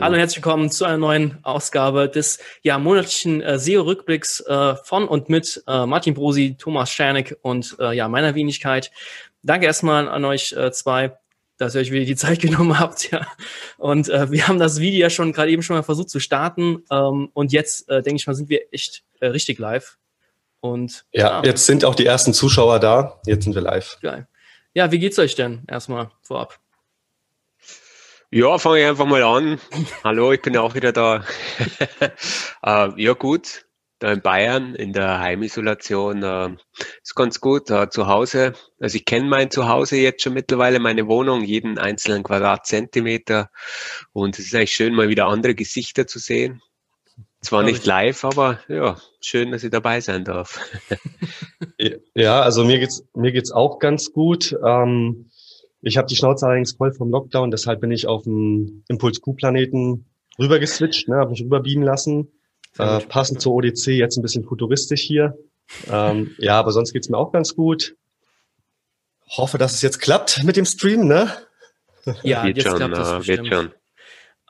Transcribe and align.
Hallo 0.00 0.14
und 0.14 0.20
herzlich 0.20 0.36
willkommen 0.36 0.70
zu 0.70 0.84
einer 0.84 0.96
neuen 0.96 1.38
Ausgabe 1.42 2.08
des 2.08 2.38
ja, 2.62 2.78
monatlichen 2.78 3.42
äh, 3.42 3.58
SEO-Rückblicks 3.58 4.38
äh, 4.46 4.76
von 4.84 5.08
und 5.08 5.28
mit 5.28 5.64
äh, 5.66 5.86
Martin 5.86 6.14
Brosi, 6.14 6.54
Thomas 6.56 6.92
Schernick 6.92 7.36
und 7.42 7.74
äh, 7.80 7.96
ja, 7.96 8.06
meiner 8.06 8.36
Wenigkeit. 8.36 8.92
Danke 9.42 9.66
erstmal 9.66 10.08
an 10.08 10.24
euch 10.24 10.52
äh, 10.52 10.70
zwei, 10.70 11.18
dass 11.56 11.74
ihr 11.74 11.80
euch 11.80 11.90
wieder 11.90 12.04
die 12.04 12.14
Zeit 12.16 12.38
genommen 12.38 12.78
habt. 12.78 13.10
Ja. 13.10 13.26
Und 13.76 14.08
äh, 14.08 14.30
wir 14.30 14.46
haben 14.46 14.60
das 14.60 14.78
Video 14.78 15.00
ja 15.00 15.10
schon 15.10 15.32
gerade 15.32 15.50
eben 15.50 15.64
schon 15.64 15.74
mal 15.74 15.82
versucht 15.82 16.10
zu 16.10 16.20
starten. 16.20 16.84
Ähm, 16.92 17.30
und 17.34 17.52
jetzt, 17.52 17.88
äh, 17.88 18.00
denke 18.00 18.20
ich 18.20 18.26
mal, 18.28 18.34
sind 18.34 18.48
wir 18.48 18.72
echt 18.72 19.02
äh, 19.18 19.26
richtig 19.26 19.58
live. 19.58 19.98
Und 20.60 21.06
ja, 21.12 21.42
ja, 21.42 21.44
jetzt 21.44 21.66
sind 21.66 21.84
auch 21.84 21.96
die 21.96 22.06
ersten 22.06 22.32
Zuschauer 22.32 22.78
da. 22.78 23.20
Jetzt 23.26 23.42
sind 23.42 23.56
wir 23.56 23.62
live. 23.62 23.98
Geil. 24.00 24.28
Ja, 24.74 24.92
wie 24.92 25.00
geht's 25.00 25.18
euch 25.18 25.34
denn 25.34 25.64
erstmal 25.66 26.12
vorab? 26.22 26.60
Ja, 28.30 28.58
fange 28.58 28.80
ich 28.80 28.86
einfach 28.86 29.06
mal 29.06 29.22
an. 29.22 29.58
Hallo, 30.04 30.32
ich 30.32 30.42
bin 30.42 30.54
auch 30.58 30.74
wieder 30.74 30.92
da. 30.92 31.24
äh, 32.62 33.02
ja, 33.02 33.14
gut. 33.14 33.64
Da 34.00 34.12
in 34.12 34.20
Bayern 34.20 34.74
in 34.74 34.92
der 34.92 35.18
Heimisolation 35.18 36.22
äh, 36.22 36.50
ist 37.02 37.14
ganz 37.14 37.40
gut. 37.40 37.70
Äh, 37.70 37.88
zu 37.88 38.06
Hause, 38.06 38.52
also 38.78 38.96
ich 38.96 39.06
kenne 39.06 39.30
mein 39.30 39.50
Zuhause 39.50 39.96
jetzt 39.96 40.22
schon 40.22 40.34
mittlerweile, 40.34 40.78
meine 40.78 41.08
Wohnung, 41.08 41.42
jeden 41.42 41.78
einzelnen 41.78 42.22
Quadratzentimeter. 42.22 43.50
Und 44.12 44.38
es 44.38 44.44
ist 44.44 44.54
eigentlich 44.54 44.74
schön, 44.74 44.94
mal 44.94 45.08
wieder 45.08 45.26
andere 45.26 45.54
Gesichter 45.54 46.06
zu 46.06 46.18
sehen. 46.18 46.60
Zwar 47.40 47.62
nicht 47.62 47.86
live, 47.86 48.24
aber 48.24 48.60
ja, 48.68 48.98
schön, 49.20 49.52
dass 49.52 49.64
ich 49.64 49.70
dabei 49.70 50.02
sein 50.02 50.24
darf. 50.24 50.60
ja, 52.14 52.42
also 52.42 52.64
mir 52.64 52.78
geht's 52.78 53.04
mir 53.14 53.32
geht's 53.32 53.52
auch 53.52 53.78
ganz 53.78 54.12
gut. 54.12 54.54
Ähm, 54.62 55.27
ich 55.82 55.96
habe 55.96 56.08
die 56.08 56.16
Schnauze 56.16 56.46
allerdings 56.46 56.72
voll 56.72 56.92
vom 56.92 57.10
Lockdown, 57.10 57.50
deshalb 57.50 57.80
bin 57.80 57.90
ich 57.90 58.06
auf 58.06 58.24
dem 58.24 58.84
Impuls 58.88 59.20
Q-Planeten 59.20 60.06
rüber 60.38 60.58
geswitcht, 60.58 61.08
ne, 61.08 61.16
habe 61.16 61.30
mich 61.30 61.42
rüberbeamen 61.42 61.84
lassen. 61.84 62.28
Äh, 62.78 63.00
passend 63.00 63.40
zur 63.40 63.54
ODC, 63.54 63.88
jetzt 63.88 64.16
ein 64.16 64.22
bisschen 64.22 64.44
futuristisch 64.44 65.00
hier. 65.00 65.36
Ähm, 65.90 66.34
ja, 66.38 66.58
aber 66.58 66.70
sonst 66.70 66.92
geht's 66.92 67.08
mir 67.08 67.18
auch 67.18 67.32
ganz 67.32 67.56
gut. 67.56 67.96
Hoffe, 69.28 69.58
dass 69.58 69.74
es 69.74 69.82
jetzt 69.82 69.98
klappt 69.98 70.44
mit 70.44 70.56
dem 70.56 70.64
Stream, 70.64 71.06
ne? 71.06 71.32
Ja, 72.22 72.44
wird 72.44 72.56
jetzt 72.56 72.68
schon, 72.68 72.76
klappt 72.76 72.96
es 72.96 73.08
äh, 73.08 73.26
wird 73.26 73.46
schon. 73.46 73.70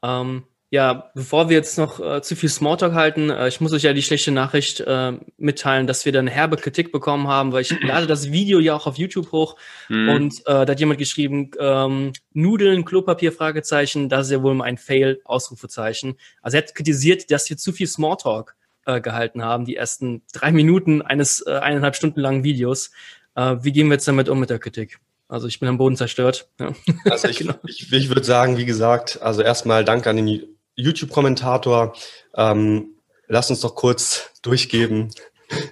Ähm, 0.03 0.45
ja, 0.71 1.11
bevor 1.15 1.49
wir 1.49 1.57
jetzt 1.57 1.79
noch 1.79 1.99
äh, 1.99 2.21
zu 2.21 2.37
viel 2.37 2.51
Smalltalk 2.51 2.93
halten, 2.93 3.31
äh, 3.31 3.49
ich 3.49 3.61
muss 3.61 3.73
euch 3.73 3.85
ja 3.85 3.95
die 3.95 4.03
schlechte 4.03 4.31
Nachricht 4.33 4.81
äh, 4.81 5.13
mitteilen, 5.39 5.87
dass 5.87 6.05
wir 6.05 6.13
dann 6.13 6.27
herbe 6.27 6.57
Kritik 6.57 6.93
bekommen 6.93 7.27
haben, 7.27 7.53
weil 7.53 7.63
ich 7.63 7.71
lade 7.83 8.07
das 8.07 8.31
Video 8.31 8.59
ja 8.59 8.77
auch 8.77 8.87
auf 8.87 8.99
YouTube 8.99 9.33
hoch 9.33 9.57
mhm. 9.89 10.09
und 10.11 10.41
äh, 10.41 10.67
da 10.67 10.67
hat 10.67 10.81
jemand 10.81 10.99
geschrieben, 10.99 11.53
ähm, 11.59 12.13
Nudeln, 12.35 12.85
Klopapier, 12.85 13.33
Fragezeichen, 13.33 14.11
das 14.11 14.27
ist 14.27 14.33
ja 14.33 14.43
wohl 14.43 14.61
ein 14.61 14.77
Fail, 14.77 15.21
Ausrufezeichen. 15.25 16.17
Also 16.43 16.59
er 16.59 16.65
hat 16.65 16.75
kritisiert, 16.75 17.31
dass 17.31 17.49
wir 17.49 17.57
zu 17.57 17.73
viel 17.73 17.87
Smalltalk 17.87 18.55
äh, 18.85 19.01
gehalten 19.01 19.43
haben, 19.43 19.65
die 19.65 19.77
ersten 19.77 20.23
drei 20.35 20.53
Minuten 20.53 21.01
eines 21.01 21.47
äh, 21.47 21.53
eineinhalb 21.53 21.97
Stunden 21.97 22.21
langen 22.21 22.45
Videos. 22.45 22.91
Äh, 23.35 23.57
wie 23.63 23.73
gehen 23.73 23.87
wir 23.87 23.95
jetzt 23.95 24.09
damit 24.09 24.29
um 24.29 24.39
mit 24.39 24.51
der 24.51 24.59
Kritik? 24.59 24.99
Also 25.29 25.47
ich 25.47 25.61
bin 25.61 25.69
am 25.69 25.79
Boden 25.79 25.97
zerstört. 25.97 26.49
Ja. 26.61 26.73
Also 27.05 27.29
ich, 27.29 27.39
genau. 27.39 27.55
ich, 27.67 27.91
ich 27.91 28.09
würde 28.09 28.25
sagen, 28.25 28.59
wie 28.59 28.65
gesagt, 28.67 29.21
also 29.23 29.41
erstmal 29.41 29.85
Danke 29.85 30.11
an 30.11 30.17
den 30.17 30.58
YouTube-Kommentator. 30.79 31.95
Ähm, 32.34 32.95
lass 33.27 33.51
uns 33.51 33.61
doch 33.61 33.75
kurz 33.75 34.31
durchgeben, 34.43 35.11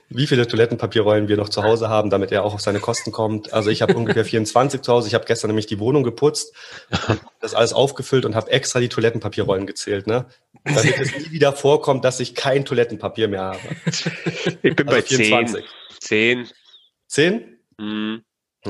wie 0.09 0.27
viele 0.27 0.47
Toilettenpapierrollen 0.47 1.29
wir 1.29 1.37
noch 1.37 1.49
zu 1.49 1.63
Hause 1.63 1.89
haben, 1.89 2.11
damit 2.11 2.33
er 2.33 2.45
auch 2.45 2.55
auf 2.55 2.61
seine 2.61 2.81
Kosten 2.81 3.13
kommt. 3.13 3.53
Also 3.53 3.71
ich 3.71 3.83
habe 3.83 3.95
ungefähr 3.95 4.25
24 4.25 4.81
zu 4.83 4.93
Hause. 4.93 5.09
Ich 5.09 5.15
habe 5.15 5.27
gestern 5.27 5.49
nämlich 5.49 5.67
die 5.67 5.79
Wohnung 5.79 6.03
geputzt, 6.03 6.55
das 7.41 7.55
alles 7.55 7.73
aufgefüllt 7.73 8.25
und 8.25 8.35
habe 8.35 8.51
extra 8.51 8.81
die 8.81 8.89
Toilettenpapierrollen 8.89 9.67
gezählt, 9.67 10.07
ne? 10.07 10.27
Damit 10.65 10.99
es 10.99 11.17
nie 11.19 11.31
wieder 11.31 11.53
vorkommt, 11.53 12.05
dass 12.05 12.21
ich 12.21 12.35
kein 12.35 12.65
Toilettenpapier 12.65 13.29
mehr 13.29 13.43
habe. 13.43 13.59
Ich 14.63 14.75
bin 14.75 14.89
also 14.89 15.01
bei 15.01 15.03
24. 15.03 15.65
10. 16.01 16.47
10? 17.09 17.37
10? 17.39 17.59
Mhm. 17.79 18.23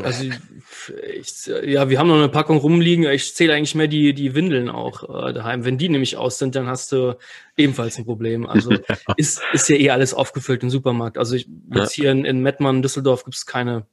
Also 0.05 0.25
ich, 0.25 1.47
ja, 1.47 1.89
wir 1.89 1.99
haben 1.99 2.09
noch 2.09 2.17
eine 2.17 2.29
Packung 2.29 2.59
rumliegen. 2.59 3.05
Ich 3.07 3.35
zähle 3.35 3.55
eigentlich 3.55 3.75
mehr 3.75 3.89
die, 3.89 4.15
die 4.15 4.35
Windeln 4.35 4.69
auch 4.69 5.29
äh, 5.29 5.33
daheim. 5.33 5.65
Wenn 5.65 5.79
die 5.79 5.89
nämlich 5.89 6.17
aus 6.17 6.39
sind, 6.39 6.55
dann 6.55 6.67
hast 6.67 6.93
du 6.93 7.17
ebenfalls 7.57 7.99
ein 7.99 8.05
Problem. 8.05 8.47
Also 8.47 8.73
ist, 9.17 9.41
ist 9.53 9.69
ja 9.69 9.77
eh 9.77 9.91
alles 9.91 10.15
aufgefüllt 10.15 10.63
im 10.63 10.71
Supermarkt. 10.71 11.19
Also 11.19 11.35
ich, 11.35 11.49
jetzt 11.75 11.97
ja. 11.97 12.03
hier 12.03 12.13
in, 12.13 12.25
in 12.25 12.41
Mettmann, 12.41 12.83
Düsseldorf 12.83 13.25
gibt 13.25 13.37
es 13.37 13.47
keine 13.47 13.87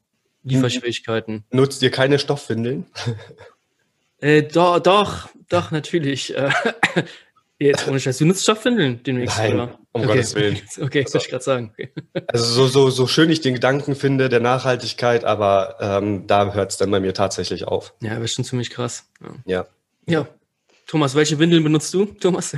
Lieferschwierigkeiten. 0.44 1.44
Nutzt 1.52 1.82
ihr 1.82 1.92
keine 1.92 2.20
Stoffwindeln? 2.20 2.86
Äh, 4.20 4.44
doch, 4.44 4.80
doch, 4.80 5.28
doch, 5.50 5.72
natürlich. 5.72 6.34
Äh, 6.34 6.50
Jetzt 7.68 7.88
ohne 7.88 8.00
Scheiß, 8.00 8.18
du 8.18 8.26
nutzt 8.26 8.44
Stoffwindeln 8.44 9.02
demnächst, 9.04 9.38
Nein, 9.38 9.54
oder? 9.54 9.80
um 9.94 10.02
okay. 10.02 10.08
Gottes 10.08 10.36
Willen. 10.36 10.60
Okay, 10.82 11.00
also, 11.00 11.12
soll 11.14 11.22
ich 11.22 11.30
gerade 11.30 11.44
sagen. 11.44 11.72
Okay. 11.74 11.92
Also 12.28 12.46
so, 12.46 12.68
so, 12.68 12.90
so 12.90 13.08
schön 13.08 13.30
ich 13.30 13.42
den 13.42 13.54
Gedanken 13.54 13.96
finde 13.96 14.30
der 14.30 14.40
Nachhaltigkeit, 14.40 15.24
aber 15.24 15.78
ähm, 15.80 16.28
da 16.28 16.54
hört 16.54 16.72
es 16.72 16.78
dann 16.78 16.92
bei 16.92 17.00
mir 17.00 17.14
tatsächlich 17.14 17.66
auf. 17.66 17.94
Ja, 18.02 18.12
wäre 18.12 18.28
schon 18.28 18.44
ziemlich 18.44 18.70
krass. 18.70 19.10
Ja. 19.22 19.36
ja. 19.46 19.68
Ja. 20.06 20.28
Thomas, 20.88 21.16
welche 21.16 21.40
Windeln 21.40 21.64
benutzt 21.64 21.94
du, 21.94 22.06
Thomas? 22.06 22.58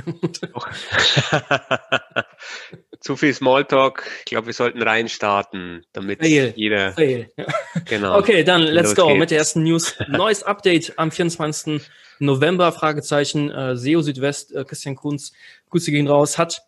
Zu 3.00 3.16
viel 3.16 3.32
Smalltalk. 3.32 4.02
Ich 4.20 4.24
glaube, 4.26 4.46
wir 4.48 4.52
sollten 4.52 4.82
reinstarten, 4.82 5.86
damit 5.92 6.18
Fail. 6.20 6.52
jeder. 6.56 6.92
Fail. 6.92 7.30
Ja. 7.36 7.46
Genau. 7.84 8.18
Okay, 8.18 8.42
dann 8.42 8.62
let's 8.62 8.96
go 8.96 9.06
geht's. 9.06 9.18
mit 9.20 9.30
der 9.30 9.38
ersten 9.38 9.62
News. 9.62 9.94
Neues 10.08 10.42
Update 10.42 10.98
am 10.98 11.12
24. 11.12 11.82
November, 12.18 12.72
Fragezeichen, 12.72 13.50
äh, 13.50 13.76
SEO 13.76 14.02
Südwest, 14.02 14.54
äh, 14.54 14.64
Christian 14.64 14.96
Kunz, 14.96 15.32
Grüße 15.70 15.90
gehen 15.90 16.08
raus, 16.08 16.38
hat 16.38 16.62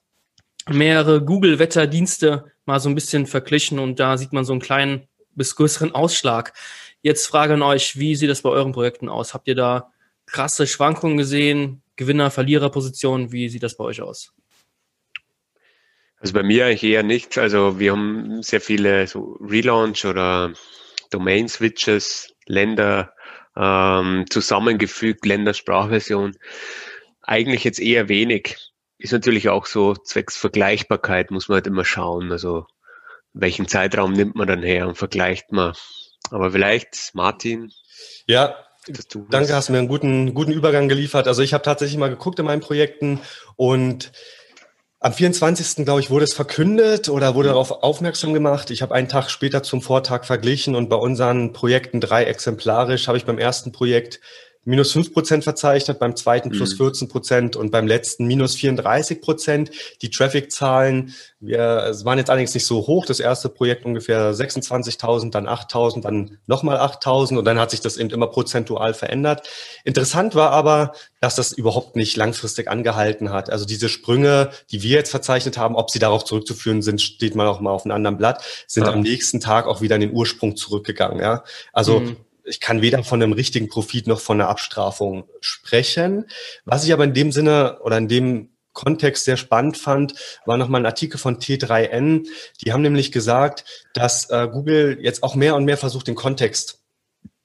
mehrere 0.69 1.25
Google-Wetterdienste 1.25 2.53
mal 2.67 2.81
so 2.81 2.89
ein 2.89 2.95
bisschen 2.95 3.27
verglichen 3.27 3.79
und 3.79 3.99
da 3.99 4.19
sieht 4.19 4.33
man 4.33 4.45
so 4.45 4.53
einen 4.53 4.61
kleinen 4.61 5.09
bis 5.35 5.57
größeren 5.57 5.95
Ausschlag. 5.95 6.53
Jetzt 7.01 7.27
frage 7.27 7.55
an 7.55 7.63
euch, 7.63 7.99
wie 7.99 8.17
sieht 8.17 8.29
das 8.29 8.43
bei 8.43 8.51
euren 8.51 8.73
Projekten 8.73 9.09
aus? 9.09 9.33
Habt 9.33 9.49
ihr 9.49 9.55
da 9.55 9.93
krasse 10.27 10.67
Schwankungen 10.67 11.17
gesehen? 11.17 11.83
Gewinner, 11.97 12.31
Verlierer 12.31 12.71
Positionen? 12.71 13.33
Wie 13.33 13.49
sieht 13.49 13.63
das 13.63 13.77
bei 13.77 13.85
euch 13.85 14.03
aus? 14.03 14.33
Also 16.21 16.35
bei 16.35 16.43
mir 16.43 16.67
eigentlich 16.67 16.85
eher 16.85 17.03
nicht. 17.03 17.39
Also 17.39 17.79
wir 17.79 17.93
haben 17.93 18.43
sehr 18.43 18.61
viele 18.61 19.07
so 19.07 19.39
Relaunch 19.41 20.05
oder 20.05 20.53
Domain-Switches, 21.11 22.35
Länder 22.47 23.15
ähm, 23.59 24.25
zusammengefügt, 24.31 25.27
Ländersprachversion. 25.27 26.37
Eigentlich 27.23 27.65
jetzt 27.65 27.81
eher 27.81 28.09
wenig. 28.09 28.57
Ist 28.99 29.13
natürlich 29.13 29.49
auch 29.49 29.67
so, 29.67 29.95
zwecks 29.95 30.37
Vergleichbarkeit 30.37 31.31
muss 31.31 31.49
man 31.49 31.57
halt 31.57 31.67
immer 31.67 31.85
schauen. 31.85 32.33
Also 32.33 32.67
welchen 33.33 33.69
Zeitraum 33.69 34.13
nimmt 34.13 34.37
man 34.37 34.49
dann 34.49 34.63
her 34.63 34.89
und 34.89 34.97
vergleicht 34.97 35.53
man. 35.53 35.75
Aber 36.31 36.53
vielleicht, 36.53 37.11
Martin. 37.15 37.73
Ja, 38.27 38.57
danke, 39.31 39.55
hast 39.55 39.69
mir 39.71 39.79
einen 39.79 39.89
guten, 39.89 40.35
guten 40.35 40.53
Übergang 40.53 40.89
geliefert. 40.89 41.27
Also 41.27 41.43
ich 41.43 41.53
habe 41.53 41.65
tatsächlich 41.65 41.99
mal 41.99 42.11
geguckt 42.11 42.39
in 42.39 42.47
meinen 42.47 42.61
Projekten 42.61 43.21
und 43.57 44.13
am 45.01 45.13
24. 45.13 45.85
glaube 45.85 46.01
ich, 46.01 46.11
wurde 46.11 46.25
es 46.25 46.35
verkündet 46.35 47.09
oder 47.09 47.35
wurde 47.35 47.51
darauf 47.51 47.71
aufmerksam 47.83 48.35
gemacht. 48.35 48.71
Ich 48.71 48.83
habe 48.83 48.95
einen 48.95 49.09
Tag 49.09 49.31
später 49.31 49.63
zum 49.63 49.81
Vortag 49.81 50.25
verglichen 50.25 50.75
und 50.75 50.89
bei 50.89 50.97
unseren 50.97 51.53
Projekten 51.53 52.01
drei 52.01 52.25
exemplarisch 52.25 53.07
habe 53.07 53.17
ich 53.17 53.25
beim 53.25 53.39
ersten 53.39 53.71
Projekt 53.71 54.21
minus 54.69 54.93
fünf 54.93 55.15
Prozent 55.15 55.45
verzeichnet, 55.45 55.99
beim 55.99 56.15
zweiten 56.15 56.51
plus 56.51 56.75
14 56.75 57.07
mhm. 57.07 57.11
Prozent 57.11 57.57
und 57.57 57.71
beim 57.71 57.87
letzten 57.87 58.27
minus 58.27 58.55
34 58.57 59.23
Prozent. 59.23 59.71
Die 60.03 60.11
Traffic-Zahlen, 60.11 61.15
waren 61.41 62.19
jetzt 62.19 62.29
allerdings 62.29 62.53
nicht 62.53 62.67
so 62.67 62.87
hoch. 62.87 63.07
Das 63.07 63.19
erste 63.19 63.49
Projekt 63.49 63.87
ungefähr 63.87 64.35
26.000, 64.35 65.31
dann 65.31 65.49
8.000, 65.49 66.03
dann 66.03 66.39
nochmal 66.47 66.79
8.000 66.79 67.39
und 67.39 67.45
dann 67.47 67.59
hat 67.59 67.71
sich 67.71 67.81
das 67.81 67.97
eben 67.97 68.11
immer 68.11 68.27
prozentual 68.27 68.93
verändert. 68.93 69.49
Interessant 69.85 70.35
war 70.35 70.51
aber, 70.51 70.93
dass 71.21 71.35
das 71.35 71.53
überhaupt 71.53 71.97
nicht 71.97 72.17
langfristig 72.19 72.69
angehalten 72.69 73.31
hat. 73.31 73.49
Also 73.51 73.65
diese 73.65 73.89
Sprünge, 73.89 74.51
die 74.71 74.83
wir 74.83 74.97
jetzt 74.97 75.11
verzeichnet 75.11 75.57
haben, 75.57 75.77
ob 75.77 75.91
sie 75.91 75.99
darauf 75.99 76.25
zurückzuführen 76.25 76.83
sind, 76.83 77.01
steht 77.01 77.35
mal 77.35 77.47
auch 77.47 77.61
mal 77.61 77.71
auf 77.71 77.87
einem 77.87 77.95
anderen 77.95 78.19
Blatt, 78.19 78.45
sind 78.67 78.85
ja. 78.85 78.93
am 78.93 79.01
nächsten 79.01 79.41
Tag 79.41 79.67
auch 79.67 79.81
wieder 79.81 79.95
in 79.95 80.03
den 80.03 80.13
Ursprung 80.13 80.57
zurückgegangen. 80.57 81.21
Ja, 81.21 81.45
also 81.73 82.01
mhm 82.01 82.17
ich 82.49 82.61
kann 82.61 82.83
weder 82.83 83.05
von 83.05 83.23
einem 83.23 83.33
richtigen 83.33 83.69
Profit 83.69 84.07
noch 84.07 84.21
von 84.21 84.41
einer 84.41 84.51
Abstrafung 84.51 85.29
sprechen. 85.41 86.27
Was 86.65 86.85
ich 86.85 86.93
aber 86.93 87.05
in 87.05 87.15
dem 87.15 87.33
Sinne 87.33 87.81
oder 87.83 87.99
in 87.99 88.09
dem 88.09 88.51
Kontext 88.73 89.25
sehr 89.25 89.37
spannend 89.37 89.77
fand, 89.77 90.15
war 90.47 90.57
nochmal 90.57 90.81
ein 90.83 90.87
Artikel 90.87 91.19
von 91.19 91.39
T3N. 91.39 92.29
Die 92.63 92.73
haben 92.73 92.83
nämlich 92.83 93.11
gesagt, 93.11 93.65
dass 93.93 94.31
äh, 94.31 94.49
Google 94.51 94.99
jetzt 95.01 95.23
auch 95.23 95.35
mehr 95.35 95.57
und 95.57 95.65
mehr 95.65 95.77
versucht, 95.77 96.07
den 96.07 96.15
Kontext 96.15 96.79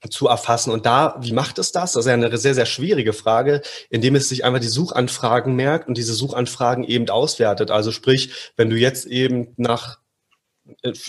zu 0.10 0.28
erfassen. 0.28 0.72
Und 0.72 0.86
da, 0.86 1.16
wie 1.22 1.32
macht 1.32 1.58
es 1.60 1.72
das? 1.72 1.94
Das 1.94 2.06
ist 2.06 2.08
ja 2.08 2.14
eine 2.14 2.38
sehr, 2.38 2.54
sehr 2.54 2.66
schwierige 2.66 3.14
Frage, 3.14 3.62
indem 3.90 4.16
es 4.16 4.30
sich 4.30 4.44
einfach 4.44 4.60
die 4.60 4.68
Suchanfragen 4.68 5.56
merkt 5.56 5.88
und 5.88 5.98
diese 5.98 6.14
Suchanfragen 6.14 6.84
eben 6.84 7.10
auswertet. 7.10 7.72
Also 7.72 7.92
sprich, 7.92 8.52
wenn 8.58 8.70
du 8.70 8.76
jetzt 8.76 9.06
eben 9.06 9.54
nach 9.58 10.00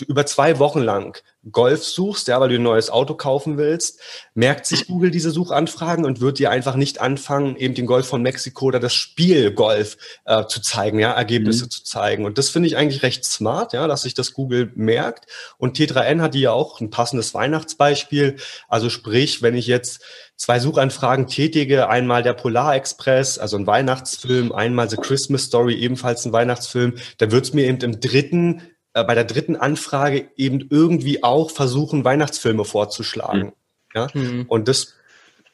über 0.07 0.25
zwei 0.25 0.59
Wochen 0.59 0.81
lang 0.81 1.17
Golf 1.51 1.83
suchst, 1.83 2.27
ja, 2.27 2.41
weil 2.41 2.49
du 2.49 2.55
ein 2.55 2.63
neues 2.63 2.89
Auto 2.89 3.13
kaufen 3.13 3.57
willst, 3.57 3.99
merkt 4.33 4.65
sich 4.65 4.87
Google 4.87 5.11
diese 5.11 5.31
Suchanfragen 5.31 6.03
und 6.03 6.19
wird 6.19 6.39
dir 6.39 6.49
einfach 6.49 6.75
nicht 6.75 6.99
anfangen, 6.99 7.55
eben 7.55 7.73
den 7.73 7.85
Golf 7.85 8.07
von 8.07 8.21
Mexiko 8.21 8.65
oder 8.65 8.79
das 8.79 8.93
Spiel 8.93 9.51
Golf 9.51 9.97
äh, 10.25 10.45
zu 10.47 10.61
zeigen, 10.61 10.99
ja, 10.99 11.11
Ergebnisse 11.11 11.65
mhm. 11.65 11.69
zu 11.69 11.83
zeigen. 11.83 12.25
Und 12.25 12.37
das 12.37 12.49
finde 12.49 12.67
ich 12.67 12.77
eigentlich 12.77 13.03
recht 13.03 13.23
smart, 13.23 13.73
ja, 13.73 13.87
dass 13.87 14.01
sich 14.01 14.13
das 14.13 14.33
Google 14.33 14.71
merkt. 14.75 15.27
Und 15.57 15.77
T3N 15.77 16.21
hat 16.21 16.35
ja 16.35 16.51
auch 16.51 16.81
ein 16.81 16.89
passendes 16.89 17.33
Weihnachtsbeispiel. 17.33 18.37
Also 18.67 18.89
sprich, 18.89 19.41
wenn 19.41 19.55
ich 19.55 19.67
jetzt 19.67 20.01
zwei 20.35 20.59
Suchanfragen 20.59 21.27
tätige, 21.27 21.87
einmal 21.87 22.23
der 22.23 22.33
Polar 22.33 22.75
Express, 22.75 23.37
also 23.37 23.55
ein 23.57 23.67
Weihnachtsfilm, 23.67 24.51
einmal 24.51 24.89
The 24.89 24.97
Christmas 24.97 25.43
Story, 25.43 25.75
ebenfalls 25.75 26.25
ein 26.25 26.33
Weihnachtsfilm, 26.33 26.95
dann 27.19 27.31
wird 27.31 27.45
es 27.45 27.53
mir 27.53 27.67
eben 27.67 27.79
im 27.81 27.99
dritten 27.99 28.59
äh, 28.59 28.74
bei 29.03 29.15
der 29.15 29.25
dritten 29.25 29.55
Anfrage 29.55 30.29
eben 30.37 30.67
irgendwie 30.69 31.23
auch 31.23 31.51
versuchen, 31.51 32.05
Weihnachtsfilme 32.05 32.65
vorzuschlagen. 32.65 33.47
Mhm. 33.47 33.53
Ja? 33.93 34.07
Mhm. 34.13 34.45
Und 34.47 34.67
das 34.67 34.93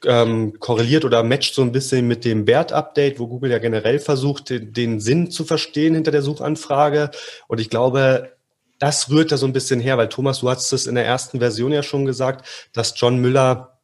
ähm, 0.06 0.60
korreliert 0.60 1.06
oder 1.06 1.24
matcht 1.24 1.54
so 1.54 1.62
ein 1.62 1.72
bisschen 1.72 2.08
mit 2.08 2.26
dem 2.26 2.48
Wert-Update, 2.48 3.20
wo 3.20 3.28
Google 3.28 3.52
ja 3.52 3.60
generell 3.60 4.00
versucht, 4.00 4.50
den, 4.50 4.74
den, 4.74 5.00
Sinn 5.00 5.30
zu 5.30 5.44
verstehen 5.44 5.94
hinter 5.94 6.12
der 6.12 6.22
Suchanfrage. 6.22 7.12
Und 7.48 7.60
ich 7.60 7.70
glaube, 7.70 8.34
das 8.80 9.10
rührt 9.10 9.32
da 9.32 9.38
so 9.38 9.46
ein 9.46 9.54
bisschen 9.54 9.80
her, 9.80 9.98
weil 9.98 10.10
Thomas, 10.10 10.40
du 10.40 10.50
hast 10.50 10.72
es 10.74 10.88
in 10.88 10.96
der 10.96 11.06
ersten 11.06 11.40
Version 11.40 11.72
ja 11.72 11.84
schon 11.84 12.06
gesagt, 12.06 12.70
dass 12.74 12.94
John 13.00 13.18
Müller 13.18 13.78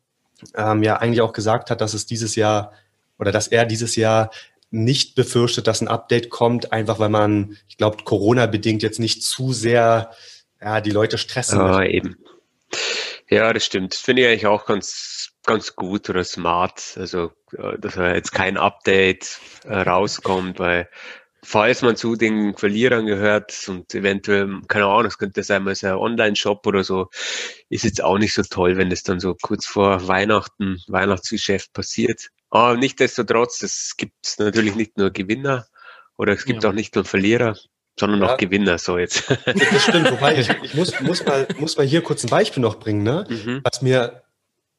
ähm, 0.55 0.81
ja 0.81 0.97
eigentlich 0.97 1.21
auch 1.21 1.33
gesagt 1.33 1.69
hat, 1.69 1.81
dass 1.81 1.93
es 1.93 2.05
dieses 2.05 2.35
Jahr 2.35 2.71
oder 3.19 3.31
dass 3.31 3.47
er 3.47 3.65
dieses 3.65 3.95
Jahr 3.95 4.31
nicht 4.69 5.15
befürchtet, 5.15 5.67
dass 5.67 5.81
ein 5.81 5.87
Update 5.87 6.29
kommt, 6.29 6.73
einfach 6.73 6.99
weil 6.99 7.09
man, 7.09 7.57
ich 7.69 7.77
glaube, 7.77 8.03
Corona-bedingt 8.03 8.83
jetzt 8.83 8.99
nicht 8.99 9.23
zu 9.23 9.53
sehr 9.53 10.11
ja, 10.61 10.81
die 10.81 10.91
Leute 10.91 11.17
stressen. 11.17 11.59
Ah, 11.59 11.85
eben. 11.85 12.17
Ja, 13.29 13.51
das 13.53 13.65
stimmt. 13.65 13.93
Das 13.93 13.99
finde 14.01 14.21
ich 14.21 14.27
eigentlich 14.27 14.47
auch 14.47 14.65
ganz, 14.65 15.31
ganz 15.45 15.75
gut 15.75 16.09
oder 16.09 16.23
smart. 16.23 16.95
Also, 16.97 17.31
äh, 17.57 17.77
dass 17.77 17.95
jetzt 17.95 18.31
kein 18.31 18.57
Update 18.57 19.39
äh, 19.65 19.75
rauskommt, 19.75 20.59
weil 20.59 20.89
falls 21.43 21.81
man 21.81 21.95
zu 21.95 22.15
den 22.15 22.55
Verlierern 22.55 23.05
gehört 23.05 23.67
und 23.67 23.93
eventuell, 23.93 24.61
keine 24.67 24.85
Ahnung, 24.85 25.05
es 25.05 25.17
könnte 25.17 25.43
sein, 25.43 25.63
mal 25.63 25.75
ein 25.81 25.93
Online-Shop 25.93 26.65
oder 26.65 26.83
so, 26.83 27.09
ist 27.69 27.83
jetzt 27.83 28.03
auch 28.03 28.17
nicht 28.17 28.33
so 28.33 28.43
toll, 28.43 28.77
wenn 28.77 28.89
das 28.89 29.03
dann 29.03 29.19
so 29.19 29.35
kurz 29.35 29.65
vor 29.65 30.07
Weihnachten, 30.07 30.81
Weihnachtsgeschäft 30.87 31.73
passiert. 31.73 32.29
Aber 32.49 32.77
nichtsdestotrotz, 32.77 33.61
es 33.63 33.95
gibt 33.97 34.39
natürlich 34.39 34.75
nicht 34.75 34.97
nur 34.97 35.11
Gewinner 35.11 35.67
oder 36.17 36.33
es 36.33 36.45
gibt 36.45 36.63
ja. 36.63 36.69
auch 36.69 36.73
nicht 36.73 36.95
nur 36.95 37.05
Verlierer, 37.05 37.57
sondern 37.99 38.21
ja. 38.21 38.33
auch 38.33 38.37
Gewinner, 38.37 38.77
so 38.77 38.97
jetzt. 38.97 39.29
Das 39.45 39.83
stimmt, 39.83 40.11
wobei 40.11 40.37
ich, 40.39 40.49
ich 40.63 40.73
muss, 40.73 40.99
muss, 41.01 41.25
mal, 41.25 41.47
muss 41.59 41.77
mal 41.77 41.85
hier 41.85 42.01
kurz 42.01 42.23
ein 42.23 42.29
Beispiel 42.29 42.61
noch 42.61 42.79
bringen, 42.79 43.03
ne? 43.03 43.25
Mhm. 43.29 43.61
Was 43.63 43.81
mir, 43.81 44.23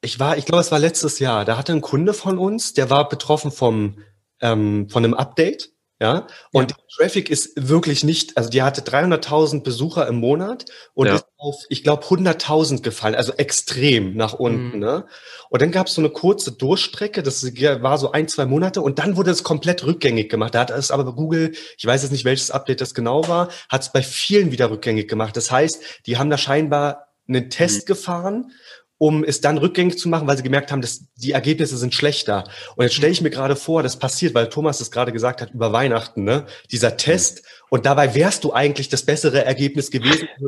ich 0.00 0.18
war, 0.18 0.38
ich 0.38 0.46
glaube, 0.46 0.60
es 0.60 0.72
war 0.72 0.78
letztes 0.78 1.18
Jahr, 1.18 1.44
da 1.44 1.56
hatte 1.56 1.72
ein 1.72 1.80
Kunde 1.80 2.14
von 2.14 2.38
uns, 2.38 2.72
der 2.72 2.90
war 2.90 3.08
betroffen 3.08 3.50
vom, 3.50 3.98
ähm, 4.40 4.88
von 4.88 5.04
einem 5.04 5.14
Update 5.14 5.70
ja, 6.00 6.28
und 6.52 6.70
ja. 6.70 6.76
Traffic 6.96 7.28
ist 7.28 7.52
wirklich 7.56 8.04
nicht, 8.04 8.36
also 8.36 8.48
die 8.48 8.62
hatte 8.62 8.82
300.000 8.82 9.64
Besucher 9.64 10.06
im 10.06 10.16
Monat 10.16 10.64
und 10.94 11.08
ja. 11.08 11.16
ist 11.16 11.26
auf, 11.36 11.56
ich 11.68 11.82
glaube, 11.82 12.04
100.000 12.04 12.82
gefallen, 12.82 13.16
also 13.16 13.32
extrem 13.32 14.16
nach 14.16 14.32
unten. 14.34 14.76
Mhm. 14.76 14.78
Ne? 14.78 15.06
Und 15.50 15.60
dann 15.60 15.72
gab 15.72 15.88
es 15.88 15.94
so 15.94 16.00
eine 16.00 16.10
kurze 16.10 16.52
Durchstrecke, 16.52 17.24
das 17.24 17.44
war 17.44 17.98
so 17.98 18.12
ein, 18.12 18.28
zwei 18.28 18.46
Monate 18.46 18.80
und 18.80 19.00
dann 19.00 19.16
wurde 19.16 19.32
es 19.32 19.42
komplett 19.42 19.84
rückgängig 19.84 20.28
gemacht. 20.28 20.54
Da 20.54 20.60
hat 20.60 20.70
es 20.70 20.92
aber 20.92 21.04
bei 21.04 21.12
Google, 21.12 21.52
ich 21.76 21.84
weiß 21.84 22.02
jetzt 22.02 22.12
nicht, 22.12 22.24
welches 22.24 22.52
Update 22.52 22.80
das 22.80 22.94
genau 22.94 23.26
war, 23.26 23.48
hat 23.68 23.82
es 23.82 23.90
bei 23.90 24.02
vielen 24.02 24.52
wieder 24.52 24.70
rückgängig 24.70 25.08
gemacht. 25.08 25.36
Das 25.36 25.50
heißt, 25.50 25.82
die 26.06 26.16
haben 26.16 26.30
da 26.30 26.38
scheinbar 26.38 27.08
einen 27.26 27.50
Test 27.50 27.82
mhm. 27.82 27.86
gefahren 27.86 28.52
um 28.98 29.24
es 29.24 29.40
dann 29.40 29.58
rückgängig 29.58 29.98
zu 29.98 30.08
machen, 30.08 30.26
weil 30.26 30.36
sie 30.36 30.42
gemerkt 30.42 30.72
haben, 30.72 30.82
dass 30.82 31.04
die 31.16 31.32
Ergebnisse 31.32 31.78
sind 31.78 31.94
schlechter. 31.94 32.44
Und 32.76 32.84
jetzt 32.84 32.94
stelle 32.94 33.12
ich 33.12 33.20
mir 33.20 33.30
gerade 33.30 33.56
vor, 33.56 33.82
das 33.82 33.98
passiert, 33.98 34.34
weil 34.34 34.48
Thomas 34.48 34.80
es 34.80 34.90
gerade 34.90 35.12
gesagt 35.12 35.40
hat, 35.40 35.52
über 35.54 35.72
Weihnachten, 35.72 36.24
ne? 36.24 36.46
Dieser 36.70 36.96
Test. 36.96 37.42
Und 37.70 37.86
dabei 37.86 38.14
wärst 38.14 38.44
du 38.44 38.52
eigentlich 38.52 38.88
das 38.88 39.04
bessere 39.04 39.44
Ergebnis 39.44 39.90
gewesen. 39.90 40.28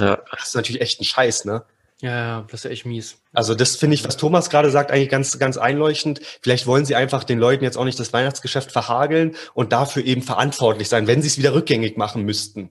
Ja. 0.00 0.22
Das 0.30 0.48
ist 0.48 0.54
natürlich 0.54 0.80
echt 0.80 1.00
ein 1.00 1.04
Scheiß, 1.04 1.44
ne? 1.44 1.64
Ja, 2.00 2.10
ja, 2.10 2.46
das 2.48 2.64
ist 2.64 2.70
echt 2.70 2.86
mies. 2.86 3.16
Also 3.32 3.56
das 3.56 3.74
finde 3.74 3.94
ich, 3.94 4.04
was 4.04 4.16
Thomas 4.16 4.50
gerade 4.50 4.70
sagt, 4.70 4.92
eigentlich 4.92 5.08
ganz, 5.08 5.36
ganz 5.40 5.56
einleuchtend. 5.56 6.20
Vielleicht 6.42 6.68
wollen 6.68 6.84
sie 6.84 6.94
einfach 6.94 7.24
den 7.24 7.40
Leuten 7.40 7.64
jetzt 7.64 7.76
auch 7.76 7.84
nicht 7.84 7.98
das 7.98 8.12
Weihnachtsgeschäft 8.12 8.70
verhageln 8.70 9.34
und 9.54 9.72
dafür 9.72 10.04
eben 10.04 10.22
verantwortlich 10.22 10.88
sein, 10.88 11.08
wenn 11.08 11.22
sie 11.22 11.26
es 11.28 11.38
wieder 11.38 11.54
rückgängig 11.54 11.96
machen 11.96 12.22
müssten. 12.22 12.70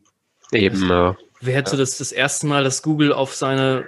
Eben, 0.54 0.88
ja. 0.88 1.18
Wer 1.42 1.56
hätte 1.56 1.72
ja. 1.72 1.78
das 1.78 1.98
das 1.98 2.14
erste 2.14 2.48
Mal, 2.48 2.64
dass 2.64 2.82
Google 2.82 3.12
auf 3.12 3.36
seine 3.36 3.86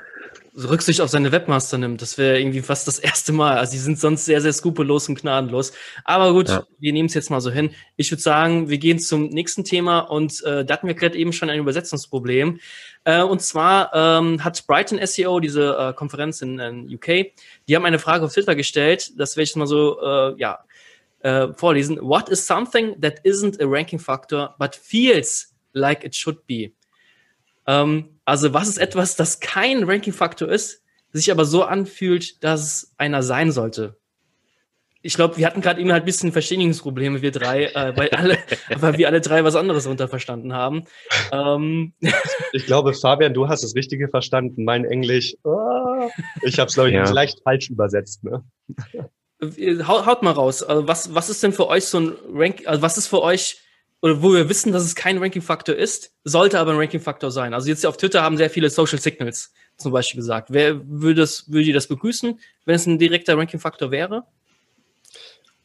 Rücksicht 0.56 1.02
auf 1.02 1.10
seine 1.10 1.32
Webmaster 1.32 1.78
nimmt. 1.78 2.02
Das 2.02 2.18
wäre 2.18 2.40
irgendwie 2.40 2.62
fast 2.62 2.88
das 2.88 3.00
erste 3.00 3.32
Mal. 3.32 3.58
Also 3.58 3.74
die 3.74 3.80
sind 3.80 4.00
sonst 4.00 4.26
sehr, 4.26 4.42
sehr 4.42 4.54
skrupellos 4.54 5.10
und 5.10 5.20
gnadenlos. 5.22 5.74
Aber 6.06 6.34
gut, 6.34 6.50
ja. 6.50 6.66
wir 6.80 6.94
nehmen 6.94 7.08
es 7.08 7.14
jetzt 7.14 7.30
mal 7.30 7.42
so 7.42 7.52
hin. 7.52 7.72
Ich 7.96 8.12
würde 8.12 8.22
sagen, 8.22 8.70
wir 8.70 8.78
gehen 8.78 9.00
zum 9.00 9.28
nächsten 9.28 9.64
Thema 9.64 10.00
und 10.00 10.44
äh, 10.44 10.66
da 10.66 10.74
hatten 10.74 10.88
wir 10.88 10.96
gerade 10.96 11.18
eben 11.18 11.34
schon 11.34 11.50
ein 11.50 11.60
Übersetzungsproblem. 11.60 12.60
Äh, 13.04 13.22
und 13.22 13.42
zwar 13.42 13.94
ähm, 13.94 14.44
hat 14.44 14.66
Brighton 14.68 15.00
SEO, 15.06 15.40
diese 15.40 15.76
äh, 15.78 15.94
Konferenz 15.94 16.42
in, 16.42 16.60
in, 16.60 16.94
UK, 16.94 17.32
die 17.68 17.76
haben 17.76 17.86
eine 17.86 18.00
Frage 18.00 18.26
auf 18.26 18.34
Twitter 18.34 18.56
gestellt. 18.56 19.12
Das 19.18 19.38
werde 19.38 19.44
ich 19.44 19.56
mal 19.56 19.68
so, 19.68 20.02
äh, 20.02 20.36
ja, 20.38 20.60
äh, 21.22 21.48
vorlesen. 21.54 21.98
What 22.02 22.30
is 22.30 22.46
something 22.46 23.00
that 23.02 23.20
isn't 23.24 23.62
a 23.62 23.66
ranking 23.66 24.00
factor 24.00 24.56
but 24.58 24.76
feels 24.76 25.54
like 25.74 26.04
it 26.04 26.16
should 26.16 26.46
be? 26.48 26.74
Ähm, 27.70 28.20
also 28.26 28.54
was 28.54 28.68
ist 28.68 28.80
etwas, 28.80 29.16
das 29.16 29.40
kein 29.40 29.84
Ranking-Faktor 29.84 30.50
ist, 30.50 30.82
sich 31.12 31.32
aber 31.32 31.46
so 31.46 31.64
anfühlt, 31.64 32.44
dass 32.44 32.62
es 32.62 32.94
einer 32.98 33.22
sein 33.22 33.52
sollte? 33.52 33.98
Ich 35.02 35.14
glaube, 35.14 35.38
wir 35.38 35.46
hatten 35.46 35.62
gerade 35.62 35.80
eben 35.80 35.94
halt 35.94 36.04
ein 36.04 36.06
bisschen 36.06 36.32
Verständigungsprobleme, 36.32 37.22
wir 37.22 37.32
drei, 37.32 37.66
äh, 37.66 37.96
weil, 37.96 38.10
alle, 38.10 38.38
weil 38.76 38.98
wir 38.98 39.08
alle 39.08 39.22
drei 39.22 39.44
was 39.44 39.56
anderes 39.56 39.86
unterverstanden 39.86 40.54
haben. 40.54 40.86
Ähm. 41.32 41.94
Ich 42.52 42.66
glaube, 42.66 42.96
Fabian, 42.96 43.36
du 43.36 43.48
hast 43.48 43.64
das 43.64 43.76
Richtige 43.76 44.10
verstanden. 44.10 44.64
Mein 44.64 44.84
Englisch, 44.84 45.36
oh, 45.44 46.10
ich 46.42 46.58
habe 46.58 46.68
es, 46.68 46.74
glaube 46.74 46.90
ich, 46.90 46.96
ja. 46.96 47.08
leicht 47.12 47.42
falsch 47.44 47.70
übersetzt. 47.70 48.24
Ne? 48.24 48.44
Haut, 49.88 50.08
haut 50.08 50.24
mal 50.24 50.32
raus. 50.32 50.64
Also 50.64 50.88
was, 50.88 51.14
was 51.14 51.30
ist 51.30 51.44
denn 51.44 51.54
für 51.54 51.68
euch 51.68 51.86
so 51.86 52.00
ein 52.00 52.16
Rank, 52.34 52.64
also 52.66 52.82
was 52.82 52.98
ist 52.98 53.08
für 53.08 53.22
euch 53.22 53.60
oder 54.02 54.22
wo 54.22 54.34
wir 54.34 54.50
wissen, 54.50 54.72
dass 54.72 54.84
es 54.84 54.96
kein 54.96 55.18
Ranking-Faktor 55.18 55.76
ist, 55.76 56.14
sollte 56.24 56.60
aber 56.60 56.72
ein 56.72 56.78
Ranking-Faktor 56.78 57.32
sein. 57.32 57.54
Also 57.54 57.68
jetzt 57.68 57.86
auf 57.86 57.98
Twitter 57.98 58.22
haben 58.22 58.38
sehr 58.38 58.50
viele 58.50 58.70
Social 58.70 59.00
Signals 59.00 59.54
zum 59.78 59.92
Beispiel 59.92 60.20
gesagt. 60.20 60.50
Wer 60.52 60.88
würde 60.88 61.22
das, 61.22 61.52
würde 61.52 61.74
das 61.74 61.88
begrüßen, 61.88 62.40
wenn 62.66 62.76
es 62.76 62.86
ein 62.86 63.00
direkter 63.00 63.38
Ranking-Faktor 63.38 63.92
wäre? 63.92 64.26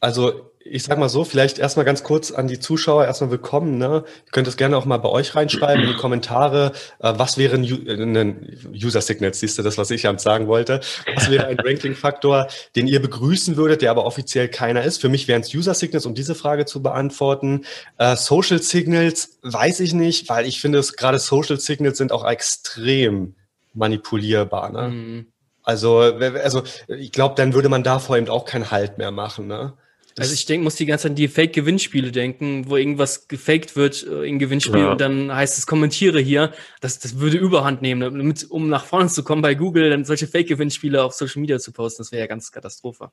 Also 0.04 0.50
ich 0.66 0.82
sag 0.82 0.98
mal 0.98 1.08
so, 1.08 1.24
vielleicht 1.24 1.58
erstmal 1.58 1.86
ganz 1.86 2.02
kurz 2.02 2.30
an 2.30 2.46
die 2.46 2.58
Zuschauer 2.58 3.04
erstmal 3.04 3.30
willkommen. 3.30 3.78
Ne? 3.78 4.04
Ihr 4.06 4.32
könnt 4.32 4.48
es 4.48 4.58
gerne 4.58 4.76
auch 4.76 4.84
mal 4.84 4.98
bei 4.98 5.08
euch 5.08 5.34
reinschreiben 5.34 5.82
in 5.82 5.90
die 5.90 5.96
Kommentare. 5.96 6.72
Äh, 6.98 7.14
was 7.16 7.38
wäre 7.38 7.56
ein, 7.56 8.16
ein 8.16 8.58
User 8.74 9.00
Signals, 9.00 9.40
siehst 9.40 9.58
du 9.58 9.62
das, 9.62 9.78
was 9.78 9.90
ich 9.90 10.06
am 10.06 10.18
sagen 10.18 10.46
wollte? 10.46 10.80
Was 11.14 11.30
wäre 11.30 11.46
ein 11.46 11.58
Ranking-Faktor, 11.58 12.48
den 12.76 12.86
ihr 12.86 13.00
begrüßen 13.00 13.56
würdet, 13.56 13.82
der 13.82 13.90
aber 13.90 14.04
offiziell 14.04 14.48
keiner 14.48 14.82
ist? 14.84 15.00
Für 15.00 15.08
mich 15.08 15.26
wären 15.26 15.40
es 15.40 15.54
User 15.54 15.74
Signals, 15.74 16.06
um 16.06 16.14
diese 16.14 16.34
Frage 16.34 16.66
zu 16.66 16.82
beantworten. 16.82 17.64
Äh, 17.98 18.16
Social 18.16 18.60
Signals 18.60 19.38
weiß 19.42 19.80
ich 19.80 19.94
nicht, 19.94 20.28
weil 20.28 20.46
ich 20.46 20.60
finde, 20.60 20.82
gerade 20.96 21.18
Social 21.18 21.60
Signals 21.60 21.98
sind 21.98 22.12
auch 22.12 22.26
extrem 22.26 23.34
manipulierbar. 23.72 24.70
Ne? 24.70 24.88
Mhm. 24.88 25.26
Also, 25.62 25.98
also 25.98 26.62
ich 26.88 27.12
glaube, 27.12 27.34
dann 27.36 27.54
würde 27.54 27.70
man 27.70 27.82
davor 27.82 28.18
eben 28.18 28.28
auch 28.28 28.44
keinen 28.44 28.70
Halt 28.70 28.98
mehr 28.98 29.10
machen. 29.10 29.46
Ne? 29.46 29.74
Also 30.18 30.32
ich 30.32 30.46
denke, 30.46 30.64
muss 30.64 30.76
die 30.76 30.86
ganze 30.86 31.02
Zeit 31.02 31.10
an 31.10 31.16
die 31.16 31.28
Fake-Gewinnspiele 31.28 32.12
denken, 32.12 32.68
wo 32.68 32.76
irgendwas 32.76 33.26
gefaked 33.26 33.74
wird 33.74 34.06
äh, 34.06 34.24
in 34.24 34.38
Gewinnspiel 34.38 34.80
ja. 34.80 34.92
und 34.92 35.00
dann 35.00 35.34
heißt 35.34 35.58
es, 35.58 35.66
kommentiere 35.66 36.20
hier. 36.20 36.52
Das, 36.80 37.00
das 37.00 37.18
würde 37.18 37.36
Überhand 37.36 37.82
nehmen, 37.82 38.00
damit, 38.00 38.48
um 38.50 38.68
nach 38.68 38.84
vorne 38.84 39.08
zu 39.08 39.24
kommen 39.24 39.42
bei 39.42 39.54
Google, 39.54 39.90
dann 39.90 40.04
solche 40.04 40.28
Fake-Gewinnspiele 40.28 41.02
auf 41.02 41.14
Social 41.14 41.40
Media 41.40 41.58
zu 41.58 41.72
posten. 41.72 42.02
Das 42.02 42.12
wäre 42.12 42.20
ja 42.20 42.26
ganz 42.26 42.52
Katastrophe. 42.52 43.10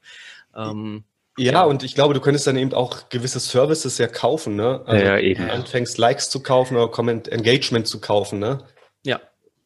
Ähm, 0.56 1.04
ja, 1.38 1.54
ja, 1.54 1.64
und 1.64 1.84
ich 1.84 1.96
glaube, 1.96 2.14
du 2.14 2.20
könntest 2.20 2.46
dann 2.46 2.58
eben 2.58 2.74
auch 2.74 3.10
gewisse 3.10 3.40
Services 3.40 3.98
ja 3.98 4.08
kaufen, 4.08 4.56
ne? 4.56 4.82
Also 4.86 5.06
ja, 5.06 5.18
eben. 5.18 5.48
Du 5.48 5.52
anfängst 5.52 5.98
Likes 5.98 6.30
zu 6.30 6.44
kaufen 6.44 6.76
oder 6.76 6.90
Comment 6.90 7.30
Engagement 7.30 7.88
zu 7.88 8.02
kaufen, 8.02 8.40
ne? 8.40 8.66
Ja. 9.04 9.22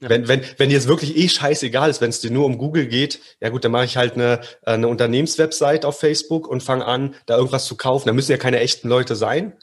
Ja. 0.05 0.11
Wenn, 0.11 0.27
wenn, 0.27 0.41
wenn 0.57 0.69
dir 0.69 0.77
es 0.77 0.87
wirklich 0.87 1.17
eh 1.17 1.27
scheißegal 1.27 1.89
ist, 1.89 1.99
wenn 1.99 2.11
es 2.11 2.19
dir 2.19 2.29
nur 2.29 2.45
um 2.45 2.59
Google 2.59 2.85
geht, 2.85 3.19
ja 3.41 3.49
gut, 3.49 3.65
dann 3.65 3.71
mache 3.71 3.85
ich 3.85 3.97
halt 3.97 4.13
eine, 4.13 4.39
eine 4.63 4.87
Unternehmenswebsite 4.87 5.87
auf 5.87 5.99
Facebook 5.99 6.47
und 6.47 6.61
fange 6.61 6.85
an, 6.85 7.15
da 7.25 7.37
irgendwas 7.37 7.65
zu 7.65 7.75
kaufen. 7.75 8.07
Da 8.07 8.13
müssen 8.13 8.31
ja 8.31 8.37
keine 8.37 8.59
echten 8.59 8.87
Leute 8.87 9.15
sein. 9.15 9.53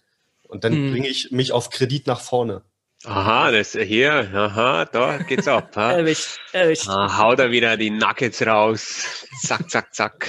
Und 0.48 0.64
dann 0.64 0.72
hm. 0.72 0.90
bringe 0.90 1.08
ich 1.08 1.30
mich 1.30 1.52
auf 1.52 1.70
Kredit 1.70 2.08
nach 2.08 2.20
vorne. 2.20 2.62
Aha, 3.04 3.52
das 3.52 3.72
hier, 3.72 4.30
aha, 4.32 4.84
da 4.84 5.18
geht's 5.18 5.48
ab. 5.48 5.76
Ha? 5.76 5.92
erwischt, 5.92 6.38
erwischt. 6.52 6.88
Ah, 6.88 7.18
hau 7.18 7.34
da 7.34 7.50
wieder 7.50 7.76
die 7.76 7.90
Nuggets 7.90 8.44
raus. 8.44 9.26
Zack, 9.42 9.70
zack, 9.70 9.94
zack. 9.94 10.28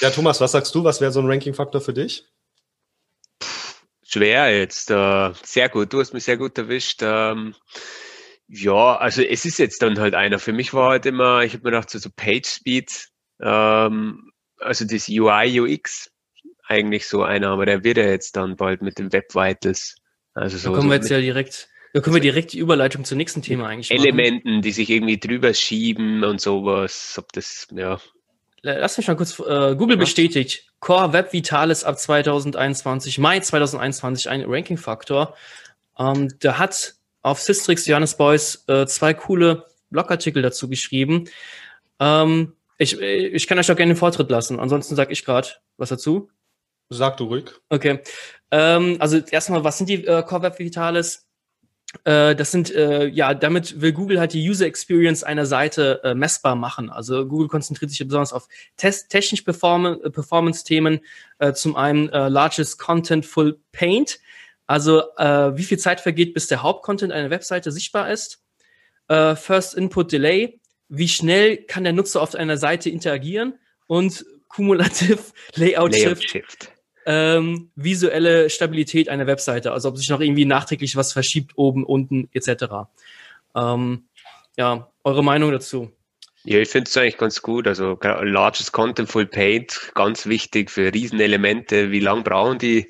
Ja, 0.00 0.10
Thomas, 0.10 0.40
was 0.40 0.52
sagst 0.52 0.74
du? 0.74 0.84
Was 0.84 1.00
wäre 1.00 1.12
so 1.12 1.20
ein 1.20 1.26
Ranking-Faktor 1.26 1.80
für 1.80 1.94
dich? 1.94 2.26
Schwer 4.02 4.58
jetzt. 4.58 4.90
Äh, 4.90 5.32
sehr 5.42 5.68
gut, 5.68 5.92
du 5.92 6.00
hast 6.00 6.12
mich 6.12 6.24
sehr 6.24 6.36
gut 6.36 6.56
erwischt. 6.58 7.00
Ähm, 7.02 7.54
Ja, 8.48 8.96
also 8.96 9.22
es 9.22 9.44
ist 9.44 9.58
jetzt 9.58 9.82
dann 9.82 9.98
halt 9.98 10.14
einer. 10.14 10.38
Für 10.38 10.52
mich 10.52 10.72
war 10.72 10.90
halt 10.90 11.06
immer, 11.06 11.42
ich 11.42 11.52
habe 11.54 11.64
mir 11.64 11.70
gedacht, 11.72 11.90
so, 11.90 11.98
so 11.98 12.10
Page 12.14 12.46
Speed, 12.46 13.08
ähm, 13.40 14.30
also 14.60 14.84
das 14.84 15.08
UI, 15.08 15.60
UX, 15.60 16.10
eigentlich 16.68 17.06
so 17.06 17.22
einer, 17.22 17.48
aber 17.48 17.66
der 17.66 17.82
wird 17.84 17.98
ja 17.98 18.04
jetzt 18.04 18.36
dann 18.36 18.56
bald 18.56 18.82
mit 18.82 18.98
dem 18.98 19.12
Web 19.12 19.34
Vitals. 19.34 19.96
Also 20.34 20.58
so, 20.58 20.70
da 20.70 20.76
kommen 20.76 20.90
wir 20.90 20.96
jetzt 20.96 21.10
ja 21.10 21.20
direkt, 21.20 21.68
da 21.92 22.00
können 22.00 22.14
wir 22.14 22.20
direkt 22.20 22.52
die 22.52 22.58
Überleitung 22.58 23.04
zum 23.04 23.18
nächsten 23.18 23.42
Thema 23.42 23.68
eigentlich 23.68 23.90
machen. 23.90 24.00
Elementen, 24.00 24.62
die 24.62 24.72
sich 24.72 24.90
irgendwie 24.90 25.18
drüber 25.18 25.52
schieben 25.54 26.24
und 26.24 26.40
sowas, 26.40 27.16
ob 27.18 27.32
das, 27.32 27.66
ja. 27.72 27.98
Lass 28.62 28.96
mich 28.96 29.06
mal 29.06 29.16
kurz, 29.16 29.38
äh, 29.38 29.76
Google 29.76 29.96
bestätigt, 29.96 30.72
Core 30.80 31.12
Web 31.12 31.32
Vitales 31.32 31.84
ab 31.84 31.98
2021, 31.98 33.18
Mai 33.18 33.40
2021, 33.40 34.28
ein 34.28 34.44
Ranking-Faktor. 34.44 35.36
Ähm, 35.98 36.28
der 36.42 36.58
hat 36.58 36.94
auf 37.26 37.42
Systrix 37.42 37.86
Johannes 37.86 38.16
Beuys 38.16 38.62
äh, 38.68 38.86
zwei 38.86 39.12
coole 39.12 39.66
Blogartikel 39.90 40.42
dazu 40.42 40.68
geschrieben. 40.68 41.28
Ähm, 41.98 42.52
ich, 42.78 43.00
ich 43.00 43.48
kann 43.48 43.58
euch 43.58 43.70
auch 43.70 43.76
gerne 43.76 43.94
den 43.94 43.98
Vortritt 43.98 44.30
lassen. 44.30 44.60
Ansonsten 44.60 44.94
sage 44.94 45.12
ich 45.12 45.24
gerade 45.24 45.48
was 45.76 45.88
dazu. 45.88 46.30
Sag 46.88 47.16
du 47.16 47.24
ruhig. 47.24 47.46
Okay. 47.68 47.98
Ähm, 48.52 48.98
also 49.00 49.18
erstmal, 49.18 49.64
was 49.64 49.76
sind 49.76 49.88
die 49.88 50.06
äh, 50.06 50.22
Core 50.22 50.42
Web 50.42 50.60
Vitales? 50.60 51.26
Äh, 52.04 52.36
das 52.36 52.52
sind, 52.52 52.72
äh, 52.72 53.06
ja, 53.08 53.34
damit 53.34 53.80
will 53.80 53.92
Google 53.92 54.20
halt 54.20 54.32
die 54.32 54.48
User 54.48 54.66
Experience 54.66 55.24
einer 55.24 55.46
Seite 55.46 56.00
äh, 56.04 56.14
messbar 56.14 56.54
machen. 56.54 56.90
Also 56.90 57.26
Google 57.26 57.48
konzentriert 57.48 57.90
sich 57.90 58.06
besonders 58.06 58.32
auf 58.32 58.46
Test 58.76 59.10
technisch 59.10 59.42
Perform 59.42 59.98
Performance-Themen, 60.12 61.00
zum 61.54 61.74
einen 61.74 62.06
Largest 62.06 62.78
Contentful 62.78 63.58
Paint, 63.72 64.20
also 64.66 65.02
äh, 65.16 65.56
wie 65.56 65.62
viel 65.62 65.78
Zeit 65.78 66.00
vergeht, 66.00 66.34
bis 66.34 66.48
der 66.48 66.62
Hauptcontent 66.62 67.12
einer 67.12 67.30
Webseite 67.30 67.70
sichtbar 67.70 68.10
ist. 68.10 68.42
Äh, 69.08 69.36
First 69.36 69.74
Input 69.74 70.12
Delay, 70.12 70.60
wie 70.88 71.08
schnell 71.08 71.56
kann 71.56 71.84
der 71.84 71.92
Nutzer 71.92 72.20
auf 72.20 72.34
einer 72.34 72.56
Seite 72.56 72.90
interagieren 72.90 73.58
und 73.86 74.24
Cumulative 74.48 75.18
Layout, 75.54 75.92
Layout 75.96 76.18
Shift, 76.18 76.30
Shift. 76.30 76.72
Ähm, 77.04 77.70
visuelle 77.76 78.50
Stabilität 78.50 79.08
einer 79.08 79.26
Webseite, 79.26 79.72
also 79.72 79.88
ob 79.88 79.96
sich 79.96 80.08
noch 80.08 80.20
irgendwie 80.20 80.44
nachträglich 80.44 80.96
was 80.96 81.12
verschiebt, 81.12 81.52
oben, 81.56 81.84
unten 81.84 82.28
etc. 82.32 82.88
Ähm, 83.54 84.08
ja, 84.56 84.90
eure 85.04 85.22
Meinung 85.22 85.52
dazu? 85.52 85.92
Ja, 86.48 86.60
ich 86.60 86.68
finde 86.68 86.88
es 86.88 86.96
eigentlich 86.96 87.18
ganz 87.18 87.42
gut. 87.42 87.66
Also 87.66 87.98
Largest 88.00 88.70
Contentful 88.72 89.26
Paint, 89.26 89.90
ganz 89.94 90.26
wichtig 90.26 90.70
für 90.70 90.94
Riesenelemente. 90.94 91.90
Wie 91.90 91.98
lang 91.98 92.22
brauchen 92.22 92.58
die 92.58 92.88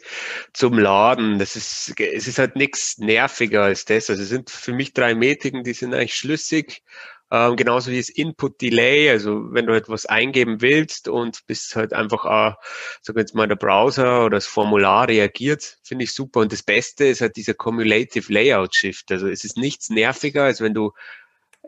zum 0.52 0.78
Laden? 0.78 1.38
Das 1.38 1.56
ist, 1.56 1.98
es 1.98 2.28
ist 2.28 2.38
halt 2.38 2.54
nichts 2.56 2.98
nerviger 2.98 3.62
als 3.62 3.86
das. 3.86 4.10
Also 4.10 4.22
es 4.22 4.28
sind 4.28 4.50
für 4.50 4.74
mich 4.74 4.92
drei 4.92 5.14
Metriken, 5.14 5.64
die 5.64 5.72
sind 5.72 5.94
eigentlich 5.94 6.14
schlüssig. 6.16 6.82
Ähm, 7.30 7.56
genauso 7.56 7.90
wie 7.90 7.96
das 7.96 8.10
Input 8.10 8.60
Delay, 8.60 9.08
also 9.10 9.52
wenn 9.52 9.66
du 9.66 9.74
etwas 9.74 10.04
eingeben 10.06 10.60
willst 10.60 11.08
und 11.08 11.46
bis 11.46 11.74
halt 11.74 11.92
einfach, 11.94 12.24
äh, 12.26 12.54
sag 13.00 13.16
jetzt 13.16 13.34
mal, 13.34 13.48
der 13.48 13.56
Browser 13.56 14.26
oder 14.26 14.36
das 14.36 14.46
Formular 14.46 15.08
reagiert, 15.08 15.78
finde 15.82 16.04
ich 16.04 16.12
super. 16.12 16.40
Und 16.40 16.52
das 16.52 16.62
Beste 16.62 17.06
ist 17.06 17.22
halt 17.22 17.36
dieser 17.36 17.54
Cumulative 17.54 18.30
Layout 18.32 18.74
Shift. 18.76 19.10
Also 19.10 19.28
es 19.28 19.44
ist 19.44 19.56
nichts 19.56 19.88
nerviger, 19.88 20.44
als 20.44 20.60
wenn 20.60 20.74
du 20.74 20.92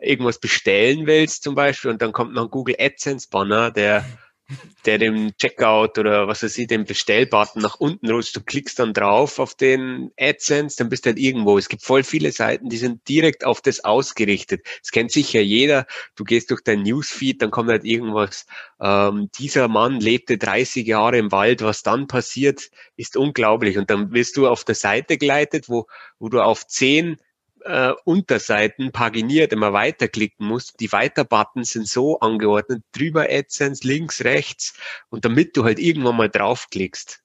irgendwas 0.01 0.39
bestellen 0.39 1.07
willst 1.07 1.43
zum 1.43 1.55
Beispiel 1.55 1.91
und 1.91 2.01
dann 2.01 2.11
kommt 2.11 2.33
noch 2.33 2.43
ein 2.43 2.49
Google 2.49 2.75
AdSense 2.79 3.27
Banner, 3.29 3.71
der, 3.71 4.05
der 4.85 4.97
dem 4.97 5.35
Checkout 5.37 5.97
oder 5.97 6.27
was 6.27 6.43
weiß 6.43 6.57
ich, 6.57 6.67
den 6.67 6.85
Bestellbutton 6.85 7.61
nach 7.61 7.75
unten 7.79 8.09
rutscht. 8.09 8.35
Du 8.35 8.41
klickst 8.41 8.79
dann 8.79 8.93
drauf 8.93 9.39
auf 9.39 9.55
den 9.55 10.11
AdSense, 10.19 10.77
dann 10.77 10.89
bist 10.89 11.05
du 11.05 11.09
halt 11.09 11.19
irgendwo. 11.19 11.57
Es 11.57 11.69
gibt 11.69 11.83
voll 11.83 12.03
viele 12.03 12.31
Seiten, 12.31 12.69
die 12.69 12.77
sind 12.77 13.07
direkt 13.07 13.45
auf 13.45 13.61
das 13.61 13.83
ausgerichtet. 13.83 14.65
Das 14.81 14.91
kennt 14.91 15.11
sicher 15.11 15.41
jeder. 15.41 15.85
Du 16.15 16.23
gehst 16.23 16.49
durch 16.51 16.61
dein 16.63 16.83
Newsfeed, 16.83 17.41
dann 17.41 17.51
kommt 17.51 17.69
halt 17.69 17.85
irgendwas. 17.85 18.45
Ähm, 18.81 19.29
dieser 19.37 19.67
Mann 19.67 19.99
lebte 19.99 20.37
30 20.37 20.87
Jahre 20.87 21.17
im 21.17 21.31
Wald. 21.31 21.61
Was 21.61 21.83
dann 21.83 22.07
passiert, 22.07 22.69
ist 22.95 23.17
unglaublich. 23.17 23.77
Und 23.77 23.89
dann 23.89 24.11
wirst 24.13 24.37
du 24.37 24.47
auf 24.47 24.63
der 24.63 24.75
Seite 24.75 25.17
geleitet, 25.17 25.69
wo, 25.69 25.87
wo 26.17 26.29
du 26.29 26.41
auf 26.41 26.65
zehn 26.65 27.17
äh, 27.63 27.93
Unterseiten 28.05 28.91
paginiert 28.91 29.53
immer 29.53 29.73
weiterklicken 29.73 30.45
musst. 30.45 30.79
Die 30.79 30.91
Weiter-Buttons 30.91 31.69
sind 31.69 31.87
so 31.87 32.19
angeordnet, 32.19 32.83
drüber 32.91 33.27
AdSense, 33.29 33.87
links, 33.87 34.23
rechts 34.23 34.77
und 35.09 35.25
damit 35.25 35.55
du 35.57 35.63
halt 35.63 35.79
irgendwann 35.79 36.17
mal 36.17 36.29
draufklickst. 36.29 37.21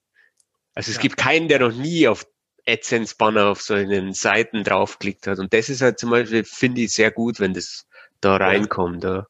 Also 0.73 0.91
es 0.91 0.97
ja. 0.97 1.01
gibt 1.01 1.17
keinen, 1.17 1.47
der 1.47 1.59
noch 1.59 1.73
nie 1.73 2.07
auf 2.07 2.25
AdSense-Banner 2.67 3.47
auf 3.47 3.61
so 3.61 3.73
einen 3.73 4.13
Seiten 4.13 4.63
draufklickt 4.63 5.27
hat. 5.27 5.39
Und 5.39 5.53
das 5.53 5.69
ist 5.69 5.81
halt 5.81 5.99
zum 5.99 6.09
Beispiel, 6.09 6.43
finde 6.43 6.81
ich, 6.81 6.93
sehr 6.93 7.11
gut, 7.11 7.39
wenn 7.39 7.53
das 7.53 7.85
da 8.21 8.37
reinkommt. 8.37 9.03
Ja. 9.03 9.27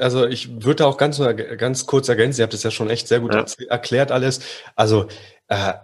Also 0.00 0.26
ich 0.26 0.64
würde 0.64 0.86
auch 0.86 0.98
ganz, 0.98 1.18
ganz 1.56 1.86
kurz 1.86 2.08
ergänzen, 2.08 2.40
ihr 2.40 2.44
habt 2.44 2.54
es 2.54 2.62
ja 2.62 2.70
schon 2.70 2.90
echt 2.90 3.08
sehr 3.08 3.20
gut 3.20 3.34
ja. 3.34 3.46
erklärt 3.68 4.10
alles. 4.10 4.40
Also 4.74 5.08
äh, 5.48 5.74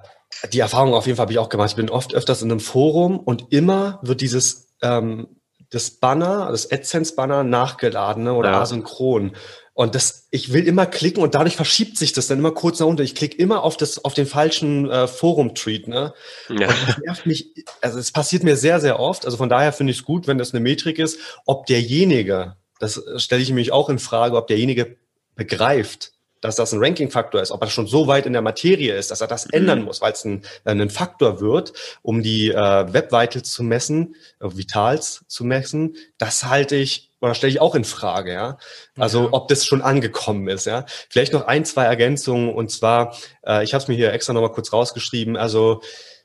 die 0.53 0.61
Erfahrung 0.61 0.95
auf 0.95 1.07
jeden 1.07 1.17
Fall 1.17 1.25
habe 1.25 1.33
ich 1.33 1.39
auch 1.39 1.49
gemacht. 1.49 1.71
Ich 1.71 1.77
bin 1.77 1.91
oft 1.91 2.15
öfters 2.15 2.43
in 2.43 2.51
einem 2.51 2.61
Forum 2.61 3.19
und 3.19 3.53
immer 3.53 3.99
wird 4.03 4.21
dieses 4.21 4.69
ähm, 4.83 5.29
das 5.71 5.91
Banner, 5.91 6.49
das 6.51 6.71
AdSense-Banner 6.71 7.43
nachgeladen 7.43 8.25
ne, 8.25 8.35
oder 8.35 8.51
ja. 8.51 8.61
asynchron. 8.61 9.35
Und 9.73 9.97
das, 9.97 10.29
ich 10.31 10.53
will 10.53 10.69
immer 10.69 10.87
klicken 10.87 11.21
und 11.21 11.35
dadurch 11.35 11.57
verschiebt 11.57 11.99
sich 11.99 12.13
das 12.13 12.29
dann 12.29 12.39
immer 12.39 12.53
kurz 12.53 12.79
nach 12.79 12.87
unten. 12.87 13.03
Ich 13.03 13.17
klicke 13.17 13.37
immer 13.37 13.65
auf 13.65 13.77
das, 13.77 14.05
auf 14.05 14.15
den 14.15 14.27
falschen 14.27 14.89
äh, 14.89 15.09
Forum-Tweet, 15.09 15.89
ne? 15.89 16.15
Ja. 16.49 16.69
Und 16.69 16.77
das 16.87 16.99
nervt 16.99 17.27
mich, 17.27 17.65
also 17.81 17.99
es 17.99 18.13
passiert 18.13 18.45
mir 18.45 18.57
sehr, 18.57 18.79
sehr 18.79 19.01
oft. 19.01 19.25
Also 19.25 19.37
von 19.37 19.49
daher 19.49 19.73
finde 19.73 19.91
ich 19.91 19.99
es 19.99 20.05
gut, 20.05 20.29
wenn 20.29 20.39
das 20.39 20.55
eine 20.55 20.61
Metrik 20.61 21.01
ist, 21.01 21.19
ob 21.45 21.67
derjenige, 21.67 22.57
das 22.79 23.03
stelle 23.17 23.43
ich 23.43 23.51
mich 23.51 23.73
auch 23.73 23.89
in 23.89 23.99
Frage, 23.99 24.37
ob 24.37 24.47
derjenige 24.47 24.97
begreift, 25.35 26.13
dass 26.45 26.57
das 26.57 26.73
ein 26.73 26.85
Ranking-Faktor 26.85 27.41
ist, 27.41 27.51
ob 27.51 27.63
er 27.63 27.71
schon 27.71 27.87
so 27.87 28.07
weit 28.07 28.27
in 28.27 28.35
der 28.35 28.43
Materie 28.43 28.95
ist, 28.95 29.11
dass 29.11 29.23
er 29.23 29.27
das 29.27 29.47
mhm. 29.47 29.53
ändern 29.55 29.83
muss, 29.83 30.03
weil 30.03 30.13
es 30.13 30.27
ein, 30.27 30.43
äh, 30.65 30.73
ein 30.73 30.91
Faktor 30.91 31.41
wird, 31.41 31.73
um 32.03 32.23
die 32.23 32.51
äh, 32.51 32.93
Web 32.93 33.13
Vitals 33.13 33.51
zu 33.51 33.63
messen, 33.63 34.15
äh, 34.41 34.49
Vitals 34.51 35.25
zu 35.27 35.45
messen, 35.45 35.97
das 36.19 36.45
halte 36.45 36.77
ich 36.77 37.13
oder 37.23 37.35
stelle 37.35 37.51
ich 37.51 37.63
auch 37.63 37.75
in 37.75 37.85
Frage, 37.85 38.35
ja. 38.35 38.59
Also 38.99 39.23
ja. 39.23 39.29
ob 39.33 39.49
das 39.49 39.65
schon 39.65 39.81
angekommen 39.81 40.47
ist, 40.49 40.67
ja. 40.67 40.85
Vielleicht 41.09 41.33
noch 41.33 41.47
ein, 41.47 41.65
zwei 41.65 41.85
Ergänzungen 41.85 42.55
und 42.55 42.71
zwar, 42.71 43.17
äh, 43.47 43.65
ich 43.65 43.73
habe 43.73 43.81
es 43.81 43.89
mir 43.89 43.95
hier 43.95 44.13
extra 44.13 44.35
nochmal 44.35 44.53
kurz 44.53 44.71
rausgeschrieben, 44.71 45.39
also 45.39 45.81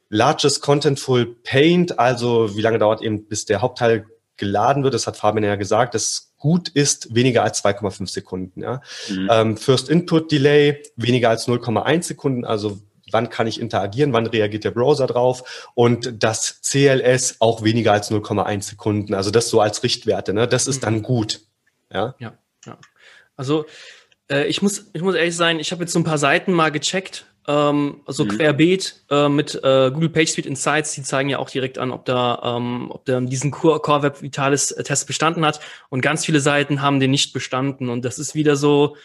Largest 0.10 0.62
Contentful 0.62 1.34
Paint, 1.44 1.98
also 1.98 2.58
wie 2.58 2.62
lange 2.62 2.80
dauert 2.80 3.02
eben, 3.02 3.26
bis 3.30 3.46
der 3.46 3.62
Hauptteil 3.62 4.06
geladen 4.36 4.84
wird, 4.84 4.94
das 4.94 5.08
hat 5.08 5.16
Fabian 5.16 5.46
ja 5.46 5.56
gesagt, 5.56 5.94
das 5.96 6.29
gut 6.39 6.69
ist 6.69 7.13
weniger 7.13 7.43
als 7.43 7.63
2,5 7.63 8.10
Sekunden. 8.10 8.62
Ja. 8.62 8.81
Mhm. 9.10 9.29
Ähm, 9.31 9.58
First 9.58 9.89
Input 9.89 10.31
Delay 10.31 10.81
weniger 10.96 11.29
als 11.29 11.48
0,1 11.48 12.03
Sekunden, 12.03 12.46
also 12.46 12.79
wann 13.12 13.29
kann 13.29 13.48
ich 13.48 13.60
interagieren, 13.60 14.13
wann 14.13 14.27
reagiert 14.27 14.63
der 14.63 14.72
Browser 14.72 15.08
drauf 15.08 15.69
und 15.75 16.24
das 16.24 16.62
CLS 16.62 17.38
auch 17.39 17.63
weniger 17.63 17.91
als 17.91 18.12
0,1 18.12 18.62
Sekunden. 18.63 19.13
Also 19.13 19.31
das 19.31 19.50
so 19.50 19.62
als 19.62 19.84
Richtwerte, 19.84 20.34
ne? 20.34 20.48
das 20.48 20.67
ist 20.67 20.77
mhm. 20.77 20.86
dann 20.86 21.01
gut. 21.01 21.41
Ja, 21.91 22.15
ja. 22.19 22.34
ja. 22.65 22.77
Also 23.36 23.65
äh, 24.29 24.46
ich, 24.48 24.62
muss, 24.62 24.89
ich 24.93 25.01
muss 25.01 25.15
ehrlich 25.15 25.36
sein, 25.36 25.60
ich 25.60 25.72
habe 25.72 25.84
jetzt 25.84 25.93
so 25.93 26.00
ein 26.00 26.03
paar 26.03 26.17
Seiten 26.17 26.53
mal 26.53 26.72
gecheckt, 26.72 27.25
ähm, 27.50 28.01
also 28.06 28.25
mhm. 28.25 28.29
querbeet 28.29 29.06
äh, 29.10 29.27
mit 29.27 29.56
äh, 29.56 29.89
Google 29.91 30.10
PageSpeed 30.10 30.46
Insights, 30.46 30.94
die 30.94 31.01
zeigen 31.01 31.29
ja 31.29 31.39
auch 31.39 31.50
direkt 31.50 31.79
an, 31.79 31.89
ob 31.89 32.06
da, 32.06 32.58
ähm, 32.58 32.91
ob 32.91 33.06
der 33.06 33.22
diesen 33.22 33.50
Core, 33.50 33.79
Core 33.79 34.03
Web 34.03 34.22
Vitalis 34.22 34.70
äh, 34.72 34.84
Test 34.84 35.08
bestanden 35.08 35.44
hat. 35.44 35.60
Und 35.89 36.01
ganz 36.01 36.24
viele 36.24 36.41
Seiten 36.41 36.84
haben 36.84 37.00
den 37.00 37.10
nicht 37.10 37.34
bestanden. 37.34 37.89
Und 37.89 38.06
das 38.06 38.20
ist 38.20 38.36
wieder 38.36 38.56
so, 38.56 38.96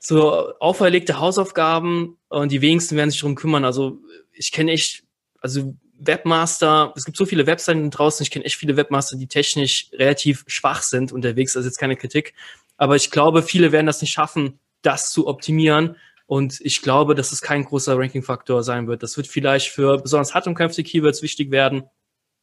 so 0.00 0.58
auferlegte 0.58 1.20
Hausaufgaben 1.20 2.18
und 2.28 2.50
die 2.50 2.62
wenigsten 2.62 2.96
werden 2.96 3.10
sich 3.10 3.20
darum 3.20 3.36
kümmern. 3.36 3.64
Also 3.64 3.98
ich 4.32 4.50
kenne 4.50 4.72
echt, 4.72 5.04
also 5.40 5.76
Webmaster, 6.00 6.92
es 6.96 7.04
gibt 7.04 7.16
so 7.16 7.26
viele 7.26 7.46
Webseiten 7.46 7.90
draußen, 7.90 8.24
ich 8.24 8.32
kenne 8.32 8.44
echt 8.44 8.56
viele 8.56 8.76
Webmaster, 8.76 9.16
die 9.16 9.28
technisch 9.28 9.88
relativ 9.92 10.44
schwach 10.48 10.82
sind 10.82 11.12
unterwegs, 11.12 11.52
das 11.52 11.60
ist 11.60 11.72
jetzt 11.72 11.78
keine 11.78 11.96
Kritik. 11.96 12.34
Aber 12.76 12.96
ich 12.96 13.12
glaube, 13.12 13.42
viele 13.42 13.70
werden 13.70 13.86
das 13.86 14.00
nicht 14.00 14.12
schaffen, 14.12 14.58
das 14.82 15.10
zu 15.10 15.28
optimieren. 15.28 15.96
Und 16.28 16.60
ich 16.60 16.82
glaube, 16.82 17.14
dass 17.14 17.32
es 17.32 17.40
kein 17.40 17.64
großer 17.64 17.98
Ranking-Faktor 17.98 18.62
sein 18.62 18.86
wird. 18.86 19.02
Das 19.02 19.16
wird 19.16 19.26
vielleicht 19.26 19.70
für 19.70 19.96
besonders 19.96 20.34
hart 20.34 20.46
umkämpfte 20.46 20.84
Keywords 20.84 21.22
wichtig 21.22 21.50
werden. 21.50 21.84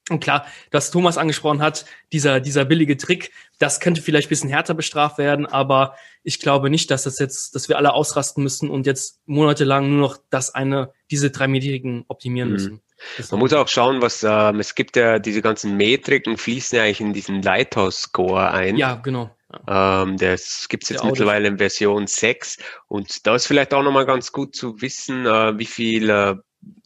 Und 0.09 0.19
klar, 0.19 0.47
dass 0.71 0.89
Thomas 0.89 1.19
angesprochen 1.19 1.61
hat, 1.61 1.85
dieser, 2.11 2.39
dieser 2.39 2.65
billige 2.65 2.97
Trick, 2.97 3.31
das 3.59 3.79
könnte 3.79 4.01
vielleicht 4.01 4.29
bisschen 4.29 4.49
härter 4.49 4.73
bestraft 4.73 5.19
werden, 5.19 5.45
aber 5.45 5.95
ich 6.23 6.39
glaube 6.39 6.71
nicht, 6.71 6.89
dass 6.89 7.03
das 7.03 7.19
jetzt, 7.19 7.53
dass 7.53 7.69
wir 7.69 7.77
alle 7.77 7.93
ausrasten 7.93 8.41
müssen 8.41 8.71
und 8.71 8.87
jetzt 8.87 9.21
monatelang 9.27 9.89
nur 9.89 9.99
noch 9.99 10.17
das 10.31 10.53
eine, 10.53 10.91
diese 11.11 11.29
drei 11.29 11.47
Metriken 11.47 12.05
optimieren 12.07 12.49
mhm. 12.49 12.53
müssen. 12.53 12.81
Man 13.29 13.39
muss 13.39 13.53
auch 13.53 13.67
schauen, 13.67 14.01
was 14.01 14.23
ähm, 14.23 14.59
es 14.59 14.73
gibt 14.73 14.95
ja 14.95 15.19
diese 15.19 15.41
ganzen 15.41 15.77
Metriken 15.77 16.37
fließen 16.37 16.77
ja 16.77 16.83
eigentlich 16.85 17.01
in 17.01 17.13
diesen 17.13 17.41
Lighthouse-Score 17.41 18.51
ein. 18.51 18.77
Ja, 18.77 18.95
genau. 18.95 19.29
Ähm, 19.67 20.17
das 20.17 20.67
gibt 20.69 20.83
es 20.83 20.89
jetzt 20.89 21.03
mittlerweile 21.03 21.47
in 21.47 21.57
Version 21.57 22.07
6 22.07 22.57
und 22.87 23.25
da 23.25 23.35
ist 23.35 23.47
vielleicht 23.47 23.73
auch 23.73 23.83
nochmal 23.83 24.05
ganz 24.05 24.31
gut 24.31 24.55
zu 24.55 24.81
wissen, 24.81 25.25
äh, 25.25 25.57
wie 25.57 25.65
viel 25.65 26.09
äh, 26.09 26.35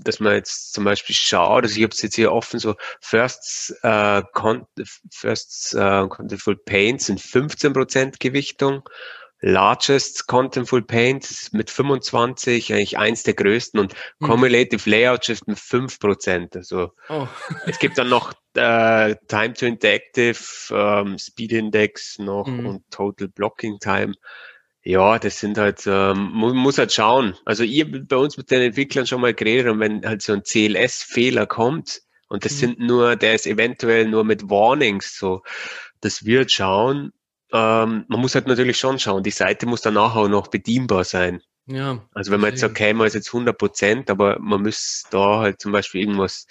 dass 0.04 0.20
man 0.20 0.34
jetzt 0.34 0.74
zum 0.74 0.84
Beispiel 0.84 1.16
schaut, 1.16 1.64
also 1.64 1.78
ich 1.78 1.84
habe 1.84 1.94
es 1.94 2.02
jetzt 2.02 2.16
hier 2.16 2.32
offen, 2.32 2.60
so 2.60 2.76
First, 3.02 3.76
äh, 3.84 4.22
Con 4.34 4.66
First 5.12 5.74
äh, 5.74 6.08
Contentful 6.08 6.58
Paints 6.58 7.06
sind 7.06 7.20
15% 7.22 8.16
Gewichtung, 8.20 8.88
Largest 9.42 10.28
Contentful 10.28 10.82
Paint 10.82 11.50
mit 11.54 11.70
25, 11.70 12.74
eigentlich 12.74 12.98
eins 12.98 13.24
der 13.24 13.36
größten 13.36 13.80
und 13.80 13.94
hm. 13.94 14.28
Cumulative 14.28 14.90
Layout 14.90 15.26
Shift 15.26 15.48
mit 15.48 15.58
5%. 15.58 16.58
Also 16.58 16.92
oh. 17.08 17.28
es 17.66 17.80
gibt 17.80 17.98
dann 17.98 18.10
noch 18.10 18.34
äh, 18.56 19.16
Time 19.28 19.54
to 19.54 19.66
Interactive, 19.66 20.40
ähm, 20.72 21.18
Speed 21.18 21.54
Index 21.54 22.20
noch 22.20 22.48
mhm. 22.48 22.66
und 22.66 22.92
Total 22.92 23.28
Blocking 23.30 23.80
Time. 23.80 24.14
Ja, 24.84 25.20
das 25.20 25.40
sind 25.40 25.58
halt, 25.58 25.84
ähm, 25.86 26.32
muss 26.32 26.78
halt 26.78 26.92
schauen. 26.92 27.36
Also 27.46 27.64
ihr 27.64 28.06
bei 28.08 28.16
uns 28.16 28.38
mit 28.38 28.50
den 28.50 28.62
Entwicklern 28.62 29.06
schon 29.06 29.22
mal 29.22 29.34
geredet 29.34 29.72
und 29.72 29.80
wenn 29.80 30.06
halt 30.06 30.22
so 30.22 30.34
ein 30.34 30.44
CLS-Fehler 30.44 31.46
kommt 31.46 32.02
und 32.28 32.46
das 32.46 32.54
mhm. 32.54 32.58
sind 32.58 32.80
nur, 32.80 33.16
der 33.16 33.36
ist 33.36 33.46
eventuell 33.46 34.08
nur 34.08 34.24
mit 34.24 34.50
Warnings 34.50 35.18
so, 35.18 35.44
das 36.02 36.26
wird 36.26 36.52
schauen. 36.52 37.12
Ähm, 37.52 38.06
man 38.08 38.20
muss 38.20 38.36
halt 38.36 38.48
natürlich 38.48 38.78
schon 38.78 39.00
schauen, 39.00 39.24
die 39.24 39.32
Seite 39.32 39.66
muss 39.66 39.82
danach 39.82 40.16
auch 40.16 40.28
noch 40.28 40.48
bedienbar 40.48 41.04
sein. 41.04 41.42
Ja. 41.66 42.04
Also 42.14 42.32
wenn 42.32 42.42
man 42.42 42.52
jetzt 42.52 42.62
sagt, 42.62 42.72
okay, 42.72 42.94
man 42.94 43.06
ist 43.06 43.14
jetzt 43.14 43.28
100 43.28 43.56
Prozent, 43.58 44.10
aber 44.10 44.40
man 44.40 44.64
muss 44.64 45.04
da 45.12 45.40
halt 45.40 45.62
zum 45.62 45.72
Beispiel 45.72 46.02
irgendwas, 46.02 46.48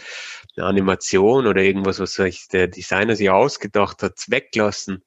eine 0.56 0.66
Animation 0.66 1.46
oder 1.46 1.60
irgendwas, 1.60 1.98
was 1.98 2.14
sich 2.14 2.46
der 2.48 2.68
Designer 2.68 3.16
sich 3.16 3.28
ausgedacht 3.30 4.02
hat, 4.02 4.14
weglassen. 4.28 5.02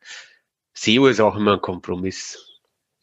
SEO 0.73 1.07
ist 1.07 1.21
auch 1.21 1.35
immer 1.35 1.53
ein 1.53 1.61
Kompromiss. 1.61 2.51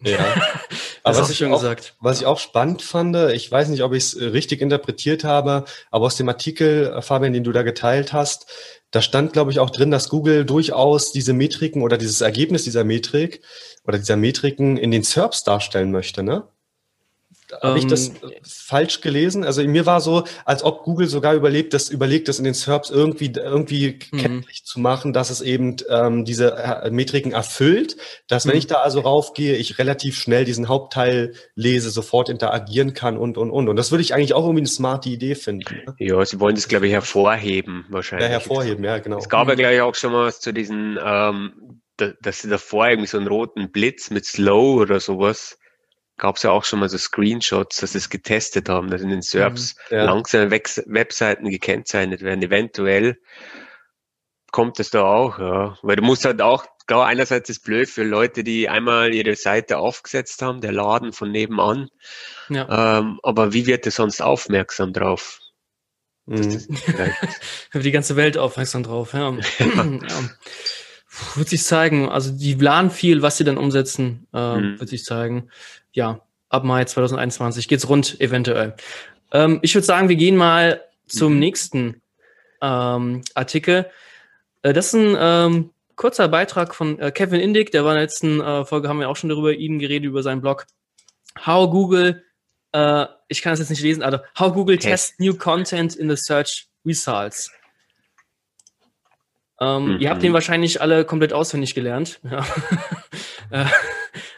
Ja, 0.00 0.18
aber 1.02 1.18
was 1.18 1.30
ich, 1.30 1.44
auch, 1.44 1.60
gesagt. 1.60 1.96
was 1.98 2.20
ich 2.20 2.26
auch 2.26 2.38
spannend 2.38 2.82
fand, 2.82 3.16
ich 3.32 3.50
weiß 3.50 3.68
nicht, 3.68 3.82
ob 3.82 3.94
ich 3.94 4.04
es 4.04 4.14
äh, 4.14 4.26
richtig 4.26 4.60
interpretiert 4.60 5.24
habe, 5.24 5.64
aber 5.90 6.06
aus 6.06 6.16
dem 6.16 6.28
Artikel, 6.28 6.92
äh, 6.94 7.02
Fabian, 7.02 7.32
den 7.32 7.42
du 7.42 7.50
da 7.50 7.62
geteilt 7.62 8.12
hast, 8.12 8.48
da 8.90 9.02
stand, 9.02 9.32
glaube 9.32 9.50
ich, 9.50 9.58
auch 9.58 9.70
drin, 9.70 9.90
dass 9.90 10.08
Google 10.08 10.44
durchaus 10.44 11.12
diese 11.12 11.32
Metriken 11.32 11.82
oder 11.82 11.98
dieses 11.98 12.20
Ergebnis 12.20 12.64
dieser 12.64 12.84
Metrik 12.84 13.42
oder 13.84 13.98
dieser 13.98 14.16
Metriken 14.16 14.76
in 14.76 14.90
den 14.90 15.02
SERPs 15.02 15.44
darstellen 15.44 15.90
möchte, 15.90 16.22
ne? 16.22 16.48
Habe 17.62 17.78
ich 17.78 17.86
das 17.86 18.08
ähm, 18.08 18.30
falsch 18.42 19.00
gelesen? 19.00 19.44
Also 19.44 19.62
mir 19.66 19.86
war 19.86 20.00
so, 20.00 20.24
als 20.44 20.62
ob 20.62 20.82
Google 20.82 21.06
sogar 21.06 21.34
überlegt, 21.34 21.72
das 21.72 21.88
überlegt, 21.88 22.28
das 22.28 22.38
in 22.38 22.44
den 22.44 22.54
SERPs 22.54 22.90
irgendwie 22.90 23.32
irgendwie 23.34 23.98
mhm. 24.12 24.18
kenntlich 24.18 24.64
zu 24.64 24.80
machen, 24.80 25.12
dass 25.12 25.30
es 25.30 25.40
eben 25.40 25.76
ähm, 25.88 26.24
diese 26.24 26.56
äh, 26.56 26.90
Metriken 26.90 27.32
erfüllt, 27.32 27.96
dass 28.26 28.46
wenn 28.46 28.52
mhm. 28.52 28.58
ich 28.58 28.66
da 28.66 28.76
also 28.76 29.00
raufgehe, 29.00 29.56
ich 29.56 29.78
relativ 29.78 30.18
schnell 30.18 30.44
diesen 30.44 30.68
Hauptteil 30.68 31.32
lese, 31.54 31.90
sofort 31.90 32.28
interagieren 32.28 32.92
kann 32.92 33.16
und 33.16 33.38
und 33.38 33.50
und. 33.50 33.68
Und 33.68 33.76
das 33.76 33.90
würde 33.90 34.02
ich 34.02 34.14
eigentlich 34.14 34.34
auch 34.34 34.42
irgendwie 34.42 34.60
eine 34.60 34.68
smarte 34.68 35.08
Idee 35.08 35.34
finden. 35.34 35.74
Ne? 35.86 35.94
Ja, 35.98 36.24
sie 36.24 36.40
wollen 36.40 36.54
das 36.54 36.68
glaube 36.68 36.86
ich 36.86 36.92
hervorheben 36.92 37.86
wahrscheinlich. 37.88 38.26
Ja, 38.26 38.32
hervorheben, 38.32 38.84
ja 38.84 38.98
genau. 38.98 39.18
Es 39.18 39.28
gab 39.28 39.48
ja 39.48 39.54
gleich 39.54 39.80
auch 39.80 39.94
schon 39.94 40.12
mal 40.12 40.26
was 40.26 40.40
zu 40.40 40.52
diesen, 40.52 40.98
ähm, 41.02 41.80
dass 41.96 42.42
sie 42.42 42.48
davor 42.48 42.88
irgendwie 42.88 43.08
so 43.08 43.16
einen 43.16 43.26
roten 43.26 43.70
Blitz 43.72 44.10
mit 44.10 44.26
Slow 44.26 44.80
oder 44.80 45.00
sowas 45.00 45.58
gab 46.18 46.36
es 46.36 46.42
ja 46.42 46.50
auch 46.50 46.64
schon 46.64 46.80
mal 46.80 46.88
so 46.88 46.98
Screenshots, 46.98 47.76
dass 47.76 47.92
sie 47.92 47.98
es 47.98 48.10
getestet 48.10 48.68
haben, 48.68 48.90
dass 48.90 49.00
in 49.00 49.08
den 49.08 49.22
SERPs 49.22 49.76
mhm, 49.90 49.96
ja. 49.96 50.04
langsame 50.04 50.50
Webseiten 50.50 51.48
gekennzeichnet 51.48 52.22
werden. 52.22 52.42
Eventuell 52.42 53.18
kommt 54.50 54.80
es 54.80 54.90
da 54.90 55.04
auch, 55.04 55.38
ja. 55.38 55.78
Weil 55.82 55.96
du 55.96 56.02
musst 56.02 56.24
halt 56.24 56.42
auch, 56.42 56.66
klar, 56.86 57.06
einerseits 57.06 57.48
ist 57.48 57.64
blöd 57.64 57.88
für 57.88 58.02
Leute, 58.02 58.44
die 58.44 58.68
einmal 58.68 59.14
ihre 59.14 59.36
Seite 59.36 59.78
aufgesetzt 59.78 60.42
haben, 60.42 60.60
der 60.60 60.72
Laden 60.72 61.12
von 61.12 61.30
nebenan. 61.30 61.88
Ja. 62.48 62.98
Ähm, 62.98 63.20
aber 63.22 63.52
wie 63.52 63.66
wird 63.66 63.86
er 63.86 63.92
sonst 63.92 64.20
aufmerksam 64.20 64.92
drauf? 64.92 65.38
Mhm. 66.26 66.66
die 67.74 67.92
ganze 67.92 68.16
Welt 68.16 68.36
aufmerksam 68.36 68.82
drauf, 68.82 69.12
ja. 69.14 69.30
ja. 69.58 70.00
Wird 71.34 71.48
sich 71.48 71.62
zeigen. 71.62 72.08
Also 72.08 72.30
die 72.32 72.54
planen 72.54 72.90
viel, 72.90 73.22
was 73.22 73.38
sie 73.38 73.44
dann 73.44 73.56
umsetzen, 73.56 74.26
äh, 74.32 74.56
mhm. 74.56 74.80
wird 74.80 74.90
sich 74.90 75.04
zeigen 75.04 75.50
ja, 75.92 76.20
ab 76.48 76.64
Mai 76.64 76.84
2021 76.84 77.68
geht's 77.68 77.88
rund, 77.88 78.20
eventuell. 78.20 78.74
Ähm, 79.32 79.58
ich 79.62 79.74
würde 79.74 79.86
sagen, 79.86 80.08
wir 80.08 80.16
gehen 80.16 80.36
mal 80.36 80.82
zum 81.06 81.34
mhm. 81.34 81.38
nächsten 81.38 82.02
ähm, 82.62 83.22
Artikel. 83.34 83.90
Äh, 84.62 84.72
das 84.72 84.88
ist 84.88 84.94
ein 84.94 85.16
ähm, 85.18 85.70
kurzer 85.96 86.28
Beitrag 86.28 86.74
von 86.74 86.98
äh, 86.98 87.10
Kevin 87.10 87.40
Indig, 87.40 87.70
der 87.70 87.84
war 87.84 87.92
in 87.92 87.96
der 87.96 88.04
letzten 88.04 88.40
äh, 88.40 88.64
Folge, 88.64 88.88
haben 88.88 89.00
wir 89.00 89.08
auch 89.08 89.16
schon 89.16 89.30
darüber 89.30 89.52
ihn 89.52 89.78
geredet, 89.78 90.06
über 90.06 90.22
seinen 90.22 90.40
Blog. 90.40 90.66
How 91.44 91.70
Google, 91.70 92.24
äh, 92.72 93.06
ich 93.28 93.42
kann 93.42 93.52
es 93.52 93.58
jetzt 93.58 93.70
nicht 93.70 93.82
lesen, 93.82 94.02
also 94.02 94.18
How 94.38 94.52
Google 94.52 94.76
okay. 94.76 94.90
Test 94.90 95.20
New 95.20 95.34
Content 95.34 95.94
in 95.96 96.08
the 96.08 96.16
Search 96.16 96.68
Results. 96.86 97.50
Mhm. 99.60 99.98
Ihr 99.98 100.10
habt 100.10 100.22
den 100.22 100.32
wahrscheinlich 100.32 100.80
alle 100.80 101.04
komplett 101.04 101.32
auswendig 101.32 101.74
gelernt. 101.74 102.20
Ja. 102.22 102.46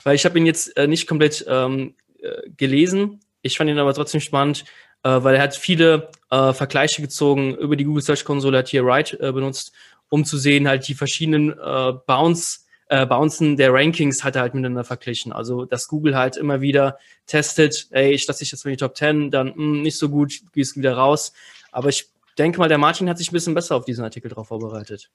Weil 0.02 0.14
ich 0.14 0.24
habe 0.24 0.38
ihn 0.38 0.46
jetzt 0.46 0.76
äh, 0.76 0.86
nicht 0.86 1.06
komplett 1.06 1.44
ähm, 1.48 1.94
äh, 2.20 2.50
gelesen. 2.56 3.20
Ich 3.42 3.56
fand 3.56 3.70
ihn 3.70 3.78
aber 3.78 3.94
trotzdem 3.94 4.20
spannend, 4.20 4.64
äh, 5.02 5.08
weil 5.22 5.36
er 5.36 5.42
hat 5.42 5.56
viele 5.56 6.10
äh, 6.30 6.52
Vergleiche 6.52 7.02
gezogen 7.02 7.54
über 7.56 7.76
die 7.76 7.84
Google 7.84 8.02
Search 8.02 8.24
Konsole, 8.24 8.58
hat 8.58 8.68
hier 8.68 8.84
Write 8.84 9.18
äh, 9.20 9.32
benutzt, 9.32 9.72
um 10.08 10.24
zu 10.24 10.36
sehen, 10.38 10.68
halt 10.68 10.88
die 10.88 10.94
verschiedenen 10.94 11.50
äh, 11.50 11.92
Bounce, 12.06 12.60
äh, 12.88 13.06
Bouncen 13.06 13.56
der 13.56 13.72
Rankings 13.72 14.24
hat 14.24 14.34
er 14.34 14.42
halt 14.42 14.54
miteinander 14.54 14.84
verglichen. 14.84 15.32
Also, 15.32 15.64
dass 15.64 15.88
Google 15.88 16.16
halt 16.16 16.36
immer 16.36 16.60
wieder 16.60 16.98
testet, 17.26 17.86
ey, 17.90 18.12
ich 18.12 18.26
lasse 18.26 18.40
dich 18.40 18.50
jetzt 18.50 18.62
für 18.62 18.70
die 18.70 18.76
Top 18.76 18.96
10, 18.96 19.30
dann 19.30 19.48
mh, 19.48 19.54
hm, 19.54 19.82
nicht 19.82 19.96
so 19.96 20.08
gut, 20.08 20.32
gehst 20.52 20.76
wieder 20.76 20.94
raus. 20.94 21.32
Aber 21.70 21.88
ich 21.88 22.08
denke 22.36 22.58
mal, 22.58 22.68
der 22.68 22.78
Martin 22.78 23.08
hat 23.08 23.18
sich 23.18 23.30
ein 23.30 23.34
bisschen 23.34 23.54
besser 23.54 23.76
auf 23.76 23.84
diesen 23.84 24.04
Artikel 24.04 24.28
drauf 24.28 24.48
vorbereitet. 24.48 25.08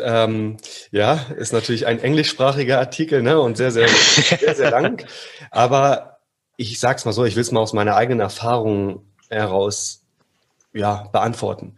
Ähm, 0.00 0.56
ja, 0.90 1.26
ist 1.36 1.52
natürlich 1.52 1.86
ein 1.86 2.00
englischsprachiger 2.00 2.78
Artikel 2.78 3.22
ne, 3.22 3.40
und 3.40 3.56
sehr, 3.56 3.70
sehr, 3.70 3.88
sehr, 3.88 4.54
sehr 4.54 4.70
lang. 4.70 5.04
Aber 5.50 6.18
ich 6.56 6.80
sag's 6.80 7.04
mal 7.04 7.12
so, 7.12 7.24
ich 7.24 7.36
will 7.36 7.42
es 7.42 7.52
mal 7.52 7.60
aus 7.60 7.72
meiner 7.72 7.96
eigenen 7.96 8.20
Erfahrung 8.20 9.04
heraus 9.28 10.02
ja, 10.72 11.08
beantworten. 11.12 11.76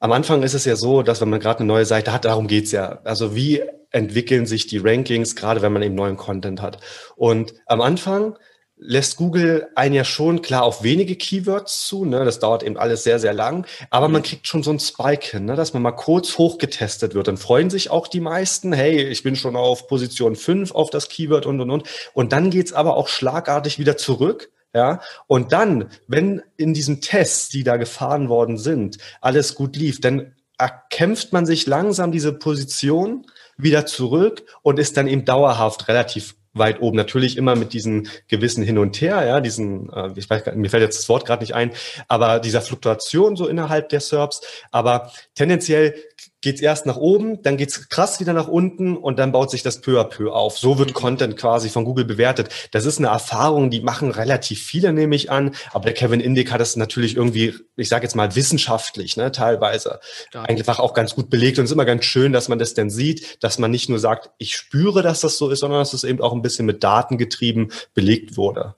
Am 0.00 0.12
Anfang 0.12 0.42
ist 0.42 0.54
es 0.54 0.64
ja 0.64 0.76
so, 0.76 1.02
dass 1.02 1.20
wenn 1.20 1.30
man 1.30 1.40
gerade 1.40 1.60
eine 1.60 1.68
neue 1.68 1.84
Seite 1.84 2.12
hat, 2.12 2.24
darum 2.24 2.48
geht's 2.48 2.72
ja. 2.72 3.00
Also 3.04 3.34
wie 3.34 3.62
entwickeln 3.90 4.46
sich 4.46 4.66
die 4.66 4.78
Rankings, 4.78 5.36
gerade 5.36 5.62
wenn 5.62 5.72
man 5.72 5.82
eben 5.82 5.94
neuen 5.94 6.16
Content 6.16 6.60
hat. 6.60 6.78
Und 7.14 7.54
am 7.66 7.80
Anfang 7.80 8.36
lässt 8.84 9.16
Google 9.16 9.68
einen 9.74 9.94
ja 9.94 10.04
schon 10.04 10.42
klar 10.42 10.64
auf 10.64 10.82
wenige 10.82 11.16
Keywords 11.16 11.86
zu. 11.86 12.04
Ne? 12.04 12.24
Das 12.24 12.40
dauert 12.40 12.62
eben 12.62 12.76
alles 12.76 13.04
sehr, 13.04 13.18
sehr 13.18 13.32
lang. 13.32 13.66
Aber 13.90 14.08
man 14.08 14.22
kriegt 14.22 14.46
schon 14.46 14.62
so 14.62 14.70
einen 14.70 14.80
Spike 14.80 15.30
hin, 15.30 15.44
ne? 15.44 15.54
dass 15.54 15.72
man 15.72 15.82
mal 15.82 15.92
kurz 15.92 16.36
hochgetestet 16.36 17.14
wird. 17.14 17.28
Dann 17.28 17.36
freuen 17.36 17.70
sich 17.70 17.90
auch 17.90 18.08
die 18.08 18.20
meisten, 18.20 18.72
hey, 18.72 19.02
ich 19.02 19.22
bin 19.22 19.36
schon 19.36 19.56
auf 19.56 19.86
Position 19.86 20.36
5 20.36 20.72
auf 20.72 20.90
das 20.90 21.08
Keyword 21.08 21.46
und, 21.46 21.60
und, 21.60 21.70
und. 21.70 21.88
Und 22.12 22.32
dann 22.32 22.50
geht's 22.50 22.72
aber 22.72 22.96
auch 22.96 23.08
schlagartig 23.08 23.78
wieder 23.78 23.96
zurück. 23.96 24.50
Ja, 24.74 25.02
und 25.26 25.52
dann, 25.52 25.90
wenn 26.08 26.40
in 26.56 26.72
diesen 26.72 27.02
Tests, 27.02 27.50
die 27.50 27.62
da 27.62 27.76
gefahren 27.76 28.30
worden 28.30 28.56
sind, 28.56 28.96
alles 29.20 29.54
gut 29.54 29.76
lief, 29.76 30.00
dann 30.00 30.34
erkämpft 30.56 31.34
man 31.34 31.44
sich 31.44 31.66
langsam 31.66 32.10
diese 32.10 32.32
Position 32.32 33.26
wieder 33.58 33.84
zurück 33.84 34.44
und 34.62 34.78
ist 34.78 34.96
dann 34.96 35.08
eben 35.08 35.26
dauerhaft 35.26 35.88
relativ 35.88 36.36
weit 36.54 36.80
oben. 36.80 36.96
Natürlich 36.96 37.36
immer 37.36 37.56
mit 37.56 37.72
diesen 37.72 38.08
gewissen 38.28 38.62
Hin 38.62 38.78
und 38.78 39.00
Her, 39.00 39.24
ja, 39.24 39.40
diesen, 39.40 39.90
äh, 39.92 40.10
ich 40.16 40.28
weiß, 40.28 40.54
mir 40.54 40.70
fällt 40.70 40.82
jetzt 40.82 40.98
das 40.98 41.08
Wort 41.08 41.26
gerade 41.26 41.42
nicht 41.42 41.54
ein, 41.54 41.72
aber 42.08 42.40
dieser 42.40 42.62
Fluktuation 42.62 43.36
so 43.36 43.48
innerhalb 43.48 43.88
der 43.88 44.00
SERPs. 44.00 44.40
Aber 44.70 45.12
tendenziell 45.34 45.94
geht's 46.42 46.60
erst 46.60 46.86
nach 46.86 46.96
oben, 46.96 47.40
dann 47.42 47.56
geht's 47.56 47.88
krass 47.88 48.20
wieder 48.20 48.32
nach 48.32 48.48
unten 48.48 48.96
und 48.96 49.18
dann 49.18 49.32
baut 49.32 49.50
sich 49.50 49.62
das 49.62 49.80
peu 49.80 50.00
à 50.00 50.04
peu 50.04 50.32
auf. 50.32 50.58
So 50.58 50.78
wird 50.78 50.92
Content 50.92 51.36
quasi 51.36 51.70
von 51.70 51.84
Google 51.84 52.04
bewertet. 52.04 52.50
Das 52.72 52.84
ist 52.84 52.98
eine 52.98 53.08
Erfahrung, 53.08 53.70
die 53.70 53.80
machen 53.80 54.10
relativ 54.10 54.60
viele, 54.62 54.92
nehme 54.92 55.16
ich 55.16 55.30
an. 55.30 55.54
Aber 55.72 55.84
der 55.84 55.94
Kevin 55.94 56.20
Indig 56.20 56.52
hat 56.52 56.60
das 56.60 56.76
natürlich 56.76 57.16
irgendwie, 57.16 57.54
ich 57.76 57.88
sage 57.88 58.04
jetzt 58.04 58.14
mal 58.14 58.34
wissenschaftlich, 58.34 59.16
ne, 59.16 59.32
teilweise 59.32 60.00
ja. 60.34 60.42
einfach 60.42 60.78
auch 60.78 60.94
ganz 60.94 61.14
gut 61.14 61.30
belegt. 61.30 61.58
Und 61.58 61.64
es 61.64 61.70
ist 61.70 61.74
immer 61.74 61.84
ganz 61.84 62.04
schön, 62.04 62.32
dass 62.32 62.48
man 62.48 62.58
das 62.58 62.74
dann 62.74 62.90
sieht, 62.90 63.42
dass 63.42 63.58
man 63.58 63.70
nicht 63.70 63.88
nur 63.88 63.98
sagt, 63.98 64.30
ich 64.38 64.56
spüre, 64.56 65.02
dass 65.02 65.20
das 65.20 65.38
so 65.38 65.48
ist, 65.48 65.60
sondern 65.60 65.78
dass 65.78 65.92
es 65.92 66.04
eben 66.04 66.20
auch 66.20 66.32
ein 66.32 66.42
bisschen 66.42 66.66
mit 66.66 66.82
Daten 66.82 67.16
getrieben 67.18 67.70
belegt 67.94 68.36
wurde. 68.36 68.74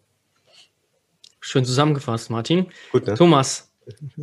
Schön 1.40 1.64
zusammengefasst, 1.64 2.30
Martin. 2.30 2.66
Gut, 2.90 3.06
ne? 3.06 3.14
Thomas, 3.14 3.70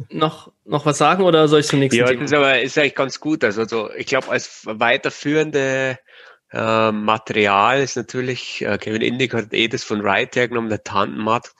noch, 0.10 0.52
noch 0.66 0.86
was 0.86 0.98
sagen 0.98 1.24
oder 1.24 1.48
soll 1.48 1.62
ich 1.62 1.68
zum 1.68 1.80
nächsten 1.80 2.00
Ja, 2.00 2.08
Thema? 2.08 2.22
das 2.22 2.32
ist 2.32 2.38
aber 2.38 2.62
ist 2.62 2.78
eigentlich 2.78 2.96
ganz 2.96 3.20
gut. 3.20 3.44
Also, 3.44 3.62
also 3.62 3.92
ich 3.94 4.06
glaube, 4.08 4.30
als 4.30 4.62
weiterführende 4.66 5.98
äh, 6.52 6.92
Material 6.92 7.82
ist 7.82 7.96
natürlich, 7.96 8.62
äh, 8.62 8.78
Kevin 8.78 9.02
Indig 9.02 9.34
hat 9.34 9.54
eh 9.54 9.68
das 9.68 9.84
von 9.84 10.04
Wright 10.04 10.36
hergenommen, 10.36 10.70
der 10.70 10.84
Tantenmatt. 10.84 11.52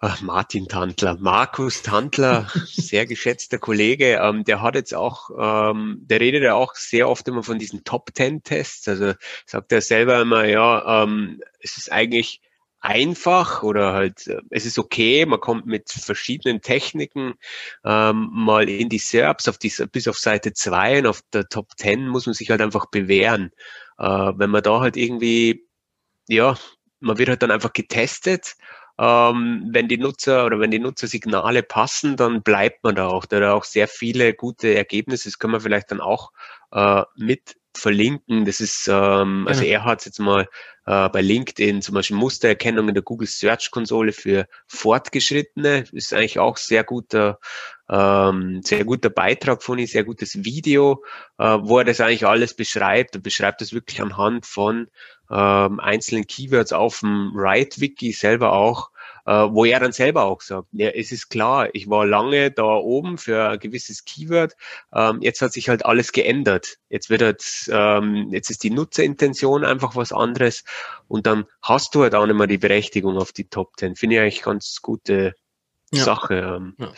Ach, 0.00 0.20
Martin 0.20 0.68
Tantler, 0.68 1.16
Markus 1.18 1.82
Tantler, 1.82 2.48
sehr 2.66 3.04
geschätzter 3.04 3.58
Kollege, 3.58 4.20
ähm, 4.22 4.44
der 4.44 4.62
hat 4.62 4.76
jetzt 4.76 4.94
auch, 4.94 5.30
ähm, 5.36 5.98
der 6.02 6.20
redet 6.20 6.44
ja 6.44 6.54
auch 6.54 6.76
sehr 6.76 7.08
oft 7.08 7.26
immer 7.26 7.42
von 7.42 7.58
diesen 7.58 7.82
Top 7.82 8.14
Ten 8.14 8.44
Tests. 8.44 8.86
Also 8.86 9.14
sagt 9.44 9.72
er 9.72 9.80
selber 9.80 10.20
immer, 10.20 10.44
ja, 10.44 11.02
ähm, 11.02 11.40
es 11.58 11.76
ist 11.78 11.90
eigentlich 11.90 12.40
einfach 12.80 13.62
oder 13.62 13.92
halt 13.92 14.26
äh, 14.26 14.40
es 14.50 14.66
ist 14.66 14.78
okay, 14.78 15.26
man 15.26 15.40
kommt 15.40 15.66
mit 15.66 15.90
verschiedenen 15.90 16.60
Techniken 16.60 17.34
ähm, 17.84 18.28
mal 18.32 18.68
in 18.68 18.88
die 18.88 18.98
SERPs 18.98 19.48
auf 19.48 19.58
die, 19.58 19.72
bis 19.92 20.08
auf 20.08 20.18
Seite 20.18 20.52
2 20.52 21.00
und 21.00 21.06
auf 21.06 21.22
der 21.32 21.48
Top 21.48 21.72
10 21.76 22.08
muss 22.08 22.26
man 22.26 22.34
sich 22.34 22.50
halt 22.50 22.60
einfach 22.60 22.86
bewähren. 22.86 23.52
Äh, 23.98 24.04
wenn 24.04 24.50
man 24.50 24.62
da 24.62 24.80
halt 24.80 24.96
irgendwie, 24.96 25.66
ja, 26.28 26.56
man 27.00 27.18
wird 27.18 27.28
halt 27.28 27.42
dann 27.42 27.50
einfach 27.50 27.72
getestet 27.72 28.56
ähm, 28.98 29.68
wenn 29.70 29.88
die 29.88 29.96
Nutzer 29.96 30.44
oder 30.44 30.58
wenn 30.58 30.72
die 30.72 30.80
Nutzersignale 30.80 31.62
passen, 31.62 32.16
dann 32.16 32.42
bleibt 32.42 32.82
man 32.82 32.96
da 32.96 33.06
auch. 33.06 33.26
Da 33.26 33.36
hat 33.36 33.44
auch 33.44 33.64
sehr 33.64 33.86
viele 33.86 34.34
gute 34.34 34.74
Ergebnisse. 34.74 35.28
Das 35.28 35.38
können 35.38 35.52
wir 35.52 35.60
vielleicht 35.60 35.92
dann 35.92 36.00
auch 36.00 36.32
äh, 36.72 37.04
mit 37.16 37.56
verlinken. 37.78 38.44
Das 38.44 38.60
ist, 38.60 38.88
ähm, 38.88 39.46
also 39.48 39.64
er 39.64 39.84
hat 39.84 40.04
jetzt 40.04 40.18
mal 40.18 40.48
äh, 40.86 41.08
bei 41.08 41.20
LinkedIn 41.20 41.82
zum 41.82 41.94
Beispiel 41.94 42.16
Mustererkennung 42.16 42.88
in 42.88 42.94
der 42.94 43.02
Google 43.02 43.28
Search 43.28 43.70
Konsole 43.70 44.12
für 44.12 44.46
Fortgeschrittene. 44.66 45.84
Ist 45.92 46.12
eigentlich 46.12 46.38
auch 46.38 46.56
sehr 46.56 46.84
guter, 46.84 47.38
ähm, 47.88 48.62
sehr 48.62 48.84
guter 48.84 49.10
Beitrag 49.10 49.62
von 49.62 49.78
ihm, 49.78 49.86
sehr 49.86 50.04
gutes 50.04 50.44
Video, 50.44 51.04
äh, 51.38 51.58
wo 51.60 51.78
er 51.78 51.84
das 51.84 52.00
eigentlich 52.00 52.26
alles 52.26 52.54
beschreibt. 52.54 53.14
Er 53.14 53.20
beschreibt 53.20 53.60
das 53.60 53.72
wirklich 53.72 54.00
anhand 54.02 54.46
von 54.46 54.88
ähm, 55.30 55.80
einzelnen 55.80 56.26
Keywords 56.26 56.72
auf 56.72 57.00
dem 57.00 57.32
Write-Wiki 57.34 58.12
selber 58.12 58.52
auch, 58.52 58.90
wo 59.30 59.64
er 59.64 59.80
dann 59.80 59.92
selber 59.92 60.24
auch 60.24 60.40
sagt, 60.40 60.68
ja, 60.72 60.88
es 60.88 61.12
ist 61.12 61.28
klar, 61.28 61.68
ich 61.74 61.90
war 61.90 62.06
lange 62.06 62.50
da 62.50 62.64
oben 62.64 63.18
für 63.18 63.50
ein 63.50 63.58
gewisses 63.58 64.04
Keyword, 64.04 64.54
ähm, 64.94 65.20
jetzt 65.20 65.42
hat 65.42 65.52
sich 65.52 65.68
halt 65.68 65.84
alles 65.84 66.12
geändert. 66.12 66.78
Jetzt 66.88 67.10
wird 67.10 67.22
halt, 67.22 67.44
ähm, 67.70 68.28
jetzt 68.32 68.50
ist 68.50 68.62
die 68.62 68.70
Nutzerintention 68.70 69.64
einfach 69.64 69.96
was 69.96 70.12
anderes 70.12 70.64
und 71.08 71.26
dann 71.26 71.44
hast 71.62 71.94
du 71.94 72.02
halt 72.02 72.14
auch 72.14 72.26
nicht 72.26 72.36
mehr 72.36 72.46
die 72.46 72.58
Berechtigung 72.58 73.18
auf 73.18 73.32
die 73.32 73.48
Top 73.48 73.72
10. 73.76 73.96
Finde 73.96 74.16
ich 74.16 74.22
eigentlich 74.22 74.42
ganz 74.42 74.80
gute 74.82 75.34
ja. 75.92 76.04
Sache. 76.04 76.34
Ähm. 76.34 76.74
Ja. 76.78 76.92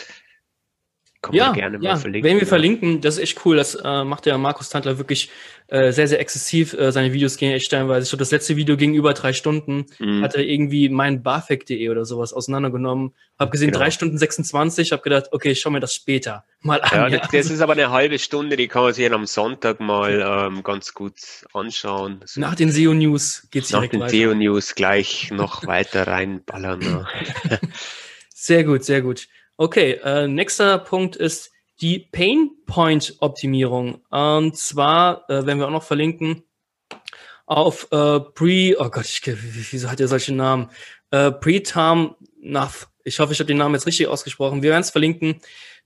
Kann 1.23 1.35
ja, 1.35 1.53
gerne 1.53 1.79
mal 1.79 1.85
ja. 1.85 1.97
verlinken. 1.97 2.31
Wenn 2.31 2.37
wir 2.39 2.45
ja. 2.45 2.49
verlinken, 2.49 3.01
das 3.03 3.17
ist 3.17 3.23
echt 3.23 3.45
cool. 3.45 3.57
Das 3.57 3.75
äh, 3.75 4.05
macht 4.05 4.25
der 4.25 4.39
Markus 4.39 4.71
Tandler 4.71 4.97
wirklich 4.97 5.29
äh, 5.67 5.93
sehr, 5.93 6.09
sehr 6.09 6.19
exzessiv. 6.19 6.73
Äh, 6.73 6.93
seine 6.93 7.13
Videos 7.13 7.37
gehen 7.37 7.53
echt 7.53 7.67
stellenweise. 7.67 8.05
Ich 8.05 8.09
glaube, 8.09 8.21
das 8.21 8.31
letzte 8.31 8.57
Video 8.57 8.79
ging 8.79 8.95
über 8.95 9.13
drei 9.13 9.35
Stunden. 9.35 9.85
Mhm. 9.99 10.23
Hat 10.23 10.35
er 10.35 10.43
irgendwie 10.43 10.89
mein 10.89 11.23
BAföG.de 11.23 11.91
oder 11.91 12.07
sowas 12.07 12.33
auseinandergenommen. 12.33 13.13
Hab 13.39 13.51
gesehen, 13.51 13.69
genau. 13.69 13.81
drei 13.81 13.91
Stunden 13.91 14.17
26. 14.17 14.93
Hab 14.93 15.03
gedacht, 15.03 15.27
okay, 15.33 15.51
ich 15.51 15.61
schau 15.61 15.69
mir 15.69 15.81
das 15.81 15.95
später 15.95 16.45
mal 16.63 16.81
an. 16.81 16.91
Ja, 16.91 17.09
ja. 17.09 17.19
Das, 17.19 17.31
das, 17.31 17.51
ist 17.51 17.61
aber 17.61 17.75
eine 17.75 17.91
halbe 17.91 18.19
Stunde, 18.19 18.57
die 18.57 18.69
kann 18.69 18.83
man 18.83 18.95
sich 18.95 19.13
am 19.13 19.27
Sonntag 19.27 19.79
mal 19.79 20.49
ähm, 20.49 20.63
ganz 20.63 20.95
gut 20.95 21.17
anschauen. 21.53 22.23
So. 22.25 22.41
Nach 22.41 22.55
den 22.55 22.73
SEO 22.73 22.95
News 22.95 23.47
geht's 23.51 23.69
direkt 23.69 23.93
weiter. 23.93 24.05
Nach 24.05 24.11
den 24.11 24.21
SEO 24.23 24.35
News 24.35 24.75
gleich 24.75 25.31
noch 25.33 25.67
weiter 25.67 26.07
reinballern. 26.07 27.07
sehr 28.35 28.65
gut, 28.65 28.85
sehr 28.85 29.03
gut. 29.03 29.29
Okay, 29.63 30.01
äh, 30.03 30.27
nächster 30.27 30.79
Punkt 30.79 31.17
ist 31.17 31.51
die 31.83 31.99
Pain 31.99 32.51
Point 32.65 33.17
Optimierung. 33.21 33.97
Und 34.09 34.57
zwar, 34.57 35.29
äh, 35.29 35.45
werden 35.45 35.59
wir 35.59 35.67
auch 35.67 35.71
noch 35.71 35.83
verlinken, 35.83 36.45
auf 37.45 37.87
äh, 37.93 38.21
Pre, 38.21 38.75
oh 38.79 38.89
Gott, 38.89 39.05
ich, 39.05 39.21
wieso 39.71 39.91
hat 39.91 40.01
er 40.01 40.09
solche 40.09 40.33
Namen? 40.33 40.71
Äh, 41.11 41.31
Pre-Term 41.31 42.17
Nav. 42.41 42.89
Ich 43.05 43.21
hoffe, 43.21 43.35
ich 43.35 43.39
habe 43.39 43.49
den 43.49 43.59
Namen 43.59 43.75
jetzt 43.75 43.87
richtig 43.87 44.07
ausgesprochen. 44.07 44.63
Wir 44.63 44.71
werden 44.71 44.81
es 44.81 44.89
verlinken. 44.89 45.43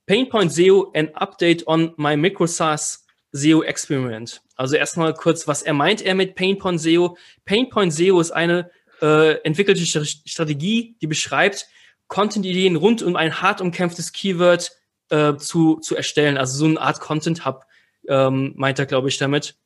Painpoint 0.06 0.52
SEO, 0.52 0.92
an 0.94 1.08
Update 1.14 1.66
on 1.66 1.94
my 1.96 2.16
MicroSAS 2.16 3.04
SEO 3.32 3.64
Experiment. 3.64 4.40
Also 4.54 4.76
erstmal 4.76 5.14
kurz, 5.14 5.48
was 5.48 5.62
er 5.62 5.74
meint 5.74 6.00
er 6.00 6.14
mit 6.14 6.37
Painpoint 6.37 6.80
SEO. 6.80 7.16
Painpoint 7.44 7.92
SEO 7.92 8.20
ist 8.20 8.30
eine 8.30 8.70
äh, 9.02 9.32
entwickelte 9.42 9.84
Strategie, 9.84 10.94
die 11.00 11.08
beschreibt, 11.08 11.66
Content-Ideen 12.08 12.76
rund 12.76 13.02
um 13.02 13.16
ein 13.16 13.40
hart 13.40 13.60
umkämpftes 13.60 14.12
Keyword 14.12 14.72
äh, 15.10 15.36
zu, 15.36 15.76
zu 15.76 15.96
erstellen. 15.96 16.36
Also 16.36 16.56
so 16.56 16.64
eine 16.66 16.80
Art 16.80 17.00
Content-Hub 17.00 17.64
ähm, 18.08 18.52
meint 18.56 18.78
er, 18.78 18.86
glaube 18.86 19.08
ich, 19.08 19.18
damit. 19.18 19.56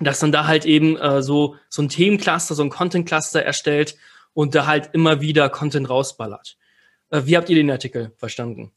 Dass 0.00 0.18
dann 0.18 0.32
da 0.32 0.46
halt 0.46 0.64
eben 0.64 0.96
äh, 0.96 1.22
so, 1.22 1.56
so 1.68 1.82
ein 1.82 1.88
Themencluster, 1.88 2.54
so 2.54 2.62
ein 2.62 2.70
Content-Cluster 2.70 3.42
erstellt 3.42 3.96
und 4.32 4.54
da 4.54 4.66
halt 4.66 4.90
immer 4.92 5.20
wieder 5.20 5.48
Content 5.48 5.88
rausballert. 5.88 6.56
Äh, 7.10 7.22
wie 7.24 7.36
habt 7.36 7.48
ihr 7.48 7.56
den 7.56 7.70
Artikel 7.70 8.12
verstanden? 8.16 8.72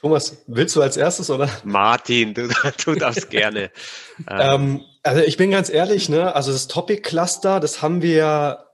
Thomas, 0.00 0.44
willst 0.46 0.76
du 0.76 0.82
als 0.82 0.96
erstes, 0.96 1.28
oder? 1.28 1.50
Martin, 1.64 2.34
du, 2.34 2.48
du 2.84 2.94
darfst 2.94 3.30
gerne. 3.30 3.70
ähm, 4.30 4.84
also 5.02 5.22
ich 5.22 5.36
bin 5.36 5.50
ganz 5.50 5.70
ehrlich, 5.70 6.08
ne, 6.08 6.34
also 6.34 6.52
das 6.52 6.68
Topic 6.68 7.02
Cluster, 7.02 7.60
das 7.60 7.82
haben 7.82 8.02
wir 8.02 8.67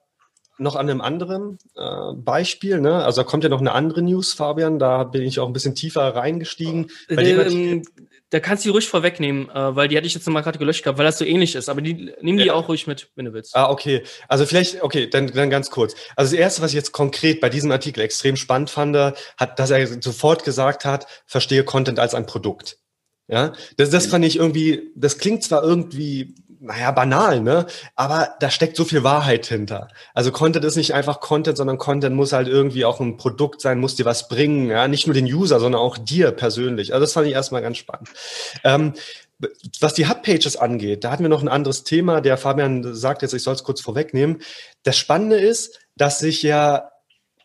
noch 0.59 0.77
an 0.77 0.89
einem 0.89 1.01
anderen 1.01 1.59
äh, 1.77 2.15
Beispiel, 2.15 2.81
ne? 2.81 3.05
Also 3.05 3.23
da 3.23 3.29
kommt 3.29 3.45
ja 3.45 3.51
noch 3.51 3.61
eine 3.61 3.73
andere 3.73 4.03
News, 4.03 4.33
Fabian, 4.33 4.79
da 4.79 5.05
bin 5.05 5.23
ich 5.23 5.41
auch 5.41 5.47
ein 5.47 5.53
bisschen 5.53 5.75
tiefer 5.75 6.15
reingestiegen. 6.15 6.91
Äh, 7.09 7.33
ähm, 7.33 7.83
da 8.31 8.41
kannst 8.41 8.65
du 8.65 8.69
die 8.69 8.73
ruhig 8.73 8.89
vorwegnehmen, 8.89 9.49
äh, 9.51 9.77
weil 9.77 9.89
die 9.89 9.97
hatte 9.97 10.07
ich 10.07 10.15
jetzt 10.15 10.27
noch 10.27 10.33
mal 10.33 10.41
gerade 10.41 10.59
gelöscht 10.59 10.83
gehabt, 10.83 10.99
weil 10.99 11.07
das 11.07 11.19
so 11.19 11.25
ähnlich 11.25 11.55
ist. 11.55 11.69
Aber 11.69 11.81
die, 11.81 12.13
nimm 12.21 12.37
die 12.37 12.47
ja. 12.47 12.55
auch 12.55 12.69
ruhig 12.69 12.87
mit, 12.87 13.11
wenn 13.15 13.27
du 13.27 13.33
willst. 13.33 13.55
Ah, 13.55 13.71
okay. 13.71 14.03
Also 14.29 14.47
vielleicht, 14.47 14.83
okay, 14.83 15.09
dann, 15.09 15.29
dann 15.29 15.51
ganz 15.51 15.71
kurz. 15.71 15.95
Also 16.17 16.33
das 16.33 16.41
Erste, 16.41 16.63
was 16.63 16.71
ich 16.71 16.77
jetzt 16.77 16.93
konkret 16.93 17.41
bei 17.41 17.49
diesem 17.49 17.71
Artikel 17.71 18.01
extrem 18.01 18.37
spannend 18.37 18.71
fand, 18.71 18.97
hat, 18.97 19.59
dass 19.59 19.71
er 19.71 19.87
sofort 20.03 20.45
gesagt 20.45 20.85
hat, 20.85 21.07
verstehe 21.27 21.65
Content 21.65 21.99
als 21.99 22.15
ein 22.15 22.27
Produkt. 22.27 22.79
Ja, 23.27 23.53
das, 23.79 23.91
das 23.91 24.07
fand 24.07 24.25
ich 24.25 24.37
irgendwie, 24.37 24.91
das 24.95 25.19
klingt 25.19 25.43
zwar 25.43 25.63
irgendwie 25.63 26.35
naja, 26.65 26.91
banal, 26.93 27.41
ne? 27.41 27.67
Aber 27.95 28.35
da 28.41 28.51
steckt 28.51 28.77
so 28.77 28.85
viel 28.85 29.05
Wahrheit 29.05 29.45
hinter. 29.47 29.89
Also 30.15 30.33
Content 30.33 30.65
ist 30.65 30.77
nicht 30.77 30.95
einfach 30.95 31.21
Content, 31.21 31.59
sondern 31.59 31.77
Content 31.77 32.17
muss 32.17 32.33
halt 32.33 32.49
irgendwie 32.49 32.87
auch 32.87 33.01
ein 33.01 33.19
Produkt 33.19 33.61
sein, 33.61 33.79
muss 33.81 33.97
dir 33.97 34.07
was 34.07 34.29
bringen, 34.29 34.71
ja? 34.71 34.89
Nicht 34.89 35.07
nur 35.07 35.13
den 35.13 35.27
User, 35.27 35.61
sondern 35.61 35.81
auch 35.81 35.99
dir 35.99 36.33
persönlich. 36.33 36.95
Also 36.95 37.05
das 37.05 37.13
fand 37.13 37.27
ich 37.27 37.35
erstmal 37.35 37.61
ganz 37.61 37.77
spannend. 37.77 38.09
Ähm, 38.65 38.95
was 39.81 39.93
die 39.93 40.09
Hubpages 40.09 40.57
angeht, 40.57 41.05
da 41.05 41.11
hatten 41.11 41.23
wir 41.23 41.29
noch 41.29 41.43
ein 41.43 41.49
anderes 41.49 41.85
Thema. 41.85 42.23
Der 42.23 42.39
Fabian 42.39 42.95
sagt 42.95 43.21
jetzt, 43.21 43.35
ich 43.35 43.43
soll 43.43 43.55
es 43.55 43.65
kurz 43.65 43.83
vorwegnehmen. 43.83 44.41
Das 44.85 44.97
Spannende 44.97 45.37
ist, 45.37 45.81
dass 45.97 46.19
sich 46.19 46.43
ja 46.43 46.91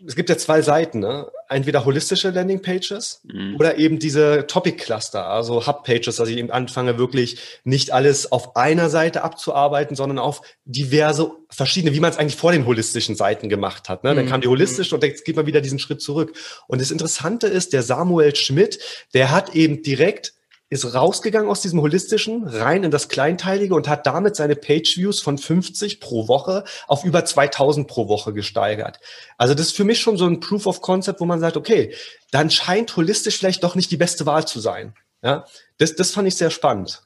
es 0.05 0.15
gibt 0.15 0.29
ja 0.29 0.37
zwei 0.37 0.61
Seiten, 0.61 0.99
ne? 0.99 1.27
Entweder 1.49 1.83
holistische 1.83 2.29
Landingpages 2.29 3.21
mhm. 3.23 3.55
oder 3.55 3.77
eben 3.77 3.99
diese 3.99 4.45
Topic-Cluster, 4.47 5.25
also 5.25 5.65
Hub-Pages, 5.65 6.15
dass 6.17 6.29
ich 6.29 6.37
eben 6.37 6.51
anfange, 6.51 6.97
wirklich 6.97 7.37
nicht 7.63 7.91
alles 7.91 8.31
auf 8.31 8.55
einer 8.55 8.89
Seite 8.89 9.23
abzuarbeiten, 9.23 9.95
sondern 9.95 10.19
auf 10.19 10.41
diverse 10.65 11.31
verschiedene, 11.49 11.93
wie 11.95 11.99
man 11.99 12.11
es 12.11 12.17
eigentlich 12.17 12.35
vor 12.35 12.51
den 12.51 12.65
holistischen 12.65 13.15
Seiten 13.15 13.49
gemacht 13.49 13.89
hat. 13.89 14.03
Ne? 14.03 14.13
Dann 14.13 14.25
mhm. 14.25 14.29
kam 14.29 14.41
die 14.41 14.47
holistische 14.47 14.95
und 14.95 15.03
jetzt 15.03 15.25
geht 15.25 15.35
man 15.35 15.47
wieder 15.47 15.61
diesen 15.61 15.79
Schritt 15.79 16.01
zurück. 16.01 16.37
Und 16.67 16.81
das 16.81 16.91
Interessante 16.91 17.47
ist, 17.47 17.73
der 17.73 17.83
Samuel 17.83 18.35
Schmidt, 18.35 18.79
der 19.13 19.31
hat 19.31 19.55
eben 19.55 19.81
direkt 19.81 20.33
ist 20.69 20.93
rausgegangen 20.93 21.49
aus 21.49 21.61
diesem 21.61 21.81
holistischen, 21.81 22.47
rein 22.47 22.83
in 22.83 22.91
das 22.91 23.09
Kleinteilige 23.09 23.73
und 23.73 23.87
hat 23.87 24.05
damit 24.05 24.35
seine 24.35 24.55
Page-Views 24.55 25.21
von 25.21 25.37
50 25.37 25.99
pro 25.99 26.27
Woche 26.27 26.63
auf 26.87 27.03
über 27.03 27.25
2000 27.25 27.87
pro 27.87 28.07
Woche 28.07 28.33
gesteigert. 28.33 28.99
Also 29.37 29.55
das 29.55 29.67
ist 29.67 29.75
für 29.75 29.83
mich 29.83 29.99
schon 29.99 30.17
so 30.17 30.27
ein 30.27 30.39
Proof 30.39 30.67
of 30.67 30.81
Concept, 30.81 31.19
wo 31.19 31.25
man 31.25 31.39
sagt, 31.39 31.57
okay, 31.57 31.95
dann 32.31 32.51
scheint 32.51 32.95
holistisch 32.95 33.37
vielleicht 33.37 33.63
doch 33.63 33.75
nicht 33.75 33.89
die 33.89 33.97
beste 33.97 34.27
Wahl 34.27 34.47
zu 34.47 34.59
sein. 34.59 34.93
Ja, 35.23 35.45
das, 35.79 35.95
das 35.95 36.11
fand 36.11 36.27
ich 36.27 36.35
sehr 36.35 36.51
spannend. 36.51 37.01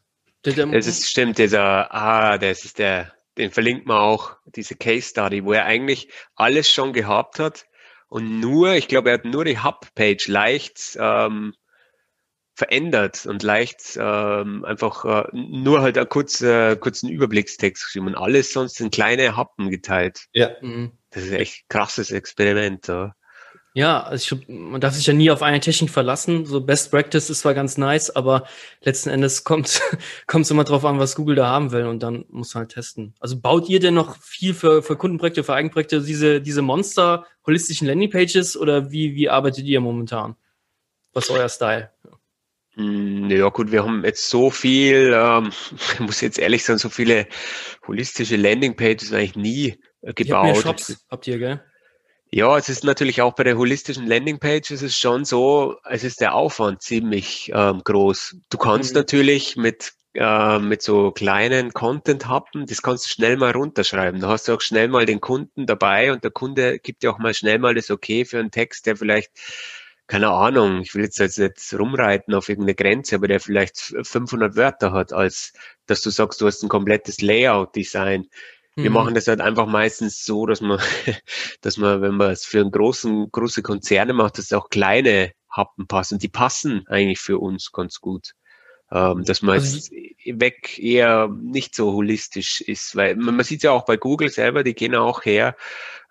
Es 0.74 0.88
ist 0.88 1.10
stimmt, 1.10 1.38
dieser, 1.38 1.94
ah, 1.94 2.38
das 2.38 2.66
ist 2.66 2.80
der, 2.80 3.14
den 3.38 3.50
verlinkt 3.50 3.88
man 3.88 3.98
auch, 3.98 4.36
diese 4.46 4.76
Case 4.76 5.08
Study, 5.08 5.46
wo 5.46 5.54
er 5.54 5.66
eigentlich 5.66 6.10
alles 6.36 6.70
schon 6.70 6.92
gehabt 6.92 7.40
hat 7.40 7.66
und 8.10 8.42
nur, 8.42 8.74
ich 8.74 8.90
glaube, 8.90 9.10
er 9.10 9.16
hat 9.16 9.26
nur 9.26 9.46
die 9.46 9.64
Hub-Page 9.64 10.28
leicht 10.28 10.98
ähm, 11.00 11.56
verändert 12.56 13.26
und 13.26 13.42
leicht 13.42 13.98
ähm, 14.00 14.64
einfach 14.64 15.06
äh, 15.06 15.30
nur 15.34 15.82
halt 15.82 15.98
einen 15.98 16.10
kurzen, 16.10 16.48
äh, 16.48 16.78
kurzen 16.80 17.10
Überblickstext 17.10 17.86
geschrieben 17.86 18.08
und 18.08 18.16
alles 18.16 18.54
sonst 18.54 18.80
in 18.80 18.92
kleine 18.92 19.36
Happen 19.36 19.70
geteilt. 19.70 20.26
Ja. 20.34 20.52
Mhm. 20.62 20.92
Das 21.10 21.24
ist 21.24 21.32
echt 21.32 21.70
krasses 21.70 22.12
Experiment. 22.12 22.88
Ja. 22.88 23.16
Ja, 23.76 24.04
also 24.04 24.36
ich, 24.36 24.48
man 24.48 24.80
darf 24.82 24.94
sich 24.94 25.08
ja 25.08 25.14
nie 25.14 25.32
auf 25.32 25.42
eine 25.42 25.60
Technik 25.60 25.90
verlassen. 25.90 26.46
So 26.46 26.62
Best 26.62 26.92
Practice 26.92 27.32
ist 27.32 27.40
zwar 27.40 27.56
ganz 27.56 27.76
nice, 27.80 28.16
aber 28.16 28.46
letzten 28.82 29.10
Endes 29.10 29.44
kommt 29.44 29.82
kommt 30.28 30.46
es 30.46 30.52
immer 30.52 30.64
drauf 30.64 30.86
an, 30.86 31.00
was 31.00 31.16
Google 31.16 31.36
da 31.36 31.48
haben 31.48 31.72
will 31.72 31.88
und 31.88 32.04
dann 32.04 32.26
muss 32.30 32.54
man 32.54 32.64
halt 32.64 32.74
testen. 32.74 33.16
Also 33.20 33.40
baut 33.40 33.70
ihr 33.70 33.80
denn 33.80 33.96
noch 33.96 34.18
viel 34.22 34.54
für, 34.54 34.84
für 34.84 34.96
Kundenprojekte, 34.96 35.44
für 35.44 35.56
Eigenprojekte 35.56 36.02
diese, 36.02 36.40
diese 36.40 36.62
Monster 36.62 37.26
holistischen 37.48 37.88
Landingpages 37.88 38.56
oder 38.56 38.92
wie, 38.92 39.16
wie 39.16 39.30
arbeitet 39.30 39.66
ihr 39.66 39.82
momentan? 39.82 40.36
Was 41.14 41.26
ist 41.26 41.32
euer 41.32 41.50
Style? 41.50 41.90
Hm, 42.76 43.30
ja 43.30 43.50
gut, 43.50 43.72
wir 43.72 43.84
haben 43.84 44.04
jetzt 44.04 44.30
so 44.30 44.50
viel, 44.50 45.14
ähm, 45.16 45.52
ich 45.94 46.00
muss 46.00 46.22
jetzt 46.22 46.40
ehrlich 46.40 46.64
sagen, 46.64 46.80
so 46.80 46.90
viele 46.90 47.28
holistische 47.88 48.36
Landingpages 48.36 49.14
eigentlich 49.14 49.36
nie 49.36 49.80
äh, 50.02 50.14
gebaut. 50.14 50.48
Ihr 50.48 50.54
habt, 50.54 50.80
Shops, 50.82 51.06
habt 51.10 51.28
ihr, 51.28 51.38
gell? 51.38 51.64
Ja, 52.32 52.58
es 52.58 52.68
ist 52.68 52.84
natürlich 52.84 53.22
auch 53.22 53.36
bei 53.36 53.44
der 53.44 53.60
holistischen 53.60 54.08
Landingpage, 54.08 54.72
es 54.72 54.82
ist 54.82 54.98
schon 54.98 55.24
so, 55.24 55.78
es 55.88 56.04
ist 56.04 56.20
der 56.20 56.34
Aufwand 56.34 56.82
ziemlich 56.82 57.52
ähm, 57.54 57.82
groß. 57.84 58.38
Du 58.50 58.58
kannst 58.58 58.94
mhm. 58.94 59.02
natürlich 59.02 59.56
mit 59.56 59.94
äh, 60.16 60.60
mit 60.60 60.82
so 60.82 61.12
kleinen 61.12 61.74
Content-Happen, 61.74 62.66
das 62.66 62.82
kannst 62.82 63.06
du 63.06 63.10
schnell 63.10 63.38
mal 63.38 63.52
runterschreiben. 63.52 64.20
Da 64.22 64.30
hast 64.30 64.48
du 64.48 64.54
auch 64.54 64.62
schnell 64.62 64.88
mal 64.88 65.06
den 65.06 65.22
Kunden 65.22 65.66
dabei 65.66 66.12
und 66.12 66.24
der 66.24 66.32
Kunde 66.32 66.80
gibt 66.80 67.04
dir 67.04 67.12
auch 67.12 67.20
mal 67.20 67.34
schnell 67.34 67.60
mal 67.60 67.76
das 67.76 67.90
Okay 67.90 68.26
für 68.26 68.40
einen 68.40 68.52
Text, 68.52 68.86
der 68.86 68.96
vielleicht 68.96 69.32
keine 70.14 70.30
Ahnung, 70.30 70.82
ich 70.82 70.94
will 70.94 71.06
jetzt, 71.06 71.18
jetzt 71.18 71.40
nicht 71.40 71.74
rumreiten 71.74 72.36
auf 72.36 72.48
irgendeine 72.48 72.76
Grenze, 72.76 73.16
aber 73.16 73.28
der 73.28 73.40
vielleicht 73.40 73.96
500 74.04 74.56
Wörter 74.56 74.92
hat, 74.92 75.12
als 75.12 75.54
dass 75.88 76.04
du 76.04 76.12
sagst, 76.12 76.40
du 76.40 76.46
hast 76.46 76.62
ein 76.62 76.70
komplettes 76.70 77.20
Layout-Design. 77.22 78.28
Wir 78.76 78.92
mhm. 78.92 78.94
machen 78.94 79.16
das 79.16 79.28
halt 79.28 79.42
einfach 79.42 79.66
meistens 79.66 80.24
so, 80.24 80.46
dass 80.46 80.62
man, 80.62 80.80
dass 81.62 81.78
man, 81.78 82.04
wenn 82.04 82.14
man 82.14 82.30
es 82.30 82.46
für 82.46 82.60
einen 82.60 82.70
großen, 82.70 83.32
große 83.32 83.64
Konzerne 83.64 84.14
macht, 84.14 84.38
dass 84.38 84.54
auch 84.54 84.70
kleine 84.70 85.32
Happen 85.50 85.88
passen. 85.88 86.20
Die 86.20 86.30
passen 86.30 86.86
eigentlich 86.90 87.20
für 87.20 87.40
uns 87.40 87.72
ganz 87.72 88.00
gut. 88.00 88.34
Ähm, 88.94 89.24
dass 89.26 89.42
man 89.42 89.56
also, 89.56 89.76
jetzt 89.76 89.92
weg 90.40 90.78
eher 90.78 91.28
nicht 91.28 91.74
so 91.74 91.94
holistisch 91.94 92.62
ist, 92.62 92.96
weil 92.96 93.16
man, 93.16 93.36
man 93.36 93.44
sieht 93.44 93.64
ja 93.64 93.72
auch 93.72 93.86
bei 93.86 93.98
Google 93.98 94.30
selber, 94.30 94.64
die 94.64 94.76
gehen 94.76 94.94
auch 94.94 95.26
her, 95.26 95.56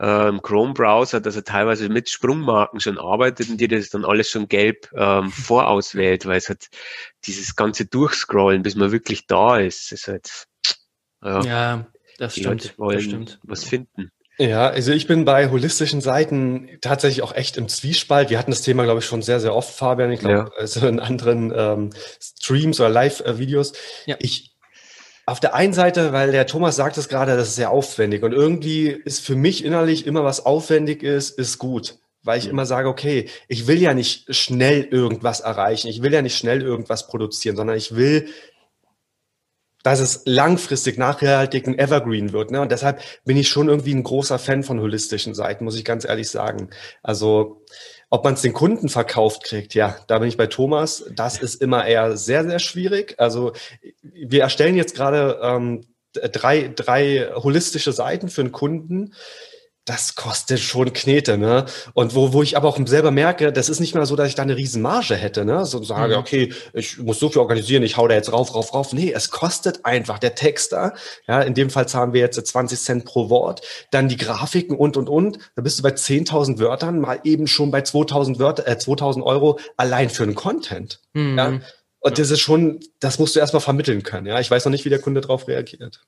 ähm, 0.01 0.43
Chrome-Browser, 0.43 1.21
dass 1.21 1.37
er 1.37 1.45
teilweise 1.45 1.89
mit 1.89 2.11
Sprungmarken 2.11 2.81
schon 2.81 2.99
arbeitet 2.99 3.51
und 3.51 3.61
dir 3.61 3.69
das 3.69 3.91
dann 3.91 4.05
alles 4.05 4.29
schon 4.31 4.49
gelb 4.49 4.91
ähm, 4.97 5.31
vorauswählt, 5.31 6.27
weil 6.27 6.39
es 6.39 6.49
hat 6.49 6.71
dieses 7.25 7.55
ganze 7.55 7.87
Durchscrollen, 7.87 8.63
bis 8.63 8.75
man 8.75 8.91
wirklich 8.91 9.29
da 9.29 9.59
ist, 9.59 9.93
ist 9.93 10.09
halt, 10.09 10.49
ja, 11.23 11.45
ja 11.45 11.87
das 12.19 12.37
stimmt. 12.37 12.77
Wollen 12.79 12.97
das 12.97 13.05
stimmt. 13.05 13.41
was 13.45 13.65
finden. 13.65 14.11
Ja, 14.39 14.69
also 14.69 14.93
ich 14.93 15.07
bin 15.07 15.25
bei 15.25 15.51
holistischen 15.51 16.01
Seiten 16.01 16.69
tatsächlich 16.81 17.23
auch 17.23 17.35
echt 17.35 17.57
im 17.57 17.69
Zwiespalt. 17.69 18.31
Wir 18.31 18.39
hatten 18.39 18.51
das 18.51 18.63
Thema, 18.63 18.85
glaube 18.85 19.01
ich, 19.01 19.07
schon 19.07 19.23
sehr, 19.23 19.41
sehr 19.41 19.55
oft, 19.55 19.75
Fabian. 19.75 20.11
Ich 20.11 20.21
glaube, 20.21 20.35
ja. 20.35 20.51
also 20.59 20.87
in 20.87 21.01
anderen 21.01 21.53
ähm, 21.55 21.91
Streams 22.21 22.81
oder 22.81 22.89
Live-Videos. 22.89 23.73
Ja. 24.07 24.17
Ich 24.21 24.53
auf 25.25 25.39
der 25.39 25.55
einen 25.55 25.73
Seite, 25.73 26.13
weil 26.13 26.33
der 26.33 26.47
Thomas 26.47 26.77
sagt 26.77 26.97
es 26.99 27.09
gerade, 27.09 27.37
das 27.37 27.49
ist 27.49 27.55
sehr 27.55 27.71
aufwendig 27.71 28.25
und 28.25 28.33
irgendwie 28.33 28.89
ist 28.89 29.25
für 29.25 29.37
mich 29.37 29.65
innerlich 29.65 30.07
immer 30.07 30.25
was 30.25 30.45
aufwendig 30.45 31.03
ist, 31.03 31.39
ist 31.39 31.59
gut. 31.59 31.99
Weil 32.25 32.39
ich 32.39 32.49
immer 32.49 32.67
sage, 32.67 32.89
okay, 32.89 33.29
ich 33.49 33.67
will 33.67 33.81
ja 33.81 33.95
nicht 33.95 34.35
schnell 34.35 34.85
irgendwas 34.85 35.41
erreichen, 35.41 35.89
ich 35.89 36.03
will 36.03 36.13
ja 36.13 36.23
nicht 36.23 36.37
schnell 36.37 36.63
irgendwas 36.63 37.07
produzieren, 37.07 37.57
sondern 37.57 37.77
ich 37.77 37.95
will 37.95 38.29
dass 39.83 40.01
es 40.01 40.23
langfristig 40.27 40.99
nachhaltig 40.99 41.67
ein 41.67 41.79
Evergreen 41.79 42.33
wird. 42.33 42.51
Ne? 42.51 42.61
Und 42.61 42.71
deshalb 42.71 43.01
bin 43.25 43.37
ich 43.37 43.49
schon 43.49 43.69
irgendwie 43.69 43.95
ein 43.95 44.03
großer 44.03 44.39
Fan 44.39 44.63
von 44.63 44.81
holistischen 44.81 45.35
Seiten, 45.35 45.65
muss 45.65 45.77
ich 45.77 45.85
ganz 45.85 46.05
ehrlich 46.05 46.31
sagen. 46.31 46.71
Also 47.03 47.63
ob 48.11 48.25
man 48.25 48.35
es 48.35 48.43
den 48.43 48.53
Kunden 48.53 48.89
verkauft 48.89 49.45
kriegt, 49.45 49.75
ja, 49.75 49.97
da 50.07 50.19
bin 50.19 50.29
ich 50.29 50.37
bei 50.37 50.47
Thomas. 50.47 51.05
Das 51.15 51.39
ist 51.39 51.63
immer 51.63 51.87
eher 51.87 52.17
sehr, 52.17 52.45
sehr 52.45 52.59
schwierig. 52.59 53.15
Also 53.19 53.53
wir 54.03 54.43
erstellen 54.43 54.77
jetzt 54.77 54.95
gerade 54.95 55.41
ähm, 55.43 55.87
drei, 56.13 56.69
drei 56.69 57.31
holistische 57.35 57.93
Seiten 57.93 58.29
für 58.29 58.43
einen 58.43 58.53
Kunden 58.53 59.15
das 59.85 60.15
kostet 60.15 60.61
schon 60.61 60.93
Knete, 60.93 61.37
ne? 61.37 61.67
Und 61.93 62.15
wo, 62.15 62.33
wo 62.33 62.43
ich 62.43 62.57
aber 62.57 62.69
auch 62.69 62.79
selber 62.87 63.11
merke, 63.11 63.53
das 63.53 63.69
ist 63.69 63.81
nicht 63.81 63.95
mehr 63.95 64.07
so, 64.07 64.15
dass 64.15 64.29
ich 64.29 64.37
da 64.37 64.43
eine 64.43 64.57
riesen 64.57 64.81
Marge 64.81 65.17
hätte, 65.17 65.45
ne? 65.45 65.67
So 65.67 65.83
sage, 65.83 66.15
mhm. 66.15 66.21
okay, 66.21 66.53
ich 66.73 66.99
muss 66.99 67.19
so 67.19 67.29
viel 67.29 67.41
organisieren, 67.41 67.83
ich 67.83 67.97
hau 67.97 68.07
da 68.07 68.15
jetzt 68.15 68.33
rauf, 68.33 68.55
rauf, 68.55 68.75
rauf. 68.75 68.93
Nee, 68.93 69.13
es 69.13 69.31
kostet 69.31 69.85
einfach 69.85 70.21
der 70.21 70.37
Texter. 70.37 70.95
Ja, 71.27 71.43
in 71.43 71.55
dem 71.55 71.69
Fall 71.69 71.89
zahlen 71.89 72.13
wir 72.13 72.21
jetzt 72.21 72.47
20 72.47 72.81
Cent 72.81 73.05
pro 73.05 73.29
Wort. 73.29 73.63
Dann 73.91 74.09
die 74.09 74.17
Grafiken 74.17 74.77
und, 74.77 74.97
und, 74.97 75.09
und. 75.09 75.39
Da 75.57 75.63
bist 75.63 75.81
du 75.81 75.83
bei 75.83 75.91
10.000 75.91 76.59
Wörtern, 76.61 77.01
mal 77.01 77.19
eben 77.25 77.49
schon 77.49 77.73
bei 77.73 77.81
2.000 77.81 78.39
Wörter, 78.39 78.69
äh, 78.69 78.77
2.000 78.77 79.23
Euro 79.25 79.59
allein 79.77 80.11
für 80.11 80.23
einen 80.23 80.37
Content. 80.37 81.01
Mhm. 81.13 81.39
Ja? 81.39 81.61
Und 81.99 82.19
das 82.19 82.31
ist 82.31 82.41
schon, 82.41 82.81
das 83.01 83.19
musst 83.19 83.35
du 83.35 83.41
erstmal 83.41 83.61
vermitteln 83.61 84.03
können, 84.03 84.27
ja? 84.27 84.41
Ich 84.41 84.51
weiß 84.51 84.65
noch 84.65 84.73
nicht, 84.73 84.85
wie 84.85 84.91
der 84.91 85.01
Kunde 85.01 85.21
darauf 85.21 85.47
reagiert. 85.47 86.01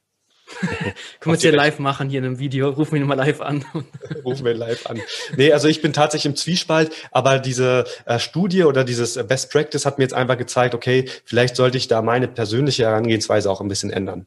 Können 1.20 1.32
wir 1.32 1.32
es 1.34 1.42
hier 1.42 1.52
live 1.52 1.78
machen, 1.78 2.08
hier 2.08 2.18
in 2.20 2.24
einem 2.24 2.38
Video. 2.38 2.70
Rufen 2.70 2.92
wir 2.92 3.00
ihn 3.00 3.06
mal 3.06 3.14
live 3.14 3.40
an. 3.40 3.64
Rufen 4.24 4.44
wir 4.44 4.52
ihn 4.52 4.58
live 4.58 4.86
an. 4.86 5.00
Nee, 5.36 5.52
also 5.52 5.68
ich 5.68 5.82
bin 5.82 5.92
tatsächlich 5.92 6.26
im 6.26 6.36
Zwiespalt, 6.36 6.92
aber 7.10 7.38
diese 7.38 7.84
äh, 8.06 8.18
Studie 8.18 8.64
oder 8.64 8.84
dieses 8.84 9.16
äh, 9.16 9.24
Best 9.24 9.50
Practice 9.50 9.86
hat 9.86 9.98
mir 9.98 10.04
jetzt 10.04 10.14
einfach 10.14 10.38
gezeigt, 10.38 10.74
okay, 10.74 11.08
vielleicht 11.24 11.56
sollte 11.56 11.78
ich 11.78 11.88
da 11.88 12.02
meine 12.02 12.28
persönliche 12.28 12.84
Herangehensweise 12.84 13.50
auch 13.50 13.60
ein 13.60 13.68
bisschen 13.68 13.90
ändern. 13.90 14.26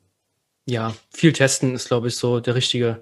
Ja, 0.65 0.93
viel 1.13 1.33
testen 1.33 1.75
ist, 1.75 1.87
glaube 1.87 2.09
ich, 2.09 2.15
so 2.17 2.39
der 2.39 2.55
richtige 2.55 3.01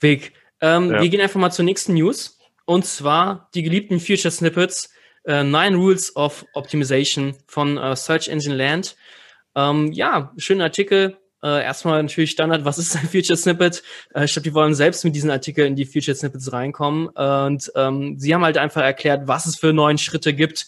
Weg. 0.00 0.32
Ähm, 0.60 0.90
ja. 0.92 1.00
Wir 1.00 1.08
gehen 1.08 1.20
einfach 1.20 1.40
mal 1.40 1.50
zur 1.50 1.64
nächsten 1.64 1.94
News. 1.94 2.38
Und 2.66 2.84
zwar 2.84 3.48
die 3.54 3.62
geliebten 3.62 3.98
Future 3.98 4.30
Snippets. 4.30 4.90
Äh, 5.24 5.42
Nine 5.42 5.76
Rules 5.76 6.14
of 6.16 6.44
Optimization 6.54 7.34
von 7.46 7.78
äh, 7.78 7.96
Search 7.96 8.28
Engine 8.28 8.56
Land. 8.56 8.96
Ähm, 9.54 9.92
ja, 9.92 10.32
schöner 10.36 10.64
Artikel 10.64 11.16
äh, 11.42 11.62
erstmal 11.62 12.02
natürlich 12.02 12.30
Standard, 12.30 12.64
was 12.64 12.78
ist 12.78 12.96
ein 12.96 13.08
Feature 13.08 13.36
Snippet? 13.36 13.82
Äh, 14.14 14.24
ich 14.24 14.32
glaube, 14.32 14.48
die 14.48 14.54
wollen 14.54 14.74
selbst 14.74 15.04
mit 15.04 15.14
diesen 15.14 15.30
Artikeln 15.30 15.68
in 15.68 15.76
die 15.76 15.86
Feature 15.86 16.14
Snippets 16.14 16.52
reinkommen. 16.52 17.08
und 17.08 17.72
ähm, 17.74 18.18
sie 18.18 18.34
haben 18.34 18.44
halt 18.44 18.58
einfach 18.58 18.82
erklärt, 18.82 19.28
was 19.28 19.46
es 19.46 19.56
für 19.56 19.72
neun 19.72 19.98
Schritte 19.98 20.34
gibt. 20.34 20.66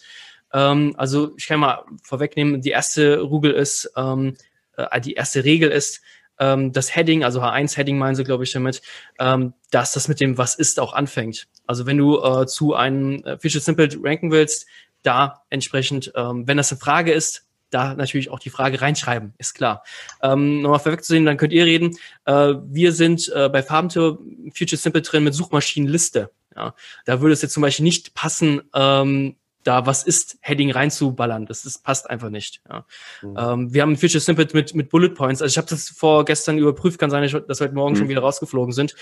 Ähm, 0.52 0.94
also 0.96 1.32
ich 1.36 1.46
kann 1.46 1.60
mal 1.60 1.84
vorwegnehmen, 2.02 2.60
die 2.60 2.70
erste 2.70 3.20
Rugel 3.20 3.52
ist, 3.52 3.92
ähm, 3.96 4.36
äh, 4.76 5.00
die 5.00 5.14
erste 5.14 5.44
Regel 5.44 5.70
ist, 5.70 6.00
ähm, 6.38 6.72
das 6.72 6.94
Heading, 6.96 7.22
also 7.22 7.42
H1-Heading 7.42 7.98
meinen 7.98 8.14
sie, 8.14 8.24
glaube 8.24 8.44
ich, 8.44 8.52
damit, 8.52 8.82
ähm, 9.18 9.52
dass 9.70 9.92
das 9.92 10.08
mit 10.08 10.20
dem 10.20 10.38
Was 10.38 10.54
ist 10.54 10.80
auch 10.80 10.94
anfängt. 10.94 11.46
Also 11.66 11.86
wenn 11.86 11.98
du 11.98 12.20
äh, 12.20 12.46
zu 12.46 12.74
einem 12.74 13.22
äh, 13.24 13.38
Feature 13.38 13.60
Snippet 13.60 13.98
ranken 14.02 14.32
willst, 14.32 14.66
da 15.02 15.42
entsprechend, 15.50 16.12
ähm, 16.16 16.46
wenn 16.46 16.56
das 16.56 16.72
eine 16.72 16.80
Frage 16.80 17.12
ist, 17.12 17.46
da 17.70 17.94
natürlich 17.94 18.30
auch 18.30 18.38
die 18.38 18.50
Frage 18.50 18.80
reinschreiben, 18.80 19.34
ist 19.38 19.54
klar. 19.54 19.84
Ähm, 20.22 20.62
Nochmal 20.62 20.80
vorwegzusehen, 20.80 21.24
dann 21.24 21.36
könnt 21.36 21.52
ihr 21.52 21.64
reden. 21.64 21.96
Äh, 22.24 22.54
wir 22.64 22.92
sind 22.92 23.30
äh, 23.34 23.48
bei 23.48 23.62
Farbentour 23.62 24.18
Future 24.54 24.76
Simple 24.76 25.02
drin 25.02 25.24
mit 25.24 25.34
Suchmaschinenliste. 25.34 26.30
Ja, 26.56 26.74
da 27.04 27.20
würde 27.20 27.32
es 27.32 27.42
jetzt 27.42 27.54
zum 27.54 27.62
Beispiel 27.62 27.84
nicht 27.84 28.14
passen, 28.14 28.62
ähm, 28.74 29.36
da 29.62 29.86
was 29.86 30.02
ist 30.02 30.38
Heading 30.40 30.70
reinzuballern. 30.70 31.46
Das, 31.46 31.62
das 31.62 31.78
passt 31.78 32.08
einfach 32.08 32.30
nicht. 32.30 32.60
Ja. 32.68 32.84
Mhm. 33.22 33.36
Ähm, 33.38 33.74
wir 33.74 33.82
haben 33.82 33.92
ein 33.92 33.96
Future 33.96 34.20
Snippet 34.20 34.54
mit, 34.54 34.74
mit 34.74 34.88
Bullet 34.90 35.10
Points. 35.10 35.42
Also 35.42 35.52
ich 35.52 35.58
habe 35.58 35.68
das 35.68 35.88
vorgestern 35.88 36.58
überprüft, 36.58 36.98
kann 36.98 37.10
sein, 37.10 37.22
dass 37.22 37.60
wir 37.60 37.66
heute 37.66 37.74
Morgen 37.74 37.94
mhm. 37.94 37.98
schon 37.98 38.08
wieder 38.08 38.22
rausgeflogen 38.22 38.72
sind. 38.72 38.94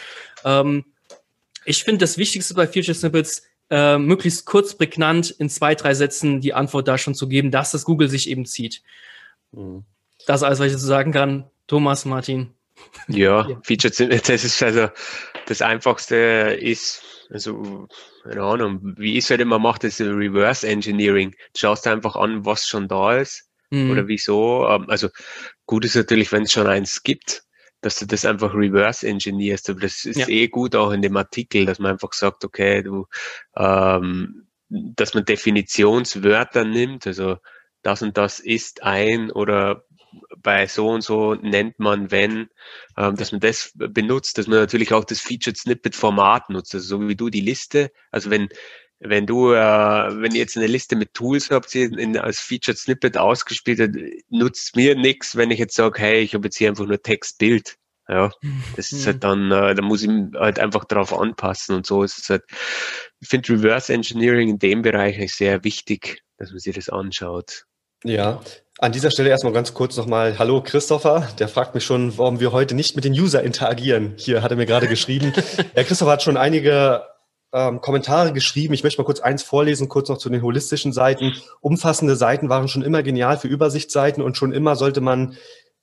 Ähm, 0.45 0.85
ich 1.65 1.85
finde, 1.85 1.99
das 1.99 2.19
Wichtigste 2.19 2.55
bei 2.55 2.67
Future 2.67 2.95
Snippets 2.95 3.43
äh, 3.71 3.99
möglichst 3.99 4.47
kurz, 4.47 4.75
prägnant 4.75 5.31
in 5.31 5.49
zwei, 5.51 5.75
drei 5.75 5.95
Sätzen 5.95 6.41
die 6.41 6.55
Antwort 6.55 6.89
da 6.89 6.99
schon 6.99 7.15
zu 7.15 7.29
geben, 7.29 7.51
dass 7.51 7.71
das 7.71 7.85
Google 7.85 8.09
sich 8.09 8.29
eben 8.29 8.47
zieht. 8.47 8.83
Mhm. 9.53 9.85
Das 10.27 10.41
ist 10.41 10.45
alles, 10.45 10.59
was 10.59 10.67
ich 10.67 10.73
dazu 10.73 10.87
sagen 10.87 11.13
kann. 11.13 11.45
Thomas, 11.67 12.05
Martin. 12.05 12.55
Ja, 13.09 13.49
ja. 13.49 13.61
Featured, 13.63 14.29
das 14.29 14.45
ist 14.45 14.63
also 14.63 14.89
das 15.47 15.63
Einfachste 15.63 16.59
ist, 16.61 17.03
also, 17.31 17.89
keine 18.23 18.43
Ahnung, 18.43 18.95
wie 18.97 19.13
ich 19.13 19.25
es 19.25 19.31
halt 19.31 19.41
immer 19.41 19.59
mache, 19.59 19.81
das 19.81 19.99
ist 19.99 20.07
Reverse 20.07 20.67
Engineering. 20.67 21.33
Du 21.55 21.59
schaust 21.61 21.87
einfach 21.87 22.17
an, 22.17 22.45
was 22.45 22.67
schon 22.67 22.89
da 22.89 23.19
ist 23.19 23.49
mhm. 23.71 23.91
oder 23.91 24.09
wieso. 24.09 24.67
Ähm, 24.69 24.85
also 24.89 25.09
gut 25.67 25.85
ist 25.85 25.97
natürlich, 25.97 26.33
wenn 26.33 26.43
es 26.43 26.53
schon 26.53 26.67
eins 26.67 27.03
gibt, 27.03 27.43
dass 27.81 27.99
du 27.99 28.07
das 28.07 28.25
einfach 28.25 28.55
reverse 28.55 29.07
engineerst. 29.07 29.71
Aber 29.71 29.81
das 29.81 30.05
ist 30.05 30.19
ja. 30.19 30.29
eh 30.29 30.49
gut 30.49 30.75
auch 30.75 30.91
in 30.91 31.03
dem 31.03 31.17
Artikel, 31.17 31.67
dass 31.67 31.79
man 31.79 31.93
einfach 31.93 32.13
sagt, 32.13 32.45
okay, 32.45 32.83
du, 32.83 33.07
ähm, 33.57 34.49
dass 34.69 35.15
man 35.15 35.25
Definitionswörter 35.25 36.65
nimmt, 36.65 37.07
also 37.07 37.37
das 37.83 38.03
und 38.03 38.17
das 38.19 38.41
ist 38.41 38.83
ein 38.83 39.31
oder 39.31 39.85
bei 40.39 40.67
so 40.67 40.89
und 40.89 41.03
so 41.03 41.35
nennt 41.35 41.79
man 41.79 42.11
wenn, 42.11 42.49
ähm, 42.97 43.17
dass 43.17 43.33
man 43.33 43.41
das 43.41 43.73
benutzt, 43.75 44.39
dass 44.39 44.47
man 44.47 44.59
natürlich 44.59 44.93
auch 44.93 45.05
das 45.05 45.21
Featured 45.21 45.57
Snippet 45.57 45.95
Format 45.95 46.51
nutzt, 46.51 46.75
also 46.75 46.87
so 46.87 47.09
wie 47.09 47.17
du 47.17 47.31
die 47.31 47.41
Liste, 47.41 47.93
also 48.11 48.31
wenn 48.31 48.49
wenn 49.01 49.27
du, 49.27 49.53
äh, 49.53 49.57
wenn 49.57 50.33
ihr 50.33 50.41
jetzt 50.41 50.57
eine 50.57 50.67
Liste 50.67 50.97
mit 50.97 51.15
Tools 51.15 51.51
habt, 51.51 51.73
die 51.73 51.83
in, 51.83 52.19
als 52.19 52.41
Featured 52.41 52.79
Snippet 52.79 53.17
ausgespielt 53.17 53.81
hat, 53.81 53.91
nutzt 54.29 54.75
mir 54.77 54.97
nichts, 54.97 55.37
wenn 55.37 55.51
ich 55.51 55.59
jetzt 55.59 55.77
sage, 55.77 56.01
hey, 56.01 56.21
ich 56.21 56.35
habe 56.35 56.47
jetzt 56.47 56.59
hier 56.59 56.69
einfach 56.69 56.87
nur 56.87 57.01
Text, 57.01 57.39
Bild. 57.39 57.77
Ja, 58.11 58.31
das 58.75 58.91
ist 58.91 59.07
halt 59.07 59.23
dann, 59.23 59.53
äh, 59.53 59.75
da 59.75 59.83
muss 59.83 60.03
ich 60.03 60.09
halt 60.35 60.59
einfach 60.59 60.87
darauf 60.87 61.13
anpassen 61.13 61.77
und 61.77 61.87
so 61.87 62.03
ist 62.03 62.19
es 62.19 62.31
halt. 62.31 62.43
Ich 63.21 63.29
finde 63.29 63.53
Reverse 63.53 63.93
Engineering 63.93 64.49
in 64.49 64.59
dem 64.59 64.81
Bereich 64.81 65.35
sehr 65.35 65.63
wichtig, 65.63 66.23
dass 66.39 66.51
man 66.51 66.59
sich 66.59 66.75
das 66.75 66.89
anschaut. 66.89 67.67
Ja, 68.05 68.41
an 68.79 68.93
dieser 68.93 69.11
Stelle 69.11 69.29
erstmal 69.29 69.53
ganz 69.53 69.75
kurz 69.75 69.97
nochmal 69.99 70.39
Hallo 70.39 70.63
Christopher, 70.63 71.29
der 71.39 71.49
fragt 71.49 71.75
mich 71.75 71.85
schon, 71.85 72.17
warum 72.17 72.41
wir 72.41 72.53
heute 72.53 72.75
nicht 72.75 72.97
mit 72.97 73.05
den 73.05 73.13
User 73.13 73.43
interagieren. 73.43 74.15
Hier 74.17 74.43
hat 74.43 74.53
er 74.53 74.57
mir 74.57 74.67
gerade 74.67 74.89
geschrieben. 74.89 75.35
Der 75.77 75.85
Christopher 75.85 76.13
hat 76.13 76.23
schon 76.23 76.39
einige 76.39 77.03
ähm, 77.59 77.81
Kommentare 77.81 78.33
geschrieben. 78.33 78.75
Ich 78.75 78.85
möchte 78.85 79.01
mal 79.01 79.07
kurz 79.07 79.21
eins 79.21 79.43
vorlesen, 79.43 79.89
kurz 79.89 80.09
noch 80.09 80.19
zu 80.19 80.31
den 80.31 80.43
holistischen 80.43 80.93
Seiten. 80.93 81.35
Umfassende 81.61 82.15
Seiten 82.15 82.49
waren 82.49 82.69
schon 82.69 82.83
immer 82.83 83.03
genial 83.03 83.37
für 83.39 83.49
Übersichtsseiten 83.49 84.23
und 84.23 84.37
schon 84.37 84.53
immer 84.53 84.77
sollte 84.77 85.01
man 85.01 85.37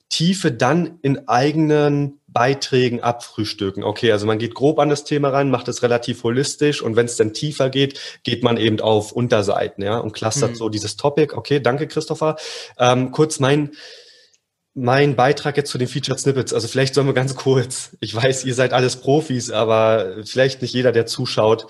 Tiefe 0.09 0.51
dann 0.51 0.99
in 1.01 1.27
eigenen 1.27 2.21
Beiträgen 2.27 3.01
abfrühstücken. 3.01 3.83
Okay, 3.83 4.11
also 4.11 4.25
man 4.27 4.37
geht 4.37 4.53
grob 4.53 4.79
an 4.79 4.89
das 4.89 5.03
Thema 5.03 5.29
ran, 5.29 5.49
macht 5.49 5.67
es 5.67 5.83
relativ 5.83 6.23
holistisch 6.23 6.81
und 6.81 6.95
wenn 6.95 7.05
es 7.05 7.17
dann 7.17 7.33
tiefer 7.33 7.69
geht, 7.69 7.99
geht 8.23 8.43
man 8.43 8.57
eben 8.57 8.79
auf 8.81 9.11
Unterseiten, 9.11 9.83
ja, 9.83 9.97
und 9.97 10.13
clustert 10.13 10.51
mhm. 10.51 10.55
so 10.55 10.69
dieses 10.69 10.95
Topic. 10.95 11.33
Okay, 11.35 11.59
danke 11.59 11.87
Christopher. 11.87 12.35
Ähm, 12.77 13.11
kurz 13.11 13.39
mein 13.39 13.71
mein 14.75 15.15
Beitrag 15.15 15.55
jetzt 15.55 15.71
zu 15.71 15.77
den 15.77 15.87
Featured 15.87 16.19
Snippets. 16.19 16.53
Also 16.53 16.67
vielleicht 16.67 16.93
sollen 16.93 17.07
wir 17.07 17.13
ganz 17.13 17.35
kurz, 17.35 17.95
ich 18.01 18.13
weiß, 18.13 18.43
ihr 18.43 18.53
seid 18.53 18.73
alles 18.73 18.97
Profis, 18.97 19.49
aber 19.49 20.17
vielleicht 20.25 20.61
nicht 20.61 20.73
jeder, 20.73 20.91
der 20.91 21.05
zuschaut. 21.05 21.67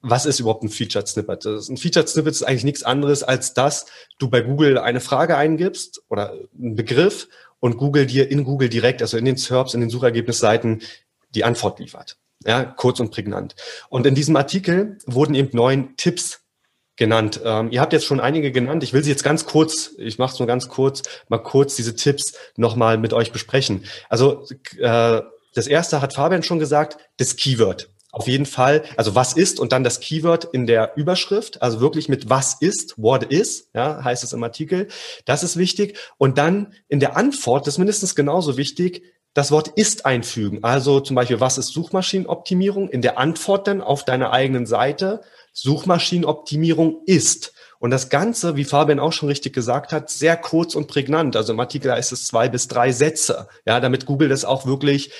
Was 0.00 0.24
ist 0.24 0.38
überhaupt 0.38 0.62
ein 0.62 0.68
Featured 0.68 1.08
Snippet? 1.08 1.44
Ein 1.44 1.76
Featured 1.76 2.08
Snippet 2.08 2.32
ist 2.32 2.44
eigentlich 2.44 2.64
nichts 2.64 2.84
anderes, 2.84 3.24
als 3.24 3.54
dass 3.54 3.86
du 4.20 4.30
bei 4.30 4.40
Google 4.40 4.78
eine 4.78 5.00
Frage 5.00 5.36
eingibst 5.36 6.02
oder 6.08 6.32
einen 6.56 6.76
Begriff 6.76 7.28
und 7.58 7.76
Google 7.76 8.06
dir 8.06 8.30
in 8.30 8.44
Google 8.44 8.68
direkt, 8.68 9.02
also 9.02 9.16
in 9.16 9.24
den 9.24 9.36
SERPs, 9.36 9.74
in 9.74 9.80
den 9.80 9.90
Suchergebnisseiten, 9.90 10.82
die 11.34 11.42
Antwort 11.42 11.80
liefert. 11.80 12.16
Ja, 12.46 12.64
kurz 12.64 13.00
und 13.00 13.10
prägnant. 13.10 13.56
Und 13.88 14.06
in 14.06 14.14
diesem 14.14 14.36
Artikel 14.36 14.98
wurden 15.06 15.34
eben 15.34 15.50
neun 15.52 15.96
Tipps 15.96 16.42
genannt. 16.98 17.40
Ähm, 17.44 17.70
ihr 17.70 17.80
habt 17.80 17.92
jetzt 17.92 18.04
schon 18.04 18.20
einige 18.20 18.52
genannt. 18.52 18.82
Ich 18.82 18.92
will 18.92 19.02
sie 19.02 19.10
jetzt 19.10 19.24
ganz 19.24 19.46
kurz, 19.46 19.92
ich 19.96 20.18
mache 20.18 20.34
es 20.34 20.38
nur 20.38 20.46
ganz 20.46 20.68
kurz, 20.68 21.02
mal 21.28 21.38
kurz 21.38 21.76
diese 21.76 21.96
Tipps 21.96 22.34
nochmal 22.56 22.98
mit 22.98 23.14
euch 23.14 23.32
besprechen. 23.32 23.84
Also 24.08 24.44
äh, 24.78 25.22
das 25.54 25.66
erste 25.66 26.02
hat 26.02 26.14
Fabian 26.14 26.42
schon 26.42 26.58
gesagt, 26.58 26.98
das 27.16 27.36
Keyword. 27.36 27.88
Auf 28.10 28.26
jeden 28.26 28.46
Fall, 28.46 28.84
also 28.96 29.14
was 29.14 29.34
ist 29.34 29.60
und 29.60 29.72
dann 29.72 29.84
das 29.84 30.00
Keyword 30.00 30.46
in 30.52 30.66
der 30.66 30.96
Überschrift, 30.96 31.62
also 31.62 31.80
wirklich 31.80 32.08
mit 32.08 32.28
was 32.30 32.56
ist, 32.60 32.94
what 32.96 33.24
is, 33.24 33.68
ja, 33.74 34.02
heißt 34.02 34.24
es 34.24 34.32
im 34.32 34.42
Artikel. 34.42 34.88
Das 35.24 35.42
ist 35.42 35.56
wichtig. 35.56 35.98
Und 36.16 36.38
dann 36.38 36.72
in 36.88 37.00
der 37.00 37.16
Antwort, 37.16 37.66
das 37.66 37.74
ist 37.74 37.78
mindestens 37.78 38.14
genauso 38.14 38.56
wichtig, 38.56 39.02
das 39.34 39.52
Wort 39.52 39.68
ist 39.68 40.06
einfügen. 40.06 40.64
Also 40.64 41.00
zum 41.00 41.14
Beispiel, 41.14 41.38
was 41.38 41.58
ist 41.58 41.68
Suchmaschinenoptimierung? 41.68 42.88
In 42.88 43.02
der 43.02 43.18
Antwort 43.18 43.68
dann 43.68 43.82
auf 43.82 44.04
deiner 44.04 44.32
eigenen 44.32 44.66
Seite 44.66 45.20
Suchmaschinenoptimierung 45.60 47.02
ist. 47.06 47.52
Und 47.80 47.90
das 47.90 48.08
Ganze, 48.08 48.56
wie 48.56 48.64
Fabian 48.64 48.98
auch 48.98 49.12
schon 49.12 49.28
richtig 49.28 49.52
gesagt 49.52 49.92
hat, 49.92 50.10
sehr 50.10 50.36
kurz 50.36 50.74
und 50.74 50.88
prägnant. 50.88 51.36
Also 51.36 51.52
im 51.52 51.60
Artikel 51.60 51.92
heißt 51.92 52.12
es 52.12 52.24
zwei 52.24 52.48
bis 52.48 52.68
drei 52.68 52.90
Sätze, 52.92 53.48
ja, 53.66 53.78
damit 53.78 54.06
Google 54.06 54.28
das 54.28 54.44
auch 54.44 54.66
wirklich 54.66 55.12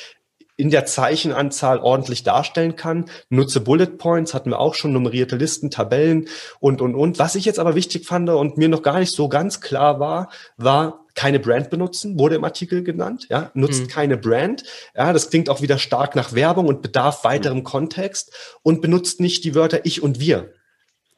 in 0.56 0.70
der 0.70 0.86
Zeichenanzahl 0.86 1.78
ordentlich 1.78 2.24
darstellen 2.24 2.74
kann. 2.74 3.04
Nutze 3.30 3.60
Bullet 3.60 3.96
Points, 3.96 4.34
hatten 4.34 4.50
wir 4.50 4.58
auch 4.58 4.74
schon 4.74 4.92
nummerierte 4.92 5.36
Listen, 5.36 5.70
Tabellen 5.70 6.28
und, 6.58 6.80
und, 6.82 6.96
und. 6.96 7.20
Was 7.20 7.36
ich 7.36 7.44
jetzt 7.44 7.60
aber 7.60 7.76
wichtig 7.76 8.06
fand 8.06 8.28
und 8.28 8.58
mir 8.58 8.68
noch 8.68 8.82
gar 8.82 8.98
nicht 8.98 9.14
so 9.14 9.28
ganz 9.28 9.60
klar 9.60 10.00
war, 10.00 10.30
war 10.56 11.04
keine 11.18 11.40
Brand 11.40 11.68
benutzen, 11.68 12.16
wurde 12.16 12.36
im 12.36 12.44
Artikel 12.44 12.84
genannt, 12.84 13.26
ja, 13.28 13.50
nutzt 13.52 13.82
mhm. 13.82 13.88
keine 13.88 14.16
Brand. 14.16 14.62
Ja, 14.94 15.12
das 15.12 15.30
klingt 15.30 15.50
auch 15.50 15.60
wieder 15.60 15.76
stark 15.76 16.14
nach 16.14 16.32
Werbung 16.32 16.68
und 16.68 16.80
bedarf 16.80 17.24
weiterem 17.24 17.58
mhm. 17.58 17.64
Kontext 17.64 18.32
und 18.62 18.82
benutzt 18.82 19.18
nicht 19.18 19.42
die 19.42 19.56
Wörter 19.56 19.84
ich 19.84 20.00
und 20.00 20.20
wir. 20.20 20.52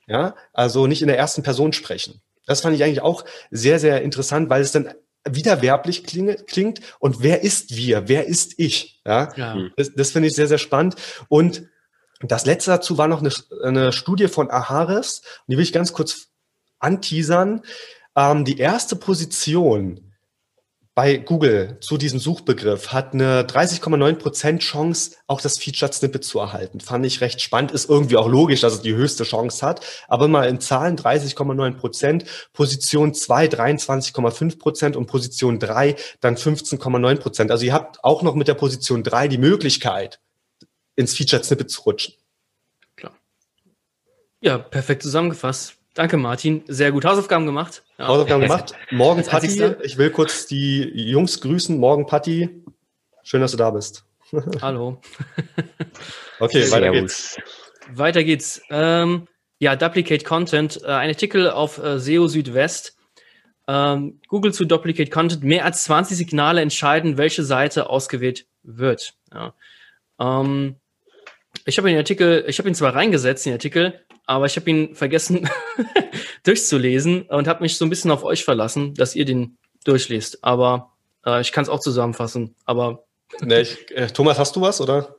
Ja, 0.07 0.37
also 0.55 0.87
nicht 0.87 1.03
in 1.03 1.09
der 1.09 1.19
ersten 1.19 1.43
Person 1.43 1.75
sprechen. 1.75 2.23
Das 2.47 2.63
fand 2.63 2.75
ich 2.75 2.83
eigentlich 2.83 3.03
auch 3.03 3.27
sehr, 3.51 3.79
sehr 3.79 4.01
interessant, 4.01 4.49
weil 4.49 4.63
es 4.63 4.73
dann 4.73 4.95
widerwerblich 5.29 6.05
klinge, 6.05 6.37
klingt. 6.37 6.81
Und 6.99 7.23
wer 7.23 7.43
ist 7.43 7.77
wir? 7.77 8.09
Wer 8.09 8.27
ist 8.27 8.55
ich? 8.57 9.03
Ja, 9.05 9.31
ja. 9.37 9.69
das, 9.77 9.93
das 9.95 10.13
finde 10.13 10.29
ich 10.29 10.35
sehr, 10.35 10.49
sehr 10.49 10.57
spannend. 10.57 10.97
Und 11.29 11.69
das 12.23 12.47
letzte 12.47 12.71
dazu 12.71 12.97
war 12.97 13.07
noch 13.07 13.21
eine, 13.21 13.33
eine 13.63 13.93
Studie 13.93 14.29
von 14.29 14.51
Aharis. 14.51 15.21
Und 15.41 15.53
die 15.53 15.57
will 15.59 15.65
ich 15.65 15.75
ganz 15.75 15.93
kurz 15.93 16.29
anteasern. 16.79 17.61
Ähm, 18.17 18.45
die 18.45 18.59
erste 18.59 18.97
Position 18.97 20.11
bei 21.01 21.17
Google 21.17 21.79
zu 21.81 21.97
diesem 21.97 22.19
Suchbegriff 22.19 22.93
hat 22.93 23.15
eine 23.15 23.45
30,9% 23.45 24.59
Chance, 24.59 25.13
auch 25.29 25.41
das 25.41 25.57
Featured 25.57 25.95
Snippet 25.95 26.25
zu 26.25 26.41
erhalten. 26.41 26.81
Fand 26.81 27.07
ich 27.07 27.21
recht 27.21 27.41
spannend. 27.41 27.71
Ist 27.71 27.89
irgendwie 27.89 28.17
auch 28.17 28.29
logisch, 28.29 28.61
dass 28.61 28.75
es 28.75 28.83
die 28.83 28.95
höchste 28.95 29.25
Chance 29.25 29.65
hat. 29.65 29.83
Aber 30.09 30.29
mal 30.29 30.49
in 30.49 30.61
Zahlen 30.61 30.99
30,9% 30.99 32.27
Position 32.53 33.15
2 33.15 33.47
23,5% 33.47 34.97
und 34.97 35.07
Position 35.07 35.59
3 35.59 35.97
dann 36.21 36.37
15,9% 36.37 37.51
Also 37.51 37.65
ihr 37.65 37.73
habt 37.73 38.05
auch 38.05 38.23
noch 38.23 38.35
mit 38.35 38.49
der 38.49 38.55
Position 38.55 39.03
3 39.03 39.29
die 39.29 39.39
Möglichkeit, 39.39 40.21
ins 40.97 41.17
Featured 41.17 41.45
Snippet 41.45 41.71
zu 41.71 41.83
rutschen. 41.83 42.15
Klar. 42.97 43.17
Ja, 44.41 44.59
perfekt 44.59 45.03
zusammengefasst. 45.03 45.80
Danke, 45.95 46.17
Martin. 46.17 46.63
Sehr 46.69 46.93
gut 46.93 47.05
Hausaufgaben 47.05 47.47
gemacht. 47.47 47.83
Ja. 47.99 48.09
Hausaufgaben 48.09 48.43
gemacht. 48.43 48.75
Morgen 48.91 49.25
Patti. 49.25 49.75
Ich 49.83 49.99
will 49.99 50.11
kurz 50.11 50.47
die 50.47 50.83
Jungs 51.11 51.41
grüßen. 51.41 51.79
Morgen 51.79 52.07
Patti. 52.07 52.65
Schön, 53.23 53.41
dass 53.41 53.51
du 53.51 53.57
da 53.57 53.71
bist. 53.71 54.05
Hallo. 54.63 55.01
okay, 56.41 56.71
weiter 56.71 56.91
geht's. 56.93 57.39
Weiter 57.93 58.23
geht's. 58.23 58.63
Ähm, 58.71 59.27
ja, 59.59 59.75
Duplicate 59.75 60.25
Content. 60.25 60.81
Äh, 60.85 60.87
ein 60.87 61.11
Artikel 61.11 61.51
auf 61.51 61.79
äh, 61.79 61.99
SEO 61.99 62.29
Südwest. 62.29 62.97
Ähm, 63.67 64.21
Google 64.29 64.55
zu 64.55 64.65
Duplicate 64.65 65.11
Content. 65.11 65.43
Mehr 65.43 65.65
als 65.65 65.83
20 65.85 66.17
Signale 66.17 66.61
entscheiden, 66.61 67.19
welche 67.19 67.43
Seite 67.43 67.91
ausgewählt 67.91 68.47
wird. 68.63 69.15
Ja. 69.35 69.55
Ähm, 70.21 70.77
ich 71.67 71.79
habe 71.79 71.89
den 71.89 71.99
Artikel, 71.99 72.45
ich 72.47 72.59
habe 72.59 72.69
ihn 72.69 72.75
zwar 72.77 72.95
reingesetzt, 72.95 73.45
den 73.45 73.55
Artikel, 73.55 74.01
aber 74.31 74.47
ich 74.47 74.55
habe 74.55 74.71
ihn 74.71 74.95
vergessen 74.95 75.51
durchzulesen 76.45 77.23
und 77.23 77.49
habe 77.49 77.65
mich 77.65 77.77
so 77.77 77.85
ein 77.85 77.91
bisschen 77.91 78.13
auf 78.13 78.23
euch 78.23 78.45
verlassen, 78.45 78.95
dass 78.95 79.17
ihr 79.17 79.25
den 79.25 79.59
durchlest. 79.83 80.45
Aber 80.45 80.93
äh, 81.27 81.41
ich 81.41 81.51
kann 81.51 81.65
es 81.65 81.69
auch 81.69 81.81
zusammenfassen. 81.81 82.55
Aber 82.65 83.03
nee, 83.41 83.63
ich, 83.63 83.91
äh, 83.91 84.07
Thomas, 84.07 84.39
hast 84.39 84.55
du 84.55 84.61
was 84.61 84.81
oder? 84.81 85.17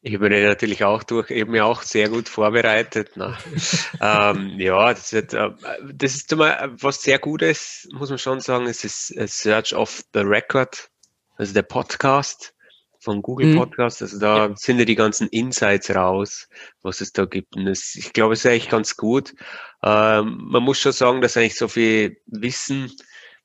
Ich 0.00 0.18
bin 0.18 0.32
natürlich 0.32 0.82
auch 0.82 1.02
durch, 1.02 1.30
eben 1.30 1.50
mir 1.50 1.66
auch 1.66 1.82
sehr 1.82 2.08
gut 2.08 2.26
vorbereitet. 2.26 3.10
ähm, 4.00 4.54
ja, 4.58 4.94
das, 4.94 5.12
wird, 5.12 5.34
äh, 5.34 5.50
das 5.92 6.14
ist 6.14 6.32
immer 6.32 6.56
was 6.80 7.02
sehr 7.02 7.18
Gutes, 7.18 7.86
muss 7.92 8.08
man 8.08 8.18
schon 8.18 8.40
sagen. 8.40 8.66
Es 8.66 8.82
ist 8.84 9.08
Search 9.26 9.74
of 9.74 10.04
the 10.14 10.20
Record, 10.20 10.88
also 11.36 11.52
der 11.52 11.64
Podcast 11.64 12.53
von 13.04 13.22
Google 13.22 13.48
mhm. 13.48 13.58
Podcast. 13.58 14.02
Also 14.02 14.18
da 14.18 14.48
ja. 14.48 14.56
sind 14.56 14.78
ja 14.78 14.84
die 14.84 14.94
ganzen 14.94 15.28
Insights 15.28 15.94
raus, 15.94 16.48
was 16.82 17.00
es 17.00 17.12
da 17.12 17.24
gibt. 17.26 17.56
Und 17.56 17.66
das, 17.66 17.94
ich 17.94 18.12
glaube, 18.12 18.34
es 18.34 18.44
ist 18.44 18.50
eigentlich 18.50 18.68
ganz 18.68 18.96
gut. 18.96 19.34
Ähm, 19.82 20.38
man 20.40 20.62
muss 20.62 20.78
schon 20.80 20.92
sagen, 20.92 21.20
dass 21.20 21.36
eigentlich 21.36 21.56
so 21.56 21.68
viel 21.68 22.16
Wissen 22.26 22.90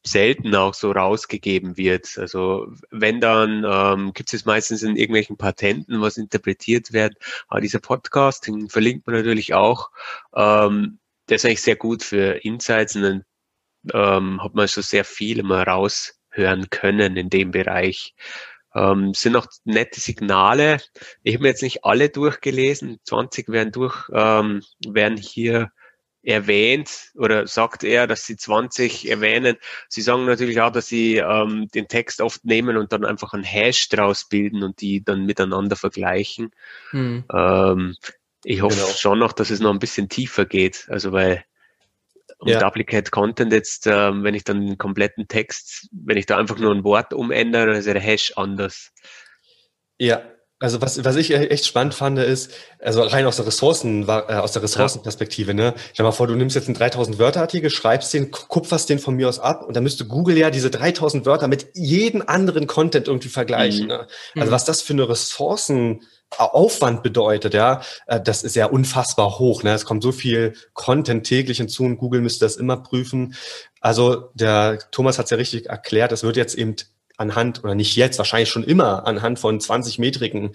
selten 0.05 0.55
auch 0.55 0.73
so 0.73 0.91
rausgegeben 0.91 1.77
wird. 1.77 2.17
Also 2.17 2.67
wenn 2.89 3.19
dann 3.19 3.65
ähm, 3.67 4.13
gibt 4.13 4.33
es 4.33 4.45
meistens 4.45 4.81
in 4.81 4.95
irgendwelchen 4.95 5.37
Patenten, 5.37 6.01
was 6.01 6.17
interpretiert 6.17 6.93
wird. 6.93 7.15
Aber 7.47 7.61
dieser 7.61 7.79
Podcast, 7.79 8.47
den 8.47 8.69
verlinkt 8.69 9.05
man 9.05 9.17
natürlich 9.17 9.53
auch. 9.53 9.91
Ähm, 10.33 10.99
der 11.27 11.35
ist 11.35 11.45
eigentlich 11.45 11.61
sehr 11.61 11.75
gut 11.75 12.03
für 12.03 12.43
Insights 12.43 12.95
und 12.95 13.01
dann 13.03 13.23
ähm, 13.93 14.43
hat 14.43 14.55
man 14.55 14.67
schon 14.67 14.83
sehr 14.83 15.05
viel 15.05 15.39
immer 15.39 15.63
raushören 15.63 16.69
können 16.69 17.17
in 17.17 17.29
dem 17.29 17.51
Bereich. 17.51 18.15
Ähm, 18.75 19.13
sind 19.13 19.33
noch 19.33 19.47
nette 19.63 19.99
Signale. 19.99 20.77
Ich 21.23 21.35
habe 21.35 21.43
mir 21.43 21.49
jetzt 21.49 21.63
nicht 21.63 21.85
alle 21.85 22.09
durchgelesen. 22.09 22.99
20 23.03 23.49
werden 23.49 23.71
durch, 23.71 24.09
ähm, 24.13 24.61
werden 24.85 25.17
hier 25.17 25.71
erwähnt 26.21 27.11
oder 27.15 27.47
sagt 27.47 27.83
er, 27.83 28.05
dass 28.05 28.25
sie 28.25 28.35
20 28.35 29.09
erwähnen. 29.09 29.57
Sie 29.87 30.01
sagen 30.01 30.25
natürlich 30.25 30.59
auch, 30.61 30.71
dass 30.71 30.87
sie 30.87 31.17
ähm, 31.17 31.69
den 31.73 31.87
Text 31.87 32.21
oft 32.21 32.43
nehmen 32.43 32.77
und 32.77 32.91
dann 32.91 33.05
einfach 33.05 33.33
einen 33.33 33.43
Hash 33.43 33.87
draus 33.89 34.27
bilden 34.27 34.63
und 34.63 34.81
die 34.81 35.03
dann 35.03 35.25
miteinander 35.25 35.75
vergleichen. 35.75 36.51
Hm. 36.91 37.23
Ähm, 37.33 37.95
ich 38.43 38.61
hoffe 38.61 38.75
genau. 38.75 38.87
schon 38.89 39.19
noch, 39.19 39.33
dass 39.33 39.49
es 39.49 39.59
noch 39.59 39.71
ein 39.71 39.79
bisschen 39.79 40.09
tiefer 40.09 40.45
geht. 40.45 40.85
Also 40.89 41.11
weil 41.11 41.43
und 42.39 42.49
ja. 42.49 42.59
Duplicate 42.59 43.11
Content 43.11 43.51
jetzt, 43.51 43.85
ähm, 43.85 44.23
wenn 44.23 44.33
ich 44.33 44.45
dann 44.45 44.65
den 44.65 44.77
kompletten 44.77 45.27
Text, 45.27 45.89
wenn 45.91 46.17
ich 46.17 46.25
da 46.25 46.37
einfach 46.37 46.57
nur 46.57 46.73
ein 46.73 46.83
Wort 46.83 47.13
umändere, 47.13 47.67
dann 47.67 47.75
ist 47.75 47.85
der 47.85 47.99
Hash 47.99 48.33
anders. 48.35 48.91
Ja, 49.97 50.23
also 50.61 50.81
was, 50.81 51.03
was 51.05 51.15
ich 51.15 51.31
echt 51.31 51.65
spannend 51.65 51.93
fand, 51.93 52.19
ist, 52.19 52.51
also 52.79 53.01
rein 53.01 53.25
aus 53.25 53.37
der 53.37 53.47
Ressourcen, 53.47 54.07
äh, 54.09 54.11
aus 54.11 54.51
der 54.51 54.61
Ressourcenperspektive, 54.61 55.53
ne? 55.53 55.73
Stell 55.93 56.03
mal 56.03 56.11
vor, 56.11 56.27
du 56.27 56.35
nimmst 56.35 56.55
jetzt 56.55 56.67
einen 56.67 56.75
3000 56.75 57.17
Wörter 57.17 57.41
Artikel, 57.41 57.69
schreibst 57.69 58.13
den, 58.13 58.29
kupferst 58.29 58.89
den 58.89 58.99
von 58.99 59.15
mir 59.15 59.29
aus 59.29 59.39
ab 59.39 59.63
und 59.65 59.75
dann 59.75 59.83
müsste 59.83 60.05
Google 60.05 60.37
ja 60.37 60.49
diese 60.49 60.69
3000 60.69 61.25
Wörter 61.25 61.47
mit 61.47 61.67
jedem 61.75 62.23
anderen 62.25 62.67
Content 62.67 63.07
irgendwie 63.07 63.29
vergleichen. 63.29 63.83
Mhm. 63.83 63.87
Ne? 63.87 64.07
Also 64.35 64.47
mhm. 64.47 64.51
was 64.51 64.65
das 64.65 64.81
für 64.81 64.93
eine 64.93 65.07
Ressourcen 65.07 66.01
Aufwand 66.37 67.03
bedeutet, 67.03 67.53
ja, 67.53 67.81
äh, 68.07 68.21
das 68.21 68.43
ist 68.43 68.55
ja 68.55 68.67
unfassbar 68.67 69.39
hoch. 69.39 69.63
Ne? 69.63 69.73
Es 69.73 69.85
kommt 69.85 70.03
so 70.03 70.11
viel 70.11 70.53
Content 70.73 71.25
täglich 71.25 71.57
hinzu 71.57 71.83
und 71.83 71.97
Google 71.97 72.21
müsste 72.21 72.45
das 72.45 72.55
immer 72.55 72.77
prüfen. 72.77 73.35
Also 73.81 74.29
der 74.33 74.79
Thomas 74.91 75.17
hat 75.17 75.25
es 75.25 75.31
ja 75.31 75.37
richtig 75.37 75.67
erklärt, 75.67 76.11
es 76.11 76.23
wird 76.23 76.37
jetzt 76.37 76.55
eben 76.55 76.75
anhand, 77.19 77.63
oder 77.63 77.75
nicht 77.75 77.95
jetzt, 77.95 78.17
wahrscheinlich 78.17 78.49
schon 78.49 78.63
immer 78.63 79.05
anhand 79.05 79.39
von 79.39 79.59
20 79.59 79.99
Metriken 79.99 80.51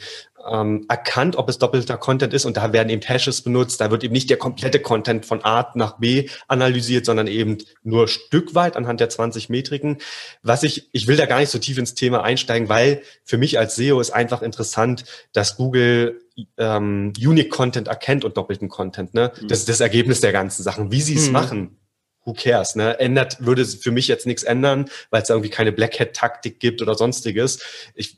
ähm, 0.50 0.84
erkannt, 0.88 1.36
ob 1.36 1.48
es 1.48 1.58
doppelter 1.58 1.96
Content 1.96 2.32
ist. 2.32 2.46
Und 2.46 2.56
da 2.56 2.72
werden 2.72 2.88
eben 2.88 3.02
Hashes 3.02 3.42
benutzt. 3.42 3.80
Da 3.80 3.90
wird 3.90 4.02
eben 4.02 4.14
nicht 4.14 4.30
der 4.30 4.38
komplette 4.38 4.80
Content 4.80 5.26
von 5.26 5.44
A 5.44 5.70
nach 5.74 5.98
B 5.98 6.28
analysiert, 6.48 7.04
sondern 7.04 7.26
eben 7.26 7.58
nur 7.82 8.08
Stück 8.08 8.54
weit 8.54 8.76
anhand 8.76 9.00
der 9.00 9.10
20 9.10 9.50
Metriken. 9.50 9.98
Was 10.42 10.62
ich, 10.62 10.88
ich 10.92 11.06
will 11.06 11.16
da 11.16 11.26
gar 11.26 11.40
nicht 11.40 11.50
so 11.50 11.58
tief 11.58 11.78
ins 11.78 11.94
Thema 11.94 12.22
einsteigen, 12.22 12.68
weil 12.68 13.02
für 13.24 13.36
mich 13.36 13.58
als 13.58 13.76
SEO 13.76 14.00
ist 14.00 14.10
einfach 14.10 14.42
interessant, 14.42 15.04
dass 15.32 15.56
Google 15.56 16.22
ähm, 16.56 17.12
Unique 17.18 17.50
Content 17.50 17.88
erkennt 17.88 18.24
und 18.24 18.36
doppelten 18.36 18.68
Content. 18.68 19.14
Ne? 19.14 19.32
Das 19.48 19.60
ist 19.60 19.68
das 19.68 19.80
Ergebnis 19.80 20.20
der 20.20 20.32
ganzen 20.32 20.62
Sachen. 20.62 20.90
Wie 20.90 21.02
sie 21.02 21.14
es 21.14 21.26
mhm. 21.26 21.32
machen, 21.32 21.76
who 22.24 22.32
cares, 22.32 22.74
ne? 22.74 22.98
Ändert, 22.98 23.44
würde 23.44 23.64
für 23.64 23.90
mich 23.90 24.08
jetzt 24.08 24.26
nichts 24.26 24.42
ändern, 24.42 24.90
weil 25.10 25.22
es 25.22 25.30
irgendwie 25.30 25.50
keine 25.50 25.72
Black 25.72 25.98
Hat-Taktik 26.00 26.60
gibt 26.60 26.82
oder 26.82 26.94
sonstiges. 26.94 27.62
Ich, 27.94 28.16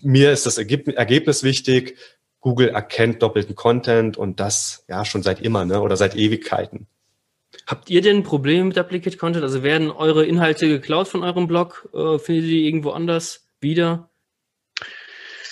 mir 0.00 0.32
ist 0.32 0.46
das 0.46 0.58
Ergebnis 0.58 1.42
wichtig. 1.42 1.96
Google 2.40 2.68
erkennt 2.68 3.22
doppelten 3.22 3.54
Content 3.54 4.16
und 4.16 4.38
das 4.38 4.84
ja 4.88 5.04
schon 5.04 5.22
seit 5.22 5.40
immer, 5.40 5.64
ne? 5.64 5.80
Oder 5.80 5.96
seit 5.96 6.14
Ewigkeiten. 6.14 6.86
Habt 7.66 7.88
ihr 7.88 8.02
denn 8.02 8.22
Probleme 8.22 8.64
mit 8.64 8.76
Duplicate 8.76 9.16
Content? 9.16 9.44
Also 9.44 9.62
werden 9.62 9.90
eure 9.90 10.26
Inhalte 10.26 10.68
geklaut 10.68 11.08
von 11.08 11.22
eurem 11.22 11.46
Blog? 11.46 11.88
Äh, 11.94 12.18
findet 12.18 12.44
ihr 12.44 12.50
die 12.50 12.66
irgendwo 12.66 12.90
anders 12.90 13.48
wieder? 13.60 14.10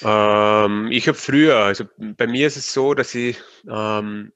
Ähm, 0.03 0.89
ich 0.91 1.09
habe 1.09 1.17
früher, 1.17 1.57
also 1.57 1.85
bei 1.97 2.27
mir 2.27 2.47
ist 2.47 2.57
es 2.57 2.73
so, 2.73 2.95
dass 2.95 3.15
ich 3.15 3.39
ähm, 3.69 4.33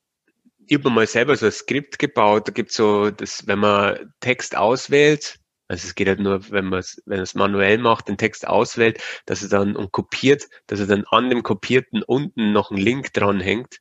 ich 0.69 0.79
habe 0.79 0.91
mal 0.91 1.07
selber 1.07 1.37
so 1.37 1.47
ein 1.47 1.53
Skript 1.53 1.99
gebaut. 1.99 2.49
Da 2.49 2.53
gibt 2.53 2.71
es 2.71 2.77
so, 2.77 3.11
dass 3.11 3.47
wenn 3.47 3.59
man 3.61 4.13
Text 4.21 4.57
auswählt, 4.57 5.39
also 5.69 5.87
es 5.87 5.95
geht 5.95 6.09
halt 6.09 6.21
nur, 6.21 6.51
wenn 6.51 6.67
man 6.67 6.81
es, 6.81 7.03
wenn 7.07 7.21
es 7.21 7.35
manuell 7.35 7.79
macht, 7.79 8.09
den 8.09 8.19
Text 8.19 8.47
auswählt, 8.47 9.03
dass 9.27 9.43
er 9.43 9.49
dann 9.49 9.77
und 9.77 9.93
kopiert, 9.93 10.45
dass 10.67 10.81
er 10.81 10.87
dann 10.87 11.05
an 11.11 11.31
dem 11.31 11.43
kopierten 11.43 12.03
unten 12.03 12.53
noch 12.53 12.71
einen 12.71 12.81
Link 12.81 13.13
dranhängt. 13.13 13.79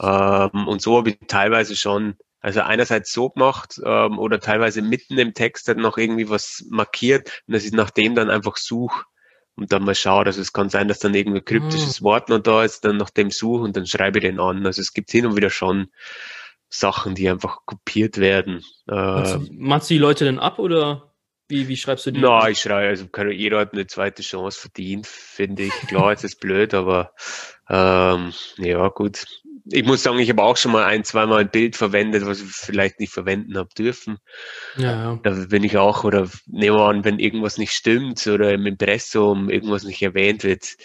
Ähm, 0.00 0.68
und 0.68 0.80
so 0.82 0.98
habe 0.98 1.10
ich 1.10 1.18
teilweise 1.28 1.76
schon, 1.76 2.16
also 2.40 2.60
einerseits 2.60 3.12
so 3.12 3.30
gemacht 3.30 3.80
ähm, 3.84 4.18
oder 4.18 4.40
teilweise 4.40 4.80
mitten 4.82 5.18
im 5.18 5.34
Text 5.34 5.68
hat 5.68 5.76
noch 5.76 5.98
irgendwie 5.98 6.30
was 6.30 6.64
markiert 6.70 7.42
und 7.46 7.54
dass 7.54 7.64
ich 7.64 7.72
nach 7.72 7.90
dem 7.90 8.14
dann 8.14 8.30
einfach 8.30 8.56
suche 8.56 9.04
und 9.58 9.72
dann 9.72 9.84
mal 9.84 9.94
schaue. 9.94 10.26
Also 10.26 10.40
es 10.40 10.52
kann 10.52 10.70
sein, 10.70 10.88
dass 10.88 11.00
dann 11.00 11.14
irgendwie 11.14 11.40
kryptisches 11.40 12.00
mhm. 12.00 12.04
Wort 12.04 12.28
noch 12.28 12.38
da 12.38 12.64
ist, 12.64 12.84
dann 12.84 12.96
nach 12.96 13.10
dem 13.10 13.30
suche 13.30 13.64
und 13.64 13.76
dann 13.76 13.86
schreibe 13.86 14.18
ich 14.18 14.24
den 14.24 14.40
an. 14.40 14.64
Also 14.64 14.80
es 14.80 14.92
gibt 14.92 15.10
hin 15.10 15.26
und 15.26 15.36
wieder 15.36 15.50
schon 15.50 15.88
Sachen, 16.70 17.14
die 17.14 17.28
einfach 17.28 17.60
kopiert 17.64 18.18
werden. 18.18 18.64
Machst 18.86 19.90
du 19.90 19.94
die 19.94 19.98
Leute 19.98 20.24
denn 20.24 20.38
ab 20.38 20.58
oder 20.58 21.07
wie, 21.48 21.68
wie 21.68 21.76
schreibst 21.76 22.06
du 22.06 22.10
die? 22.10 22.20
Na, 22.20 22.48
ich 22.48 22.60
schreibe, 22.60 22.88
also 22.88 23.06
jeder 23.30 23.60
hat 23.60 23.72
eine 23.72 23.86
zweite 23.86 24.22
Chance 24.22 24.60
verdient, 24.60 25.06
finde 25.06 25.64
ich. 25.64 25.72
Klar, 25.88 26.12
es 26.12 26.24
ist 26.24 26.40
blöd, 26.40 26.74
aber 26.74 27.12
ähm, 27.68 28.32
ja, 28.58 28.88
gut 28.88 29.24
ich 29.70 29.84
muss 29.84 30.02
sagen, 30.02 30.18
ich 30.18 30.30
habe 30.30 30.42
auch 30.42 30.56
schon 30.56 30.72
mal 30.72 30.84
ein, 30.84 31.04
zweimal 31.04 31.40
ein 31.40 31.50
Bild 31.50 31.76
verwendet, 31.76 32.24
was 32.26 32.40
ich 32.40 32.48
vielleicht 32.48 33.00
nicht 33.00 33.12
verwenden 33.12 33.56
habe 33.56 33.68
dürfen. 33.76 34.18
Ja. 34.76 35.18
Da 35.22 35.30
bin 35.30 35.64
ich 35.64 35.76
auch, 35.76 36.04
oder 36.04 36.28
nehmen 36.46 36.76
wir 36.76 36.86
an, 36.86 37.04
wenn 37.04 37.18
irgendwas 37.18 37.58
nicht 37.58 37.72
stimmt 37.72 38.26
oder 38.26 38.52
im 38.52 38.66
Impressum 38.66 39.50
irgendwas 39.50 39.84
nicht 39.84 40.00
erwähnt 40.02 40.44
wird, 40.44 40.76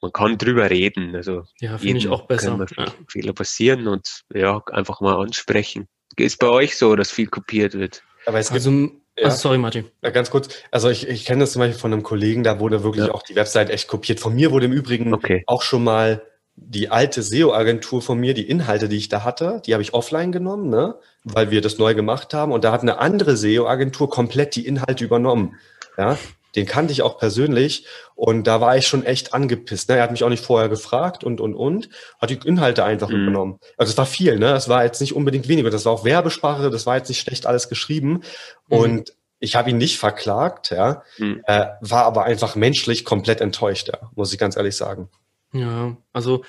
man 0.00 0.12
kann 0.12 0.36
drüber 0.36 0.68
reden. 0.68 1.14
Also 1.14 1.44
ja, 1.60 1.78
finde 1.78 1.98
ich 1.98 2.08
auch 2.08 2.26
besser. 2.26 2.66
Ja. 2.76 2.86
Fehler 3.08 3.32
passieren 3.32 3.86
und 3.86 4.22
ja, 4.34 4.60
einfach 4.72 5.00
mal 5.00 5.16
ansprechen. 5.20 5.86
Ist 6.16 6.38
bei 6.38 6.48
euch 6.48 6.76
so, 6.76 6.96
dass 6.96 7.10
viel 7.10 7.28
kopiert 7.28 7.74
wird? 7.74 8.02
Aber 8.26 8.38
es 8.38 8.48
gibt, 8.48 8.66
also, 8.66 8.90
ja. 9.18 9.24
Also 9.26 9.36
sorry, 9.36 9.58
Martin. 9.58 9.84
Ja, 10.02 10.10
ganz 10.10 10.30
kurz. 10.30 10.48
Also 10.70 10.88
ich, 10.88 11.06
ich 11.08 11.24
kenne 11.24 11.40
das 11.40 11.52
zum 11.52 11.60
Beispiel 11.60 11.78
von 11.78 11.92
einem 11.92 12.02
Kollegen, 12.02 12.42
da 12.42 12.60
wurde 12.60 12.82
wirklich 12.82 13.06
ja. 13.06 13.12
auch 13.12 13.22
die 13.22 13.36
Website 13.36 13.70
echt 13.70 13.88
kopiert. 13.88 14.20
Von 14.20 14.34
mir 14.34 14.50
wurde 14.50 14.66
im 14.66 14.72
Übrigen 14.72 15.12
okay. 15.12 15.44
auch 15.46 15.62
schon 15.62 15.84
mal 15.84 16.22
die 16.56 16.90
alte 16.90 17.22
SEO-Agentur 17.22 18.02
von 18.02 18.18
mir, 18.18 18.34
die 18.34 18.48
Inhalte, 18.48 18.88
die 18.88 18.96
ich 18.96 19.08
da 19.08 19.24
hatte, 19.24 19.62
die 19.64 19.72
habe 19.72 19.82
ich 19.82 19.94
offline 19.94 20.32
genommen, 20.32 20.68
ne? 20.68 20.96
weil 21.24 21.50
wir 21.50 21.60
das 21.60 21.78
neu 21.78 21.94
gemacht 21.94 22.34
haben. 22.34 22.52
Und 22.52 22.64
da 22.64 22.72
hat 22.72 22.82
eine 22.82 22.98
andere 22.98 23.36
SEO-Agentur 23.36 24.10
komplett 24.10 24.54
die 24.54 24.66
Inhalte 24.66 25.04
übernommen. 25.04 25.56
Ja, 25.96 26.18
den 26.54 26.66
kannte 26.66 26.92
ich 26.92 27.02
auch 27.02 27.18
persönlich 27.18 27.86
und 28.14 28.46
da 28.46 28.60
war 28.60 28.76
ich 28.76 28.86
schon 28.86 29.04
echt 29.04 29.34
angepisst. 29.34 29.88
Ne? 29.88 29.96
Er 29.96 30.02
hat 30.02 30.10
mich 30.10 30.24
auch 30.24 30.28
nicht 30.28 30.44
vorher 30.44 30.68
gefragt 30.68 31.24
und 31.24 31.40
und 31.40 31.54
und 31.54 31.88
hat 32.20 32.30
die 32.30 32.38
Inhalte 32.44 32.84
einfach 32.84 33.08
mhm. 33.08 33.22
übernommen. 33.22 33.58
Also 33.76 33.90
es 33.90 33.98
war 33.98 34.06
viel, 34.06 34.38
ne? 34.38 34.52
Es 34.54 34.68
war 34.68 34.84
jetzt 34.84 35.00
nicht 35.00 35.14
unbedingt 35.14 35.48
weniger. 35.48 35.70
Das 35.70 35.84
war 35.84 35.92
auch 35.92 36.04
Werbesprache, 36.04 36.70
das 36.70 36.86
war 36.86 36.96
jetzt 36.96 37.08
nicht 37.08 37.20
schlecht 37.20 37.46
alles 37.46 37.68
geschrieben. 37.68 38.22
Mhm. 38.68 38.78
Und 38.78 39.14
ich 39.38 39.56
habe 39.56 39.70
ihn 39.70 39.78
nicht 39.78 39.98
verklagt, 39.98 40.70
ja, 40.70 41.02
mhm. 41.18 41.42
äh, 41.46 41.66
war 41.80 42.04
aber 42.04 42.24
einfach 42.24 42.54
menschlich 42.54 43.04
komplett 43.04 43.40
enttäuscht, 43.40 43.88
ja, 43.88 44.10
muss 44.14 44.32
ich 44.32 44.38
ganz 44.38 44.56
ehrlich 44.56 44.76
sagen. 44.76 45.08
Ja, 45.52 45.96
also 46.12 46.42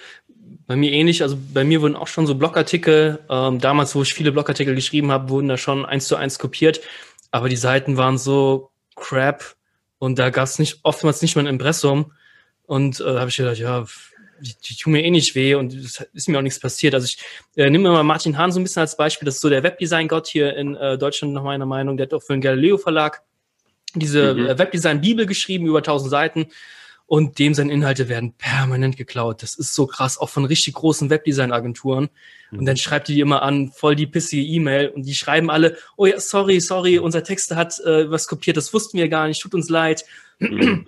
bei 0.67 0.75
mir 0.75 0.91
ähnlich. 0.91 1.23
Also 1.23 1.37
bei 1.53 1.63
mir 1.63 1.81
wurden 1.81 1.95
auch 1.95 2.07
schon 2.07 2.27
so 2.27 2.35
Blogartikel, 2.35 3.19
ähm, 3.29 3.59
damals, 3.59 3.95
wo 3.95 4.01
ich 4.01 4.13
viele 4.13 4.31
Blogartikel 4.31 4.75
geschrieben 4.75 5.11
habe, 5.11 5.29
wurden 5.29 5.47
da 5.47 5.57
schon 5.57 5.85
eins 5.85 6.07
zu 6.07 6.15
eins 6.15 6.39
kopiert. 6.39 6.81
Aber 7.31 7.49
die 7.49 7.55
Seiten 7.55 7.97
waren 7.97 8.17
so 8.17 8.71
crap 8.95 9.55
und 10.03 10.19
da 10.19 10.31
gab 10.31 10.43
es 10.43 10.59
nicht, 10.59 10.81
oftmals 10.83 11.21
nicht 11.21 11.37
mal 11.37 11.43
ein 11.43 11.47
Impressum. 11.47 12.11
Und 12.65 12.99
äh, 12.99 13.05
habe 13.05 13.29
ich 13.29 13.37
gedacht, 13.37 13.57
ja, 13.57 13.85
die, 14.41 14.53
die 14.61 14.75
tun 14.75 14.91
mir 14.91 15.01
eh 15.01 15.09
nicht 15.09 15.33
weh 15.33 15.55
und 15.55 15.73
es 15.73 16.05
ist 16.13 16.27
mir 16.27 16.37
auch 16.37 16.41
nichts 16.41 16.59
passiert. 16.59 16.93
Also 16.93 17.05
ich 17.05 17.23
äh, 17.55 17.69
nehme 17.69 17.89
mal 17.89 18.03
Martin 18.03 18.37
Hahn 18.37 18.51
so 18.51 18.59
ein 18.59 18.63
bisschen 18.63 18.81
als 18.81 18.97
Beispiel. 18.97 19.25
Das 19.25 19.35
ist 19.35 19.41
so 19.41 19.49
der 19.49 19.63
Webdesign-Gott 19.63 20.27
hier 20.27 20.57
in 20.57 20.75
äh, 20.75 20.97
Deutschland 20.97 21.33
nach 21.33 21.43
meiner 21.43 21.65
Meinung. 21.65 21.95
Der 21.95 22.07
hat 22.07 22.13
auch 22.13 22.21
für 22.21 22.33
den 22.33 22.41
Galileo-Verlag 22.41 23.21
diese 23.95 24.33
mhm. 24.33 24.59
Webdesign-Bibel 24.59 25.25
geschrieben, 25.25 25.67
über 25.67 25.77
1000 25.77 26.11
Seiten 26.11 26.47
und 27.13 27.37
dem 27.37 27.53
seine 27.53 27.71
Inhalte 27.71 28.09
werden 28.09 28.33
permanent 28.33 28.97
geklaut. 28.97 29.43
Das 29.43 29.53
ist 29.53 29.75
so 29.75 29.85
krass, 29.85 30.17
auch 30.17 30.29
von 30.29 30.45
richtig 30.45 30.73
großen 30.73 31.11
Webdesign-Agenturen. 31.11 32.09
Mhm. 32.49 32.57
Und 32.57 32.65
dann 32.65 32.75
schreibt 32.75 33.07
die 33.07 33.19
immer 33.19 33.43
an, 33.43 33.69
voll 33.69 33.95
die 33.95 34.07
pissige 34.07 34.41
E-Mail 34.41 34.87
und 34.87 35.03
die 35.03 35.13
schreiben 35.13 35.51
alle, 35.51 35.77
oh 35.95 36.07
ja, 36.07 36.19
sorry, 36.19 36.59
sorry, 36.59 36.97
unser 36.97 37.23
Texter 37.23 37.55
hat 37.55 37.79
äh, 37.81 38.09
was 38.09 38.27
kopiert, 38.27 38.57
das 38.57 38.73
wussten 38.73 38.97
wir 38.97 39.09
gar 39.09 39.27
nicht, 39.27 39.39
tut 39.39 39.53
uns 39.53 39.69
leid. 39.69 40.05
Mhm. 40.39 40.87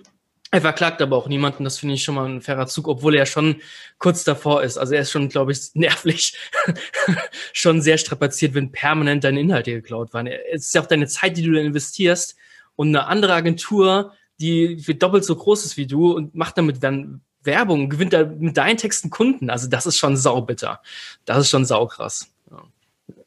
Er 0.50 0.60
verklagt 0.60 1.00
aber 1.00 1.16
auch 1.16 1.28
niemanden, 1.28 1.62
das 1.62 1.78
finde 1.78 1.94
ich 1.94 2.02
schon 2.02 2.16
mal 2.16 2.28
ein 2.28 2.42
fairer 2.42 2.66
Zug, 2.66 2.88
obwohl 2.88 3.14
er 3.14 3.26
schon 3.26 3.60
kurz 3.98 4.24
davor 4.24 4.64
ist. 4.64 4.78
Also 4.78 4.94
er 4.94 5.02
ist 5.02 5.12
schon, 5.12 5.28
glaube 5.28 5.52
ich, 5.52 5.60
nervlich 5.74 6.36
schon 7.52 7.82
sehr 7.82 7.98
strapaziert, 7.98 8.54
wenn 8.54 8.72
permanent 8.72 9.22
deine 9.22 9.38
Inhalte 9.38 9.70
geklaut 9.70 10.12
waren. 10.12 10.26
Es 10.26 10.66
ist 10.66 10.74
ja 10.74 10.82
auch 10.82 10.86
deine 10.86 11.06
Zeit, 11.06 11.36
die 11.36 11.42
du 11.42 11.52
da 11.52 11.60
investierst 11.60 12.34
und 12.74 12.88
eine 12.88 13.06
andere 13.06 13.34
Agentur 13.34 14.12
die 14.38 14.76
doppelt 14.98 15.24
so 15.24 15.36
groß 15.36 15.64
ist 15.64 15.76
wie 15.76 15.86
du 15.86 16.12
und 16.12 16.34
macht 16.34 16.58
damit 16.58 16.82
dann 16.82 17.22
Werbung, 17.46 17.88
gewinnt 17.88 18.12
da 18.12 18.24
mit 18.24 18.56
deinen 18.56 18.76
Texten 18.76 19.10
Kunden. 19.10 19.50
Also 19.50 19.68
das 19.68 19.86
ist 19.86 19.96
schon 19.96 20.16
saubitter. 20.16 20.80
Das 21.24 21.38
ist 21.38 21.50
schon 21.50 21.64
saukrass. 21.64 22.32
Ja. 22.50 22.64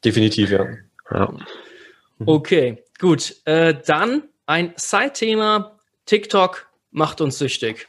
Definitiv, 0.04 0.52
ja. 0.52 0.68
ja. 1.12 1.34
Okay, 2.26 2.84
gut. 3.00 3.38
Äh, 3.46 3.76
dann 3.86 4.24
ein 4.46 4.74
Side-Thema. 4.76 5.80
TikTok 6.06 6.68
macht 6.92 7.22
uns 7.22 7.40
süchtig. 7.40 7.88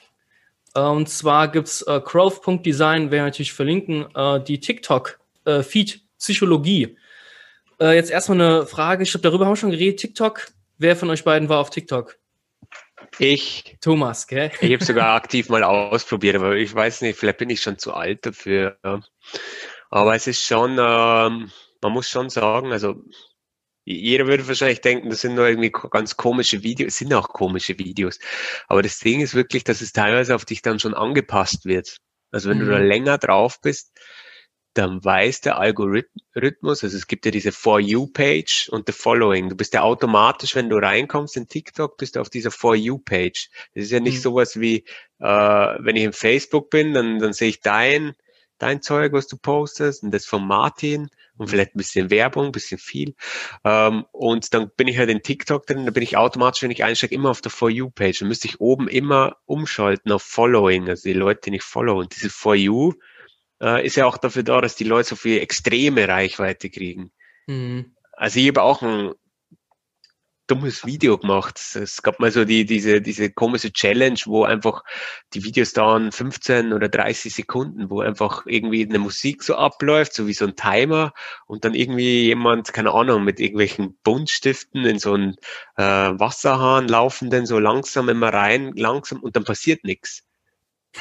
Äh, 0.75 0.81
und 0.81 1.09
zwar 1.09 1.49
gibt's 1.49 1.83
äh, 1.83 2.01
Growth.design, 2.01 3.11
werden 3.11 3.13
wir 3.13 3.23
natürlich 3.23 3.53
verlinken, 3.53 4.07
äh, 4.15 4.41
die 4.43 4.61
TikTok-Feed-Psychologie. 4.61 6.83
Äh, 6.83 6.97
äh, 7.81 7.95
jetzt 7.95 8.11
erstmal 8.11 8.41
eine 8.41 8.67
Frage, 8.67 9.03
ich 9.03 9.11
glaube, 9.11 9.23
darüber 9.23 9.47
haben 9.47 9.53
wir 9.53 9.57
schon 9.57 9.71
geredet. 9.71 10.01
TikTok, 10.01 10.49
wer 10.79 10.97
von 10.97 11.11
euch 11.11 11.25
beiden 11.25 11.49
war 11.49 11.59
auf 11.59 11.71
TikTok? 11.71 12.20
Ich. 13.19 13.77
Thomas, 13.81 14.27
gell? 14.27 14.51
Ich 14.61 14.73
habe 14.73 14.85
sogar 14.85 15.15
aktiv 15.15 15.49
mal 15.49 15.63
ausprobiert, 15.63 16.37
aber 16.37 16.57
ich 16.57 16.75
weiß 16.75 17.03
nicht, 17.03 17.19
vielleicht 17.19 17.39
bin 17.39 17.51
ich 17.51 17.61
schon 17.61 17.79
zu 17.79 17.95
alt 17.95 18.27
dafür. 18.27 18.79
Aber 19.91 20.15
es 20.15 20.27
ist 20.27 20.45
schon, 20.45 20.73
ähm, 20.73 21.51
man 21.83 21.93
muss 21.93 22.09
schon 22.09 22.31
sagen, 22.31 22.73
also 22.73 23.03
jeder 23.85 24.27
würde 24.27 24.47
wahrscheinlich 24.47 24.81
denken, 24.81 25.11
das 25.11 25.23
sind 25.23 25.35
nur 25.35 25.49
irgendwie 25.49 25.73
ganz 25.91 26.17
komische 26.17 26.63
Videos, 26.63 26.93
es 26.93 26.99
sind 26.99 27.13
auch 27.13 27.29
komische 27.29 27.79
Videos. 27.79 28.19
Aber 28.69 28.83
das 28.83 28.99
Ding 28.99 29.21
ist 29.21 29.35
wirklich, 29.35 29.65
dass 29.65 29.81
es 29.81 29.93
teilweise 29.93 30.35
auf 30.35 30.45
dich 30.45 30.63
dann 30.63 30.79
schon 30.79 30.95
angepasst 30.95 31.65
wird. 31.65 31.97
Also 32.31 32.49
wenn 32.49 32.59
mhm. 32.59 32.67
du 32.67 32.71
da 32.73 32.79
mhm. 32.79 32.87
länger 32.87 33.19
drauf 33.19 33.61
bist, 33.61 33.93
dann 34.75 35.05
weiß 35.05 35.41
der 35.41 35.59
Algorithmus, 35.59 36.85
also 36.85 36.97
es 36.97 37.07
gibt 37.09 37.25
ja 37.25 37.33
diese 37.33 37.51
For 37.51 37.81
You-Page 37.81 38.69
und 38.71 38.87
the 38.87 38.93
Following. 38.93 39.49
Du 39.49 39.57
bist 39.57 39.75
ja 39.75 39.83
automatisch, 39.83 40.55
wenn 40.55 40.69
du 40.69 40.77
reinkommst 40.77 41.37
in 41.37 41.49
TikTok, 41.49 41.97
bist 41.97 42.17
du 42.17 42.21
auf 42.21 42.31
dieser 42.31 42.51
For 42.51 42.77
You-Page. 42.77 43.51
Das 43.75 43.85
ist 43.85 43.91
ja 43.91 44.01
nicht 44.01 44.19
mhm. 44.19 44.23
sowas 44.23 44.61
wie, 44.61 44.85
äh, 45.19 45.25
wenn 45.25 45.97
ich 45.97 46.05
in 46.05 46.13
Facebook 46.13 46.71
bin, 46.71 46.95
dann, 46.95 47.19
dann 47.19 47.33
sehe 47.33 47.49
ich 47.49 47.61
dein, 47.61 48.15
dein 48.59 48.81
Zeug, 48.81 49.13
was 49.13 49.27
du 49.27 49.37
postest 49.39 50.05
und 50.05 50.13
das 50.13 50.25
von 50.25 50.47
Martin 50.47 51.09
und 51.37 51.47
mhm. 51.47 51.51
vielleicht 51.51 51.75
ein 51.75 51.79
bisschen 51.79 52.11
Werbung, 52.11 52.47
ein 52.47 52.53
bisschen 52.53 52.79
viel. 52.79 53.15
Ähm, 53.65 54.05
und 54.13 54.55
dann 54.55 54.71
bin 54.77 54.87
ich 54.87 54.99
halt 54.99 55.11
in 55.11 55.23
TikTok 55.23 55.67
drin, 55.67 55.85
dann 55.85 55.95
bin 55.95 56.05
ich 56.05 56.17
automatisch, 56.17 56.63
wenn 56.63 56.71
ich 56.71 56.85
einsteige, 56.85 57.15
immer 57.15 57.31
auf 57.31 57.41
der 57.41 57.51
For 57.51 57.71
You-Page. 57.71 58.21
Dann 58.21 58.29
müsste 58.29 58.47
ich 58.47 58.61
oben 58.61 58.87
immer 58.87 59.37
umschalten 59.47 60.13
auf 60.13 60.23
Following, 60.23 60.89
also 60.89 61.09
die 61.09 61.15
Leute, 61.15 61.51
die 61.51 61.57
ich 61.57 61.65
follow. 61.65 61.99
Und 61.99 62.15
diese 62.15 62.31
For 62.31 62.55
You, 62.55 62.93
äh, 63.61 63.85
ist 63.85 63.97
ja 63.97 64.07
auch 64.07 64.19
dafür 64.19 64.43
da, 64.43 64.61
dass 64.61 64.77
die 64.77 64.85
Leute 64.85 65.11
so 65.11 65.17
viel 65.17 65.41
extreme 65.41 66.09
Reichweite 66.09 66.71
kriegen. 66.71 67.11
Mhm. 67.47 67.95
Also 68.13 68.41
ich 68.41 68.49
habe 68.49 68.63
auch 68.63 68.83
ein 68.83 69.13
dummes 70.51 70.85
Video 70.85 71.17
gemacht. 71.17 71.61
Es 71.77 72.03
gab 72.03 72.19
mal 72.19 72.33
so 72.33 72.45
die, 72.45 72.65
diese, 72.65 73.01
diese 73.01 73.31
komische 73.31 73.73
Challenge, 73.73 74.19
wo 74.27 74.43
einfach 74.43 74.83
die 75.33 75.45
Videos 75.45 75.73
dauern 75.73 76.11
15 76.11 76.73
oder 76.73 76.89
30 76.89 77.33
Sekunden, 77.33 77.89
wo 77.89 78.01
einfach 78.01 78.47
irgendwie 78.47 78.85
eine 78.85 78.99
Musik 78.99 79.45
so 79.45 79.55
abläuft, 79.55 80.13
so 80.13 80.27
wie 80.27 80.35
so 80.35 80.47
ein 80.47 80.57
Timer 80.57 81.13
und 81.47 81.65
dann 81.65 81.75
irgendwie 81.75 82.25
jemand, 82.25 82.73
keine 82.73 82.93
Ahnung, 82.93 83.23
mit 83.23 83.39
irgendwelchen 83.39 83.97
Buntstiften 84.03 84.85
in 84.85 84.99
so 84.99 85.15
einen 85.15 85.37
äh, 85.77 85.83
Wasserhahn 85.85 86.89
laufen 86.89 87.31
dann 87.31 87.47
so 87.47 87.61
langsam 87.61 88.09
immer 88.09 88.33
rein, 88.33 88.73
langsam 88.75 89.21
und 89.21 89.37
dann 89.37 89.45
passiert 89.45 89.85
nichts. 89.85 90.25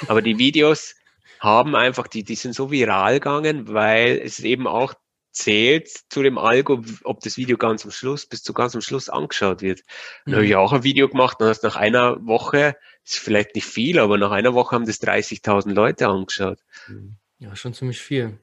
Aber 0.08 0.22
die 0.22 0.38
Videos 0.38 0.94
haben 1.40 1.76
einfach, 1.76 2.08
die, 2.08 2.24
die 2.24 2.36
sind 2.36 2.54
so 2.54 2.72
viral 2.72 3.16
gegangen, 3.16 3.74
weil 3.74 4.20
es 4.24 4.40
eben 4.40 4.68
auch 4.68 4.94
zählt 5.32 5.90
zu 6.10 6.24
dem 6.24 6.38
Algo, 6.38 6.84
ob 7.04 7.22
das 7.22 7.38
Video 7.38 7.58
ganz 7.58 7.86
am 7.86 7.92
Schluss, 7.92 8.26
bis 8.26 8.44
zu 8.44 8.54
ganz 8.54 8.76
am 8.76 8.82
Schluss 8.82 9.10
angeschaut 9.10 9.62
wird. 9.62 9.82
Dann 10.26 10.34
mhm. 10.34 10.36
habe 10.36 10.46
ich 10.46 10.56
auch 10.56 10.74
ein 10.74 10.84
Video 10.84 11.08
gemacht 11.08 11.38
und 11.40 11.48
hast 11.48 11.64
nach 11.64 11.76
einer 11.76 12.18
Woche, 12.26 12.76
ist 13.06 13.20
vielleicht 13.20 13.56
nicht 13.56 13.66
viel, 13.66 14.00
aber 14.00 14.18
nach 14.18 14.32
einer 14.32 14.54
Woche 14.54 14.76
haben 14.76 14.86
das 14.86 15.02
30.000 15.02 15.74
Leute 15.74 16.08
angeschaut. 16.08 16.60
Mhm. 16.88 17.18
Ja, 17.42 17.56
schon 17.56 17.74
ziemlich 17.74 18.02
viel. 18.02 18.38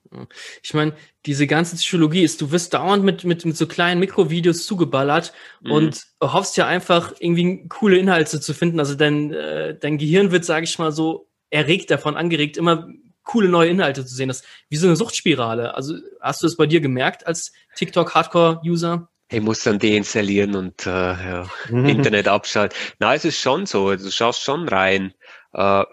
Ich 0.63 0.73
meine, 0.73 0.95
diese 1.27 1.47
ganze 1.47 1.77
Psychologie 1.77 2.23
ist, 2.23 2.41
du 2.41 2.51
wirst 2.51 2.73
dauernd 2.73 3.05
mit, 3.05 3.25
mit, 3.25 3.45
mit 3.45 3.55
so 3.55 3.67
kleinen 3.67 4.01
Mikrovideos 4.01 4.65
zugeballert 4.65 5.35
mhm. 5.61 5.71
und 5.71 6.07
hoffst 6.23 6.57
ja 6.57 6.67
einfach 6.67 7.13
irgendwie 7.19 7.69
coole 7.69 7.99
Inhalte 7.99 8.41
zu 8.41 8.55
finden. 8.55 8.81
Also 8.81 8.95
dein, 8.95 9.35
äh, 9.35 9.79
dein 9.79 9.99
Gehirn 9.99 10.31
wird, 10.31 10.47
sage 10.47 10.65
ich 10.65 10.79
mal, 10.79 10.93
so 10.93 11.29
erregt 11.51 11.91
davon, 11.91 12.17
angeregt, 12.17 12.57
immer 12.57 12.89
coole 13.27 13.49
neue 13.49 13.69
Inhalte 13.69 14.07
zu 14.07 14.15
sehen. 14.15 14.29
Das 14.29 14.41
ist 14.41 14.47
wie 14.71 14.77
so 14.77 14.87
eine 14.87 14.97
Suchtspirale. 14.97 15.75
Also 15.75 15.97
hast 16.21 16.43
du 16.43 16.47
es 16.47 16.57
bei 16.57 16.67
dir 16.67 16.81
gemerkt 16.81 17.27
als 17.27 17.53
TikTok-Hardcore-User? 17.75 19.09
Ich 19.29 19.41
muss 19.41 19.65
dann 19.65 19.81
deinstallieren 19.81 20.55
und 20.55 20.87
äh, 20.87 20.91
ja, 20.91 21.51
Internet 21.69 22.29
abschalten. 22.29 22.79
Na, 23.01 23.15
es 23.15 23.25
ist 23.25 23.41
schon 23.41 23.67
so. 23.67 23.95
Du 23.95 24.11
schaust 24.11 24.43
schon 24.43 24.69
rein 24.69 25.13
äh, 25.53 25.85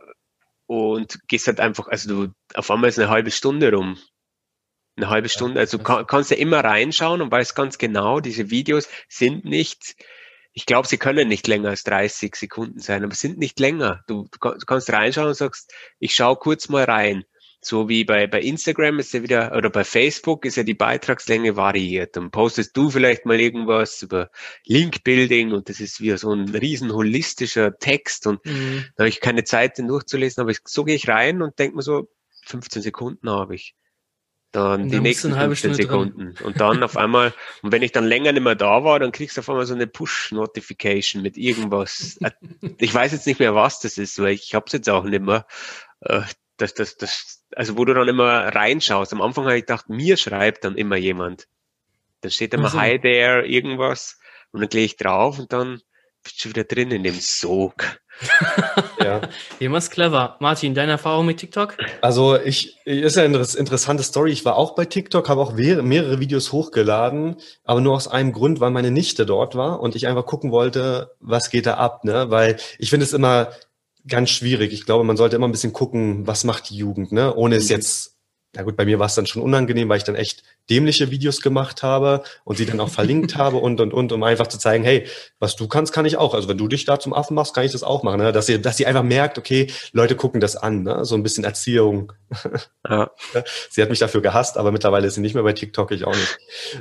und 0.68 1.28
gehst 1.28 1.48
halt 1.48 1.60
einfach, 1.60 1.88
also 1.88 2.28
du, 2.28 2.34
auf 2.54 2.70
einmal 2.70 2.90
ist 2.90 3.00
eine 3.00 3.10
halbe 3.10 3.32
Stunde 3.32 3.74
rum. 3.74 3.98
Eine 4.96 5.10
halbe 5.10 5.30
Stunde. 5.30 5.60
Also 5.60 5.80
du 5.80 5.84
kann, 5.84 6.06
kannst 6.06 6.30
ja 6.30 6.38
immer 6.38 6.64
reinschauen 6.64 7.22
und 7.24 7.32
weißt 7.32 7.56
ganz 7.56 7.80
genau, 7.80 8.20
diese 8.20 8.52
Videos 8.52 8.88
sind 9.10 9.44
nicht 9.44 9.96
ich 10.54 10.66
glaube, 10.66 10.88
sie 10.88 10.98
können 10.98 11.28
nicht 11.28 11.48
länger 11.48 11.70
als 11.70 11.84
30 11.84 12.36
Sekunden 12.36 12.80
sein, 12.80 13.04
aber 13.04 13.16
sind 13.16 13.40
nicht 13.40 13.60
länger. 13.60 14.04
Du, 14.08 14.28
du 14.32 14.66
kannst 14.66 14.92
reinschauen 14.92 15.30
und 15.30 15.34
sagst, 15.34 15.74
ich 16.00 16.14
schaue 16.14 16.36
kurz 16.36 16.70
mal 16.70 16.84
rein. 16.84 17.26
So 17.60 17.88
wie 17.88 18.04
bei, 18.04 18.28
bei 18.28 18.42
Instagram 18.42 19.00
ist 19.00 19.14
ja 19.14 19.24
wieder, 19.24 19.56
oder 19.56 19.70
bei 19.70 19.84
Facebook 19.86 20.46
ist 20.46 20.58
ja 20.58 20.64
die 20.64 20.74
Beitragslänge 20.74 21.56
variiert. 21.56 22.16
Dann 22.16 22.30
postest 22.30 22.76
du 22.76 22.90
vielleicht 22.90 23.26
mal 23.26 23.40
irgendwas 23.40 24.02
über 24.02 24.30
Link-Building 24.66 25.54
und 25.54 25.70
das 25.70 25.80
ist 25.80 26.02
wieder 26.02 26.18
so 26.18 26.34
ein 26.34 26.50
riesen 26.50 26.94
holistischer 26.94 27.78
Text 27.80 28.28
und 28.28 28.46
mhm. 28.46 28.86
da 28.96 29.04
habe 29.04 29.10
ich 29.10 29.22
keine 29.22 29.46
Zeit, 29.46 29.78
den 29.78 29.88
durchzulesen, 29.88 30.42
aber 30.42 30.52
ich, 30.52 30.60
so 30.66 30.84
gehe 30.84 30.96
ich 30.96 31.08
rein 31.08 31.42
und 31.42 31.58
denke 31.58 31.78
mir 31.78 31.84
so, 31.84 32.10
15 32.46 32.82
Sekunden 32.82 33.30
habe 33.30 33.56
ich. 33.56 33.76
Dann 34.54 34.88
die 34.88 35.00
nächsten 35.00 35.34
15 35.34 35.74
Sekunden. 35.74 36.36
Drin. 36.36 36.46
Und 36.46 36.62
dann 36.62 36.84
auf 36.84 36.96
einmal, 36.96 37.34
und 37.64 37.72
wenn 37.72 37.82
ich 37.82 37.92
dann 37.92 38.06
länger 38.06 38.32
nicht 38.32 38.44
mehr 38.44 38.54
da 38.54 38.84
war, 38.84 39.00
dann 39.00 39.12
kriegst 39.12 39.36
du 39.36 39.42
auf 39.42 39.50
einmal 39.50 39.66
so 39.66 39.74
eine 39.74 39.88
Push-Notification 39.88 41.24
mit 41.24 41.38
irgendwas. 41.38 42.20
ich 42.78 42.94
weiß 42.94 43.14
jetzt 43.14 43.26
nicht 43.26 43.40
mehr, 43.40 43.56
was 43.56 43.80
das 43.80 43.98
ist, 43.98 44.20
weil 44.20 44.34
ich 44.34 44.54
hab's 44.54 44.72
jetzt 44.74 44.90
auch 44.92 45.06
nicht 45.06 45.24
mehr. 45.24 45.48
Äh, 46.02 46.22
das, 46.58 46.76
das, 46.76 46.98
das, 46.98 47.44
also 47.56 47.80
wo 47.80 47.86
du 47.86 47.96
dann 47.96 48.08
immer 48.08 48.54
reinschaust. 48.54 49.12
Am 49.12 49.24
Anfang 49.24 49.46
habe 49.46 49.58
ich 49.58 49.64
gedacht, 49.64 49.90
mir 49.90 50.18
schreibt 50.18 50.66
dann 50.66 50.78
immer 50.78 50.98
jemand. 50.98 51.48
Dann 52.22 52.30
steht 52.30 52.54
immer 52.54 52.66
also. 52.66 52.80
Hi 52.80 53.00
there, 53.00 53.48
irgendwas. 53.48 54.20
Und 54.52 54.62
dann 54.62 54.70
gehe 54.70 54.86
ich 54.86 54.98
drauf 54.98 55.40
und 55.40 55.52
dann 55.52 55.82
bist 56.22 56.46
du 56.46 56.50
wieder 56.50 56.64
drin 56.64 56.92
in 56.92 57.02
dem 57.02 57.20
Sog. 57.20 58.00
Ja. 59.00 59.22
Jemals 59.60 59.90
clever. 59.90 60.38
Martin, 60.40 60.74
deine 60.74 60.94
Erfahrung 60.94 61.26
mit 61.26 61.38
TikTok? 61.38 61.78
Also 62.02 62.38
ich, 62.40 62.78
ist 62.86 63.16
ja 63.16 63.24
eine 63.24 63.38
interessante 63.38 64.04
Story. 64.04 64.32
Ich 64.32 64.46
war 64.46 64.56
auch 64.56 64.76
bei 64.76 64.86
TikTok, 64.86 65.30
habe 65.30 65.42
auch 65.42 65.54
mehrere 65.54 66.20
Videos 66.20 66.52
hochgeladen, 66.52 67.38
aber 67.64 67.82
nur 67.82 67.96
aus 67.96 68.08
einem 68.08 68.32
Grund, 68.32 68.60
weil 68.60 68.72
meine 68.72 68.92
Nichte 68.92 69.26
dort 69.26 69.56
war 69.56 69.80
und 69.80 69.96
ich 69.96 70.08
einfach 70.08 70.26
gucken 70.26 70.52
wollte, 70.52 71.12
was 71.20 71.50
geht 71.50 71.66
da 71.66 71.76
ab, 71.76 72.04
ne? 72.04 72.30
Weil 72.30 72.58
ich 72.80 72.90
finde 72.90 73.06
es 73.06 73.14
immer 73.14 73.50
ganz 74.08 74.30
schwierig. 74.30 74.74
Ich 74.74 74.86
glaube, 74.86 75.04
man 75.04 75.18
sollte 75.18 75.36
immer 75.36 75.48
ein 75.48 75.52
bisschen 75.52 75.74
gucken, 75.74 76.28
was 76.28 76.44
macht 76.44 76.70
die 76.70 76.78
Jugend, 76.78 77.12
ne? 77.12 77.34
Ohne 77.36 77.56
es 77.56 77.66
mhm. 77.66 77.76
jetzt 77.76 78.13
na 78.56 78.62
gut, 78.62 78.76
bei 78.76 78.86
mir 78.86 79.00
war 79.00 79.08
es 79.08 79.16
dann 79.16 79.26
schon 79.26 79.42
unangenehm, 79.42 79.90
weil 79.90 79.98
ich 79.98 80.04
dann 80.04 80.16
echt 80.16 80.44
dämliche 80.70 81.10
Videos 81.10 81.42
gemacht 81.42 81.82
habe 81.82 82.24
und 82.44 82.58
sie 82.58 82.66
dann 82.66 82.80
auch 82.80 82.90
verlinkt 82.90 83.36
habe 83.38 83.58
und, 83.58 83.82
und, 83.82 83.94
und, 83.94 84.12
um 84.12 84.24
einfach 84.24 84.48
zu 84.48 84.60
zeigen, 84.60 84.84
hey, 84.84 85.08
was 85.40 85.56
du 85.56 85.68
kannst, 85.68 85.92
kann 85.92 86.06
ich 86.06 86.18
auch. 86.18 86.34
Also 86.36 86.48
wenn 86.48 86.58
du 86.58 86.68
dich 86.68 86.86
da 86.86 87.00
zum 87.00 87.14
Affen 87.14 87.36
machst, 87.36 87.56
kann 87.56 87.66
ich 87.66 87.72
das 87.72 87.84
auch 87.84 88.04
machen. 88.04 88.20
Ne? 88.20 88.32
Dass 88.32 88.46
sie, 88.46 88.62
dass 88.62 88.78
sie 88.78 88.86
einfach 88.86 89.04
merkt, 89.04 89.38
okay, 89.38 89.68
Leute 89.92 90.16
gucken 90.16 90.40
das 90.40 90.56
an, 90.56 90.84
ne? 90.84 91.04
so 91.04 91.16
ein 91.16 91.24
bisschen 91.24 91.44
Erziehung. 91.44 92.14
Ja. 92.88 93.12
sie 93.70 93.82
hat 93.82 93.90
mich 93.90 94.00
dafür 94.00 94.22
gehasst, 94.22 94.58
aber 94.58 94.72
mittlerweile 94.72 95.08
ist 95.08 95.16
sie 95.16 95.22
nicht 95.22 95.34
mehr 95.34 95.44
bei 95.44 95.54
TikTok, 95.54 95.92
ich 95.92 96.06
auch 96.06 96.16
nicht. 96.16 96.38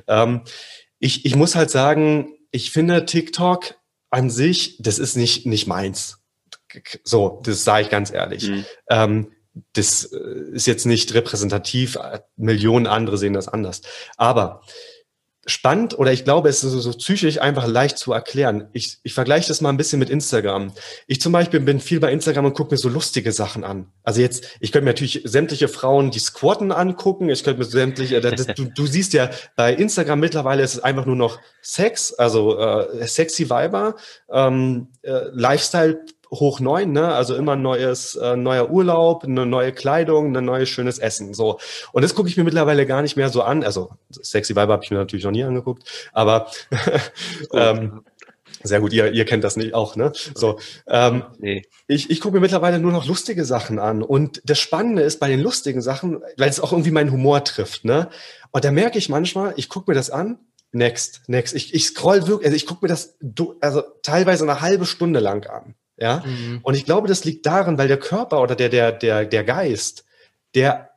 Ähm, 0.09 0.43
ich, 0.99 1.25
ich 1.25 1.35
muss 1.37 1.55
halt 1.55 1.70
sagen, 1.70 2.37
ich 2.51 2.70
finde 2.70 3.07
TikTok 3.07 3.75
an 4.11 4.29
sich, 4.29 4.77
das 4.79 4.99
ist 4.99 5.16
nicht, 5.16 5.47
nicht 5.47 5.66
meins. 5.66 6.18
So, 7.03 7.41
das 7.45 7.64
sage 7.64 7.83
ich 7.85 7.91
ganz 7.91 8.12
ehrlich. 8.12 8.49
Mhm. 8.49 8.64
Ähm, 8.91 9.32
das 9.74 10.05
äh, 10.05 10.18
ist 10.53 10.66
jetzt 10.66 10.86
nicht 10.86 11.14
repräsentativ, 11.14 11.98
Millionen 12.36 12.86
andere 12.86 13.18
sehen 13.18 13.34
das 13.34 13.48
anders. 13.48 13.82
Aber 14.16 14.62
spannend 15.44 15.98
oder 15.98 16.12
ich 16.12 16.24
glaube, 16.24 16.48
es 16.48 16.62
ist 16.62 16.72
so 16.72 16.92
psychisch 16.92 17.40
einfach 17.40 17.66
leicht 17.66 17.98
zu 17.98 18.12
erklären. 18.12 18.68
Ich, 18.72 18.98
ich 19.03 19.12
vergleiche 19.12 19.48
das 19.48 19.61
mal 19.61 19.70
ein 19.70 19.76
bisschen 19.76 19.98
mit 19.98 20.09
Instagram. 20.09 20.72
Ich 21.09 21.20
zum 21.20 21.32
Beispiel 21.32 21.59
bin 21.59 21.80
viel 21.80 21.98
bei 21.98 22.12
Instagram 22.12 22.44
und 22.46 22.55
gucke 22.55 22.72
mir 22.72 22.78
so 22.78 22.88
lustige 22.88 23.32
Sachen 23.32 23.64
an. 23.64 23.88
Also 24.05 24.20
jetzt, 24.20 24.57
ich 24.61 24.70
könnte 24.70 24.84
mir 24.84 24.90
natürlich 24.90 25.22
sämtliche 25.24 25.66
Frauen, 25.66 26.12
die 26.12 26.20
squatten, 26.20 26.70
angucken. 26.70 27.28
Ich 27.28 27.42
könnte 27.42 27.59
mir 27.59 27.64
sämtliche, 27.64 28.20
das, 28.20 28.46
du, 28.46 28.66
du 28.66 28.86
siehst 28.86 29.14
ja, 29.14 29.30
bei 29.57 29.74
Instagram 29.74 30.20
mittlerweile 30.20 30.62
ist 30.62 30.74
es 30.74 30.80
einfach 30.80 31.07
nur 31.07 31.16
noch 31.16 31.40
Sex, 31.61 32.12
also 32.12 32.59
äh, 32.59 33.07
sexy 33.09 33.50
Weiber, 33.50 33.96
ähm, 34.30 34.88
äh, 35.03 35.22
Lifestyle 35.32 36.05
hoch 36.33 36.61
neun, 36.61 36.93
ne? 36.93 37.09
Also 37.09 37.35
immer 37.35 37.57
neues, 37.57 38.16
äh, 38.16 38.37
neuer 38.37 38.70
Urlaub, 38.70 39.24
eine 39.24 39.47
neue 39.47 39.72
Kleidung, 39.72 40.37
ein 40.37 40.45
neues 40.45 40.68
schönes 40.68 40.99
Essen. 40.99 41.35
So. 41.35 41.59
Und 41.93 42.03
das 42.03 42.14
gucke 42.14 42.28
ich 42.28 42.37
mir 42.37 42.45
mittlerweile 42.45 42.87
gar 42.87 43.03
nicht 43.03 43.16
mehr 43.16 43.28
so 43.28 43.43
an. 43.43 43.62
Also 43.62 43.91
Sexy 44.11 44.57
Vibe 44.57 44.72
habe 44.72 44.85
ich 44.85 44.91
mir 44.91 44.97
natürlich 44.97 45.24
noch 45.24 45.33
nie 45.33 45.45
angeguckt, 45.45 46.11
aber 46.12 46.51
ähm, 47.53 48.03
sehr 48.62 48.80
gut, 48.80 48.93
ihr, 48.93 49.12
ihr 49.12 49.24
kennt 49.24 49.45
das 49.45 49.57
nicht 49.57 49.74
auch, 49.74 49.97
ne? 49.97 50.12
So, 50.35 50.59
ähm, 50.87 51.24
nee. 51.39 51.62
ich, 51.87 52.11
ich 52.11 52.20
gucke 52.20 52.35
mir 52.35 52.41
mittlerweile 52.41 52.78
nur 52.78 52.93
noch 52.93 53.07
lustige 53.07 53.45
Sachen 53.45 53.78
an. 53.78 54.03
Und 54.03 54.41
das 54.45 54.59
Spannende 54.59 55.03
ist 55.03 55.20
bei 55.20 55.28
den 55.28 55.41
lustigen 55.41 55.83
Sachen, 55.83 56.20
weil 56.37 56.49
es 56.49 56.61
auch 56.61 56.72
irgendwie 56.72 56.93
meinen 56.93 57.12
Humor 57.12 57.45
trifft, 57.45 57.85
ne? 57.85 58.09
Und 58.53 58.64
da 58.64 58.70
merke 58.70 58.99
ich 58.99 59.09
manchmal, 59.09 59.55
ich 59.57 59.68
gucke 59.68 59.91
mir 59.91 59.95
das 59.95 60.11
an, 60.11 60.39
next, 60.70 61.22
next. 61.26 61.55
Ich, 61.55 61.74
ich 61.74 61.87
scroll 61.87 62.26
wirklich, 62.26 62.47
also 62.47 62.57
ich 62.57 62.66
gucke 62.66 62.85
mir 62.85 62.89
das 62.89 63.16
also 63.61 63.83
teilweise 64.03 64.45
eine 64.45 64.61
halbe 64.61 64.87
Stunde 64.87 65.20
lang 65.20 65.47
an. 65.47 65.74
Ja. 66.03 66.20
Mhm. 66.26 66.59
Und 66.62 66.74
ich 66.74 66.84
glaube, 66.84 67.07
das 67.07 67.24
liegt 67.24 67.46
daran, 67.46 67.78
weil 67.78 67.86
der 67.86 67.96
Körper 67.96 68.42
oder 68.42 68.57
der, 68.57 68.68
der, 68.68 68.90
der, 68.90 69.24
der 69.24 69.44
Geist, 69.44 70.05
der 70.57 70.90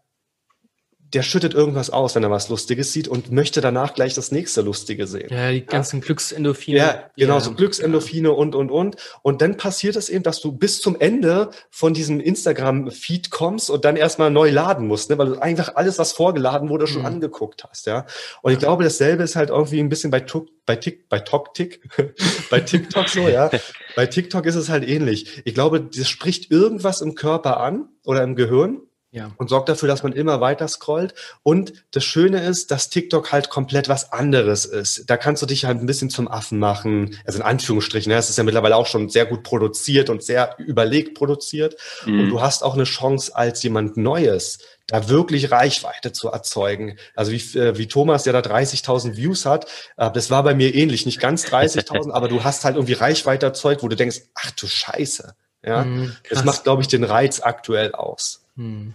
der 1.13 1.21
schüttet 1.23 1.53
irgendwas 1.53 1.89
aus, 1.89 2.15
wenn 2.15 2.23
er 2.23 2.31
was 2.31 2.49
Lustiges 2.49 2.91
sieht 2.91 3.07
und 3.07 3.31
möchte 3.31 3.61
danach 3.61 3.93
gleich 3.93 4.13
das 4.13 4.31
nächste 4.31 4.61
Lustige 4.61 5.07
sehen. 5.07 5.29
Ja, 5.29 5.51
die 5.51 5.65
ganzen 5.65 5.99
ja? 5.99 6.05
Glücksendorphine. 6.05 6.77
Ja, 6.77 7.03
genau, 7.15 7.39
so 7.39 7.53
Glücksendorphine 7.53 8.31
und, 8.31 8.55
und, 8.55 8.71
und. 8.71 8.95
Und 9.21 9.41
dann 9.41 9.55
passiert 9.57 9.95
es 9.95 10.09
eben, 10.09 10.23
dass 10.23 10.41
du 10.41 10.51
bis 10.51 10.81
zum 10.81 10.99
Ende 10.99 11.51
von 11.69 11.93
diesem 11.93 12.19
Instagram-Feed 12.19 13.29
kommst 13.29 13.69
und 13.69 13.85
dann 13.85 13.95
erstmal 13.95 14.31
neu 14.31 14.49
laden 14.49 14.87
musst, 14.87 15.09
ne? 15.09 15.17
weil 15.17 15.27
du 15.27 15.41
einfach 15.41 15.75
alles, 15.75 15.99
was 15.99 16.11
vorgeladen 16.11 16.69
wurde, 16.69 16.87
schon 16.87 17.01
mhm. 17.01 17.07
angeguckt 17.07 17.63
hast, 17.69 17.85
ja. 17.85 18.05
Und 18.41 18.53
ich 18.53 18.59
glaube, 18.59 18.83
dasselbe 18.83 19.23
ist 19.23 19.35
halt 19.35 19.49
irgendwie 19.49 19.79
ein 19.79 19.89
bisschen 19.89 20.11
bei 20.11 20.21
Tuk, 20.21 20.49
bei 20.65 20.75
Tik, 20.75 21.07
bei 21.07 21.19
Tok 21.19 21.53
Tik, 21.53 21.81
bei 22.49 22.59
TikTok 22.59 23.09
so, 23.09 23.27
ja. 23.27 23.51
bei 23.95 24.07
TikTok 24.07 24.45
ist 24.45 24.55
es 24.55 24.69
halt 24.69 24.87
ähnlich. 24.87 25.43
Ich 25.45 25.53
glaube, 25.53 25.81
das 25.81 26.09
spricht 26.09 26.51
irgendwas 26.51 27.01
im 27.01 27.15
Körper 27.15 27.59
an 27.59 27.89
oder 28.03 28.23
im 28.23 28.35
Gehirn 28.35 28.81
ja. 29.15 29.31
Und 29.37 29.49
sorgt 29.49 29.69
dafür, 29.69 29.87
dass 29.87 30.03
man 30.03 30.11
immer 30.11 30.41
weiter 30.41 30.67
scrollt. 30.67 31.13
Und 31.41 31.85
das 31.91 32.03
Schöne 32.03 32.43
ist, 32.43 32.69
dass 32.69 32.89
TikTok 32.89 33.31
halt 33.31 33.49
komplett 33.49 33.87
was 33.87 34.11
anderes 34.11 34.65
ist. 34.65 35.09
Da 35.09 35.15
kannst 35.15 35.41
du 35.41 35.45
dich 35.45 35.63
halt 35.63 35.79
ein 35.79 35.85
bisschen 35.85 36.09
zum 36.09 36.27
Affen 36.27 36.59
machen. 36.59 37.17
Also 37.25 37.39
in 37.39 37.45
Anführungsstrichen. 37.45 38.11
Ne? 38.11 38.17
Es 38.17 38.29
ist 38.29 38.37
ja 38.37 38.43
mittlerweile 38.43 38.75
auch 38.75 38.87
schon 38.87 39.07
sehr 39.07 39.25
gut 39.25 39.43
produziert 39.43 40.09
und 40.09 40.21
sehr 40.21 40.55
überlegt 40.57 41.17
produziert. 41.17 41.77
Mhm. 42.05 42.19
Und 42.19 42.29
du 42.29 42.41
hast 42.41 42.61
auch 42.61 42.73
eine 42.73 42.83
Chance 42.83 43.33
als 43.33 43.63
jemand 43.63 43.95
Neues, 43.95 44.59
da 44.85 45.07
wirklich 45.07 45.49
Reichweite 45.49 46.11
zu 46.11 46.27
erzeugen. 46.27 46.97
Also 47.15 47.31
wie, 47.31 47.57
äh, 47.57 47.77
wie 47.77 47.87
Thomas, 47.87 48.23
der 48.23 48.33
da 48.33 48.39
30.000 48.39 49.15
Views 49.15 49.45
hat, 49.45 49.65
äh, 49.95 50.11
das 50.11 50.29
war 50.29 50.43
bei 50.43 50.53
mir 50.53 50.75
ähnlich. 50.75 51.05
Nicht 51.05 51.21
ganz 51.21 51.45
30.000, 51.45 52.11
aber 52.11 52.27
du 52.27 52.43
hast 52.43 52.65
halt 52.65 52.75
irgendwie 52.75 52.93
Reichweite 52.93 53.45
erzeugt, 53.45 53.81
wo 53.81 53.87
du 53.87 53.95
denkst, 53.95 54.23
ach 54.33 54.51
du 54.51 54.67
Scheiße. 54.67 55.35
Ja, 55.63 55.85
mhm, 55.85 56.15
das 56.29 56.43
macht, 56.43 56.65
glaube 56.65 56.81
ich, 56.81 56.89
den 56.89 57.05
Reiz 57.05 57.39
aktuell 57.41 57.93
aus. 57.93 58.45
Mhm. 58.55 58.93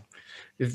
Äh, 0.60 0.68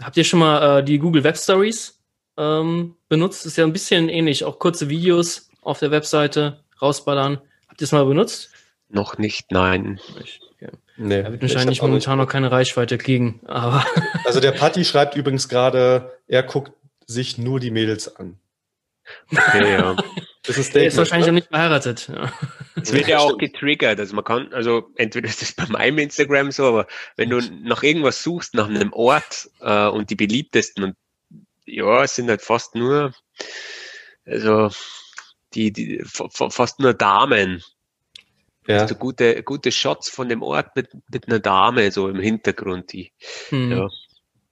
habt 0.00 0.16
ihr 0.16 0.24
schon 0.24 0.40
mal 0.40 0.80
äh, 0.80 0.84
die 0.84 0.98
Google 0.98 1.22
Web 1.24 1.36
Stories 1.36 2.00
ähm, 2.36 2.96
benutzt? 3.08 3.46
Ist 3.46 3.56
ja 3.56 3.64
ein 3.64 3.72
bisschen 3.72 4.08
ähnlich. 4.08 4.44
Auch 4.44 4.58
kurze 4.58 4.88
Videos 4.88 5.50
auf 5.60 5.78
der 5.78 5.90
Webseite 5.90 6.64
rausballern. 6.80 7.38
Habt 7.68 7.80
ihr 7.80 7.84
es 7.84 7.92
mal 7.92 8.04
benutzt? 8.04 8.50
Noch 8.88 9.18
nicht, 9.18 9.52
nein. 9.52 10.00
Okay. 10.54 10.70
Nee, 10.96 11.20
er 11.20 11.32
wird 11.32 11.42
wahrscheinlich 11.42 11.80
momentan 11.80 12.18
noch 12.18 12.26
keine 12.26 12.50
Reichweite 12.50 12.98
kriegen. 12.98 13.40
Aber 13.46 13.84
also 14.24 14.40
der 14.40 14.52
Patti 14.52 14.84
schreibt 14.84 15.16
übrigens 15.16 15.48
gerade, 15.48 16.12
er 16.26 16.42
guckt 16.42 16.72
sich 17.06 17.38
nur 17.38 17.60
die 17.60 17.70
Mädels 17.70 18.16
an. 18.16 18.38
Okay, 19.30 19.72
ja. 19.72 19.96
Das 20.42 20.56
ist, 20.56 20.74
der 20.74 20.86
ist 20.86 20.96
wahrscheinlich 20.96 21.26
ne? 21.26 21.32
noch 21.32 21.40
nicht 21.40 21.48
verheiratet. 21.48 22.08
Ja. 22.08 22.32
Es 22.74 22.92
wird 22.94 23.08
ja 23.08 23.18
auch 23.18 23.36
getriggert. 23.36 24.00
Also 24.00 24.14
man 24.14 24.24
kann, 24.24 24.52
also 24.54 24.90
entweder 24.96 25.28
ist 25.28 25.42
das 25.42 25.52
bei 25.52 25.66
meinem 25.66 25.98
Instagram 25.98 26.50
so, 26.50 26.64
aber 26.66 26.86
wenn 27.16 27.28
du 27.28 27.40
nach 27.62 27.82
irgendwas 27.82 28.22
suchst, 28.22 28.54
nach 28.54 28.66
einem 28.66 28.92
Ort 28.92 29.50
äh, 29.60 29.86
und 29.88 30.08
die 30.08 30.14
beliebtesten 30.16 30.84
und 30.84 30.96
ja, 31.66 32.02
es 32.02 32.14
sind 32.14 32.30
halt 32.30 32.40
fast 32.40 32.74
nur, 32.74 33.12
also 34.24 34.70
die, 35.54 35.72
die 35.72 36.02
fast 36.04 36.80
nur 36.80 36.94
Damen. 36.94 37.62
Ja. 38.66 38.78
Also 38.78 38.94
gute, 38.94 39.42
gute 39.42 39.72
Shots 39.72 40.08
von 40.08 40.28
dem 40.28 40.42
Ort 40.42 40.74
mit, 40.74 40.88
mit 41.12 41.28
einer 41.28 41.40
Dame 41.40 41.90
so 41.90 42.08
im 42.08 42.20
Hintergrund. 42.20 42.92
Die, 42.92 43.12
hm. 43.50 43.72
ja. 43.72 43.88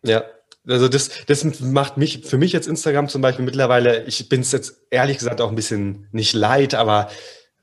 ja, 0.02 0.24
also 0.68 0.88
das, 0.88 1.10
das 1.26 1.60
macht 1.60 1.96
mich, 1.96 2.22
für 2.24 2.38
mich 2.38 2.52
jetzt 2.52 2.68
Instagram 2.68 3.08
zum 3.08 3.22
Beispiel 3.22 3.44
mittlerweile, 3.44 4.04
ich 4.04 4.28
bin 4.28 4.42
es 4.42 4.52
jetzt 4.52 4.82
ehrlich 4.90 5.18
gesagt 5.18 5.40
auch 5.40 5.48
ein 5.48 5.56
bisschen 5.56 6.06
nicht 6.12 6.34
leid, 6.34 6.74
aber 6.74 7.08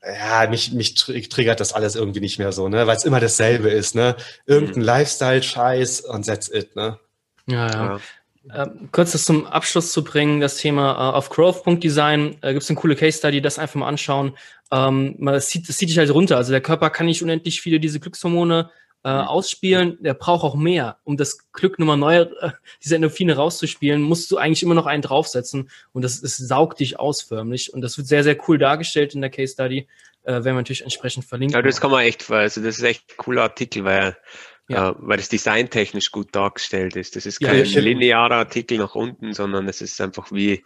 ja, 0.02 0.48
mich, 0.48 0.72
mich 0.72 0.94
triggert 0.94 1.60
das 1.60 1.72
alles 1.72 1.96
irgendwie 1.96 2.20
nicht 2.20 2.38
mehr 2.38 2.52
so, 2.52 2.68
ne? 2.68 2.86
Weil 2.86 2.96
es 2.96 3.04
immer 3.04 3.20
dasselbe 3.20 3.70
ist, 3.70 3.94
ne? 3.94 4.16
Irgendein 4.46 4.80
mhm. 4.80 4.86
Lifestyle-Scheiß 4.86 6.02
und 6.02 6.26
that's 6.26 6.48
it, 6.48 6.76
ne? 6.76 6.98
Ja, 7.46 7.68
ja. 7.68 8.00
ja. 8.48 8.62
Äh, 8.62 8.68
kurz 8.92 9.12
das 9.12 9.24
zum 9.24 9.46
Abschluss 9.46 9.90
zu 9.90 10.04
bringen, 10.04 10.40
das 10.40 10.58
Thema 10.58 10.92
äh, 10.92 11.14
auf 11.14 11.30
Growth.design, 11.30 12.38
äh, 12.42 12.52
gibt 12.52 12.62
es 12.62 12.70
eine 12.70 12.78
coole 12.78 12.94
Case 12.94 13.18
Study, 13.18 13.40
das 13.40 13.58
einfach 13.58 13.74
mal 13.76 13.88
anschauen. 13.88 14.36
Ähm, 14.70 15.16
man, 15.18 15.34
das, 15.34 15.48
zieht, 15.48 15.68
das 15.68 15.78
zieht 15.78 15.88
dich 15.88 15.98
halt 15.98 16.12
runter. 16.12 16.36
Also 16.36 16.52
der 16.52 16.60
Körper 16.60 16.90
kann 16.90 17.06
nicht 17.06 17.22
unendlich 17.22 17.60
viele 17.60 17.80
diese 17.80 17.98
Glückshormone 17.98 18.70
äh, 19.04 19.12
mhm. 19.12 19.20
ausspielen, 19.20 19.98
der 20.00 20.14
braucht 20.14 20.44
auch 20.44 20.54
mehr. 20.54 20.98
Um 21.04 21.16
das 21.16 21.50
Glück 21.52 21.78
Nummer 21.78 21.96
neu, 21.96 22.20
äh, 22.20 22.50
diese 22.82 22.96
Endorphine 22.96 23.36
rauszuspielen, 23.36 24.02
musst 24.02 24.30
du 24.30 24.36
eigentlich 24.36 24.62
immer 24.62 24.74
noch 24.74 24.86
einen 24.86 25.02
draufsetzen 25.02 25.70
und 25.92 26.02
das, 26.02 26.20
das 26.20 26.36
saugt 26.36 26.80
dich 26.80 26.98
aus 26.98 27.22
förmlich 27.22 27.72
und 27.72 27.80
das 27.80 27.98
wird 27.98 28.06
sehr, 28.06 28.24
sehr 28.24 28.36
cool 28.48 28.58
dargestellt 28.58 29.14
in 29.14 29.20
der 29.20 29.30
Case 29.30 29.52
Study, 29.52 29.88
äh, 30.24 30.32
werden 30.32 30.44
wir 30.44 30.54
natürlich 30.54 30.82
entsprechend 30.82 31.24
verlinken. 31.24 31.56
Ja, 31.56 31.62
das 31.62 31.80
kann 31.80 31.90
man 31.90 32.04
echt, 32.04 32.30
also 32.30 32.62
das 32.62 32.78
ist 32.78 32.84
echt 32.84 33.10
ein 33.10 33.16
cooler 33.16 33.42
Artikel, 33.42 33.84
weil 33.84 34.16
ja. 34.68 34.90
äh, 34.90 34.94
weil 34.98 35.16
das 35.16 35.28
designtechnisch 35.28 36.10
gut 36.10 36.34
dargestellt 36.34 36.96
ist. 36.96 37.16
Das 37.16 37.26
ist 37.26 37.40
kein 37.40 37.64
ja, 37.64 37.80
linearer 37.80 38.36
Artikel 38.36 38.78
nach 38.78 38.94
unten, 38.94 39.32
sondern 39.32 39.68
es 39.68 39.80
ist 39.80 40.00
einfach 40.00 40.32
wie 40.32 40.64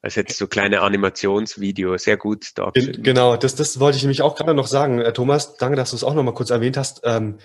als 0.00 0.16
hätte 0.16 0.32
so 0.32 0.46
kleine 0.46 0.82
Animationsvideo, 0.82 1.96
sehr 1.96 2.16
gut 2.16 2.56
dargestellt. 2.56 3.02
Genau, 3.02 3.36
das, 3.36 3.56
das 3.56 3.80
wollte 3.80 3.96
ich 3.96 4.02
nämlich 4.04 4.22
auch 4.22 4.36
gerade 4.36 4.54
noch 4.54 4.68
sagen, 4.68 5.00
äh, 5.00 5.12
Thomas. 5.12 5.56
Danke, 5.56 5.76
dass 5.76 5.90
du 5.90 5.96
es 5.96 6.04
auch 6.04 6.14
noch 6.14 6.22
mal 6.22 6.34
kurz 6.34 6.50
erwähnt 6.50 6.76
hast. 6.76 7.00
Ähm, 7.02 7.38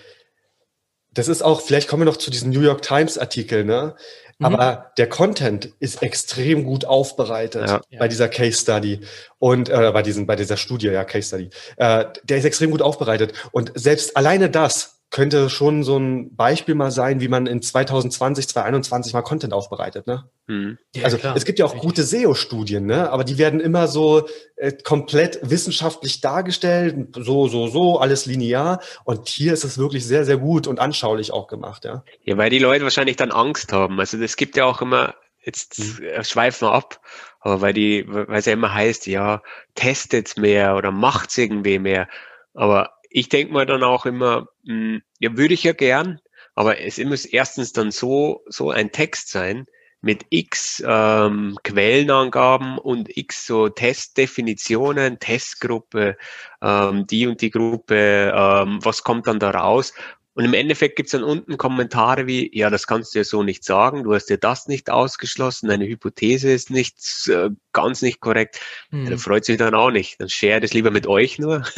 das 1.14 1.28
ist 1.28 1.42
auch, 1.42 1.60
vielleicht 1.60 1.88
kommen 1.88 2.02
wir 2.02 2.06
noch 2.06 2.16
zu 2.16 2.30
diesem 2.30 2.50
New 2.50 2.60
York 2.60 2.82
Times 2.82 3.18
Artikel, 3.18 3.64
ne? 3.64 3.94
Mhm. 4.38 4.46
Aber 4.46 4.92
der 4.98 5.08
Content 5.08 5.72
ist 5.78 6.02
extrem 6.02 6.64
gut 6.64 6.84
aufbereitet 6.84 7.68
ja. 7.68 7.80
bei 7.98 8.08
dieser 8.08 8.28
Case 8.28 8.60
Study 8.60 9.00
und 9.38 9.68
äh, 9.68 9.92
bei 9.92 10.02
diesem, 10.02 10.26
bei 10.26 10.34
dieser 10.34 10.56
Studie, 10.56 10.88
ja, 10.88 11.04
Case 11.04 11.28
Study. 11.28 11.50
Äh, 11.76 12.06
der 12.24 12.38
ist 12.38 12.44
extrem 12.44 12.72
gut 12.72 12.82
aufbereitet. 12.82 13.32
Und 13.52 13.70
selbst 13.76 14.16
alleine 14.16 14.50
das 14.50 14.93
könnte 15.10 15.48
schon 15.48 15.84
so 15.84 15.96
ein 15.96 16.34
Beispiel 16.34 16.74
mal 16.74 16.90
sein, 16.90 17.20
wie 17.20 17.28
man 17.28 17.46
in 17.46 17.62
2020, 17.62 18.48
2021 18.48 19.12
mal 19.12 19.22
Content 19.22 19.52
aufbereitet. 19.52 20.06
Ne? 20.06 20.28
Mhm. 20.48 20.78
Ja, 20.94 21.04
also 21.04 21.18
klar. 21.18 21.36
es 21.36 21.44
gibt 21.44 21.58
ja 21.58 21.66
auch 21.66 21.76
gute 21.78 22.02
SEO-Studien, 22.02 22.84
ne? 22.86 23.10
aber 23.10 23.22
die 23.22 23.38
werden 23.38 23.60
immer 23.60 23.86
so 23.86 24.26
äh, 24.56 24.72
komplett 24.72 25.38
wissenschaftlich 25.42 26.20
dargestellt, 26.20 27.14
so, 27.16 27.46
so, 27.46 27.68
so, 27.68 28.00
alles 28.00 28.26
linear. 28.26 28.80
Und 29.04 29.28
hier 29.28 29.52
ist 29.52 29.62
es 29.62 29.78
wirklich 29.78 30.04
sehr, 30.04 30.24
sehr 30.24 30.36
gut 30.36 30.66
und 30.66 30.80
anschaulich 30.80 31.32
auch 31.32 31.46
gemacht. 31.46 31.84
Ja, 31.84 32.04
ja 32.24 32.36
weil 32.36 32.50
die 32.50 32.58
Leute 32.58 32.82
wahrscheinlich 32.82 33.16
dann 33.16 33.30
Angst 33.30 33.72
haben. 33.72 34.00
Also 34.00 34.18
es 34.18 34.36
gibt 34.36 34.56
ja 34.56 34.64
auch 34.64 34.82
immer, 34.82 35.14
jetzt 35.44 35.78
mhm. 35.78 36.24
schweifen 36.24 36.66
wir 36.66 36.72
ab, 36.72 37.00
aber 37.38 37.60
weil 37.60 37.72
die, 37.72 38.04
weil 38.08 38.38
es 38.38 38.46
ja 38.46 38.54
immer 38.54 38.74
heißt, 38.74 39.06
ja, 39.06 39.42
testet 39.76 40.36
mehr 40.36 40.74
oder 40.74 40.90
macht's 40.90 41.38
irgendwie 41.38 41.78
mehr. 41.78 42.08
Aber 42.54 42.93
ich 43.14 43.28
denke 43.28 43.52
mal 43.52 43.64
dann 43.64 43.84
auch 43.84 44.06
immer, 44.06 44.48
mh, 44.64 44.74
hm, 44.74 45.02
ja, 45.20 45.36
würde 45.36 45.54
ich 45.54 45.62
ja 45.62 45.72
gern, 45.72 46.20
aber 46.56 46.80
es 46.80 46.98
muss 46.98 47.24
erstens 47.24 47.72
dann 47.72 47.92
so, 47.92 48.42
so 48.48 48.70
ein 48.70 48.90
Text 48.90 49.30
sein 49.30 49.66
mit 50.00 50.26
x 50.30 50.82
ähm, 50.84 51.56
Quellenangaben 51.62 52.76
und 52.76 53.16
x 53.16 53.46
so 53.46 53.68
Testdefinitionen, 53.68 55.20
Testgruppe, 55.20 56.16
ähm, 56.60 57.06
die 57.06 57.28
und 57.28 57.40
die 57.40 57.50
Gruppe, 57.50 58.32
ähm, 58.34 58.80
was 58.82 59.04
kommt 59.04 59.28
dann 59.28 59.38
da 59.38 59.50
raus? 59.50 59.94
Und 60.34 60.44
im 60.44 60.54
Endeffekt 60.54 60.96
gibt's 60.96 61.12
dann 61.12 61.22
unten 61.22 61.56
Kommentare 61.56 62.26
wie, 62.26 62.50
ja, 62.56 62.68
das 62.68 62.88
kannst 62.88 63.14
du 63.14 63.20
ja 63.20 63.24
so 63.24 63.44
nicht 63.44 63.62
sagen, 63.62 64.02
du 64.02 64.14
hast 64.14 64.26
dir 64.26 64.38
das 64.38 64.66
nicht 64.66 64.90
ausgeschlossen, 64.90 65.68
deine 65.68 65.86
Hypothese 65.86 66.50
ist 66.50 66.70
nicht 66.70 66.96
äh, 67.28 67.50
ganz 67.72 68.02
nicht 68.02 68.20
korrekt. 68.20 68.60
Hm. 68.90 69.04
Ja, 69.04 69.10
da 69.10 69.16
freut 69.16 69.44
sich 69.44 69.58
dann 69.58 69.74
auch 69.74 69.90
nicht. 69.90 70.20
Dann 70.20 70.28
share 70.28 70.60
das 70.60 70.72
lieber 70.72 70.90
mit 70.90 71.06
euch 71.06 71.38
nur. 71.38 71.62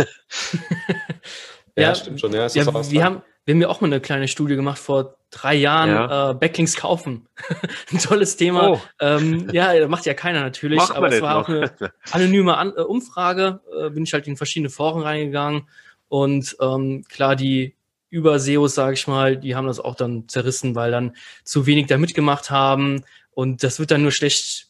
ja, 1.76 1.82
ja, 1.82 1.94
stimmt 1.94 2.20
schon. 2.20 2.32
Ja, 2.32 2.46
ja 2.46 2.90
wir, 2.90 3.04
haben, 3.04 3.22
wir 3.44 3.54
haben 3.54 3.60
ja 3.60 3.68
auch 3.68 3.82
mal 3.82 3.88
eine 3.88 4.00
kleine 4.00 4.26
Studie 4.26 4.56
gemacht 4.56 4.78
vor 4.78 5.18
drei 5.30 5.54
Jahren, 5.54 5.90
ja. 5.90 6.30
äh, 6.30 6.34
Backlinks 6.34 6.76
kaufen. 6.76 7.28
Ein 7.92 7.98
tolles 7.98 8.38
Thema. 8.38 8.70
Oh. 8.70 8.80
Ähm, 9.00 9.50
ja, 9.52 9.86
macht 9.86 10.06
ja 10.06 10.14
keiner 10.14 10.40
natürlich, 10.40 10.78
Macht 10.78 10.96
aber 10.96 11.08
es 11.08 11.20
war 11.20 11.40
noch. 11.40 11.44
auch 11.44 11.48
eine 11.50 11.72
anonyme 12.10 12.56
An 12.56 12.72
äh, 12.74 12.80
Umfrage. 12.80 13.60
Äh, 13.78 13.90
bin 13.90 14.04
ich 14.04 14.14
halt 14.14 14.26
in 14.26 14.38
verschiedene 14.38 14.70
Foren 14.70 15.02
reingegangen 15.02 15.68
und 16.08 16.56
ähm, 16.60 17.04
klar, 17.08 17.36
die 17.36 17.75
über 18.10 18.38
SEOs, 18.38 18.74
sage 18.74 18.94
ich 18.94 19.06
mal, 19.06 19.36
die 19.36 19.54
haben 19.54 19.66
das 19.66 19.80
auch 19.80 19.94
dann 19.94 20.28
zerrissen, 20.28 20.74
weil 20.74 20.90
dann 20.90 21.16
zu 21.44 21.66
wenig 21.66 21.86
da 21.86 21.98
mitgemacht 21.98 22.50
haben 22.50 23.04
und 23.32 23.62
das 23.62 23.78
wird 23.78 23.90
dann 23.90 24.02
nur 24.02 24.12
schlecht. 24.12 24.68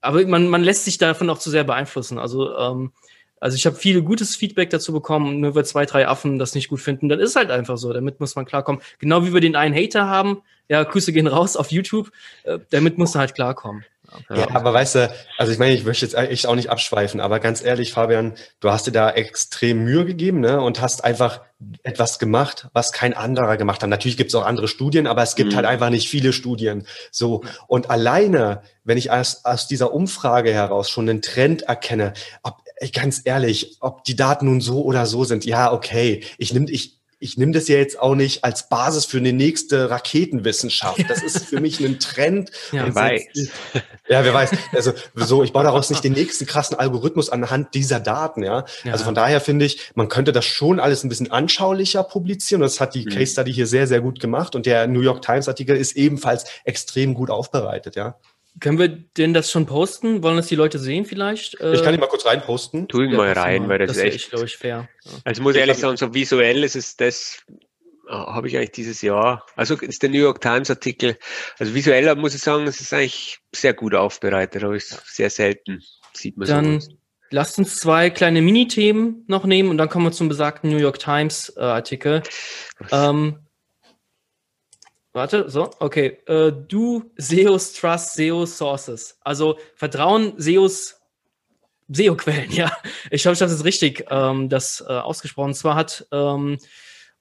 Aber 0.00 0.26
man, 0.26 0.48
man 0.48 0.62
lässt 0.62 0.84
sich 0.84 0.98
davon 0.98 1.30
auch 1.30 1.38
zu 1.38 1.50
sehr 1.50 1.64
beeinflussen. 1.64 2.18
Also, 2.18 2.56
ähm, 2.56 2.92
also 3.40 3.56
ich 3.56 3.66
habe 3.66 3.76
viel 3.76 4.02
gutes 4.02 4.36
Feedback 4.36 4.70
dazu 4.70 4.92
bekommen, 4.92 5.40
nur 5.40 5.54
weil 5.54 5.64
zwei, 5.64 5.86
drei 5.86 6.06
Affen 6.06 6.38
das 6.38 6.54
nicht 6.54 6.68
gut 6.68 6.80
finden, 6.80 7.08
das 7.08 7.20
ist 7.20 7.36
halt 7.36 7.50
einfach 7.50 7.76
so. 7.76 7.92
Damit 7.92 8.20
muss 8.20 8.36
man 8.36 8.44
klarkommen. 8.44 8.80
Genau 8.98 9.24
wie 9.24 9.32
wir 9.32 9.40
den 9.40 9.56
einen 9.56 9.74
Hater 9.74 10.06
haben, 10.06 10.42
ja, 10.68 10.82
Grüße 10.84 11.12
gehen 11.12 11.26
raus 11.26 11.56
auf 11.56 11.72
YouTube, 11.72 12.12
äh, 12.44 12.58
damit 12.70 12.98
muss 12.98 13.14
man 13.14 13.22
halt 13.22 13.34
klarkommen. 13.34 13.84
Ja. 14.28 14.36
ja, 14.36 14.50
aber 14.54 14.72
weißt 14.72 14.94
du, 14.96 15.14
also 15.38 15.52
ich 15.52 15.58
meine, 15.58 15.74
ich 15.74 15.84
möchte 15.84 16.04
jetzt 16.04 16.14
echt 16.14 16.46
auch 16.46 16.54
nicht 16.54 16.70
abschweifen, 16.70 17.20
aber 17.20 17.40
ganz 17.40 17.62
ehrlich, 17.62 17.92
Fabian, 17.92 18.34
du 18.60 18.70
hast 18.70 18.86
dir 18.86 18.92
da 18.92 19.10
extrem 19.10 19.84
Mühe 19.84 20.04
gegeben 20.04 20.40
ne, 20.40 20.60
und 20.60 20.80
hast 20.80 21.04
einfach 21.04 21.40
etwas 21.82 22.18
gemacht, 22.18 22.68
was 22.72 22.92
kein 22.92 23.14
anderer 23.14 23.56
gemacht 23.56 23.82
hat. 23.82 23.90
Natürlich 23.90 24.16
gibt 24.16 24.30
es 24.30 24.34
auch 24.34 24.44
andere 24.44 24.68
Studien, 24.68 25.06
aber 25.06 25.22
es 25.22 25.34
gibt 25.34 25.52
mhm. 25.52 25.56
halt 25.56 25.66
einfach 25.66 25.90
nicht 25.90 26.08
viele 26.08 26.32
Studien. 26.32 26.86
So 27.10 27.42
und 27.66 27.90
alleine, 27.90 28.62
wenn 28.84 28.98
ich 28.98 29.10
aus, 29.10 29.44
aus 29.44 29.66
dieser 29.66 29.92
Umfrage 29.92 30.52
heraus 30.52 30.90
schon 30.90 31.08
einen 31.08 31.22
Trend 31.22 31.62
erkenne, 31.62 32.12
ob 32.42 32.56
ganz 32.92 33.22
ehrlich, 33.24 33.76
ob 33.80 34.04
die 34.04 34.16
Daten 34.16 34.46
nun 34.46 34.60
so 34.60 34.82
oder 34.82 35.06
so 35.06 35.24
sind, 35.24 35.44
ja, 35.44 35.72
okay, 35.72 36.24
ich 36.38 36.52
nehme 36.52 36.68
ich 36.68 37.01
ich 37.22 37.36
nehme 37.36 37.52
das 37.52 37.68
ja 37.68 37.76
jetzt 37.76 38.00
auch 38.00 38.16
nicht 38.16 38.42
als 38.42 38.68
Basis 38.68 39.04
für 39.04 39.18
eine 39.18 39.32
nächste 39.32 39.90
Raketenwissenschaft. 39.90 41.08
Das 41.08 41.22
ist 41.22 41.46
für 41.46 41.60
mich 41.60 41.78
ein 41.78 42.00
Trend. 42.00 42.50
ja, 42.72 42.84
wer 42.84 42.94
weiß. 42.94 43.22
Ja, 44.08 44.24
wer 44.24 44.34
weiß. 44.34 44.50
Also 44.72 44.92
so, 45.14 45.44
ich 45.44 45.52
baue 45.52 45.62
daraus 45.62 45.88
nicht 45.88 46.02
den 46.02 46.14
nächsten 46.14 46.46
krassen 46.46 46.76
Algorithmus 46.76 47.30
anhand 47.30 47.74
dieser 47.74 48.00
Daten. 48.00 48.42
Ja, 48.42 48.64
ja. 48.82 48.92
also 48.92 49.04
von 49.04 49.14
daher 49.14 49.40
finde 49.40 49.64
ich, 49.64 49.92
man 49.94 50.08
könnte 50.08 50.32
das 50.32 50.44
schon 50.44 50.80
alles 50.80 51.04
ein 51.04 51.08
bisschen 51.08 51.30
anschaulicher 51.30 52.02
publizieren. 52.02 52.60
Das 52.60 52.80
hat 52.80 52.96
die 52.96 53.04
mhm. 53.04 53.10
Case 53.10 53.32
Study 53.32 53.52
hier 53.52 53.68
sehr, 53.68 53.86
sehr 53.86 54.00
gut 54.00 54.18
gemacht 54.18 54.56
und 54.56 54.66
der 54.66 54.88
New 54.88 55.00
York 55.00 55.22
Times 55.22 55.48
Artikel 55.48 55.76
ist 55.76 55.96
ebenfalls 55.96 56.44
extrem 56.64 57.14
gut 57.14 57.30
aufbereitet. 57.30 57.94
Ja. 57.94 58.16
Können 58.60 58.78
wir 58.78 58.88
denn 58.88 59.34
das 59.34 59.50
schon 59.50 59.66
posten? 59.66 60.22
Wollen 60.22 60.36
das 60.36 60.46
die 60.46 60.54
Leute 60.54 60.78
sehen 60.78 61.04
vielleicht? 61.04 61.54
Ich 61.54 61.82
kann 61.82 61.94
ihn 61.94 62.00
mal 62.00 62.06
kurz 62.06 62.26
reinposten. 62.26 62.86
Tu 62.86 63.02
ihn 63.02 63.10
ja, 63.10 63.16
mal 63.16 63.32
rein, 63.32 63.68
weil 63.68 63.78
das, 63.78 63.88
das 63.88 63.96
ist 63.96 64.02
echt, 64.14 64.30
glaube 64.30 64.44
ich, 64.44 64.56
fair. 64.56 64.88
Ja. 65.04 65.10
Also 65.24 65.40
ich 65.40 65.42
muss 65.42 65.56
ehrlich 65.56 65.78
sagen, 65.78 65.96
so 65.96 66.14
visuell 66.14 66.62
ist 66.62 66.76
es 66.76 66.96
das, 66.96 67.42
äh, 68.08 68.12
habe 68.12 68.48
ich 68.48 68.56
eigentlich 68.56 68.72
dieses 68.72 69.00
Jahr, 69.00 69.46
also 69.56 69.76
ist 69.76 70.02
der 70.02 70.10
New 70.10 70.18
York 70.18 70.40
Times 70.40 70.70
Artikel, 70.70 71.16
also 71.58 71.74
visuell 71.74 72.14
muss 72.16 72.34
ich 72.34 72.42
sagen, 72.42 72.66
es 72.66 72.80
ist 72.80 72.92
eigentlich 72.92 73.38
sehr 73.54 73.74
gut 73.74 73.94
aufbereitet, 73.94 74.62
aber 74.62 74.74
ist 74.74 75.00
sehr 75.06 75.30
selten, 75.30 75.82
sieht 76.12 76.36
man 76.36 76.48
Dann 76.48 76.80
sowas. 76.80 76.96
lasst 77.30 77.58
uns 77.58 77.76
zwei 77.76 78.10
kleine 78.10 78.42
Mini-Themen 78.42 79.24
noch 79.28 79.44
nehmen 79.44 79.70
und 79.70 79.78
dann 79.78 79.88
kommen 79.88 80.04
wir 80.04 80.12
zum 80.12 80.28
besagten 80.28 80.70
New 80.70 80.78
York 80.78 80.98
Times 80.98 81.52
äh, 81.56 81.60
Artikel. 81.60 82.22
Ähm, 82.90 83.38
Warte, 85.12 85.50
so, 85.50 85.70
okay. 85.78 86.18
Äh, 86.26 86.52
du 86.52 87.10
SEOs 87.16 87.74
Trust 87.74 88.14
SEO 88.14 88.46
Sources. 88.46 89.18
Also 89.20 89.58
Vertrauen 89.74 90.34
SEOs 90.38 91.02
SEO-Quellen, 91.88 92.50
ja. 92.52 92.72
Ich 93.10 93.26
hoffe, 93.26 93.34
ich 93.34 93.42
habe 93.42 93.52
es 93.52 93.64
richtig 93.64 94.06
ähm, 94.10 94.48
das 94.48 94.82
äh, 94.86 94.92
ausgesprochen. 94.92 95.48
Und 95.48 95.54
zwar 95.54 95.74
hat 95.74 96.06
ähm, 96.12 96.58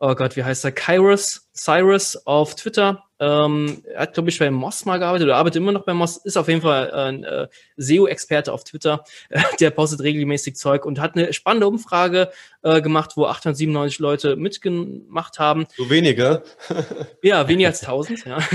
oh 0.01 0.15
Gott, 0.15 0.35
wie 0.35 0.43
heißt 0.43 0.65
er? 0.65 0.71
Kyrus, 0.71 1.47
Cyrus 1.53 2.17
auf 2.25 2.55
Twitter. 2.55 3.03
Ähm, 3.19 3.83
er 3.85 4.01
hat, 4.01 4.15
glaube 4.15 4.29
ich, 4.29 4.39
bei 4.39 4.49
Moss 4.49 4.83
mal 4.85 4.97
gearbeitet 4.97 5.27
oder 5.27 5.37
arbeitet 5.37 5.61
immer 5.61 5.71
noch 5.71 5.85
bei 5.85 5.93
Moss, 5.93 6.17
ist 6.17 6.37
auf 6.37 6.47
jeden 6.47 6.61
Fall 6.61 6.91
ein 6.91 7.23
äh, 7.23 7.47
SEO-Experte 7.77 8.51
auf 8.51 8.63
Twitter. 8.63 9.03
der 9.59 9.69
postet 9.69 10.01
regelmäßig 10.01 10.55
Zeug 10.55 10.85
und 10.85 10.99
hat 10.99 11.15
eine 11.15 11.31
spannende 11.33 11.67
Umfrage 11.67 12.31
äh, 12.63 12.81
gemacht, 12.81 13.11
wo 13.15 13.27
897 13.27 13.99
Leute 13.99 14.35
mitgemacht 14.35 15.37
haben. 15.37 15.67
So 15.77 15.87
wenige? 15.91 16.41
ja, 17.21 17.47
weniger 17.47 17.69
als 17.69 17.81
1000, 17.81 18.25
ja. 18.25 18.39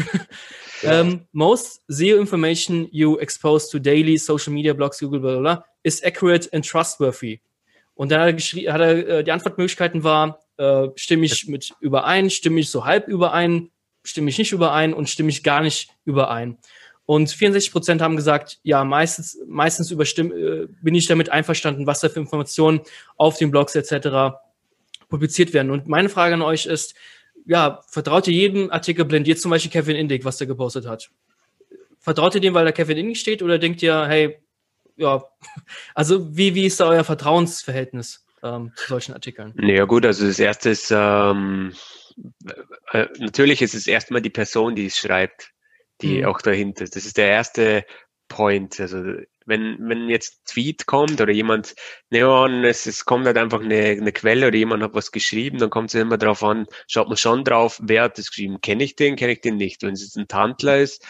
Ja. 0.83 1.01
Ähm, 1.01 1.27
most 1.33 1.81
SEO 1.89 2.19
information 2.19 2.87
you 2.91 3.19
expose 3.19 3.71
to 3.71 3.79
daily 3.79 4.19
social 4.19 4.53
media 4.53 4.75
blogs, 4.75 4.99
Google, 4.99 5.21
blah, 5.21 5.33
blah, 5.33 5.41
blah, 5.41 5.65
is 5.85 6.05
accurate 6.05 6.53
and 6.53 6.69
trustworthy. 6.69 7.41
Und 7.95 8.13
dann 8.13 8.21
hat 8.21 8.27
er, 8.27 8.33
geschrieben, 8.35 8.71
hat 8.71 8.83
er 8.83 9.09
äh, 9.09 9.25
die 9.25 9.33
Antwortmöglichkeiten 9.33 10.05
war 10.05 10.39
äh, 10.59 10.89
stimme 10.97 11.27
ich 11.27 11.47
mit 11.49 11.75
überein, 11.81 12.31
stimme 12.31 12.61
ich 12.61 12.71
so 12.71 12.85
halb 12.85 13.09
überein, 13.09 13.71
stimme 14.03 14.31
ich 14.31 14.39
nicht 14.39 14.53
überein 14.53 14.95
und 14.95 15.09
stimme 15.09 15.31
ich 15.31 15.43
gar 15.43 15.61
nicht 15.61 15.91
überein. 16.05 16.59
Und 17.05 17.31
64 17.31 17.71
Prozent 17.71 18.03
haben 18.03 18.17
gesagt, 18.17 18.59
ja, 18.65 18.85
meistens, 18.85 19.39
meistens 19.47 19.91
überstimm, 19.93 20.33
äh, 20.33 20.67
bin 20.83 20.95
ich 20.95 21.07
damit 21.07 21.31
einverstanden, 21.31 21.87
was 21.87 22.01
da 22.01 22.09
für 22.09 22.19
Informationen 22.19 22.81
auf 23.17 23.39
den 23.39 23.53
Blogs 23.53 23.77
etc. 23.77 24.37
publiziert 25.09 25.55
werden. 25.55 25.71
Und 25.71 25.87
meine 25.87 26.09
Frage 26.09 26.35
an 26.35 26.43
euch 26.43 26.67
ist, 26.67 26.95
ja, 27.45 27.81
vertraut 27.87 28.27
ihr 28.27 28.35
jedem 28.35 28.73
Artikel 28.73 29.05
blind? 29.05 29.29
Jetzt 29.29 29.43
zum 29.43 29.53
Beispiel 29.53 29.71
Kevin 29.71 29.95
Indig, 29.95 30.25
was 30.25 30.39
der 30.39 30.49
gepostet 30.49 30.87
hat. 30.87 31.11
Vertraut 32.01 32.35
ihr 32.35 32.41
dem, 32.41 32.55
weil 32.55 32.65
da 32.65 32.73
Kevin 32.73 32.99
Indig 32.99 33.21
steht 33.21 33.41
oder 33.41 33.59
denkt 33.59 33.83
ihr, 33.83 34.05
hey, 34.07 34.39
ja, 34.97 35.23
also 35.95 36.37
wie, 36.37 36.57
wie 36.57 36.67
ist 36.67 36.81
da 36.81 36.89
euer 36.89 37.05
Vertrauensverhältnis 37.05 38.26
ähm, 38.47 38.73
zu 38.77 38.89
solchen 38.89 39.15
Artikeln? 39.15 39.55
Ja 39.59 39.85
gut, 39.85 40.07
also 40.07 40.27
das 40.27 40.39
erste 40.39 40.71
ist, 40.71 40.91
ähm, 40.91 41.73
äh, 42.93 43.07
natürlich 43.19 43.63
ist 43.63 43.75
es 43.75 43.87
erstmal 43.87 44.23
die 44.23 44.31
Person, 44.31 44.75
die 44.75 44.87
es 44.87 44.99
schreibt, 44.99 45.53
die 46.01 46.21
mhm. 46.21 46.27
auch 46.27 46.41
dahinter 46.41 46.85
ist. 46.85 46.97
Das 46.97 47.05
ist 47.05 47.17
der 47.17 47.29
erste 47.29 47.85
Point. 48.29 48.81
Also 48.81 49.03
wenn, 49.47 49.77
wenn 49.81 50.09
jetzt 50.09 50.45
Tweet 50.47 50.87
kommt 50.87 51.21
oder 51.21 51.33
jemand, 51.33 51.75
nein, 52.11 52.65
es, 52.65 52.87
es 52.87 53.05
kommt 53.05 53.27
halt 53.27 53.39
einfach 53.39 53.61
eine, 53.61 53.77
eine 53.77 54.13
Quelle 54.13 54.49
oder 54.49 54.57
jemand 54.57 54.83
hat 54.83 54.95
was 54.95 55.13
geschrieben, 55.13 55.59
dann 55.59 55.71
kommt 55.71 55.91
es 55.91 55.95
immer 55.95 56.19
darauf 56.19 56.43
an, 56.43 56.67
schaut 56.89 57.09
man 57.09 57.17
schon 57.17 57.45
drauf, 57.45 57.81
wer 57.83 58.03
hat 58.03 58.19
das 58.19 58.29
geschrieben, 58.29 58.61
kenne 58.61 58.85
ich 58.85 58.97
den, 58.97 59.17
kenne 59.17 59.33
ich 59.33 59.41
den 59.41 59.57
nicht. 59.57 59.83
Wenn 59.83 59.95
es 59.95 60.03
jetzt 60.03 60.17
ein 60.17 60.29
Tandler 60.29 60.79
ist, 60.79 61.07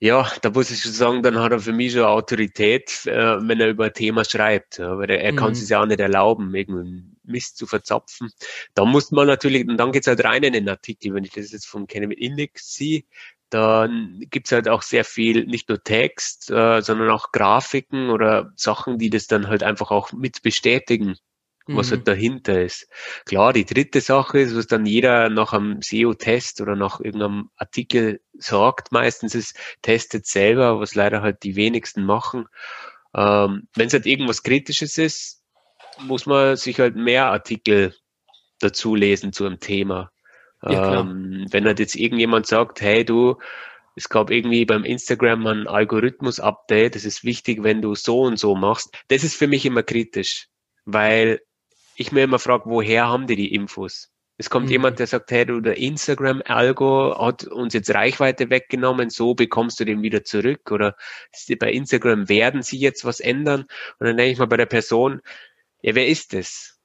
ja, 0.00 0.30
da 0.42 0.50
muss 0.50 0.70
ich 0.70 0.80
schon 0.80 0.92
sagen, 0.92 1.22
dann 1.22 1.38
hat 1.38 1.50
er 1.50 1.58
für 1.58 1.72
mich 1.72 1.92
schon 1.92 2.02
Autorität, 2.02 3.04
äh, 3.06 3.36
wenn 3.40 3.60
er 3.60 3.68
über 3.68 3.86
ein 3.86 3.92
Thema 3.92 4.24
schreibt. 4.24 4.78
Ja, 4.78 4.96
weil 4.96 5.10
er, 5.10 5.20
er 5.20 5.32
mhm. 5.32 5.36
kann 5.36 5.52
es 5.52 5.68
ja 5.68 5.82
auch 5.82 5.86
nicht 5.86 5.98
erlauben, 5.98 6.54
irgendeinen 6.54 7.16
Mist 7.24 7.58
zu 7.58 7.66
verzapfen. 7.66 8.30
Da 8.74 8.84
muss 8.84 9.10
man 9.10 9.26
natürlich, 9.26 9.66
und 9.66 9.76
dann 9.76 9.90
geht's 9.90 10.06
halt 10.06 10.22
rein 10.22 10.44
in 10.44 10.52
den 10.52 10.68
Artikel, 10.68 11.14
wenn 11.14 11.24
ich 11.24 11.32
das 11.32 11.50
jetzt 11.50 11.66
von 11.66 11.88
Kevin 11.88 12.12
Index 12.12 12.74
sehe, 12.74 13.02
dann 13.50 14.20
gibt's 14.30 14.52
halt 14.52 14.68
auch 14.68 14.82
sehr 14.82 15.04
viel, 15.04 15.46
nicht 15.46 15.68
nur 15.68 15.82
Text, 15.82 16.50
äh, 16.50 16.80
sondern 16.80 17.10
auch 17.10 17.32
Grafiken 17.32 18.10
oder 18.10 18.52
Sachen, 18.56 18.98
die 18.98 19.10
das 19.10 19.26
dann 19.26 19.48
halt 19.48 19.62
einfach 19.62 19.90
auch 19.90 20.12
mit 20.12 20.42
bestätigen 20.42 21.16
was 21.76 21.90
halt 21.90 22.00
mhm. 22.00 22.04
dahinter 22.04 22.62
ist. 22.62 22.88
Klar, 23.26 23.52
die 23.52 23.64
dritte 23.64 24.00
Sache 24.00 24.40
ist, 24.40 24.56
was 24.56 24.66
dann 24.66 24.86
jeder 24.86 25.28
nach 25.28 25.52
einem 25.52 25.80
SEO-Test 25.82 26.60
oder 26.60 26.76
nach 26.76 27.00
irgendeinem 27.00 27.50
Artikel 27.56 28.20
sagt, 28.32 28.90
meistens 28.92 29.34
ist, 29.34 29.58
testet 29.82 30.26
selber, 30.26 30.80
was 30.80 30.94
leider 30.94 31.22
halt 31.22 31.42
die 31.42 31.56
wenigsten 31.56 32.04
machen. 32.04 32.46
Ähm, 33.14 33.68
Wenn 33.74 33.88
es 33.88 33.92
halt 33.92 34.06
irgendwas 34.06 34.42
Kritisches 34.42 34.98
ist, 34.98 35.42
muss 36.00 36.26
man 36.26 36.56
sich 36.56 36.80
halt 36.80 36.96
mehr 36.96 37.26
Artikel 37.26 37.94
dazu 38.60 38.94
lesen 38.94 39.32
zu 39.32 39.44
einem 39.44 39.60
Thema. 39.60 40.10
Ja, 40.62 41.00
ähm, 41.00 41.46
wenn 41.50 41.66
halt 41.66 41.78
jetzt 41.78 41.94
irgendjemand 41.94 42.46
sagt, 42.46 42.80
hey 42.80 43.04
du, 43.04 43.36
es 43.94 44.08
gab 44.08 44.30
irgendwie 44.30 44.64
beim 44.64 44.84
Instagram 44.84 45.46
ein 45.46 45.66
Algorithmus-Update, 45.66 46.94
das 46.94 47.04
ist 47.04 47.24
wichtig, 47.24 47.62
wenn 47.62 47.82
du 47.82 47.94
so 47.94 48.22
und 48.22 48.38
so 48.38 48.54
machst. 48.54 48.96
Das 49.08 49.24
ist 49.24 49.34
für 49.34 49.48
mich 49.48 49.66
immer 49.66 49.82
kritisch, 49.82 50.48
weil 50.84 51.40
ich 51.98 52.12
mir 52.12 52.22
immer 52.22 52.38
frage, 52.38 52.64
woher 52.66 53.08
haben 53.08 53.26
die 53.26 53.36
die 53.36 53.52
Infos? 53.52 54.10
Es 54.40 54.50
kommt 54.50 54.66
mhm. 54.66 54.72
jemand, 54.72 54.98
der 55.00 55.08
sagt, 55.08 55.32
hey, 55.32 55.44
du, 55.44 55.60
der 55.60 55.78
Instagram-Algo 55.78 57.16
hat 57.18 57.44
uns 57.48 57.74
jetzt 57.74 57.92
Reichweite 57.92 58.50
weggenommen, 58.50 59.10
so 59.10 59.34
bekommst 59.34 59.80
du 59.80 59.84
den 59.84 60.00
wieder 60.02 60.22
zurück. 60.22 60.70
Oder 60.70 60.96
bei 61.58 61.72
Instagram 61.72 62.28
werden 62.28 62.62
sie 62.62 62.78
jetzt 62.78 63.04
was 63.04 63.18
ändern. 63.18 63.62
Und 63.98 64.06
dann 64.06 64.16
denke 64.16 64.32
ich 64.32 64.38
mal 64.38 64.46
bei 64.46 64.56
der 64.56 64.66
Person, 64.66 65.20
ja, 65.82 65.96
wer 65.96 66.06
ist 66.06 66.34
das? 66.34 66.78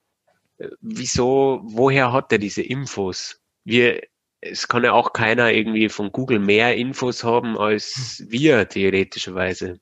Wieso, 0.82 1.61
woher 1.64 2.11
hat 2.11 2.32
er 2.32 2.39
diese 2.39 2.64
Infos? 2.64 3.39
Wir, 3.64 4.01
es 4.41 4.68
kann 4.68 4.84
ja 4.84 4.93
auch 4.93 5.14
keiner 5.14 5.51
irgendwie 5.51 5.89
von 5.89 6.11
Google 6.11 6.39
mehr 6.39 6.76
Infos 6.76 7.24
haben 7.24 7.55
als 7.57 8.24
wir, 8.28 8.68
theoretischerweise. 8.68 9.80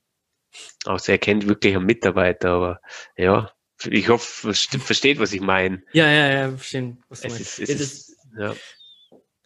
Außer 0.84 1.12
er 1.12 1.18
kennt 1.18 1.48
wirklich 1.48 1.74
einen 1.74 1.86
Mitarbeiter, 1.86 2.50
aber 2.50 2.80
ja, 3.16 3.50
ich 3.90 4.08
hoffe, 4.08 4.54
versteht, 4.54 5.18
was 5.18 5.32
ich 5.32 5.40
meine. 5.40 5.82
Ja, 5.92 6.06
ja, 6.06 6.28
ja, 6.28 6.48
verstehen, 6.50 7.02
was 7.08 7.20
du 7.20 7.28
es 7.28 7.34
meinst. 7.34 7.58
Ist, 7.58 7.70
es 7.70 7.80
ist, 7.80 8.16
ja. 8.38 8.54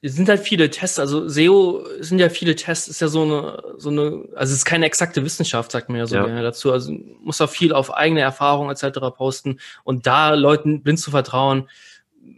Es 0.02 0.14
sind 0.14 0.28
halt 0.28 0.40
viele 0.40 0.70
Tests, 0.70 0.98
also 0.98 1.26
SEO 1.28 1.84
sind 2.00 2.18
ja 2.18 2.28
viele 2.28 2.54
Tests, 2.54 2.86
ist 2.86 3.00
ja 3.00 3.08
so 3.08 3.22
eine, 3.22 3.62
so 3.78 3.88
eine, 3.88 4.28
also 4.36 4.52
es 4.52 4.58
ist 4.58 4.64
keine 4.64 4.86
exakte 4.86 5.24
Wissenschaft, 5.24 5.72
sagt 5.72 5.88
man 5.88 5.98
ja 5.98 6.06
so 6.06 6.16
ja. 6.16 6.24
gerne 6.24 6.42
dazu. 6.42 6.70
Also 6.70 6.92
muss 6.92 7.40
auch 7.40 7.50
viel 7.50 7.72
auf 7.72 7.92
eigene 7.92 8.20
Erfahrung 8.20 8.70
etc. 8.70 9.00
posten 9.16 9.58
und 9.84 10.06
da 10.06 10.34
Leuten 10.34 10.82
blind 10.82 11.00
zu 11.00 11.10
vertrauen, 11.10 11.68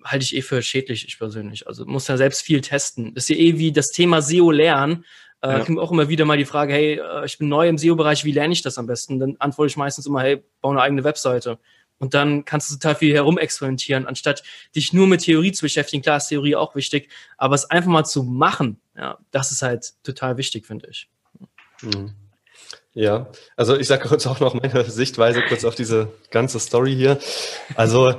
halte 0.05 0.24
ich 0.24 0.36
eh 0.36 0.42
für 0.42 0.62
schädlich, 0.62 1.07
ich 1.07 1.18
persönlich. 1.18 1.66
Also 1.66 1.84
muss 1.84 2.09
ja 2.09 2.16
selbst 2.16 2.42
viel 2.42 2.61
testen. 2.61 3.14
Das 3.14 3.24
ist 3.24 3.30
ja 3.30 3.36
eh 3.36 3.59
wie 3.59 3.72
das 3.72 3.88
Thema 3.88 4.22
SEO 4.22 4.51
lernen. 4.51 5.05
Äh, 5.40 5.51
ja. 5.51 5.64
kommt 5.64 5.78
auch 5.78 5.92
immer 5.92 6.09
wieder 6.09 6.24
mal 6.24 6.36
die 6.36 6.44
Frage, 6.44 6.72
hey, 6.72 6.94
äh, 6.94 7.24
ich 7.24 7.38
bin 7.38 7.49
neu 7.49 7.68
im 7.68 7.78
SEO-Bereich, 7.78 8.24
wie 8.24 8.32
lerne 8.32 8.53
ich 8.53 8.62
das 8.62 8.76
am 8.76 8.86
besten? 8.86 9.20
Dann 9.20 9.36
antworte 9.38 9.68
ich 9.68 9.76
meistens 9.76 10.07
immer, 10.07 10.20
hey, 10.20 10.42
bau 10.61 10.70
eine 10.70 10.80
eigene 10.80 11.05
Webseite. 11.05 11.59
Und 11.99 12.14
dann 12.14 12.44
kannst 12.44 12.70
du 12.70 12.74
total 12.74 12.94
viel 12.94 13.12
herumexperimentieren, 13.12 14.07
anstatt 14.07 14.42
dich 14.74 14.92
nur 14.92 15.07
mit 15.07 15.22
Theorie 15.22 15.53
zu 15.53 15.62
beschäftigen. 15.62 16.03
Klar 16.03 16.18
ist 16.18 16.28
Theorie 16.28 16.55
auch 16.55 16.74
wichtig, 16.74 17.11
aber 17.36 17.55
es 17.55 17.68
einfach 17.70 17.90
mal 17.90 18.05
zu 18.05 18.22
machen, 18.22 18.80
ja, 18.96 19.18
das 19.30 19.51
ist 19.53 19.62
halt 19.62 19.94
total 20.03 20.36
wichtig, 20.36 20.66
finde 20.66 20.88
ich. 20.90 21.09
Mhm. 21.82 22.12
Ja, 22.94 23.30
also 23.57 23.76
ich 23.76 23.86
sage 23.86 24.09
kurz 24.09 24.26
auch 24.26 24.40
noch 24.40 24.55
meine 24.55 24.84
Sichtweise 24.84 25.42
kurz 25.42 25.64
auf 25.64 25.74
diese 25.74 26.12
ganze 26.30 26.59
Story 26.59 26.94
hier. 26.94 27.18
Also, 27.76 28.14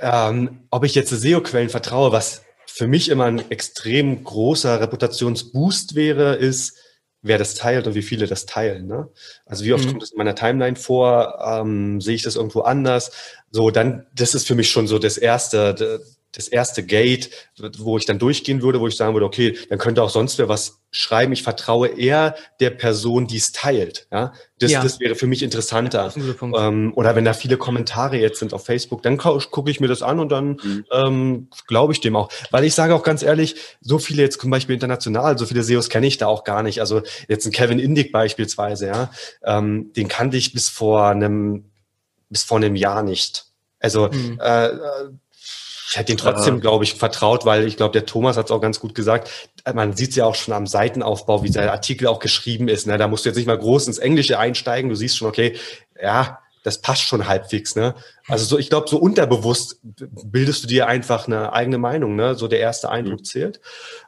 ähm, 0.00 0.66
ob 0.70 0.84
ich 0.84 0.94
jetzt 0.94 1.10
SEO-Quellen 1.10 1.70
vertraue, 1.70 2.12
was 2.12 2.44
für 2.66 2.86
mich 2.86 3.08
immer 3.08 3.24
ein 3.24 3.50
extrem 3.50 4.22
großer 4.22 4.80
Reputationsboost 4.80 5.94
wäre, 5.94 6.34
ist, 6.36 6.76
wer 7.22 7.38
das 7.38 7.54
teilt 7.54 7.86
und 7.86 7.94
wie 7.94 8.02
viele 8.02 8.26
das 8.26 8.46
teilen. 8.46 8.86
Ne? 8.86 9.08
Also 9.46 9.64
wie 9.64 9.72
oft 9.72 9.84
mhm. 9.84 9.90
kommt 9.90 10.02
es 10.02 10.12
in 10.12 10.18
meiner 10.18 10.34
Timeline 10.34 10.76
vor? 10.76 11.38
Ähm, 11.44 12.00
sehe 12.00 12.14
ich 12.14 12.22
das 12.22 12.36
irgendwo 12.36 12.60
anders? 12.60 13.10
So, 13.50 13.70
dann, 13.70 14.06
das 14.14 14.34
ist 14.34 14.46
für 14.46 14.54
mich 14.54 14.70
schon 14.70 14.86
so 14.86 14.98
das 14.98 15.18
erste, 15.18 16.00
das 16.32 16.48
erste 16.48 16.84
Gate, 16.84 17.30
wo 17.78 17.96
ich 17.96 18.04
dann 18.04 18.18
durchgehen 18.18 18.60
würde, 18.60 18.80
wo 18.80 18.86
ich 18.86 18.96
sagen 18.96 19.14
würde, 19.14 19.26
okay, 19.26 19.56
dann 19.70 19.78
könnte 19.78 20.02
auch 20.02 20.10
sonst 20.10 20.38
wer 20.38 20.48
was 20.48 20.80
schreiben. 20.90 21.32
Ich 21.32 21.42
vertraue 21.42 21.88
eher 21.88 22.34
der 22.60 22.70
Person, 22.70 23.26
die 23.26 23.38
es 23.38 23.52
teilt. 23.52 24.06
Ja, 24.12 24.32
das, 24.58 24.70
ja. 24.70 24.82
das 24.82 25.00
wäre 25.00 25.14
für 25.14 25.26
mich 25.26 25.42
interessanter. 25.42 26.12
Ähm, 26.16 26.92
oder 26.94 27.16
wenn 27.16 27.24
da 27.24 27.32
viele 27.32 27.56
Kommentare 27.56 28.18
jetzt 28.18 28.40
sind 28.40 28.52
auf 28.52 28.64
Facebook, 28.64 29.02
dann 29.02 29.16
gucke 29.16 29.70
ich 29.70 29.80
mir 29.80 29.88
das 29.88 30.02
an 30.02 30.20
und 30.20 30.30
dann 30.30 30.60
mhm. 30.62 30.84
ähm, 30.92 31.48
glaube 31.66 31.92
ich 31.92 32.00
dem 32.00 32.16
auch. 32.16 32.30
Weil 32.50 32.64
ich 32.64 32.74
sage 32.74 32.94
auch 32.94 33.02
ganz 33.02 33.22
ehrlich, 33.22 33.56
so 33.80 33.98
viele 33.98 34.22
jetzt 34.22 34.40
zum 34.40 34.50
Beispiel 34.50 34.74
international, 34.74 35.38
so 35.38 35.46
viele 35.46 35.62
SEOs 35.62 35.88
kenne 35.88 36.06
ich 36.06 36.18
da 36.18 36.26
auch 36.26 36.44
gar 36.44 36.62
nicht. 36.62 36.80
Also 36.80 37.02
jetzt 37.28 37.46
ein 37.46 37.52
Kevin 37.52 37.78
Indig 37.78 38.12
beispielsweise, 38.12 38.86
ja, 38.86 39.10
ähm, 39.44 39.92
den 39.94 40.08
kannte 40.08 40.36
ich 40.36 40.52
bis 40.52 40.68
vor 40.68 41.06
einem 41.06 41.64
bis 42.30 42.42
vor 42.42 42.58
einem 42.58 42.76
Jahr 42.76 43.02
nicht. 43.02 43.46
Also 43.80 44.08
mhm. 44.08 44.38
äh, 44.42 44.68
ich 45.88 45.96
hätte 45.96 46.12
ihn 46.12 46.18
trotzdem, 46.18 46.56
ja. 46.56 46.60
glaube 46.60 46.84
ich, 46.84 46.94
vertraut, 46.94 47.46
weil 47.46 47.66
ich 47.66 47.78
glaube, 47.78 47.92
der 47.92 48.04
Thomas 48.04 48.36
hat 48.36 48.46
es 48.46 48.50
auch 48.50 48.60
ganz 48.60 48.78
gut 48.78 48.94
gesagt. 48.94 49.30
Man 49.72 49.96
sieht 49.96 50.10
es 50.10 50.16
ja 50.16 50.26
auch 50.26 50.34
schon 50.34 50.52
am 50.52 50.66
Seitenaufbau, 50.66 51.42
wie 51.42 51.50
der 51.50 51.72
Artikel 51.72 52.08
auch 52.08 52.18
geschrieben 52.18 52.68
ist. 52.68 52.86
Ne? 52.86 52.98
Da 52.98 53.08
musst 53.08 53.24
du 53.24 53.30
jetzt 53.30 53.36
nicht 53.36 53.46
mal 53.46 53.58
groß 53.58 53.86
ins 53.86 53.98
Englische 53.98 54.38
einsteigen. 54.38 54.90
Du 54.90 54.96
siehst 54.96 55.16
schon, 55.16 55.28
okay, 55.28 55.56
ja, 56.00 56.40
das 56.62 56.82
passt 56.82 57.02
schon 57.02 57.26
halbwegs. 57.26 57.74
Ne? 57.74 57.94
Also 58.26 58.44
so, 58.44 58.58
ich 58.58 58.68
glaube, 58.68 58.88
so 58.88 58.98
unterbewusst 58.98 59.80
bildest 59.82 60.64
du 60.64 60.68
dir 60.68 60.88
einfach 60.88 61.26
eine 61.26 61.54
eigene 61.54 61.78
Meinung. 61.78 62.16
Ne? 62.16 62.34
So 62.34 62.48
der 62.48 62.60
erste 62.60 62.90
Eindruck 62.90 63.20
mhm. 63.20 63.24
zählt. 63.24 63.60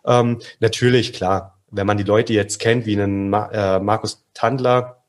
Ähm, 0.05 0.41
natürlich, 0.59 1.15
klar, 1.15 1.61
wenn 1.71 1.87
man 1.87 1.97
die 1.97 2.05
Leute 2.05 2.35
jetzt 2.35 2.59
kennt, 2.59 2.85
wie 2.85 3.01
einen 3.01 3.31
Ma 3.31 3.47
äh, 3.53 3.81
Markus 3.81 4.27
Tandler, 4.35 5.00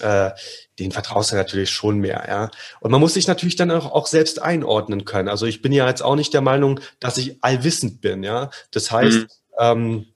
äh, 0.00 0.30
den 0.78 0.92
vertraust 0.92 1.32
du 1.32 1.36
natürlich 1.36 1.70
schon 1.70 1.98
mehr, 1.98 2.24
ja. 2.28 2.50
Und 2.80 2.90
man 2.90 3.00
muss 3.00 3.14
sich 3.14 3.26
natürlich 3.26 3.56
dann 3.56 3.70
auch, 3.70 3.92
auch 3.92 4.06
selbst 4.06 4.42
einordnen 4.42 5.04
können. 5.04 5.28
Also 5.28 5.46
ich 5.46 5.62
bin 5.62 5.72
ja 5.72 5.86
jetzt 5.86 6.02
auch 6.02 6.16
nicht 6.16 6.34
der 6.34 6.40
Meinung, 6.40 6.80
dass 7.00 7.16
ich 7.18 7.42
allwissend 7.42 8.00
bin, 8.00 8.22
ja. 8.22 8.50
Das 8.70 8.90
heißt, 8.90 9.18
mhm. 9.18 9.26
ähm, 9.58 10.06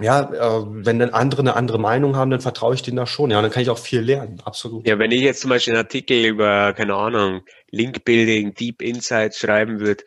ja, 0.00 0.32
äh, 0.32 0.64
wenn 0.66 0.98
dann 0.98 1.10
andere 1.10 1.42
eine 1.42 1.54
andere 1.54 1.78
Meinung 1.78 2.16
haben, 2.16 2.30
dann 2.30 2.40
vertraue 2.40 2.74
ich 2.74 2.82
denen 2.82 2.96
da 2.96 3.06
schon. 3.06 3.30
Ja, 3.30 3.38
und 3.38 3.42
dann 3.42 3.52
kann 3.52 3.62
ich 3.62 3.70
auch 3.70 3.78
viel 3.78 4.00
lernen, 4.00 4.40
absolut. 4.44 4.86
Ja, 4.86 4.98
wenn 4.98 5.10
ich 5.10 5.20
jetzt 5.20 5.42
zum 5.42 5.50
Beispiel 5.50 5.74
einen 5.74 5.84
Artikel 5.84 6.24
über, 6.24 6.72
keine 6.72 6.94
Ahnung, 6.94 7.42
Link 7.70 8.04
Building, 8.04 8.54
Deep 8.54 8.80
Insights 8.80 9.38
schreiben 9.38 9.80
würde, 9.80 10.04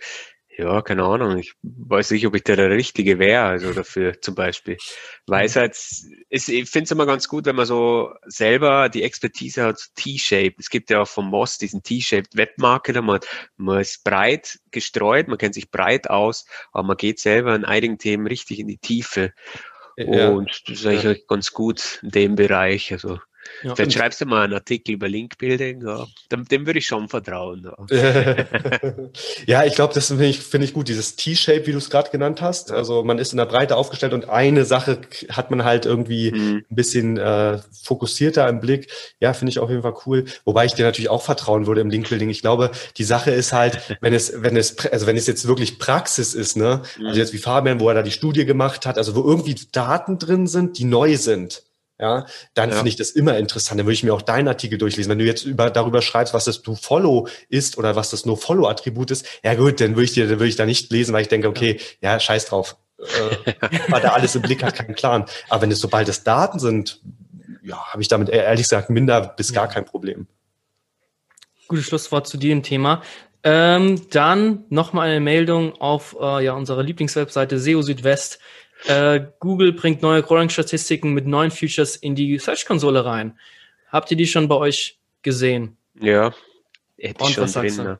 ja, 0.57 0.81
keine 0.81 1.03
Ahnung. 1.03 1.37
Ich 1.37 1.53
weiß 1.63 2.11
nicht, 2.11 2.25
ob 2.25 2.35
ich 2.35 2.43
da 2.43 2.55
der 2.55 2.69
Richtige 2.69 3.19
wäre, 3.19 3.43
also 3.43 3.73
dafür 3.73 4.21
zum 4.21 4.35
Beispiel. 4.35 4.77
Weisheit, 5.27 5.71
ist, 5.71 6.49
ich 6.49 6.69
finde 6.69 6.85
es 6.85 6.91
immer 6.91 7.05
ganz 7.05 7.27
gut, 7.27 7.45
wenn 7.45 7.55
man 7.55 7.65
so 7.65 8.13
selber 8.25 8.87
die 8.89 9.03
Expertise 9.03 9.63
hat, 9.63 9.79
T-Shape. 9.95 10.55
Es 10.57 10.69
gibt 10.69 10.89
ja 10.89 11.01
auch 11.01 11.07
vom 11.07 11.29
Moss 11.29 11.57
diesen 11.57 11.83
T-Shaped 11.83 12.37
Webmarketer. 12.37 13.01
Man, 13.01 13.19
man 13.57 13.81
ist 13.81 14.03
breit 14.03 14.59
gestreut, 14.71 15.27
man 15.27 15.37
kennt 15.37 15.55
sich 15.55 15.71
breit 15.71 16.09
aus, 16.09 16.45
aber 16.71 16.87
man 16.87 16.97
geht 16.97 17.19
selber 17.19 17.53
in 17.53 17.65
einigen 17.65 17.97
Themen 17.97 18.25
richtig 18.25 18.59
in 18.59 18.67
die 18.67 18.77
Tiefe. 18.77 19.33
Ja. 19.97 20.29
Und 20.29 20.63
das 20.67 20.79
ist 20.79 20.85
eigentlich 20.85 21.19
ja. 21.19 21.25
ganz 21.27 21.51
gut 21.51 21.99
in 22.01 22.11
dem 22.11 22.35
Bereich. 22.35 22.93
Also 22.93 23.19
Ja, 23.63 23.75
Vielleicht 23.75 23.93
schreibst 23.93 24.21
du 24.21 24.25
mal 24.25 24.43
einen 24.43 24.53
Artikel 24.53 24.93
über 24.93 25.07
Link-Building, 25.07 25.85
ja. 25.85 26.05
dem, 26.31 26.47
dem, 26.47 26.65
würde 26.65 26.79
ich 26.79 26.85
schon 26.85 27.07
vertrauen. 27.07 27.69
Ja, 27.89 28.35
ja 29.45 29.63
ich 29.65 29.75
glaube, 29.75 29.93
das 29.93 30.07
finde 30.07 30.25
ich, 30.25 30.39
find 30.39 30.63
ich 30.63 30.73
gut, 30.73 30.87
dieses 30.87 31.15
T-Shape, 31.15 31.65
wie 31.65 31.71
du 31.71 31.77
es 31.77 31.89
gerade 31.89 32.09
genannt 32.11 32.41
hast. 32.41 32.71
Also 32.71 33.03
man 33.03 33.17
ist 33.17 33.31
in 33.33 33.37
der 33.37 33.45
Breite 33.45 33.75
aufgestellt 33.75 34.13
und 34.13 34.29
eine 34.29 34.65
Sache 34.65 34.99
hat 35.29 35.51
man 35.51 35.63
halt 35.63 35.85
irgendwie 35.85 36.31
mhm. 36.31 36.65
ein 36.69 36.75
bisschen 36.75 37.17
äh, 37.17 37.59
fokussierter 37.83 38.47
im 38.49 38.59
Blick. 38.59 38.91
Ja, 39.19 39.33
finde 39.33 39.51
ich 39.51 39.59
auf 39.59 39.69
jeden 39.69 39.81
Fall 39.81 39.95
cool. 40.05 40.25
Wobei 40.43 40.65
ich 40.65 40.73
dir 40.73 40.85
natürlich 40.85 41.09
auch 41.09 41.21
vertrauen 41.21 41.67
würde 41.67 41.81
im 41.81 41.89
Link-Building. 41.89 42.29
Ich 42.29 42.41
glaube, 42.41 42.71
die 42.97 43.03
Sache 43.03 43.31
ist 43.31 43.53
halt, 43.53 43.97
wenn 44.01 44.13
es, 44.13 44.41
wenn 44.41 44.57
es, 44.57 44.77
also 44.87 45.07
wenn 45.07 45.17
es 45.17 45.27
jetzt 45.27 45.47
wirklich 45.47 45.79
Praxis 45.79 46.33
ist, 46.33 46.57
ne, 46.57 46.81
mhm. 46.97 47.07
also 47.07 47.19
jetzt 47.19 47.33
wie 47.33 47.37
Fabian, 47.37 47.79
wo 47.79 47.89
er 47.89 47.95
da 47.95 48.03
die 48.03 48.11
Studie 48.11 48.45
gemacht 48.45 48.85
hat, 48.85 48.97
also 48.97 49.15
wo 49.15 49.21
irgendwie 49.21 49.55
Daten 49.71 50.19
drin 50.19 50.47
sind, 50.47 50.77
die 50.77 50.85
neu 50.85 51.17
sind 51.17 51.64
ja, 51.99 52.25
dann 52.53 52.69
ja. 52.69 52.75
finde 52.75 52.89
ich 52.89 52.97
das 52.97 53.11
immer 53.11 53.37
interessant. 53.37 53.79
Dann 53.79 53.85
würde 53.85 53.93
ich 53.93 54.03
mir 54.03 54.13
auch 54.13 54.21
deinen 54.21 54.49
Artikel 54.49 54.77
durchlesen. 54.77 55.09
Wenn 55.09 55.19
du 55.19 55.25
jetzt 55.25 55.45
über, 55.45 55.69
darüber 55.69 56.01
schreibst, 56.01 56.33
was 56.33 56.45
das 56.45 56.61
Do-Follow 56.61 57.27
ist 57.47 57.77
oder 57.77 57.95
was 57.95 58.09
das 58.09 58.25
No-Follow-Attribut 58.25 59.11
ist, 59.11 59.25
ja 59.43 59.53
gut, 59.53 59.79
dann 59.79 59.91
würde 59.91 60.03
ich 60.03 60.13
dir, 60.13 60.27
dann 60.27 60.39
würde 60.39 60.49
ich 60.49 60.57
da 60.57 60.65
nicht 60.65 60.91
lesen, 60.91 61.13
weil 61.13 61.21
ich 61.21 61.29
denke, 61.29 61.47
okay, 61.47 61.79
ja, 62.01 62.19
scheiß 62.19 62.47
drauf. 62.47 62.75
Äh, 62.99 63.53
weil 63.89 64.01
da 64.01 64.09
alles 64.09 64.35
im 64.35 64.41
Blick 64.41 64.61
hat, 64.63 64.75
keinen 64.75 64.95
Plan. 64.95 65.25
Aber 65.49 65.61
wenn 65.61 65.71
es 65.71 65.79
sobald 65.79 66.09
es 66.09 66.23
Daten 66.23 66.59
sind, 66.59 66.99
ja, 67.63 67.77
habe 67.77 68.01
ich 68.01 68.09
damit 68.09 68.29
ehrlich 68.29 68.63
gesagt 68.63 68.89
minder 68.89 69.21
bis 69.21 69.53
gar 69.53 69.67
kein 69.67 69.85
Problem. 69.85 70.27
Gutes 71.67 71.85
Schlusswort 71.85 72.27
zu 72.27 72.37
dem 72.37 72.61
Thema. 72.61 73.01
Ähm, 73.43 74.09
dann 74.09 74.65
nochmal 74.69 75.09
eine 75.09 75.19
Meldung 75.19 75.79
auf 75.79 76.15
äh, 76.19 76.43
ja, 76.43 76.53
unserer 76.53 76.83
Lieblingswebseite 76.83 77.59
SEO 77.59 77.81
Südwest. 77.81 78.39
Äh, 78.85 79.21
Google 79.39 79.73
bringt 79.73 80.01
neue 80.01 80.21
Crawling-Statistiken 80.21 81.13
mit 81.13 81.25
neuen 81.25 81.51
Features 81.51 81.95
in 81.95 82.15
die 82.15 82.37
Search-Konsole 82.37 83.05
rein. 83.05 83.39
Habt 83.89 84.11
ihr 84.11 84.17
die 84.17 84.27
schon 84.27 84.47
bei 84.47 84.55
euch 84.55 84.99
gesehen? 85.21 85.77
Ja, 85.99 86.33
hätte 86.97 87.23
ich 87.25 87.33
schon 87.33 87.51
drin. 87.51 87.75
Ne? 87.77 87.99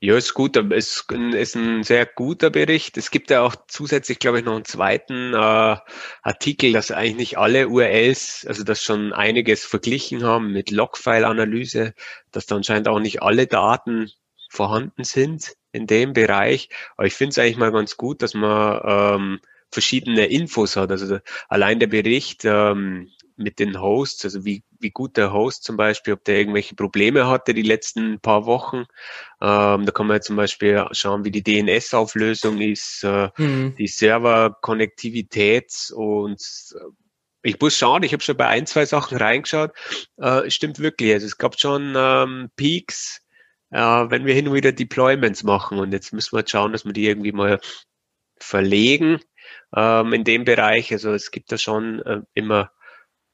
Ja, 0.00 0.16
ist 0.16 0.34
gut, 0.34 0.56
es 0.56 1.06
ist 1.08 1.56
ein 1.56 1.82
sehr 1.82 2.04
guter 2.04 2.50
Bericht. 2.50 2.98
Es 2.98 3.10
gibt 3.10 3.30
ja 3.30 3.40
auch 3.40 3.54
zusätzlich, 3.68 4.18
glaube 4.18 4.38
ich, 4.38 4.44
noch 4.44 4.54
einen 4.54 4.64
zweiten 4.64 5.32
äh, 5.32 5.76
Artikel, 6.22 6.72
dass 6.72 6.90
eigentlich 6.90 7.16
nicht 7.16 7.38
alle 7.38 7.68
URLs, 7.68 8.44
also 8.46 8.64
dass 8.64 8.82
schon 8.82 9.12
einiges 9.12 9.64
verglichen 9.64 10.22
haben 10.22 10.52
mit 10.52 10.70
Logfile-Analyse, 10.70 11.94
dass 12.32 12.46
da 12.46 12.56
anscheinend 12.56 12.88
auch 12.88 13.00
nicht 13.00 13.22
alle 13.22 13.46
Daten 13.46 14.10
vorhanden 14.50 15.04
sind 15.04 15.54
in 15.72 15.86
dem 15.86 16.12
Bereich. 16.12 16.68
Aber 16.96 17.06
ich 17.06 17.14
finde 17.14 17.30
es 17.30 17.38
eigentlich 17.38 17.56
mal 17.56 17.72
ganz 17.72 17.96
gut, 17.96 18.20
dass 18.20 18.34
man 18.34 18.80
ähm, 18.84 19.40
verschiedene 19.74 20.26
Infos 20.26 20.76
hat. 20.76 20.90
Also 20.90 21.18
allein 21.48 21.78
der 21.78 21.88
Bericht 21.88 22.44
ähm, 22.44 23.10
mit 23.36 23.58
den 23.58 23.80
Hosts, 23.80 24.24
also 24.24 24.44
wie, 24.44 24.62
wie 24.78 24.90
gut 24.90 25.16
der 25.16 25.32
Host 25.32 25.64
zum 25.64 25.76
Beispiel, 25.76 26.14
ob 26.14 26.24
der 26.24 26.38
irgendwelche 26.38 26.74
Probleme 26.74 27.26
hatte 27.26 27.52
die 27.52 27.62
letzten 27.62 28.20
paar 28.20 28.46
Wochen. 28.46 28.84
Ähm, 29.40 29.84
da 29.84 29.92
kann 29.92 30.06
man 30.06 30.22
zum 30.22 30.36
Beispiel 30.36 30.86
schauen, 30.92 31.24
wie 31.24 31.30
die 31.30 31.42
DNS-Auflösung 31.42 32.60
ist, 32.60 33.02
äh, 33.04 33.28
mhm. 33.36 33.74
die 33.76 33.88
Server-Konnektivität 33.88 35.92
und 35.94 36.40
äh, 36.74 36.84
ich 37.46 37.60
muss 37.60 37.76
schauen, 37.76 38.02
ich 38.02 38.14
habe 38.14 38.22
schon 38.22 38.38
bei 38.38 38.46
ein, 38.46 38.66
zwei 38.66 38.86
Sachen 38.86 39.18
reingeschaut. 39.18 39.72
Äh, 40.16 40.50
stimmt 40.50 40.78
wirklich. 40.78 41.12
Also 41.12 41.26
es 41.26 41.36
gab 41.36 41.60
schon 41.60 41.92
ähm, 41.94 42.48
Peaks, 42.56 43.20
äh, 43.70 43.78
wenn 43.78 44.24
wir 44.24 44.32
hin 44.32 44.48
und 44.48 44.54
wieder 44.54 44.72
Deployments 44.72 45.42
machen. 45.42 45.78
Und 45.78 45.92
jetzt 45.92 46.14
müssen 46.14 46.34
wir 46.34 46.42
schauen, 46.46 46.72
dass 46.72 46.86
wir 46.86 46.94
die 46.94 47.06
irgendwie 47.06 47.32
mal 47.32 47.60
verlegen 48.44 49.20
ähm, 49.74 50.12
in 50.12 50.24
dem 50.24 50.44
Bereich. 50.44 50.92
Also 50.92 51.12
es 51.12 51.30
gibt 51.30 51.50
da 51.52 51.58
schon 51.58 52.00
äh, 52.02 52.20
immer 52.34 52.70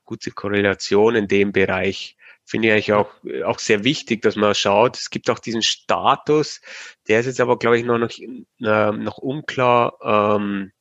gute 0.04 0.30
Korrelation 0.30 1.14
in 1.14 1.28
dem 1.28 1.52
Bereich. 1.52 2.16
Finde 2.44 2.68
ich 2.68 2.72
eigentlich 2.72 2.92
auch, 2.94 3.12
auch 3.44 3.58
sehr 3.58 3.84
wichtig, 3.84 4.22
dass 4.22 4.34
man 4.34 4.54
schaut. 4.54 4.96
Es 4.96 5.11
gibt 5.11 5.30
auch 5.30 5.38
diesen 5.38 5.62
Status, 5.62 6.61
der 7.06 7.20
ist 7.20 7.26
jetzt 7.26 7.40
aber, 7.40 7.58
glaube 7.58 7.78
ich, 7.78 7.84
noch, 7.84 7.98
noch, 7.98 8.11
äh, 8.18 8.92
noch 8.92 9.18
unklar. 9.18 9.94
Ähm, 10.02 10.72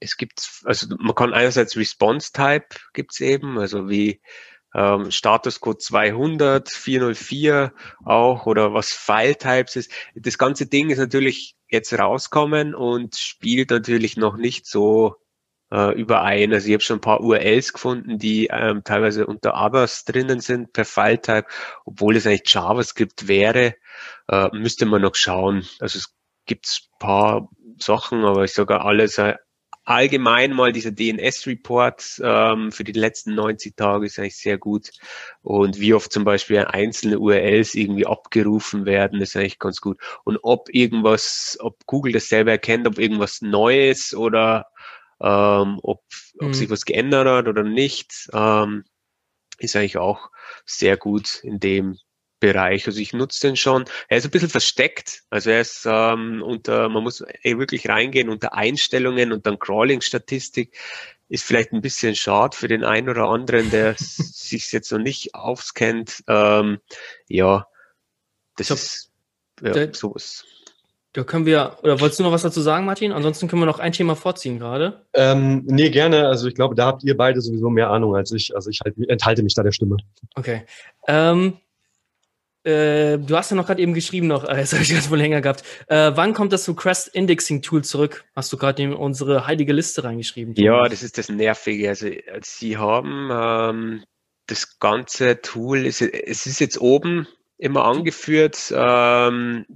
es 0.00 0.16
gibt, 0.16 0.62
also 0.64 0.96
man 0.98 1.14
kann 1.14 1.32
einerseits 1.32 1.76
Response 1.76 2.32
Type 2.32 2.66
gibt's 2.92 3.20
eben, 3.20 3.58
also 3.58 3.88
wie 3.88 4.20
ähm, 4.74 5.10
Statuscode 5.10 5.80
200, 5.80 6.68
404 6.68 7.72
auch 8.04 8.46
oder 8.46 8.74
was 8.74 8.92
File 8.92 9.36
Types 9.36 9.76
ist. 9.76 9.92
Das 10.14 10.38
ganze 10.38 10.66
Ding 10.66 10.90
ist 10.90 10.98
natürlich 10.98 11.54
jetzt 11.72 11.92
rauskommen 11.98 12.74
und 12.74 13.16
spielt 13.16 13.70
natürlich 13.70 14.16
noch 14.16 14.36
nicht 14.36 14.66
so 14.66 15.16
äh, 15.72 15.92
überein. 15.98 16.52
Also 16.52 16.68
ich 16.68 16.74
habe 16.74 16.82
schon 16.82 16.98
ein 16.98 17.02
paar 17.02 17.22
URLs 17.22 17.72
gefunden, 17.72 18.18
die 18.18 18.48
ähm, 18.50 18.84
teilweise 18.84 19.26
unter 19.26 19.54
Others 19.54 20.04
drinnen 20.04 20.40
sind 20.40 20.72
per 20.72 20.84
File 20.84 21.20
Type, 21.20 21.46
obwohl 21.84 22.16
es 22.16 22.26
eigentlich 22.26 22.52
JavaScript 22.52 23.26
wäre, 23.26 23.74
äh, 24.28 24.48
müsste 24.52 24.86
man 24.86 25.02
noch 25.02 25.14
schauen. 25.14 25.66
Also 25.80 25.98
es 25.98 26.14
gibt 26.46 26.82
paar 26.98 27.48
Sachen, 27.78 28.24
aber 28.24 28.44
ich 28.44 28.52
sage 28.52 28.80
alles 28.82 29.18
allgemein 29.84 30.52
mal 30.52 30.72
dieser 30.72 30.92
DNS-Report 30.92 32.20
ähm, 32.22 32.72
für 32.72 32.84
die 32.84 32.92
letzten 32.92 33.34
90 33.34 33.76
Tage 33.76 34.06
ist 34.06 34.18
eigentlich 34.18 34.36
sehr 34.36 34.58
gut. 34.58 34.90
Und 35.42 35.80
wie 35.80 35.94
oft 35.94 36.12
zum 36.12 36.24
Beispiel 36.24 36.58
einzelne 36.58 37.18
URLs 37.18 37.74
irgendwie 37.74 38.06
abgerufen 38.06 38.86
werden, 38.86 39.20
ist 39.20 39.36
eigentlich 39.36 39.58
ganz 39.58 39.80
gut. 39.80 39.98
Und 40.24 40.38
ob 40.42 40.68
irgendwas, 40.72 41.56
ob 41.60 41.84
Google 41.86 42.12
das 42.12 42.28
selber 42.28 42.52
erkennt, 42.52 42.86
ob 42.86 42.98
irgendwas 42.98 43.42
Neues 43.42 44.14
oder 44.14 44.66
ähm, 45.20 45.78
ob, 45.82 46.02
ob 46.38 46.48
mhm. 46.48 46.54
sich 46.54 46.70
was 46.70 46.84
geändert 46.84 47.26
hat 47.26 47.48
oder 47.48 47.64
nicht, 47.64 48.28
ähm, 48.32 48.84
ist 49.58 49.76
eigentlich 49.76 49.98
auch 49.98 50.30
sehr 50.64 50.96
gut 50.96 51.42
in 51.42 51.60
dem 51.60 51.98
Bereich. 52.42 52.88
Also 52.88 52.98
ich 52.98 53.12
nutze 53.12 53.46
den 53.46 53.56
schon. 53.56 53.84
Er 54.08 54.18
ist 54.18 54.24
ein 54.24 54.32
bisschen 54.32 54.50
versteckt. 54.50 55.22
Also 55.30 55.50
er 55.50 55.60
ist 55.60 55.86
ähm, 55.88 56.42
unter, 56.42 56.88
man 56.88 57.04
muss 57.04 57.20
ey, 57.20 57.56
wirklich 57.56 57.88
reingehen 57.88 58.28
unter 58.28 58.52
Einstellungen 58.52 59.32
und 59.32 59.46
dann 59.46 59.60
Crawling-Statistik. 59.60 60.76
Ist 61.28 61.44
vielleicht 61.44 61.72
ein 61.72 61.80
bisschen 61.80 62.16
schade 62.16 62.56
für 62.56 62.66
den 62.66 62.82
einen 62.82 63.08
oder 63.08 63.28
anderen, 63.28 63.70
der 63.70 63.94
sich 63.96 64.72
jetzt 64.72 64.90
noch 64.90 64.98
nicht 64.98 65.36
aufscannt. 65.36 66.24
Ähm, 66.26 66.80
ja, 67.28 67.68
das 68.56 68.66
so, 68.66 68.74
ist 68.74 69.12
ja, 69.62 69.70
der, 69.70 69.94
sowas. 69.94 70.44
Da 71.12 71.22
können 71.22 71.46
wir, 71.46 71.78
oder 71.82 72.00
wolltest 72.00 72.18
du 72.18 72.24
noch 72.24 72.32
was 72.32 72.42
dazu 72.42 72.60
sagen, 72.60 72.86
Martin? 72.86 73.12
Ansonsten 73.12 73.46
können 73.46 73.62
wir 73.62 73.66
noch 73.66 73.78
ein 73.78 73.92
Thema 73.92 74.16
vorziehen 74.16 74.58
gerade. 74.58 75.06
Ähm, 75.14 75.62
nee, 75.66 75.90
gerne. 75.90 76.26
Also 76.26 76.48
ich 76.48 76.56
glaube, 76.56 76.74
da 76.74 76.86
habt 76.86 77.04
ihr 77.04 77.16
beide 77.16 77.40
sowieso 77.40 77.70
mehr 77.70 77.90
Ahnung 77.90 78.16
als 78.16 78.32
ich. 78.32 78.56
Also 78.56 78.68
ich 78.68 78.80
halt, 78.84 78.96
enthalte 79.08 79.44
mich 79.44 79.54
da 79.54 79.62
der 79.62 79.70
Stimme. 79.70 79.98
Okay. 80.34 80.64
Ähm, 81.06 81.58
äh, 82.64 83.18
du 83.18 83.36
hast 83.36 83.50
ja 83.50 83.56
noch 83.56 83.66
gerade 83.66 83.82
eben 83.82 83.94
geschrieben, 83.94 84.26
noch, 84.26 84.44
äh, 84.44 84.56
jetzt 84.58 84.72
habe 84.72 84.82
ich 84.82 84.92
ganz 84.92 85.10
wohl 85.10 85.18
länger 85.18 85.40
gehabt. 85.40 85.62
Äh, 85.88 86.12
wann 86.14 86.34
kommt 86.34 86.52
das 86.52 86.70
Crest 86.76 87.08
Indexing 87.08 87.62
Tool 87.62 87.82
zurück? 87.82 88.24
Hast 88.34 88.52
du 88.52 88.56
gerade 88.56 88.82
in 88.82 88.92
unsere 88.92 89.46
heilige 89.46 89.72
Liste 89.72 90.04
reingeschrieben? 90.04 90.54
Thomas? 90.54 90.66
Ja, 90.66 90.88
das 90.88 91.02
ist 91.02 91.18
das 91.18 91.28
Nervige. 91.28 91.88
Also, 91.88 92.08
sie 92.42 92.76
haben 92.76 93.30
ähm, 93.32 94.04
das 94.46 94.78
ganze 94.78 95.40
Tool, 95.40 95.86
ist, 95.86 96.02
es 96.02 96.46
ist 96.46 96.60
jetzt 96.60 96.80
oben 96.80 97.26
immer 97.58 97.84
angeführt, 97.84 98.72
ähm, 98.76 99.66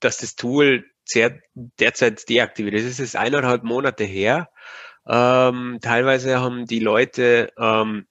dass 0.00 0.18
das 0.18 0.34
Tool 0.36 0.84
sehr, 1.04 1.40
derzeit 1.54 2.28
deaktiviert 2.28 2.74
ist. 2.74 2.84
Es 2.84 3.00
ist 3.00 3.16
eineinhalb 3.16 3.64
Monate 3.64 4.04
her. 4.04 4.48
Ähm, 5.06 5.78
teilweise 5.82 6.40
haben 6.40 6.66
die 6.66 6.78
Leute 6.78 7.52
ähm, 7.58 8.06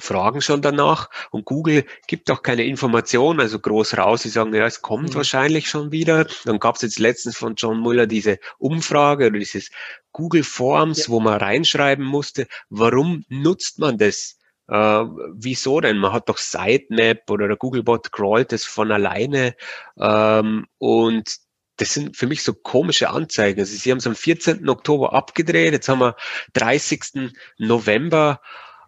fragen 0.00 0.40
schon 0.40 0.62
danach 0.62 1.10
und 1.30 1.44
Google 1.44 1.84
gibt 2.06 2.30
auch 2.30 2.42
keine 2.42 2.64
Informationen, 2.64 3.40
also 3.40 3.58
groß 3.58 3.98
raus. 3.98 4.22
Sie 4.22 4.28
sagen, 4.28 4.54
ja, 4.54 4.66
es 4.66 4.82
kommt 4.82 5.10
mhm. 5.10 5.14
wahrscheinlich 5.14 5.68
schon 5.68 5.92
wieder. 5.92 6.26
Dann 6.44 6.58
gab 6.58 6.76
es 6.76 6.82
jetzt 6.82 6.98
letztens 6.98 7.36
von 7.36 7.54
John 7.56 7.78
Muller 7.78 8.06
diese 8.06 8.38
Umfrage 8.58 9.26
oder 9.26 9.38
dieses 9.38 9.70
Google 10.12 10.44
Forms, 10.44 11.06
ja. 11.06 11.08
wo 11.08 11.20
man 11.20 11.38
reinschreiben 11.38 12.04
musste, 12.04 12.46
warum 12.70 13.24
nutzt 13.28 13.78
man 13.78 13.98
das? 13.98 14.38
Äh, 14.68 15.04
wieso 15.34 15.80
denn? 15.80 15.98
Man 15.98 16.12
hat 16.12 16.28
doch 16.28 16.38
Sitemap 16.38 17.30
oder 17.30 17.48
der 17.48 17.56
Googlebot 17.56 18.10
crawlt 18.10 18.50
das 18.50 18.64
von 18.64 18.90
alleine 18.90 19.54
ähm, 19.98 20.66
und 20.78 21.36
das 21.76 21.92
sind 21.92 22.16
für 22.16 22.26
mich 22.26 22.42
so 22.42 22.54
komische 22.54 23.10
Anzeigen. 23.10 23.60
Also 23.60 23.76
sie 23.76 23.90
haben 23.90 23.98
es 23.98 24.06
am 24.06 24.16
14. 24.16 24.68
Oktober 24.68 25.12
abgedreht, 25.12 25.72
jetzt 25.72 25.88
haben 25.88 26.00
wir 26.00 26.16
30. 26.54 27.32
November. 27.58 28.40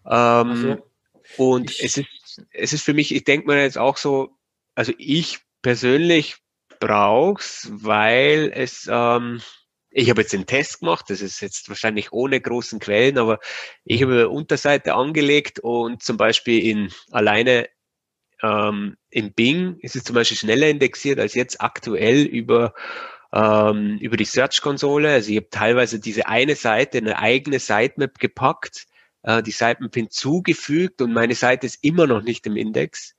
Ähm, 0.07 0.51
also, 0.51 0.88
und 1.39 1.71
ich, 1.71 1.85
es 1.85 1.97
ist, 1.97 2.09
es 2.51 2.73
ist 2.73 2.85
für 2.85 2.95
mich, 2.95 3.15
ich 3.15 3.25
denke 3.25 3.47
mir 3.47 3.63
jetzt 3.63 3.79
auch 3.79 3.97
so, 3.97 4.37
also 4.75 4.93
ich 4.99 5.39
persönlich 5.63 6.37
brauch's, 6.81 7.69
weil 7.73 8.51
es, 8.55 8.89
ähm, 8.91 9.41
ich 9.91 10.11
habe 10.11 10.21
jetzt 10.21 10.33
den 10.33 10.47
Test 10.47 10.81
gemacht, 10.81 11.07
das 11.09 11.21
ist 11.21 11.41
jetzt 11.41 11.69
wahrscheinlich 11.69 12.13
ohne 12.13 12.41
großen 12.41 12.79
Quellen, 12.79 13.19
aber 13.19 13.39
ich 13.85 14.03
habe 14.03 14.13
eine 14.13 14.29
Unterseite 14.29 14.95
angelegt 14.95 15.61
und 15.61 16.03
zum 16.03 16.17
Beispiel 16.17 16.65
in 16.65 16.93
alleine 17.11 17.69
ähm, 18.43 18.97
im 19.11 19.33
Bing 19.33 19.79
ist 19.81 19.97
es 19.97 20.05
zum 20.05 20.15
Beispiel 20.15 20.37
schneller 20.37 20.69
indexiert 20.69 21.19
als 21.19 21.35
jetzt 21.35 21.61
aktuell 21.61 22.23
über 22.23 22.75
ähm, 23.33 23.99
über 24.01 24.17
die 24.17 24.25
Search-Konsole. 24.25 25.11
Also 25.11 25.31
ich 25.31 25.37
habe 25.37 25.51
teilweise 25.51 26.01
diese 26.01 26.29
eine 26.29 26.55
Seite, 26.55 26.99
eine 26.99 27.19
eigene 27.19 27.59
Sitemap 27.59 28.19
gepackt 28.19 28.87
äh, 29.29 29.43
die 29.43 29.51
Seiten 29.51 29.91
hinzugefügt 29.93 31.03
und 31.03 31.13
meine 31.13 31.35
Seite 31.35 31.67
ist 31.67 31.85
immer 31.85 32.07
noch 32.07 32.23
nicht 32.23 32.47
im 32.47 32.57
Index. 32.57 33.15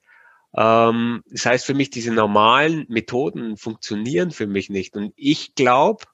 Ähm, 0.57 1.23
das 1.29 1.45
heißt 1.45 1.65
für 1.65 1.75
mich, 1.75 1.91
diese 1.91 2.11
normalen 2.11 2.87
Methoden 2.89 3.57
funktionieren 3.57 4.31
für 4.31 4.47
mich 4.47 4.71
nicht. 4.71 4.95
Und 4.95 5.13
ich 5.15 5.53
glaube, 5.53 6.05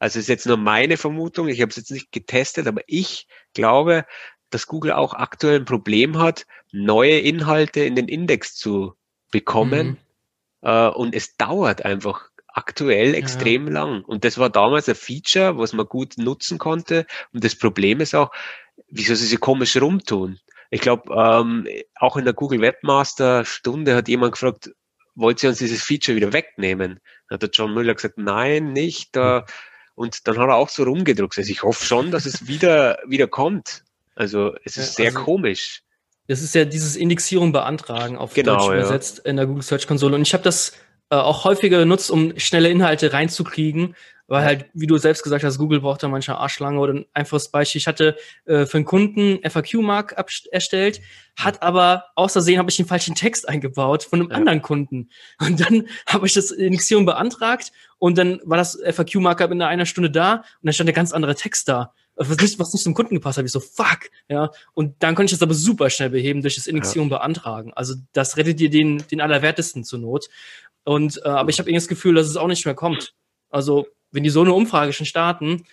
also 0.00 0.18
ist 0.18 0.28
jetzt 0.28 0.48
nur 0.48 0.56
meine 0.56 0.96
Vermutung, 0.96 1.46
ich 1.46 1.60
habe 1.60 1.70
es 1.70 1.76
jetzt 1.76 1.92
nicht 1.92 2.10
getestet, 2.10 2.66
aber 2.66 2.82
ich 2.88 3.28
glaube, 3.54 4.04
dass 4.50 4.66
Google 4.66 4.92
auch 4.92 5.14
aktuell 5.14 5.60
ein 5.60 5.64
Problem 5.64 6.18
hat, 6.18 6.44
neue 6.72 7.20
Inhalte 7.20 7.84
in 7.84 7.94
den 7.94 8.08
Index 8.08 8.56
zu 8.56 8.94
bekommen. 9.30 9.86
Mhm. 9.90 9.96
Äh, 10.62 10.88
und 10.88 11.14
es 11.14 11.36
dauert 11.36 11.84
einfach 11.84 12.29
aktuell 12.54 13.14
extrem 13.14 13.66
ja. 13.66 13.72
lang. 13.72 14.04
Und 14.04 14.24
das 14.24 14.38
war 14.38 14.50
damals 14.50 14.88
ein 14.88 14.94
Feature, 14.94 15.58
was 15.58 15.72
man 15.72 15.86
gut 15.86 16.18
nutzen 16.18 16.58
konnte. 16.58 17.06
Und 17.32 17.44
das 17.44 17.54
Problem 17.54 18.00
ist 18.00 18.14
auch, 18.14 18.30
wieso 18.88 19.14
sie 19.14 19.26
sich 19.26 19.40
komisch 19.40 19.76
rumtun. 19.76 20.38
Ich 20.70 20.80
glaube, 20.80 21.12
ähm, 21.14 21.66
auch 21.96 22.16
in 22.16 22.24
der 22.24 22.34
Google 22.34 22.60
Webmaster 22.60 23.44
Stunde 23.44 23.96
hat 23.96 24.08
jemand 24.08 24.32
gefragt, 24.32 24.70
wollt 25.14 25.42
ihr 25.42 25.50
uns 25.50 25.58
dieses 25.58 25.82
Feature 25.82 26.16
wieder 26.16 26.32
wegnehmen? 26.32 27.00
Da 27.28 27.34
hat 27.34 27.42
der 27.42 27.50
John 27.50 27.74
Müller 27.74 27.94
gesagt, 27.94 28.18
nein, 28.18 28.72
nicht. 28.72 29.16
Äh, 29.16 29.42
und 29.94 30.26
dann 30.26 30.38
hat 30.38 30.48
er 30.48 30.54
auch 30.54 30.68
so 30.68 30.84
rumgedruckt. 30.84 31.36
Also 31.36 31.50
ich 31.50 31.62
hoffe 31.62 31.84
schon, 31.84 32.10
dass 32.10 32.24
es 32.24 32.46
wieder, 32.46 32.98
wieder 33.06 33.26
kommt. 33.26 33.84
Also 34.14 34.54
es 34.64 34.76
ist 34.76 34.98
ja, 34.98 35.04
sehr 35.04 35.12
also, 35.16 35.24
komisch. 35.24 35.82
Das 36.28 36.42
ist 36.42 36.54
ja 36.54 36.64
dieses 36.64 36.94
Indexierung 36.94 37.52
beantragen 37.52 38.16
auf 38.16 38.34
genau, 38.34 38.56
Deutsch 38.56 38.74
übersetzt 38.74 39.18
ja. 39.18 39.30
in 39.30 39.36
der 39.36 39.46
Google 39.46 39.62
Search 39.62 39.86
Konsole. 39.86 40.14
Und 40.14 40.22
ich 40.22 40.32
habe 40.32 40.44
das 40.44 40.72
äh, 41.10 41.16
auch 41.16 41.44
häufiger 41.44 41.78
genutzt, 41.80 42.10
um 42.10 42.38
schnelle 42.38 42.70
Inhalte 42.70 43.12
reinzukriegen, 43.12 43.96
weil 44.28 44.44
halt, 44.44 44.66
wie 44.74 44.86
du 44.86 44.96
selbst 44.96 45.24
gesagt 45.24 45.42
hast, 45.42 45.58
Google 45.58 45.80
braucht 45.80 46.04
da 46.04 46.08
manchmal 46.08 46.36
Arschlange 46.36 46.78
oder 46.78 46.94
ein 46.94 47.04
einfaches 47.14 47.48
Beispiel. 47.48 47.80
Ich 47.80 47.88
hatte 47.88 48.16
äh, 48.44 48.64
für 48.64 48.78
einen 48.78 48.84
Kunden 48.84 49.40
FAQ-Mark 49.42 50.14
erstellt, 50.52 51.00
hat 51.36 51.62
aber 51.62 52.04
außersehen 52.14 52.58
habe 52.60 52.70
ich 52.70 52.76
den 52.76 52.86
falschen 52.86 53.16
Text 53.16 53.48
eingebaut 53.48 54.04
von 54.04 54.20
einem 54.20 54.30
ja. 54.30 54.36
anderen 54.36 54.62
Kunden. 54.62 55.10
Und 55.40 55.60
dann 55.60 55.88
habe 56.06 56.26
ich 56.28 56.32
das 56.32 56.52
Indexieren 56.52 57.06
beantragt 57.06 57.72
und 57.98 58.16
dann 58.16 58.40
war 58.44 58.56
das 58.56 58.78
FAQ-Markup 58.80 59.50
in 59.50 59.62
einer 59.62 59.86
Stunde 59.86 60.10
da 60.10 60.36
und 60.36 60.44
dann 60.62 60.72
stand 60.74 60.90
ein 60.90 60.94
ganz 60.94 61.12
anderer 61.12 61.34
Text 61.34 61.68
da 61.68 61.92
was 62.28 62.36
nicht, 62.38 62.58
was 62.58 62.72
nicht 62.72 62.82
zum 62.82 62.94
Kunden 62.94 63.14
gepasst 63.14 63.38
hat. 63.38 63.44
Ich 63.44 63.52
so, 63.52 63.60
fuck, 63.60 64.10
ja. 64.28 64.50
Und 64.74 65.02
dann 65.02 65.14
konnte 65.14 65.32
ich 65.32 65.38
das 65.38 65.42
aber 65.42 65.54
super 65.54 65.88
schnell 65.88 66.10
beheben 66.10 66.42
durch 66.42 66.56
das 66.56 66.66
Indexieren 66.66 67.08
ja. 67.08 67.18
beantragen. 67.18 67.72
Also 67.74 67.94
das 68.12 68.36
rettet 68.36 68.60
dir 68.60 68.68
den, 68.68 69.02
den 69.10 69.20
Allerwertesten 69.20 69.84
zur 69.84 70.00
Not. 70.00 70.28
Und, 70.84 71.20
äh, 71.24 71.28
aber 71.28 71.50
ich 71.50 71.58
habe 71.58 71.68
irgendwie 71.68 71.82
das 71.82 71.88
Gefühl, 71.88 72.14
dass 72.14 72.26
es 72.26 72.36
auch 72.36 72.46
nicht 72.46 72.64
mehr 72.64 72.74
kommt. 72.74 73.14
Also, 73.50 73.86
wenn 74.12 74.22
die 74.22 74.30
so 74.30 74.40
eine 74.40 74.52
Umfrage 74.52 74.92
schon 74.92 75.06
starten, 75.06 75.64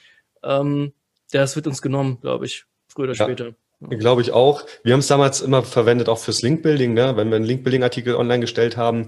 ähm, 0.43 0.93
das 1.32 1.56
wird 1.56 1.68
uns 1.68 1.82
genommen, 1.82 2.20
glaube 2.22 2.45
ich, 2.45 2.66
früher 2.88 3.06
oder 3.06 3.14
ja. 3.14 3.26
später. 3.26 3.56
Glaube 3.80 4.22
ich 4.22 4.32
auch. 4.32 4.64
Wir 4.84 4.93
haben 4.93 5.02
es 5.02 5.08
damals 5.08 5.41
immer 5.41 5.62
verwendet, 5.64 6.10
auch 6.10 6.18
fürs 6.18 6.41
Linkbuilding, 6.41 6.93
ne? 6.93 7.16
wenn 7.16 7.30
wir 7.30 7.36
einen 7.36 7.45
Linkbuilding-Artikel 7.45 8.16
online 8.16 8.39
gestellt 8.39 8.76
haben, 8.76 9.06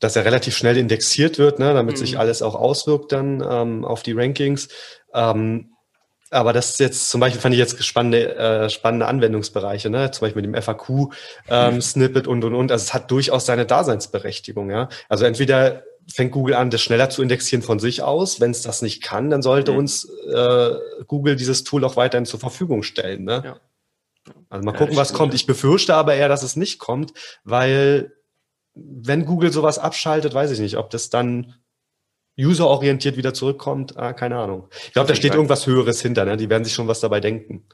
dass 0.00 0.16
er 0.16 0.24
relativ 0.24 0.56
schnell 0.56 0.78
indexiert 0.78 1.38
wird, 1.38 1.58
ne? 1.58 1.74
damit 1.74 1.96
mhm. 1.96 1.98
sich 1.98 2.18
alles 2.18 2.40
auch 2.40 2.54
auswirkt 2.54 3.12
dann 3.12 3.44
ähm, 3.46 3.84
auf 3.84 4.02
die 4.02 4.12
Rankings. 4.12 4.68
Ähm, 5.12 5.72
aber 6.30 6.52
das 6.52 6.70
ist 6.70 6.80
jetzt 6.80 7.10
zum 7.10 7.20
Beispiel 7.20 7.40
fand 7.40 7.54
ich 7.54 7.58
jetzt 7.58 7.82
spannende, 7.84 8.36
äh, 8.36 8.70
spannende 8.70 9.06
Anwendungsbereiche, 9.06 9.90
ne? 9.90 10.10
Zum 10.10 10.26
Beispiel 10.26 10.42
mit 10.42 10.54
dem 10.54 10.62
FAQ-Snippet 10.62 12.26
ähm, 12.26 12.32
und 12.32 12.44
und 12.44 12.54
und. 12.54 12.72
Also 12.72 12.82
es 12.82 12.94
hat 12.94 13.10
durchaus 13.10 13.46
seine 13.46 13.66
Daseinsberechtigung, 13.66 14.70
ja. 14.70 14.88
Also 15.08 15.24
entweder 15.24 15.82
fängt 16.10 16.32
Google 16.32 16.54
an, 16.54 16.70
das 16.70 16.80
schneller 16.80 17.10
zu 17.10 17.22
indexieren 17.22 17.62
von 17.62 17.78
sich 17.78 18.02
aus. 18.02 18.40
Wenn 18.40 18.50
es 18.50 18.62
das 18.62 18.82
nicht 18.82 19.02
kann, 19.02 19.30
dann 19.30 19.42
sollte 19.42 19.72
mhm. 19.72 19.78
uns 19.78 20.04
äh, 20.04 20.70
Google 21.06 21.36
dieses 21.36 21.64
Tool 21.64 21.84
auch 21.84 21.96
weiterhin 21.96 22.26
zur 22.26 22.40
Verfügung 22.40 22.82
stellen. 22.82 23.24
Ne? 23.24 23.42
Ja. 23.44 23.60
Also 24.48 24.64
mal 24.64 24.72
ja, 24.72 24.78
gucken, 24.78 24.96
was 24.96 25.12
kommt. 25.12 25.34
Ich 25.34 25.46
befürchte 25.46 25.94
aber 25.94 26.14
eher, 26.14 26.28
dass 26.28 26.42
es 26.42 26.56
nicht 26.56 26.78
kommt, 26.78 27.12
weil 27.44 28.12
wenn 28.74 29.26
Google 29.26 29.52
sowas 29.52 29.78
abschaltet, 29.78 30.34
weiß 30.34 30.50
ich 30.50 30.60
nicht, 30.60 30.76
ob 30.76 30.90
das 30.90 31.10
dann 31.10 31.54
userorientiert 32.38 33.16
wieder 33.16 33.34
zurückkommt, 33.34 33.96
ah, 33.96 34.12
keine 34.12 34.36
Ahnung. 34.36 34.68
Ich 34.86 34.92
glaube, 34.92 35.08
da 35.08 35.14
steht 35.14 35.34
irgendwas 35.34 35.66
Höheres 35.66 36.00
hinter, 36.00 36.24
ne? 36.24 36.36
Die 36.36 36.48
werden 36.48 36.64
sich 36.64 36.74
schon 36.74 36.88
was 36.88 37.00
dabei 37.00 37.20
denken. 37.20 37.66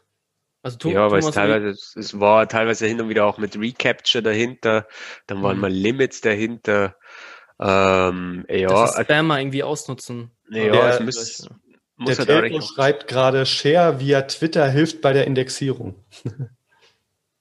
Also 0.62 0.78
Tom, 0.78 0.92
ja, 0.92 1.10
weil 1.10 1.18
es 1.18 1.30
teilweise, 1.30 1.68
es 1.98 2.18
war 2.18 2.48
teilweise 2.48 2.86
hin 2.86 2.98
und 2.98 3.10
wieder 3.10 3.26
auch 3.26 3.36
mit 3.36 3.54
Recapture 3.58 4.22
dahinter, 4.22 4.88
dann 5.26 5.42
waren 5.42 5.56
mhm. 5.56 5.60
mal 5.60 5.70
Limits 5.70 6.22
dahinter. 6.22 6.96
Ähm, 7.60 8.46
ja. 8.48 8.68
Das 8.68 8.98
Spammer 8.98 9.38
irgendwie 9.38 9.62
ausnutzen. 9.62 10.30
Ja, 10.50 10.72
der, 10.72 10.88
es 10.88 11.00
muss, 11.00 11.48
muss 11.96 12.16
der 12.16 12.36
halt 12.36 12.64
schreibt 12.64 13.08
gerade, 13.08 13.44
Share 13.44 14.00
via 14.00 14.22
Twitter 14.22 14.66
hilft 14.68 15.02
bei 15.02 15.12
der 15.12 15.26
Indexierung. 15.26 16.02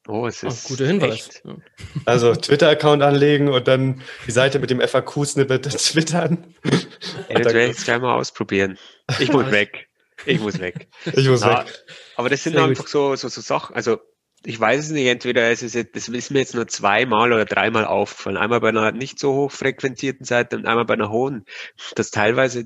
Oh, 0.07 0.27
es 0.27 0.43
ist 0.43 0.65
Ach, 0.65 0.67
guter 0.69 0.87
Hinweis. 0.87 1.13
Echt. 1.13 1.43
Also 2.05 2.35
Twitter-Account 2.35 3.01
anlegen 3.01 3.47
und 3.47 3.67
dann 3.67 4.01
die 4.27 4.31
Seite 4.31 4.59
mit 4.59 4.69
dem 4.69 4.81
FAQ-Snippet 4.81 5.63
twittern. 5.63 6.53
Ey, 7.29 7.41
das 7.41 7.45
werde 7.45 7.61
ich 7.63 7.67
jetzt 7.69 7.85
gleich 7.85 8.01
mal 8.01 8.15
ausprobieren. 8.15 8.77
Ich 9.19 9.31
muss 9.31 9.49
weg. 9.51 9.87
Ich 10.25 10.39
muss 10.39 10.59
weg. 10.59 10.87
Ich 11.05 11.27
muss 11.27 11.41
ja, 11.41 11.59
weg. 11.59 11.83
Aber 12.17 12.29
das 12.29 12.43
sind 12.43 12.53
Sehr 12.53 12.63
einfach 12.63 12.87
so, 12.87 13.15
so, 13.15 13.29
so 13.29 13.41
Sachen. 13.41 13.75
Also 13.75 13.99
ich 14.45 14.59
weiß 14.59 14.85
es 14.85 14.91
nicht, 14.91 15.07
entweder 15.07 15.51
ist 15.51 15.63
es 15.63 15.73
jetzt, 15.73 15.95
das 15.95 16.09
ist 16.09 16.31
mir 16.31 16.39
jetzt 16.39 16.55
nur 16.55 16.67
zweimal 16.67 17.31
oder 17.31 17.45
dreimal 17.45 17.85
aufgefallen. 17.85 18.37
Einmal 18.37 18.59
bei 18.59 18.69
einer 18.69 18.91
nicht 18.91 19.19
so 19.19 19.33
hoch 19.33 19.51
frequentierten 19.51 20.25
Seite 20.25 20.57
und 20.57 20.65
einmal 20.65 20.85
bei 20.85 20.95
einer 20.95 21.09
hohen, 21.09 21.45
dass 21.95 22.11
teilweise 22.11 22.65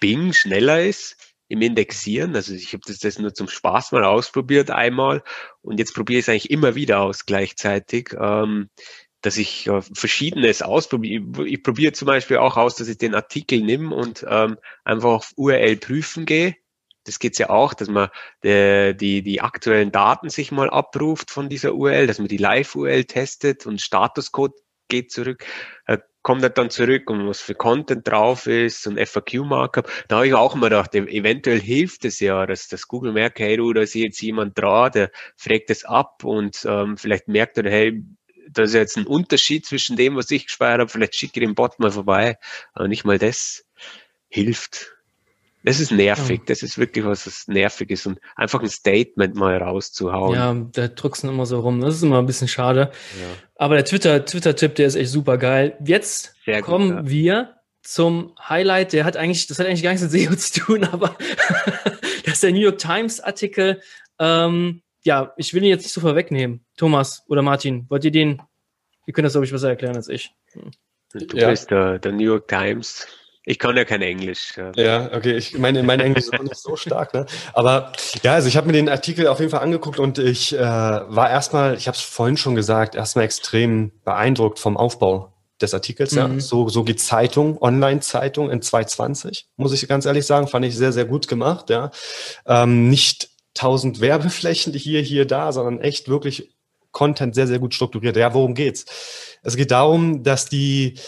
Bing 0.00 0.32
schneller 0.32 0.82
ist 0.82 1.16
im 1.50 1.60
Indexieren. 1.62 2.34
Also 2.36 2.54
ich 2.54 2.72
habe 2.72 2.82
das, 2.86 3.00
das 3.00 3.18
nur 3.18 3.34
zum 3.34 3.48
Spaß 3.48 3.92
mal 3.92 4.04
ausprobiert 4.04 4.70
einmal 4.70 5.22
und 5.62 5.78
jetzt 5.78 5.94
probiere 5.94 6.20
ich 6.20 6.24
es 6.24 6.28
eigentlich 6.28 6.50
immer 6.50 6.76
wieder 6.76 7.00
aus 7.00 7.26
gleichzeitig. 7.26 8.14
Ähm, 8.18 8.70
dass 9.22 9.36
ich 9.36 9.66
äh, 9.66 9.82
Verschiedenes 9.82 10.62
ausprobiere. 10.62 11.46
Ich, 11.46 11.62
probiere 11.62 11.92
zum 11.92 12.06
Beispiel 12.06 12.38
auch 12.38 12.56
aus, 12.56 12.76
dass 12.76 12.88
ich 12.88 12.96
den 12.96 13.14
Artikel 13.14 13.60
nehme 13.60 13.94
und 13.94 14.24
ähm, 14.26 14.56
einfach 14.82 15.10
auf 15.10 15.32
URL 15.36 15.76
prüfen 15.76 16.24
gehe. 16.24 16.56
Das 17.04 17.18
geht's 17.18 17.36
ja 17.36 17.50
auch, 17.50 17.74
dass 17.74 17.88
man 17.88 18.08
die, 18.44 18.96
die, 18.96 19.22
die 19.22 19.40
aktuellen 19.42 19.92
Daten 19.92 20.30
sich 20.30 20.52
mal 20.52 20.70
abruft 20.70 21.30
von 21.30 21.50
dieser 21.50 21.74
URL, 21.74 22.06
dass 22.06 22.18
man 22.18 22.28
die 22.28 22.38
Live-URL 22.38 23.04
testet 23.04 23.66
und 23.66 23.82
Statuscode 23.82 24.54
geht 24.88 25.10
zurück. 25.12 25.44
Äh, 25.86 25.98
kommt 26.22 26.42
er 26.42 26.50
dann 26.50 26.70
zurück 26.70 27.08
und 27.10 27.26
was 27.26 27.40
für 27.40 27.54
Content 27.54 28.06
drauf 28.06 28.46
ist 28.46 28.86
und 28.86 28.98
FAQ-Markup. 28.98 29.90
Da 30.08 30.16
habe 30.16 30.28
ich 30.28 30.34
auch 30.34 30.54
immer 30.54 30.68
gedacht, 30.68 30.94
eventuell 30.94 31.60
hilft 31.60 32.04
es 32.04 32.20
ja, 32.20 32.46
dass 32.46 32.68
das 32.68 32.88
Google 32.88 33.12
merkt, 33.12 33.38
hey 33.38 33.56
du, 33.56 33.72
da 33.72 33.80
ist 33.80 33.94
jetzt 33.94 34.20
jemand 34.20 34.58
dran, 34.58 34.92
der 34.92 35.10
fragt 35.36 35.70
es 35.70 35.84
ab 35.84 36.24
und 36.24 36.64
ähm, 36.68 36.96
vielleicht 36.96 37.28
merkt 37.28 37.58
er, 37.58 37.70
hey, 37.70 38.04
da 38.50 38.62
ist 38.62 38.74
jetzt 38.74 38.96
ein 38.96 39.06
Unterschied 39.06 39.64
zwischen 39.64 39.96
dem, 39.96 40.16
was 40.16 40.30
ich 40.30 40.46
gespeichert 40.46 40.80
habe, 40.80 40.90
vielleicht 40.90 41.14
schicke 41.14 41.40
ich 41.40 41.46
den 41.46 41.54
Bot 41.54 41.78
mal 41.78 41.90
vorbei. 41.90 42.36
Aber 42.72 42.88
nicht 42.88 43.04
mal 43.04 43.18
das 43.18 43.64
hilft. 44.28 44.92
Das 45.62 45.78
ist 45.78 45.92
nervig. 45.92 46.42
Das 46.46 46.62
ist 46.62 46.78
wirklich 46.78 47.04
was, 47.04 47.26
was 47.26 47.46
nervig 47.46 47.90
ist 47.90 48.06
und 48.06 48.18
einfach 48.34 48.62
ein 48.62 48.68
Statement 48.68 49.34
mal 49.34 49.58
rauszuhauen. 49.58 50.34
Ja, 50.34 50.54
da 50.72 50.88
drückst 50.88 51.24
du 51.24 51.28
immer 51.28 51.44
so 51.44 51.60
rum. 51.60 51.80
Das 51.80 51.94
ist 51.94 52.02
immer 52.02 52.18
ein 52.18 52.26
bisschen 52.26 52.48
schade. 52.48 52.90
Ja. 53.20 53.26
Aber 53.56 53.74
der 53.74 53.84
Twitter, 53.84 54.24
Twitter-Tipp, 54.24 54.74
der 54.76 54.86
ist 54.86 54.94
echt 54.94 55.10
super 55.10 55.36
geil. 55.36 55.76
Jetzt 55.84 56.34
Sehr 56.46 56.62
kommen 56.62 56.88
gut, 56.88 56.96
ja. 56.96 57.10
wir 57.10 57.54
zum 57.82 58.34
Highlight. 58.48 58.94
Der 58.94 59.04
hat 59.04 59.16
eigentlich, 59.16 59.46
das 59.48 59.58
hat 59.58 59.66
eigentlich 59.66 59.82
gar 59.82 59.90
nichts 59.90 60.10
mit 60.10 60.12
SEO 60.12 60.34
zu 60.36 60.60
tun, 60.60 60.84
aber 60.84 61.16
das 62.24 62.34
ist 62.34 62.42
der 62.42 62.52
New 62.52 62.60
York 62.60 62.78
Times 62.78 63.20
Artikel. 63.20 63.82
Ähm, 64.18 64.82
ja, 65.02 65.32
ich 65.36 65.52
will 65.52 65.62
ihn 65.62 65.70
jetzt 65.70 65.82
nicht 65.82 65.92
so 65.92 66.00
vorwegnehmen. 66.00 66.64
Thomas 66.76 67.22
oder 67.28 67.42
Martin, 67.42 67.86
wollt 67.88 68.04
ihr 68.04 68.10
den? 68.10 68.40
Ihr 69.06 69.12
könnt 69.12 69.26
das, 69.26 69.32
glaube 69.32 69.46
ich, 69.46 69.52
besser 69.52 69.68
erklären 69.68 69.96
als 69.96 70.08
ich. 70.08 70.30
Du 71.12 71.36
ja. 71.36 71.50
bist 71.50 71.70
der, 71.70 71.98
der 71.98 72.12
New 72.12 72.24
York 72.24 72.48
Times. 72.48 73.06
Ich 73.44 73.58
kann 73.58 73.76
ja 73.76 73.84
kein 73.84 74.02
Englisch. 74.02 74.54
Ja, 74.56 74.72
ja 74.76 75.12
okay. 75.14 75.36
Ich 75.36 75.56
meine, 75.58 75.82
mein 75.82 76.00
Englisch 76.00 76.24
ist 76.24 76.34
auch 76.34 76.42
nicht 76.42 76.56
so 76.56 76.76
stark, 76.76 77.14
ne? 77.14 77.26
Aber 77.54 77.92
ja, 78.22 78.34
also 78.34 78.48
ich 78.48 78.56
habe 78.56 78.66
mir 78.66 78.74
den 78.74 78.88
Artikel 78.88 79.26
auf 79.28 79.40
jeden 79.40 79.50
Fall 79.50 79.60
angeguckt 79.60 79.98
und 79.98 80.18
ich 80.18 80.54
äh, 80.54 80.60
war 80.60 81.30
erstmal, 81.30 81.74
ich 81.74 81.88
habe 81.88 81.96
es 81.96 82.02
vorhin 82.02 82.36
schon 82.36 82.54
gesagt, 82.54 82.94
erstmal 82.94 83.24
extrem 83.24 83.92
beeindruckt 84.04 84.58
vom 84.58 84.76
Aufbau 84.76 85.32
des 85.60 85.74
Artikels. 85.74 86.12
Mhm. 86.12 86.18
Ja. 86.18 86.40
So, 86.40 86.68
so 86.68 86.84
geht 86.84 87.00
Zeitung, 87.00 87.60
Online-Zeitung 87.60 88.50
in 88.50 88.60
220, 88.60 89.48
muss 89.56 89.72
ich 89.72 89.88
ganz 89.88 90.04
ehrlich 90.04 90.26
sagen, 90.26 90.46
fand 90.46 90.64
ich 90.66 90.76
sehr, 90.76 90.92
sehr 90.92 91.06
gut 91.06 91.28
gemacht. 91.28 91.70
Ja. 91.70 91.90
Ähm, 92.46 92.90
nicht 92.90 93.30
tausend 93.54 94.00
Werbeflächen 94.00 94.72
hier, 94.74 95.00
hier, 95.00 95.26
da, 95.26 95.52
sondern 95.52 95.80
echt 95.80 96.08
wirklich 96.08 96.50
Content 96.92 97.34
sehr, 97.34 97.46
sehr 97.46 97.58
gut 97.58 97.74
strukturiert. 97.74 98.16
Ja, 98.16 98.34
worum 98.34 98.54
geht's? 98.54 98.84
Es 99.42 99.56
geht 99.56 99.70
darum, 99.70 100.22
dass 100.22 100.46
die 100.46 100.98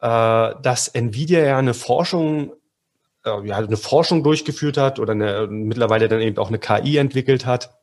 dass 0.00 0.88
Nvidia 0.88 1.44
ja 1.44 1.58
eine 1.58 1.74
Forschung 1.74 2.52
äh, 3.24 3.46
ja, 3.46 3.56
eine 3.56 3.76
Forschung 3.76 4.22
durchgeführt 4.22 4.76
hat 4.76 4.98
oder 4.98 5.12
eine, 5.12 5.46
mittlerweile 5.48 6.08
dann 6.08 6.20
eben 6.20 6.38
auch 6.38 6.48
eine 6.48 6.58
KI 6.58 6.96
entwickelt 6.98 7.46
hat, 7.46 7.77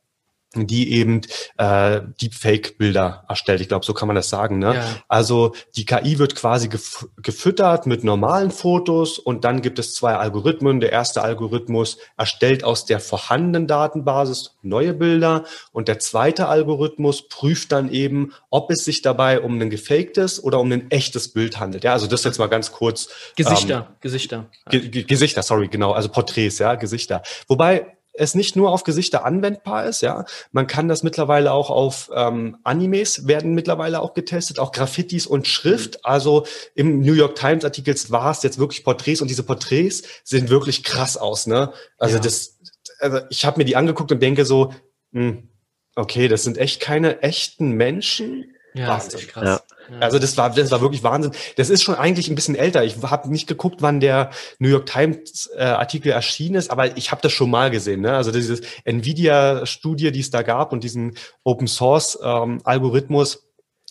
die 0.54 0.92
eben 0.92 1.20
äh, 1.58 2.00
Deepfake-Bilder 2.20 3.24
erstellt. 3.28 3.60
Ich 3.60 3.68
glaube, 3.68 3.84
so 3.84 3.92
kann 3.92 4.06
man 4.06 4.16
das 4.16 4.28
sagen. 4.28 4.58
Ne? 4.58 4.74
Ja. 4.74 4.84
Also 5.08 5.54
die 5.76 5.84
KI 5.84 6.18
wird 6.18 6.34
quasi 6.34 6.68
gef 6.68 7.06
gefüttert 7.22 7.86
mit 7.86 8.04
normalen 8.04 8.50
Fotos 8.50 9.18
und 9.18 9.44
dann 9.44 9.60
gibt 9.60 9.78
es 9.78 9.94
zwei 9.94 10.14
Algorithmen. 10.14 10.80
Der 10.80 10.92
erste 10.92 11.22
Algorithmus 11.22 11.98
erstellt 12.16 12.64
aus 12.64 12.86
der 12.86 13.00
vorhandenen 13.00 13.66
Datenbasis 13.66 14.56
neue 14.62 14.94
Bilder 14.94 15.44
und 15.72 15.88
der 15.88 15.98
zweite 15.98 16.48
Algorithmus 16.48 17.28
prüft 17.28 17.72
dann 17.72 17.90
eben, 17.90 18.32
ob 18.50 18.70
es 18.70 18.84
sich 18.84 19.02
dabei 19.02 19.40
um 19.40 19.60
ein 19.60 19.70
gefaktes 19.70 20.42
oder 20.42 20.60
um 20.60 20.70
ein 20.72 20.90
echtes 20.90 21.32
Bild 21.32 21.60
handelt. 21.60 21.84
Ja, 21.84 21.92
also 21.92 22.06
das 22.06 22.24
jetzt 22.24 22.38
mal 22.38 22.48
ganz 22.48 22.72
kurz. 22.72 23.08
Gesichter, 23.36 23.88
ähm, 23.88 23.96
Gesichter. 24.00 24.46
Ge 24.70 25.04
Gesichter, 25.04 25.42
sorry, 25.42 25.68
genau, 25.68 25.92
also 25.92 26.08
Porträts, 26.08 26.58
ja, 26.58 26.74
Gesichter. 26.76 27.22
Wobei 27.48 27.95
es 28.18 28.34
nicht 28.34 28.56
nur 28.56 28.70
auf 28.70 28.84
Gesichter 28.84 29.24
anwendbar 29.24 29.86
ist, 29.86 30.00
ja. 30.02 30.24
Man 30.52 30.66
kann 30.66 30.88
das 30.88 31.02
mittlerweile 31.02 31.52
auch 31.52 31.70
auf 31.70 32.10
ähm, 32.14 32.56
Animes 32.64 33.26
werden 33.26 33.54
mittlerweile 33.54 34.00
auch 34.00 34.14
getestet, 34.14 34.58
auch 34.58 34.72
Graffitis 34.72 35.26
und 35.26 35.46
Schrift. 35.46 35.94
Mhm. 35.94 36.00
Also 36.02 36.46
im 36.74 37.00
New 37.00 37.14
York 37.14 37.36
Times 37.36 37.64
Artikel 37.64 37.94
war 38.08 38.30
es 38.30 38.42
jetzt 38.42 38.58
wirklich 38.58 38.84
Porträts 38.84 39.20
und 39.20 39.28
diese 39.28 39.42
Porträts 39.42 40.02
sehen 40.24 40.48
wirklich 40.48 40.84
krass 40.84 41.16
aus, 41.16 41.46
ne? 41.46 41.72
Also 41.98 42.16
ja. 42.16 42.22
das, 42.22 42.58
also 42.98 43.20
ich 43.30 43.44
habe 43.44 43.58
mir 43.58 43.64
die 43.64 43.76
angeguckt 43.76 44.12
und 44.12 44.20
denke 44.20 44.44
so, 44.44 44.72
mh, 45.12 45.28
hm, 45.28 45.48
okay, 45.94 46.28
das 46.28 46.44
sind 46.44 46.58
echt 46.58 46.80
keine 46.80 47.22
echten 47.22 47.72
Menschen. 47.72 48.55
Ja, 48.76 48.88
Wahnsinn. 48.88 49.12
das 49.12 49.22
ist 49.22 49.28
krass. 49.28 49.62
Ja. 49.90 49.98
Also 50.00 50.18
das 50.18 50.36
war, 50.36 50.50
das 50.50 50.70
war 50.70 50.80
wirklich 50.80 51.02
Wahnsinn. 51.02 51.32
Das 51.56 51.70
ist 51.70 51.82
schon 51.82 51.94
eigentlich 51.94 52.28
ein 52.28 52.34
bisschen 52.34 52.56
älter. 52.56 52.84
Ich 52.84 52.96
habe 53.02 53.30
nicht 53.30 53.46
geguckt, 53.46 53.76
wann 53.80 54.00
der 54.00 54.30
New 54.58 54.68
York 54.68 54.86
Times 54.86 55.48
äh, 55.56 55.62
Artikel 55.62 56.12
erschienen 56.12 56.56
ist, 56.56 56.70
aber 56.70 56.96
ich 56.96 57.10
habe 57.10 57.22
das 57.22 57.32
schon 57.32 57.50
mal 57.50 57.70
gesehen. 57.70 58.02
Ne? 58.02 58.12
Also 58.12 58.32
dieses 58.32 58.60
Nvidia-Studie, 58.84 60.12
die 60.12 60.20
es 60.20 60.30
da 60.30 60.42
gab 60.42 60.72
und 60.72 60.84
diesen 60.84 61.16
Open 61.42 61.68
Source 61.68 62.18
ähm, 62.22 62.60
Algorithmus. 62.64 63.44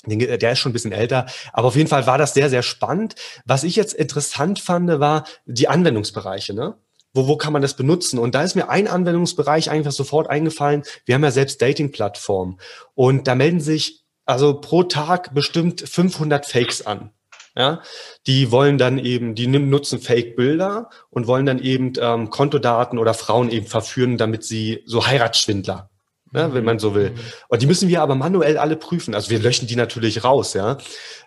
Der 0.07 0.51
ist 0.51 0.59
schon 0.59 0.69
ein 0.69 0.73
bisschen 0.73 0.91
älter, 0.91 1.25
aber 1.51 1.69
auf 1.69 1.75
jeden 1.75 1.89
Fall 1.89 2.05
war 2.05 2.19
das 2.19 2.35
sehr, 2.35 2.51
sehr 2.51 2.61
spannend. 2.61 3.15
Was 3.45 3.63
ich 3.63 3.75
jetzt 3.75 3.93
interessant 3.93 4.59
fand, 4.59 4.87
war 4.99 5.23
die 5.47 5.67
Anwendungsbereiche. 5.67 6.53
Ne? 6.53 6.75
wo, 7.15 7.27
wo 7.27 7.37
kann 7.37 7.53
man 7.53 7.63
das 7.63 7.75
benutzen? 7.75 8.19
Und 8.19 8.35
da 8.35 8.43
ist 8.43 8.55
mir 8.55 8.69
ein 8.69 8.87
Anwendungsbereich 8.87 9.71
einfach 9.71 9.93
sofort 9.93 10.29
eingefallen. 10.29 10.83
Wir 11.05 11.15
haben 11.15 11.23
ja 11.23 11.31
selbst 11.31 11.61
Dating-Plattformen 11.61 12.59
und 12.93 13.27
da 13.27 13.33
melden 13.33 13.61
sich 13.61 14.04
also 14.25 14.59
pro 14.59 14.83
Tag 14.83 15.33
bestimmt 15.33 15.81
500 15.81 16.45
Fakes 16.45 16.85
an. 16.85 17.11
Ja, 17.57 17.81
die 18.27 18.51
wollen 18.51 18.77
dann 18.77 18.97
eben, 18.97 19.33
die 19.33 19.47
nutzen 19.47 20.01
Fake-Bilder 20.01 20.89
und 21.09 21.25
wollen 21.25 21.45
dann 21.45 21.59
eben 21.59 21.93
ähm, 22.01 22.29
Kontodaten 22.29 22.99
oder 22.99 23.13
Frauen 23.13 23.49
eben 23.49 23.65
verführen, 23.65 24.17
damit 24.17 24.43
sie 24.43 24.83
so 24.85 25.07
Heiratsschwindler, 25.07 25.89
ne, 26.33 26.53
wenn 26.53 26.65
man 26.65 26.79
so 26.79 26.95
will. 26.95 27.11
Mhm. 27.11 27.19
Und 27.47 27.61
die 27.61 27.65
müssen 27.65 27.87
wir 27.87 28.01
aber 28.01 28.15
manuell 28.15 28.57
alle 28.57 28.75
prüfen. 28.75 29.15
Also 29.15 29.29
wir 29.29 29.39
löschen 29.39 29.67
die 29.69 29.77
natürlich 29.77 30.25
raus, 30.25 30.53
ja. 30.53 30.79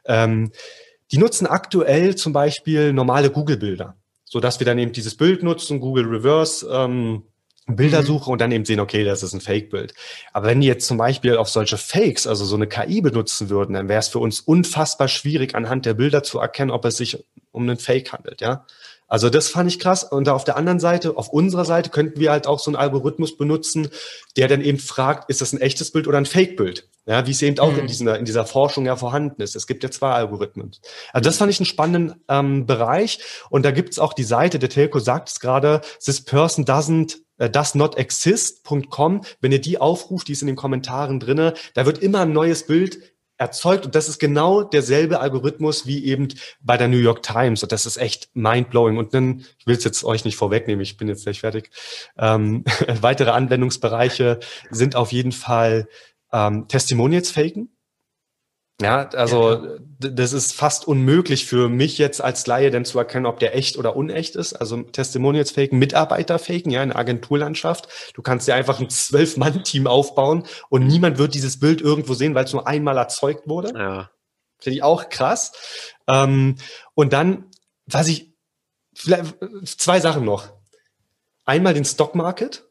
Ähm, 0.05 0.53
die 1.13 1.17
nutzen 1.17 1.47
aktuell 1.47 2.15
zum 2.15 2.35
Beispiel 2.35 2.93
normale 2.93 3.31
Google-Bilder, 3.31 3.97
so 4.25 4.39
dass 4.39 4.61
wir 4.61 4.67
dann 4.67 4.79
eben 4.79 4.93
dieses 4.93 5.17
Bild 5.17 5.43
nutzen, 5.43 5.81
Google 5.81 6.05
Reverse. 6.05 6.69
Ähm, 6.71 7.23
Bildersuche 7.69 8.31
mhm. 8.31 8.33
und 8.33 8.41
dann 8.41 8.53
eben 8.53 8.65
sehen, 8.65 8.81
okay, 8.81 9.05
das 9.05 9.23
ist 9.23 9.35
ein 9.35 9.41
Fake-Bild. 9.41 9.95
Aber 10.33 10.47
wenn 10.47 10.61
die 10.61 10.67
jetzt 10.67 10.87
zum 10.87 10.97
Beispiel 10.97 11.37
auf 11.37 11.49
solche 11.49 11.77
Fakes, 11.77 12.27
also 12.27 12.45
so 12.45 12.57
eine 12.57 12.67
KI 12.67 13.01
benutzen 13.01 13.51
würden, 13.51 13.75
dann 13.75 13.89
wäre 13.89 14.01
es 14.01 14.09
für 14.09 14.19
uns 14.19 14.41
unfassbar 14.41 15.09
schwierig, 15.09 15.55
anhand 15.55 15.87
der 15.87 15.95
Bilder 15.95 16.23
zu 16.23 16.39
erkennen, 16.39 16.71
ob 16.71 16.85
es 16.85 16.97
sich 16.97 17.25
um 17.53 17.63
einen 17.63 17.79
Fake 17.79 18.13
handelt, 18.13 18.41
ja. 18.41 18.65
Also 19.09 19.31
das 19.31 19.49
fand 19.49 19.71
ich 19.71 19.81
krass. 19.81 20.05
Und 20.05 20.29
auf 20.29 20.45
der 20.45 20.57
anderen 20.57 20.79
Seite, 20.79 21.17
auf 21.17 21.31
unserer 21.31 21.65
Seite, 21.65 21.91
könnten 21.91 22.21
wir 22.21 22.31
halt 22.31 22.47
auch 22.47 22.61
so 22.61 22.71
einen 22.71 22.77
Algorithmus 22.77 23.37
benutzen, 23.37 23.89
der 24.37 24.47
dann 24.49 24.61
eben 24.61 24.79
fragt, 24.79 25.29
ist 25.31 25.41
das 25.41 25.53
ein 25.53 25.61
echtes 25.61 25.91
Bild 25.91 26.07
oder 26.07 26.19
ein 26.19 26.27
Fake-Bild? 26.27 26.89
Ja, 27.07 27.27
wie 27.27 27.31
es 27.31 27.41
eben 27.41 27.59
auch 27.59 27.73
mhm. 27.73 27.81
in, 27.81 27.87
dieser, 27.87 28.19
in 28.19 28.27
dieser 28.27 28.45
Forschung 28.45 28.85
ja 28.85 28.95
vorhanden 28.95 29.41
ist. 29.41 29.57
Es 29.57 29.67
gibt 29.67 29.83
ja 29.83 29.91
zwei 29.91 30.11
Algorithmen. 30.11 30.73
Also 31.13 31.29
das 31.29 31.39
fand 31.39 31.51
ich 31.51 31.59
einen 31.59 31.67
spannenden 31.67 32.23
ähm, 32.29 32.67
Bereich. 32.67 33.21
Und 33.49 33.65
da 33.65 33.71
gibt 33.71 33.93
es 33.93 33.99
auch 33.99 34.13
die 34.13 34.25
Seite, 34.25 34.59
der 34.59 34.69
Telco 34.69 34.99
sagt 34.99 35.31
es 35.31 35.41
gerade, 35.41 35.81
this 36.05 36.23
person 36.23 36.67
doesn't 36.67 37.17
äh, 37.39 37.49
doesnotexist.com. 37.49 39.23
Wenn 39.41 39.53
ihr 39.53 39.61
die 39.61 39.81
aufruft, 39.81 40.29
die 40.29 40.33
ist 40.33 40.43
in 40.43 40.49
den 40.49 40.57
Kommentaren 40.57 41.19
drinne, 41.19 41.55
da 41.75 41.87
wird 41.87 41.99
immer 41.99 42.21
ein 42.21 42.33
neues 42.33 42.67
Bild 42.67 42.99
erzeugt. 43.39 43.87
Und 43.87 43.95
das 43.95 44.09
ist 44.09 44.19
genau 44.19 44.63
derselbe 44.63 45.21
Algorithmus 45.21 45.87
wie 45.87 46.05
eben 46.05 46.29
bei 46.61 46.77
der 46.77 46.89
New 46.89 46.99
York 46.99 47.23
Times. 47.23 47.63
Und 47.63 47.73
das 47.73 47.87
ist 47.87 47.97
echt 47.97 48.29
mindblowing. 48.35 48.99
Und 48.99 49.15
dann, 49.15 49.45
ich 49.59 49.67
will 49.67 49.77
es 49.77 49.85
jetzt 49.85 50.05
euch 50.05 50.25
nicht 50.25 50.37
vorwegnehmen, 50.37 50.83
ich 50.83 50.97
bin 50.97 51.09
jetzt 51.09 51.23
gleich 51.23 51.41
fertig, 51.41 51.71
ähm, 52.19 52.65
weitere 53.01 53.31
Anwendungsbereiche 53.31 54.41
sind 54.71 54.97
auf 54.97 55.13
jeden 55.13 55.33
Fall 55.33 55.89
ähm, 56.33 56.69
Testimonials 56.69 57.31
faken, 57.31 57.71
ja, 58.81 59.09
also 59.09 59.65
ja, 59.65 59.79
das 59.99 60.33
ist 60.33 60.53
fast 60.53 60.87
unmöglich 60.87 61.47
für 61.47 61.69
mich 61.69 61.99
jetzt 61.99 62.23
als 62.23 62.47
Laie 62.47 62.71
denn 62.71 62.85
zu 62.85 62.99
erkennen, 62.99 63.27
ob 63.27 63.41
der 63.41 63.57
echt 63.57 63.77
oder 63.77 63.97
unecht 63.97 64.37
ist. 64.37 64.53
Also 64.53 64.83
Testimonials 64.83 65.51
faken, 65.51 65.79
Mitarbeiter 65.79 66.39
faken, 66.39 66.71
ja, 66.71 66.83
in 66.83 66.91
der 66.91 66.99
Agenturlandschaft. 66.99 68.13
Du 68.15 68.23
kannst 68.23 68.47
ja 68.47 68.55
einfach 68.55 68.79
ein 68.79 68.89
Zwölf-Mann-Team 68.89 69.89
aufbauen 69.89 70.45
und 70.69 70.87
niemand 70.87 71.19
wird 71.19 71.35
dieses 71.35 71.59
Bild 71.59 71.81
irgendwo 71.81 72.15
sehen, 72.15 72.37
weil 72.37 72.45
es 72.45 72.53
nur 72.53 72.69
einmal 72.69 72.97
erzeugt 72.97 73.49
wurde. 73.49 73.77
Ja. 73.77 74.11
Finde 74.61 74.77
ich 74.77 74.83
auch 74.85 75.09
krass. 75.09 75.53
Ähm, 76.07 76.57
und 76.95 77.13
dann, 77.13 77.47
was 77.87 78.07
ich, 78.07 78.33
vielleicht 78.95 79.37
zwei 79.65 79.99
Sachen 79.99 80.25
noch. 80.25 80.53
Einmal 81.45 81.75
den 81.75 81.85
Stock 81.85 82.15
Market. 82.15 82.65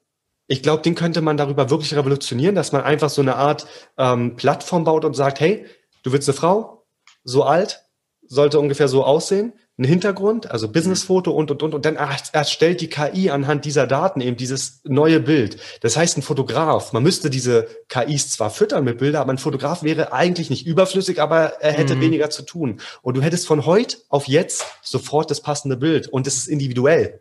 Ich 0.47 0.63
glaube, 0.63 0.83
den 0.83 0.95
könnte 0.95 1.21
man 1.21 1.35
darüber 1.35 1.69
wirklich 1.69 1.93
revolutionieren, 1.93 2.55
dass 2.55 2.71
man 2.71 2.83
einfach 2.83 3.09
so 3.09 3.21
eine 3.21 3.35
Art 3.35 3.67
ähm, 3.97 4.37
Plattform 4.37 4.85
baut 4.85 5.03
und 5.03 5.13
sagt, 5.13 5.41
hey, 5.41 5.65
Du 6.07 6.13
willst 6.13 6.29
eine 6.29 6.37
Frau, 6.37 6.87
so 7.25 7.43
alt, 7.43 7.81
sollte 8.25 8.61
ungefähr 8.61 8.87
so 8.87 9.03
aussehen, 9.03 9.51
ein 9.77 9.83
Hintergrund, 9.83 10.49
also 10.49 10.71
Businessfoto 10.71 11.31
und, 11.31 11.51
und, 11.51 11.61
und, 11.61 11.75
und 11.75 11.83
dann 11.83 11.97
erstellt 11.97 12.79
die 12.79 12.87
KI 12.87 13.29
anhand 13.29 13.65
dieser 13.65 13.87
Daten 13.87 14.21
eben 14.21 14.37
dieses 14.37 14.79
neue 14.85 15.19
Bild. 15.19 15.57
Das 15.81 15.97
heißt, 15.97 16.17
ein 16.17 16.21
Fotograf, 16.21 16.93
man 16.93 17.03
müsste 17.03 17.29
diese 17.29 17.67
KIs 17.89 18.29
zwar 18.29 18.51
füttern 18.51 18.85
mit 18.85 18.99
Bildern, 18.99 19.21
aber 19.21 19.33
ein 19.33 19.37
Fotograf 19.37 19.83
wäre 19.83 20.13
eigentlich 20.13 20.49
nicht 20.49 20.65
überflüssig, 20.65 21.21
aber 21.21 21.61
er 21.61 21.73
hätte 21.73 21.95
mhm. 21.95 22.01
weniger 22.01 22.29
zu 22.29 22.43
tun. 22.43 22.79
Und 23.01 23.17
du 23.17 23.21
hättest 23.21 23.45
von 23.45 23.65
heute 23.65 23.97
auf 24.07 24.29
jetzt 24.29 24.63
sofort 24.81 25.29
das 25.29 25.41
passende 25.41 25.75
Bild 25.75 26.07
und 26.07 26.25
es 26.25 26.37
ist 26.37 26.47
individuell. 26.47 27.19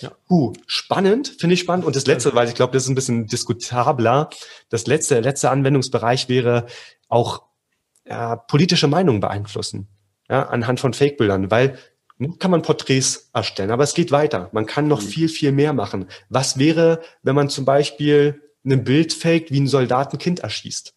Ja. 0.00 0.10
Uh, 0.28 0.52
spannend, 0.66 1.28
finde 1.38 1.54
ich 1.54 1.60
spannend. 1.60 1.86
Und 1.86 1.94
das 1.94 2.06
letzte, 2.06 2.34
weil 2.34 2.48
ich 2.48 2.54
glaube, 2.56 2.72
das 2.72 2.82
ist 2.82 2.88
ein 2.88 2.96
bisschen 2.96 3.28
diskutabler. 3.28 4.30
Das 4.68 4.88
letzte, 4.88 5.14
der 5.14 5.22
letzte 5.22 5.50
Anwendungsbereich 5.50 6.28
wäre 6.28 6.66
auch 7.08 7.49
ja, 8.10 8.36
politische 8.36 8.88
Meinungen 8.88 9.20
beeinflussen, 9.20 9.88
ja, 10.28 10.42
anhand 10.48 10.80
von 10.80 10.92
Fake-Bildern, 10.92 11.50
weil 11.50 11.78
kann 12.38 12.50
man 12.50 12.60
Porträts 12.60 13.30
erstellen, 13.32 13.70
aber 13.70 13.84
es 13.84 13.94
geht 13.94 14.12
weiter. 14.12 14.50
Man 14.52 14.66
kann 14.66 14.88
noch 14.88 15.00
mhm. 15.00 15.06
viel, 15.06 15.28
viel 15.30 15.52
mehr 15.52 15.72
machen. 15.72 16.06
Was 16.28 16.58
wäre, 16.58 17.00
wenn 17.22 17.34
man 17.34 17.48
zum 17.48 17.64
Beispiel 17.64 18.42
ein 18.62 18.84
Bild 18.84 19.14
faked, 19.14 19.50
wie 19.50 19.60
ein 19.60 19.66
Soldatenkind 19.66 20.40
erschießt? 20.40 20.92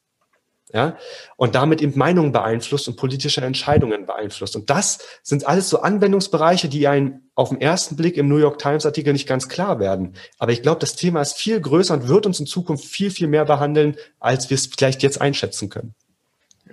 Ja, 0.73 0.97
und 1.37 1.53
damit 1.53 1.83
eben 1.83 1.95
Meinungen 1.95 2.31
beeinflusst 2.31 2.87
und 2.87 2.97
politische 2.97 3.41
Entscheidungen 3.41 4.07
beeinflusst. 4.07 4.55
Und 4.55 4.71
das 4.71 4.97
sind 5.21 5.45
alles 5.47 5.69
so 5.69 5.81
Anwendungsbereiche, 5.81 6.67
die 6.67 6.87
einem 6.87 7.21
auf 7.35 7.49
den 7.49 7.61
ersten 7.61 7.95
Blick 7.95 8.17
im 8.17 8.27
New 8.27 8.37
York 8.37 8.57
Times 8.57 8.83
Artikel 8.83 9.13
nicht 9.13 9.27
ganz 9.27 9.47
klar 9.47 9.79
werden. 9.79 10.15
Aber 10.39 10.51
ich 10.51 10.63
glaube, 10.63 10.79
das 10.79 10.95
Thema 10.95 11.21
ist 11.21 11.37
viel 11.37 11.61
größer 11.61 11.93
und 11.93 12.07
wird 12.07 12.25
uns 12.25 12.39
in 12.39 12.47
Zukunft 12.47 12.85
viel, 12.85 13.11
viel 13.11 13.27
mehr 13.27 13.45
behandeln, 13.45 13.97
als 14.19 14.49
wir 14.49 14.55
es 14.55 14.65
vielleicht 14.65 15.03
jetzt 15.03 15.21
einschätzen 15.21 15.69
können. 15.69 15.93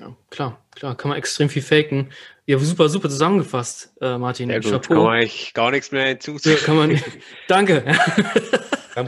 Ja, 0.00 0.16
klar, 0.30 0.64
klar, 0.74 0.96
kann 0.96 1.10
man 1.10 1.18
extrem 1.18 1.50
viel 1.50 1.60
faken. 1.60 2.10
Ja, 2.46 2.58
super, 2.58 2.88
super 2.88 3.10
zusammengefasst, 3.10 3.92
äh, 4.00 4.16
Martin. 4.16 4.48
Ja, 4.48 4.58
gut, 4.58 4.70
Chapeau. 4.70 4.94
kann 4.94 5.02
man 5.02 5.18
eigentlich 5.18 5.52
gar 5.52 5.70
nichts 5.70 5.92
mehr. 5.92 6.18
Ja, 6.18 6.74
man, 6.74 6.98
danke. 7.48 7.84
ja. 8.96 9.04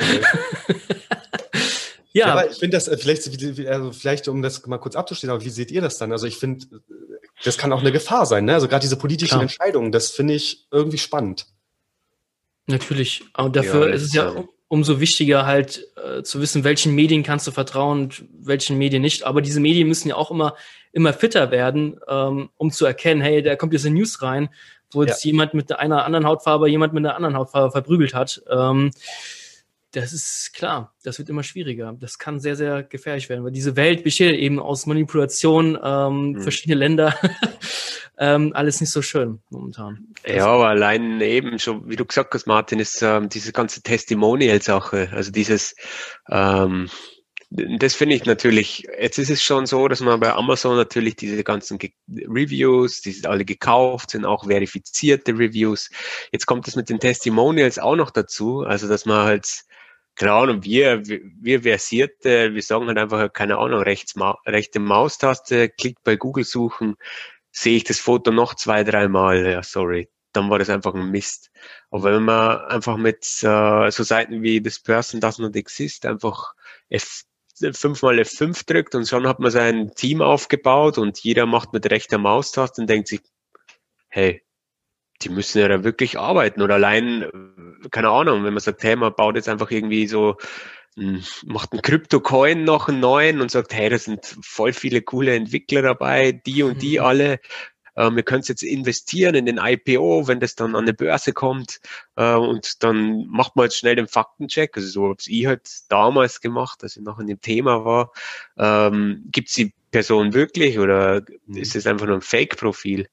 ja, 2.12 2.26
aber 2.26 2.50
ich 2.50 2.58
finde 2.58 2.76
das 2.76 2.88
äh, 2.88 2.98
vielleicht, 2.98 3.26
also 3.66 3.92
vielleicht, 3.92 4.28
um 4.28 4.42
das 4.42 4.66
mal 4.66 4.76
kurz 4.78 4.94
abzustellen, 4.94 5.30
aber 5.30 5.42
wie 5.42 5.50
seht 5.50 5.70
ihr 5.70 5.80
das 5.80 5.96
dann? 5.96 6.12
Also 6.12 6.26
ich 6.26 6.36
finde, 6.36 6.66
das 7.42 7.56
kann 7.56 7.72
auch 7.72 7.80
eine 7.80 7.90
Gefahr 7.90 8.26
sein, 8.26 8.44
ne? 8.44 8.52
Also 8.52 8.68
gerade 8.68 8.82
diese 8.82 8.96
politischen 8.96 9.30
Klar. 9.30 9.42
Entscheidungen, 9.42 9.92
das 9.92 10.10
finde 10.10 10.34
ich 10.34 10.66
irgendwie 10.70 10.98
spannend. 10.98 11.46
Natürlich, 12.66 13.24
aber 13.32 13.48
dafür 13.48 13.88
ja, 13.88 13.94
ist 13.94 14.02
es 14.02 14.12
ja 14.12 14.44
umso 14.72 15.00
wichtiger 15.00 15.44
halt 15.44 15.86
äh, 16.02 16.22
zu 16.22 16.40
wissen, 16.40 16.64
welchen 16.64 16.94
Medien 16.94 17.22
kannst 17.22 17.46
du 17.46 17.50
vertrauen 17.50 18.04
und 18.04 18.24
welchen 18.32 18.78
Medien 18.78 19.02
nicht. 19.02 19.24
Aber 19.24 19.42
diese 19.42 19.60
Medien 19.60 19.86
müssen 19.86 20.08
ja 20.08 20.16
auch 20.16 20.30
immer, 20.30 20.56
immer 20.92 21.12
fitter 21.12 21.50
werden, 21.50 21.98
ähm, 22.08 22.50
um 22.56 22.70
zu 22.70 22.86
erkennen, 22.86 23.20
hey, 23.20 23.42
da 23.42 23.56
kommt 23.56 23.72
jetzt 23.72 23.86
eine 23.86 23.96
News 23.96 24.22
rein, 24.22 24.48
wo 24.92 25.02
jetzt 25.02 25.24
ja. 25.24 25.30
jemand 25.30 25.54
mit 25.54 25.72
einer 25.72 26.04
anderen 26.04 26.26
Hautfarbe 26.26 26.68
jemand 26.68 26.92
mit 26.92 27.04
einer 27.04 27.16
anderen 27.16 27.36
Hautfarbe 27.36 27.70
verprügelt 27.70 28.14
hat. 28.14 28.42
Ähm, 28.50 28.90
das 29.92 30.14
ist 30.14 30.52
klar, 30.54 30.94
das 31.04 31.18
wird 31.18 31.28
immer 31.28 31.42
schwieriger. 31.42 31.94
Das 32.00 32.18
kann 32.18 32.40
sehr, 32.40 32.56
sehr 32.56 32.82
gefährlich 32.82 33.28
werden, 33.28 33.44
weil 33.44 33.52
diese 33.52 33.76
Welt 33.76 34.02
besteht 34.04 34.38
eben 34.38 34.58
aus 34.58 34.86
Manipulation, 34.86 35.78
ähm, 35.82 36.32
mhm. 36.32 36.40
verschiedene 36.40 36.76
Länder. 36.76 37.14
ähm, 38.18 38.52
alles 38.54 38.80
nicht 38.80 38.90
so 38.90 39.02
schön 39.02 39.40
momentan. 39.50 40.06
Ja, 40.26 40.46
aber 40.46 40.68
allein 40.68 41.20
eben 41.20 41.58
schon, 41.58 41.88
wie 41.90 41.96
du 41.96 42.06
gesagt 42.06 42.32
hast, 42.32 42.46
Martin, 42.46 42.80
ist 42.80 43.02
ähm, 43.02 43.28
diese 43.28 43.52
ganze 43.52 43.82
Testimonial-Sache, 43.82 45.10
also 45.12 45.30
dieses, 45.30 45.74
ähm, 46.30 46.88
das 47.54 47.94
finde 47.94 48.14
ich 48.14 48.24
natürlich, 48.24 48.86
jetzt 48.98 49.18
ist 49.18 49.28
es 49.28 49.42
schon 49.42 49.66
so, 49.66 49.86
dass 49.86 50.00
man 50.00 50.20
bei 50.20 50.32
Amazon 50.32 50.76
natürlich 50.76 51.16
diese 51.16 51.44
ganzen 51.44 51.78
Reviews, 52.08 53.02
die 53.02 53.12
sind 53.12 53.26
alle 53.26 53.44
gekauft, 53.44 54.10
sind 54.10 54.24
auch 54.24 54.46
verifizierte 54.46 55.32
Reviews. 55.32 55.90
Jetzt 56.32 56.46
kommt 56.46 56.66
es 56.66 56.76
mit 56.76 56.88
den 56.88 56.98
Testimonials 56.98 57.78
auch 57.78 57.96
noch 57.96 58.10
dazu, 58.10 58.60
also 58.60 58.88
dass 58.88 59.04
man 59.04 59.26
halt, 59.26 59.64
keine 60.14 60.32
Ahnung, 60.32 60.64
wir, 60.64 61.02
wir 61.06 61.62
versierte, 61.62 62.54
wir 62.54 62.62
sagen 62.62 62.86
halt 62.86 62.98
einfach, 62.98 63.30
keine 63.32 63.58
Ahnung, 63.58 63.82
rechts, 63.82 64.14
rechte 64.46 64.80
Maustaste, 64.80 65.68
klickt 65.68 66.02
bei 66.04 66.16
Google 66.16 66.44
suchen, 66.44 66.96
sehe 67.50 67.76
ich 67.76 67.84
das 67.84 67.98
Foto 67.98 68.30
noch 68.30 68.54
zwei, 68.54 68.82
dreimal, 68.82 69.44
ja, 69.46 69.62
sorry, 69.62 70.08
dann 70.32 70.48
war 70.48 70.58
das 70.58 70.70
einfach 70.70 70.94
ein 70.94 71.10
Mist. 71.10 71.50
Aber 71.90 72.04
wenn 72.04 72.24
man 72.24 72.60
einfach 72.62 72.96
mit 72.96 73.24
äh, 73.42 73.90
so 73.90 74.02
Seiten 74.04 74.42
wie 74.42 74.62
das 74.62 74.80
Person 74.80 75.20
Does 75.20 75.38
Not 75.38 75.54
Exist 75.54 76.06
einfach 76.06 76.54
fünfmal 77.72 78.18
F5 78.18 78.66
drückt 78.66 78.94
und 78.94 79.08
schon 79.08 79.26
hat 79.26 79.40
man 79.40 79.50
sein 79.50 79.92
Team 79.94 80.22
aufgebaut 80.22 80.98
und 80.98 81.18
jeder 81.20 81.46
macht 81.46 81.72
mit 81.72 81.90
rechter 81.90 82.18
Maustaste 82.18 82.80
und 82.80 82.90
denkt 82.90 83.08
sich, 83.08 83.20
hey, 84.08 84.42
die 85.22 85.28
müssen 85.28 85.58
ja 85.60 85.68
da 85.68 85.84
wirklich 85.84 86.18
arbeiten 86.18 86.62
oder 86.62 86.74
allein, 86.74 87.26
keine 87.90 88.10
Ahnung, 88.10 88.44
wenn 88.44 88.52
man 88.52 88.60
sagt, 88.60 88.82
hey, 88.82 88.96
man 88.96 89.14
baut 89.14 89.36
jetzt 89.36 89.48
einfach 89.48 89.70
irgendwie 89.70 90.06
so, 90.06 90.36
macht 90.96 91.72
einen 91.72 91.82
Krypto-Coin 91.82 92.64
noch 92.64 92.88
einen 92.88 93.00
neuen 93.00 93.40
und 93.40 93.50
sagt, 93.50 93.72
hey, 93.72 93.88
da 93.88 93.98
sind 93.98 94.36
voll 94.42 94.72
viele 94.72 95.00
coole 95.02 95.34
Entwickler 95.34 95.82
dabei, 95.82 96.32
die 96.32 96.62
und 96.62 96.82
die 96.82 96.98
mhm. 96.98 97.04
alle 97.04 97.40
äh, 97.94 98.10
wir 98.10 98.22
können 98.22 98.40
es 98.40 98.48
jetzt 98.48 98.62
investieren 98.62 99.34
in 99.34 99.46
den 99.46 99.58
IPO, 99.58 100.28
wenn 100.28 100.40
das 100.40 100.54
dann 100.54 100.74
an 100.74 100.82
eine 100.82 100.94
Börse 100.94 101.32
kommt 101.32 101.80
äh, 102.16 102.34
und 102.34 102.82
dann 102.82 103.26
macht 103.28 103.56
man 103.56 103.64
jetzt 103.64 103.78
schnell 103.78 103.96
den 103.96 104.08
Faktencheck. 104.08 104.76
Also 104.76 104.88
so 104.88 105.08
habe 105.08 105.16
ich 105.26 105.46
halt 105.46 105.68
damals 105.88 106.40
gemacht, 106.40 106.82
als 106.82 106.96
ich 106.96 107.02
noch 107.02 107.18
in 107.18 107.26
dem 107.26 107.40
Thema 107.40 107.84
war. 107.84 108.12
Ähm, 108.56 109.24
Gibt 109.30 109.48
es 109.48 109.54
die 109.54 109.74
Person 109.90 110.34
wirklich 110.34 110.78
oder 110.78 111.22
mhm. 111.46 111.56
ist 111.56 111.76
es 111.76 111.86
einfach 111.86 112.06
nur 112.06 112.16
ein 112.16 112.22
Fake-Profil? 112.22 113.08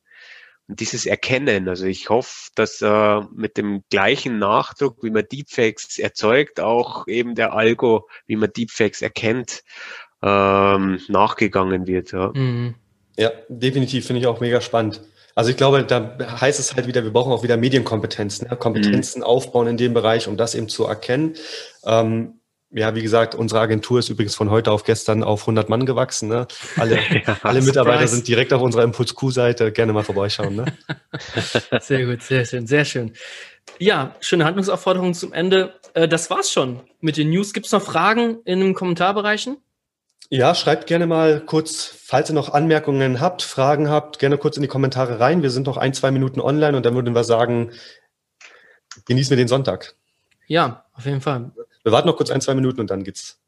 Und 0.67 0.79
dieses 0.79 1.07
Erkennen, 1.07 1.67
also 1.67 1.87
ich 1.87 2.09
hoffe, 2.09 2.51
dass 2.53 2.79
äh, 2.83 3.21
mit 3.33 3.57
dem 3.57 3.83
gleichen 3.89 4.37
Nachdruck, 4.37 5.03
wie 5.03 5.09
man 5.09 5.25
Deepfakes 5.27 5.97
erzeugt, 5.97 6.59
auch 6.59 7.07
eben 7.07 7.33
der 7.33 7.53
Algo, 7.53 8.07
wie 8.27 8.35
man 8.35 8.53
Deepfakes 8.53 9.01
erkennt, 9.01 9.63
ähm, 10.21 10.99
nachgegangen 11.07 11.87
wird. 11.87 12.11
Ja. 12.11 12.31
Mhm. 12.35 12.75
Ja, 13.19 13.31
definitiv 13.49 14.07
finde 14.07 14.21
ich 14.21 14.27
auch 14.27 14.39
mega 14.39 14.61
spannend. 14.61 15.01
Also 15.35 15.51
ich 15.51 15.57
glaube, 15.57 15.83
da 15.83 16.17
heißt 16.39 16.57
es 16.57 16.75
halt 16.75 16.87
wieder, 16.87 17.03
wir 17.03 17.11
brauchen 17.11 17.33
auch 17.33 17.43
wieder 17.43 17.57
Medienkompetenz, 17.57 18.41
ne? 18.41 18.55
Kompetenzen 18.55 19.19
mhm. 19.19 19.25
aufbauen 19.25 19.67
in 19.67 19.75
dem 19.77 19.93
Bereich, 19.93 20.29
um 20.29 20.37
das 20.37 20.55
eben 20.55 20.69
zu 20.69 20.85
erkennen. 20.85 21.33
Ähm, 21.85 22.39
ja, 22.71 22.95
wie 22.95 23.01
gesagt, 23.01 23.35
unsere 23.35 23.59
Agentur 23.59 23.99
ist 23.99 24.09
übrigens 24.09 24.35
von 24.35 24.49
heute 24.49 24.71
auf 24.71 24.85
gestern 24.85 25.23
auf 25.23 25.41
100 25.41 25.67
Mann 25.67 25.85
gewachsen. 25.85 26.29
Ne? 26.29 26.47
Alle, 26.77 26.95
ja, 27.27 27.37
alle 27.41 27.61
Mitarbeiter 27.61 28.07
sind 28.07 28.25
direkt 28.27 28.53
auf 28.53 28.61
unserer 28.61 28.83
Impuls 28.83 29.13
Q-Seite. 29.15 29.73
Gerne 29.73 29.91
mal 29.91 30.03
vorbeischauen. 30.03 30.55
Ne? 30.55 30.65
sehr 31.81 32.05
gut, 32.05 32.21
sehr 32.21 32.45
schön, 32.45 32.67
sehr 32.67 32.85
schön. 32.85 33.13
Ja, 33.79 34.15
schöne 34.21 34.45
Handlungsaufforderung 34.45 35.13
zum 35.13 35.33
Ende. 35.33 35.73
Äh, 35.93 36.07
das 36.07 36.29
war's 36.29 36.51
schon 36.51 36.79
mit 37.01 37.17
den 37.17 37.31
News. 37.31 37.51
Gibt 37.51 37.65
es 37.65 37.71
noch 37.71 37.81
Fragen 37.81 38.37
in 38.45 38.61
den 38.61 38.73
Kommentarbereichen? 38.73 39.57
Ja, 40.29 40.53
schreibt 40.53 40.87
gerne 40.87 41.07
mal 41.07 41.41
kurz, 41.43 41.85
falls 41.85 42.29
ihr 42.29 42.35
noch 42.35 42.53
Anmerkungen 42.53 43.19
habt, 43.19 43.41
Fragen 43.41 43.89
habt, 43.89 44.19
gerne 44.19 44.37
kurz 44.37 44.57
in 44.57 44.61
die 44.61 44.67
Kommentare 44.67 45.19
rein. 45.19 45.41
Wir 45.41 45.49
sind 45.49 45.65
noch 45.65 45.77
ein, 45.77 45.93
zwei 45.93 46.11
Minuten 46.11 46.39
online 46.39 46.77
und 46.77 46.85
dann 46.85 46.93
würden 46.93 47.15
wir 47.15 47.23
sagen, 47.23 47.71
genießen 49.05 49.31
wir 49.31 49.37
den 49.37 49.47
Sonntag. 49.47 49.95
Ja, 50.45 50.85
auf 50.93 51.05
jeden 51.05 51.21
Fall. 51.21 51.51
Wir 51.83 51.91
warten 51.91 52.07
noch 52.07 52.17
kurz 52.17 52.29
ein, 52.29 52.41
zwei 52.41 52.53
Minuten 52.53 52.79
und 52.79 52.91
dann 52.91 53.03
geht's. 53.03 53.39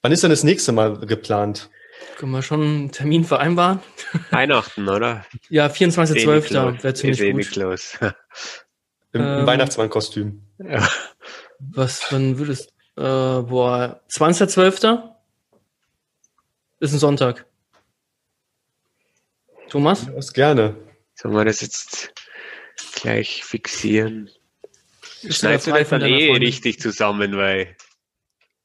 Wann 0.00 0.12
ist 0.12 0.22
denn 0.22 0.30
das 0.30 0.44
nächste 0.44 0.72
Mal 0.72 0.98
geplant? 1.00 1.68
Können 2.16 2.32
wir 2.32 2.42
schon 2.42 2.62
einen 2.62 2.92
Termin 2.92 3.24
vereinbaren? 3.24 3.80
Weihnachten, 4.30 4.88
oder? 4.88 5.26
Ja, 5.50 5.66
24.12. 5.66 6.82
wäre 6.82 6.94
ziemlich 6.94 7.50
gut. 7.50 7.56
Los. 7.56 7.98
Im, 8.00 9.20
im 9.20 9.20
ähm, 9.20 9.46
Weihnachtsmannkostüm. 9.46 10.42
Ja. 10.58 10.88
Was, 11.58 12.10
wann 12.10 12.38
würdest, 12.38 12.70
äh, 12.96 13.02
boah, 13.02 14.00
20.12.? 14.10 15.11
Ist 16.82 16.92
ein 16.92 16.98
Sonntag. 16.98 17.46
Thomas? 19.68 20.06
Ja, 20.06 20.32
gerne. 20.34 20.74
Sollen 21.14 21.32
wir 21.32 21.44
das 21.44 21.60
jetzt 21.60 22.12
gleich 22.96 23.44
fixieren? 23.44 24.28
Schneidest 25.28 25.68
du 25.68 25.70
das 25.70 25.88
dann 25.90 26.02
eh 26.02 26.32
richtig 26.32 26.80
zusammen, 26.80 27.36
weil. 27.36 27.76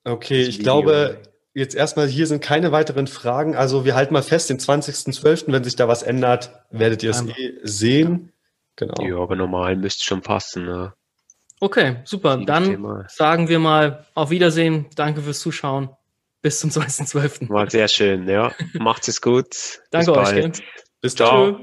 Okay, 0.04 0.42
ich 0.42 0.58
Video. 0.58 0.64
glaube, 0.64 1.22
jetzt 1.54 1.76
erstmal 1.76 2.08
hier 2.08 2.26
sind 2.26 2.42
keine 2.42 2.72
weiteren 2.72 3.06
Fragen. 3.06 3.56
Also 3.56 3.86
wir 3.86 3.94
halten 3.94 4.16
mal 4.16 4.24
fest, 4.24 4.50
den 4.50 4.58
20.12., 4.58 5.52
wenn 5.52 5.64
sich 5.64 5.76
da 5.76 5.88
was 5.88 6.02
ändert, 6.02 6.52
werdet 6.72 7.04
ihr 7.04 7.12
es 7.12 7.24
eh 7.24 7.60
sehen. 7.62 8.32
Genau. 8.78 8.96
Ja, 9.04 9.18
aber 9.18 9.36
normal 9.36 9.76
müsste 9.76 10.04
schon 10.04 10.24
passen. 10.24 10.66
Ne? 10.66 10.92
Okay, 11.60 11.98
super. 12.04 12.38
Dann 12.38 13.06
sagen 13.10 13.48
wir 13.48 13.60
mal 13.60 14.08
auf 14.16 14.32
Wiedersehen. 14.32 14.88
Danke 14.96 15.22
fürs 15.22 15.40
Zuschauen. 15.40 15.92
Bis 16.48 16.62
zum 16.62 16.70
20.12. 16.70 17.50
War 17.50 17.70
sehr 17.70 17.90
schön, 17.90 18.26
ja. 18.30 18.54
Macht 18.80 19.06
es 19.10 19.20
gut. 19.20 19.82
Danke 19.92 20.14
euch. 20.14 20.64
Bis, 21.02 21.14
ciao. 21.14 21.60